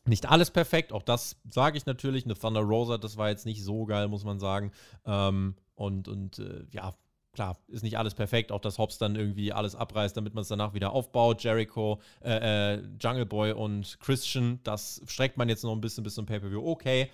nicht 0.05 0.29
alles 0.29 0.51
perfekt, 0.51 0.93
auch 0.93 1.03
das 1.03 1.37
sage 1.49 1.79
ich 1.79 1.87
natürlich. 1.87 2.25
Eine 2.25 2.35
Thunder 2.35 2.61
Rosa, 2.61 2.99
das 2.99 3.17
war 3.17 3.29
jetzt 3.29 3.47
nicht 3.47 3.63
so 3.63 3.87
geil, 3.87 4.09
muss 4.09 4.25
man 4.25 4.41
sagen. 4.41 4.73
Ähm, 5.07 5.55
und 5.75 6.09
und 6.09 6.39
äh, 6.39 6.65
ja, 6.71 6.93
klar, 7.33 7.59
ist 7.69 7.83
nicht 7.83 7.99
alles 7.99 8.15
perfekt, 8.15 8.53
auch 8.53 8.61
dass 8.61 8.79
Hobbs 8.79 8.99
dann 8.99 9.17
irgendwie 9.17 9.53
alles 9.53 9.75
abreißt, 9.75 10.17
damit 10.17 10.35
man 10.35 10.43
es 10.43 10.49
danach 10.49 10.75
wieder 10.75 10.93
aufbaut. 10.93 11.43
Jericho, 11.43 12.01
äh, 12.23 12.75
äh, 12.75 12.83
Jungle 13.01 13.27
Boy 13.27 13.53
und 13.53 13.99
Christian, 14.01 14.61
das 14.65 15.01
streckt 15.07 15.37
man 15.37 15.49
jetzt 15.49 15.65
noch 15.65 15.73
ein 15.73 15.81
bisschen 15.81 16.05
bis 16.05 16.15
zum 16.15 16.27
Pay-Per-View. 16.27 16.65
Okay. 16.65 17.11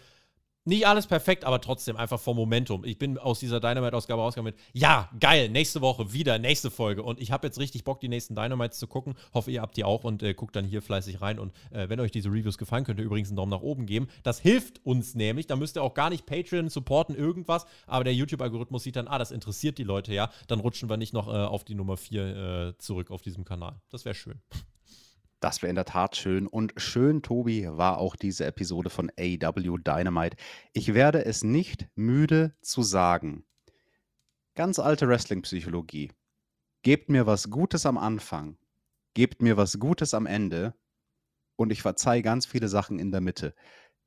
Nicht 0.69 0.87
alles 0.87 1.07
perfekt, 1.07 1.47
aber 1.47 1.63
trotzdem 1.63 1.97
einfach 1.97 2.21
vom 2.21 2.37
Momentum. 2.37 2.85
Ich 2.85 2.99
bin 2.99 3.17
aus 3.17 3.39
dieser 3.39 3.59
Dynamite-Ausgabe 3.59 4.21
rausgekommen 4.21 4.53
mit, 4.53 4.63
ja, 4.75 5.09
geil, 5.19 5.49
nächste 5.49 5.81
Woche 5.81 6.13
wieder, 6.13 6.39
nächste 6.39 6.71
Folge. 6.71 7.03
Und 7.03 7.23
ich 7.23 7.33
habe 7.33 7.47
jetzt 7.47 7.59
richtig 7.59 7.85
Bock, 7.85 8.01
die 8.01 8.09
nächsten 8.09 8.35
Dynamites 8.35 8.79
zu 8.79 8.87
gucken. 8.87 9.15
Hoffe, 9.33 9.51
ihr 9.51 9.63
habt 9.63 9.79
die 9.79 9.85
auch 9.85 10.05
und 10.05 10.23
äh, 10.23 10.35
guckt 10.35 10.55
dann 10.55 10.67
hier 10.67 10.83
fleißig 10.83 11.23
rein. 11.23 11.39
Und 11.39 11.55
äh, 11.71 11.89
wenn 11.89 11.99
euch 12.01 12.11
diese 12.11 12.29
Reviews 12.29 12.59
gefallen, 12.59 12.85
könnt 12.85 12.99
ihr 12.99 13.07
übrigens 13.07 13.31
einen 13.31 13.39
Daumen 13.39 13.51
nach 13.51 13.63
oben 13.63 13.87
geben. 13.87 14.09
Das 14.25 14.41
hilft 14.41 14.85
uns 14.85 15.15
nämlich. 15.15 15.47
Da 15.47 15.57
müsst 15.57 15.79
ihr 15.79 15.83
auch 15.83 15.95
gar 15.95 16.11
nicht 16.11 16.27
Patreon 16.27 16.69
supporten, 16.69 17.15
irgendwas. 17.17 17.65
Aber 17.87 18.05
der 18.05 18.13
YouTube-Algorithmus 18.13 18.83
sieht 18.83 18.97
dann, 18.97 19.09
ah, 19.09 19.17
das 19.17 19.31
interessiert 19.31 19.79
die 19.79 19.85
Leute 19.85 20.13
ja. 20.13 20.31
Dann 20.49 20.61
rutschen 20.61 20.91
wir 20.91 20.99
nicht 20.99 21.15
noch 21.15 21.29
äh, 21.29 21.31
auf 21.31 21.65
die 21.65 21.77
Nummer 21.77 21.97
4 21.97 22.27
äh, 22.27 22.77
zurück 22.77 23.11
auf 23.11 23.23
diesem 23.23 23.47
Kanal. 23.47 23.81
Das 23.89 24.05
wäre 24.05 24.15
schön. 24.15 24.39
Das 25.41 25.63
wäre 25.63 25.71
in 25.71 25.77
der 25.77 25.85
Tat 25.85 26.17
schön. 26.17 26.47
Und 26.47 26.73
schön, 26.77 27.23
Tobi, 27.23 27.69
war 27.71 27.99
auch 27.99 28.17
diese 28.17 28.45
Episode 28.45 28.91
von 28.91 29.11
AW 29.19 29.79
Dynamite. 29.79 30.37
Ich 30.73 30.95
werde 30.95 31.25
es 31.25 31.45
nicht 31.45 31.87
müde 31.95 32.55
zu 32.61 32.83
sagen. 32.83 33.45
Ganz 34.55 34.79
alte 34.79 35.07
Wrestling-Psychologie. 35.09 36.11
Gebt 36.83 37.09
mir 37.11 37.27
was 37.27 37.51
Gutes 37.51 37.87
am 37.87 37.99
Anfang, 37.99 38.57
gebt 39.15 39.43
mir 39.43 39.57
was 39.57 39.79
Gutes 39.79 40.15
am 40.15 40.27
Ende 40.27 40.75
und 41.57 41.71
ich 41.71 41.83
verzeihe 41.83 42.23
ganz 42.23 42.47
viele 42.47 42.69
Sachen 42.69 42.99
in 42.99 43.11
der 43.11 43.21
Mitte. 43.21 43.55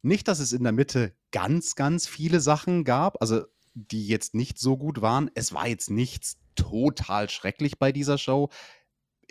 Nicht, 0.02 0.28
dass 0.28 0.40
es 0.40 0.52
in 0.52 0.64
der 0.64 0.72
Mitte 0.72 1.14
ganz, 1.32 1.76
ganz 1.76 2.08
viele 2.08 2.40
Sachen 2.40 2.84
gab, 2.84 3.22
also 3.22 3.44
die 3.74 4.08
jetzt 4.08 4.36
nicht 4.36 4.58
so 4.58 4.78
gut 4.78 5.02
waren. 5.02 5.30
Es 5.36 5.54
war 5.54 5.68
jetzt 5.68 5.90
nichts 5.90 6.38
total 6.56 7.30
schrecklich 7.30 7.78
bei 7.78 7.92
dieser 7.92 8.18
Show 8.18 8.50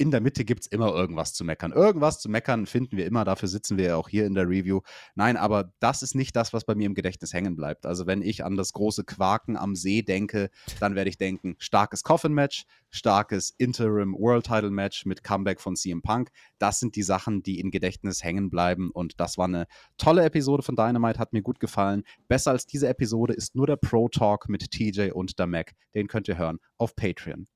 in 0.01 0.11
der 0.11 0.23
Mitte 0.23 0.47
gibt 0.47 0.63
es 0.63 0.67
immer 0.67 0.95
irgendwas 0.95 1.35
zu 1.35 1.45
meckern. 1.45 1.73
Irgendwas 1.73 2.21
zu 2.21 2.31
meckern 2.31 2.65
finden 2.65 2.97
wir 2.97 3.05
immer, 3.05 3.27
dafür 3.27 3.49
sitzen 3.49 3.77
wir 3.77 3.85
ja 3.85 3.97
auch 3.97 4.09
hier 4.09 4.25
in 4.25 4.33
der 4.33 4.49
Review. 4.49 4.81
Nein, 5.15 5.37
aber 5.37 5.75
das 5.79 6.03
ist 6.03 6.15
nicht 6.15 6.35
das, 6.35 6.55
was 6.55 6.65
bei 6.65 6.75
mir 6.75 6.87
im 6.87 6.95
Gedächtnis 6.95 7.35
hängen 7.35 7.55
bleibt. 7.55 7.85
Also 7.85 8.07
wenn 8.07 8.23
ich 8.23 8.43
an 8.43 8.57
das 8.57 8.73
große 8.73 9.05
Quaken 9.05 9.59
am 9.59 9.77
See 9.77 10.01
denke, 10.01 10.49
dann 10.81 10.95
werde 10.95 11.11
ich 11.11 11.19
denken, 11.19 11.55
starkes 11.59 12.03
Coffin-Match, 12.03 12.65
starkes 12.89 13.51
Interim 13.59 14.15
World 14.15 14.47
Title 14.47 14.71
Match 14.71 15.05
mit 15.05 15.23
Comeback 15.23 15.61
von 15.61 15.77
CM 15.77 16.01
Punk. 16.01 16.31
Das 16.59 16.81
sind 16.81 16.97
die 16.97 17.03
Sachen, 17.03 17.43
die 17.43 17.61
im 17.61 17.71
Gedächtnis 17.71 18.25
hängen 18.25 18.49
bleiben 18.49 18.91
und 18.91 19.21
das 19.21 19.37
war 19.37 19.49
eine 19.49 19.67
tolle 19.99 20.25
Episode 20.25 20.63
von 20.63 20.77
Dynamite, 20.77 21.19
hat 21.19 21.35
mir 21.35 21.43
gut 21.43 21.61
gefallen. 21.61 22.05
Besser 22.27 22.53
als 22.53 22.65
diese 22.65 22.89
Episode 22.89 23.35
ist 23.35 23.55
nur 23.55 23.67
der 23.67 23.77
Pro 23.77 24.09
Talk 24.09 24.49
mit 24.49 24.71
TJ 24.71 25.11
und 25.11 25.39
der 25.39 25.47
Mac. 25.47 25.73
Den 25.95 26.09
könnt 26.09 26.27
ihr 26.27 26.39
hören 26.39 26.59
auf 26.79 26.97
Patreon. 26.97 27.47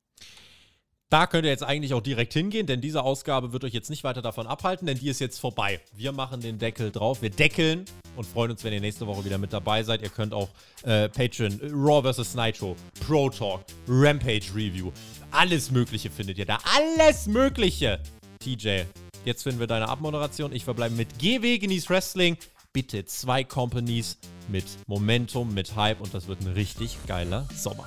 Da 1.14 1.28
könnt 1.28 1.44
ihr 1.44 1.50
jetzt 1.52 1.62
eigentlich 1.62 1.94
auch 1.94 2.00
direkt 2.00 2.32
hingehen, 2.32 2.66
denn 2.66 2.80
diese 2.80 3.04
Ausgabe 3.04 3.52
wird 3.52 3.62
euch 3.62 3.72
jetzt 3.72 3.88
nicht 3.88 4.02
weiter 4.02 4.20
davon 4.20 4.48
abhalten, 4.48 4.84
denn 4.84 4.98
die 4.98 5.08
ist 5.08 5.20
jetzt 5.20 5.38
vorbei. 5.38 5.80
Wir 5.92 6.10
machen 6.10 6.40
den 6.40 6.58
Deckel 6.58 6.90
drauf, 6.90 7.22
wir 7.22 7.30
deckeln 7.30 7.84
und 8.16 8.26
freuen 8.26 8.50
uns, 8.50 8.64
wenn 8.64 8.72
ihr 8.72 8.80
nächste 8.80 9.06
Woche 9.06 9.24
wieder 9.24 9.38
mit 9.38 9.52
dabei 9.52 9.84
seid. 9.84 10.02
Ihr 10.02 10.08
könnt 10.08 10.34
auch 10.34 10.48
äh, 10.82 11.08
Patreon, 11.08 11.60
Raw 11.72 12.12
vs. 12.12 12.34
Nitro, 12.34 12.74
Pro 13.06 13.30
Talk, 13.30 13.60
Rampage 13.86 14.46
Review, 14.56 14.90
alles 15.30 15.70
Mögliche 15.70 16.10
findet 16.10 16.36
ihr 16.36 16.46
da. 16.46 16.58
Alles 16.76 17.28
Mögliche! 17.28 18.00
TJ, 18.40 18.80
jetzt 19.24 19.44
finden 19.44 19.60
wir 19.60 19.68
deine 19.68 19.88
Abmoderation. 19.88 20.52
Ich 20.52 20.64
verbleibe 20.64 20.96
mit 20.96 21.20
GW 21.20 21.58
Genieß 21.58 21.90
Wrestling. 21.90 22.36
Bitte 22.72 23.04
zwei 23.04 23.44
Companies 23.44 24.18
mit 24.48 24.64
Momentum, 24.88 25.54
mit 25.54 25.76
Hype 25.76 26.00
und 26.00 26.12
das 26.12 26.26
wird 26.26 26.40
ein 26.40 26.54
richtig 26.54 26.98
geiler 27.06 27.46
Sommer. 27.54 27.86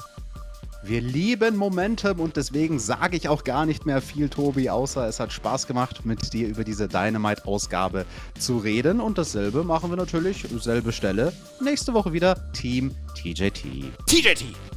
Wir 0.83 1.01
lieben 1.01 1.57
Momentum 1.57 2.19
und 2.19 2.37
deswegen 2.37 2.79
sage 2.79 3.17
ich 3.17 3.27
auch 3.27 3.43
gar 3.43 3.65
nicht 3.65 3.85
mehr 3.85 4.01
viel, 4.01 4.29
Tobi, 4.29 4.69
außer 4.69 5.07
es 5.07 5.19
hat 5.19 5.33
Spaß 5.33 5.67
gemacht, 5.67 6.05
mit 6.05 6.33
dir 6.33 6.47
über 6.47 6.63
diese 6.63 6.87
Dynamite-Ausgabe 6.87 8.05
zu 8.39 8.57
reden. 8.57 9.01
Und 9.01 9.17
dasselbe 9.17 9.63
machen 9.63 9.89
wir 9.89 9.97
natürlich, 9.97 10.45
selbe 10.59 10.91
Stelle, 10.91 11.33
nächste 11.61 11.93
Woche 11.93 12.13
wieder 12.13 12.51
Team 12.53 12.95
TJT. 13.15 13.91
TJT! 14.05 14.76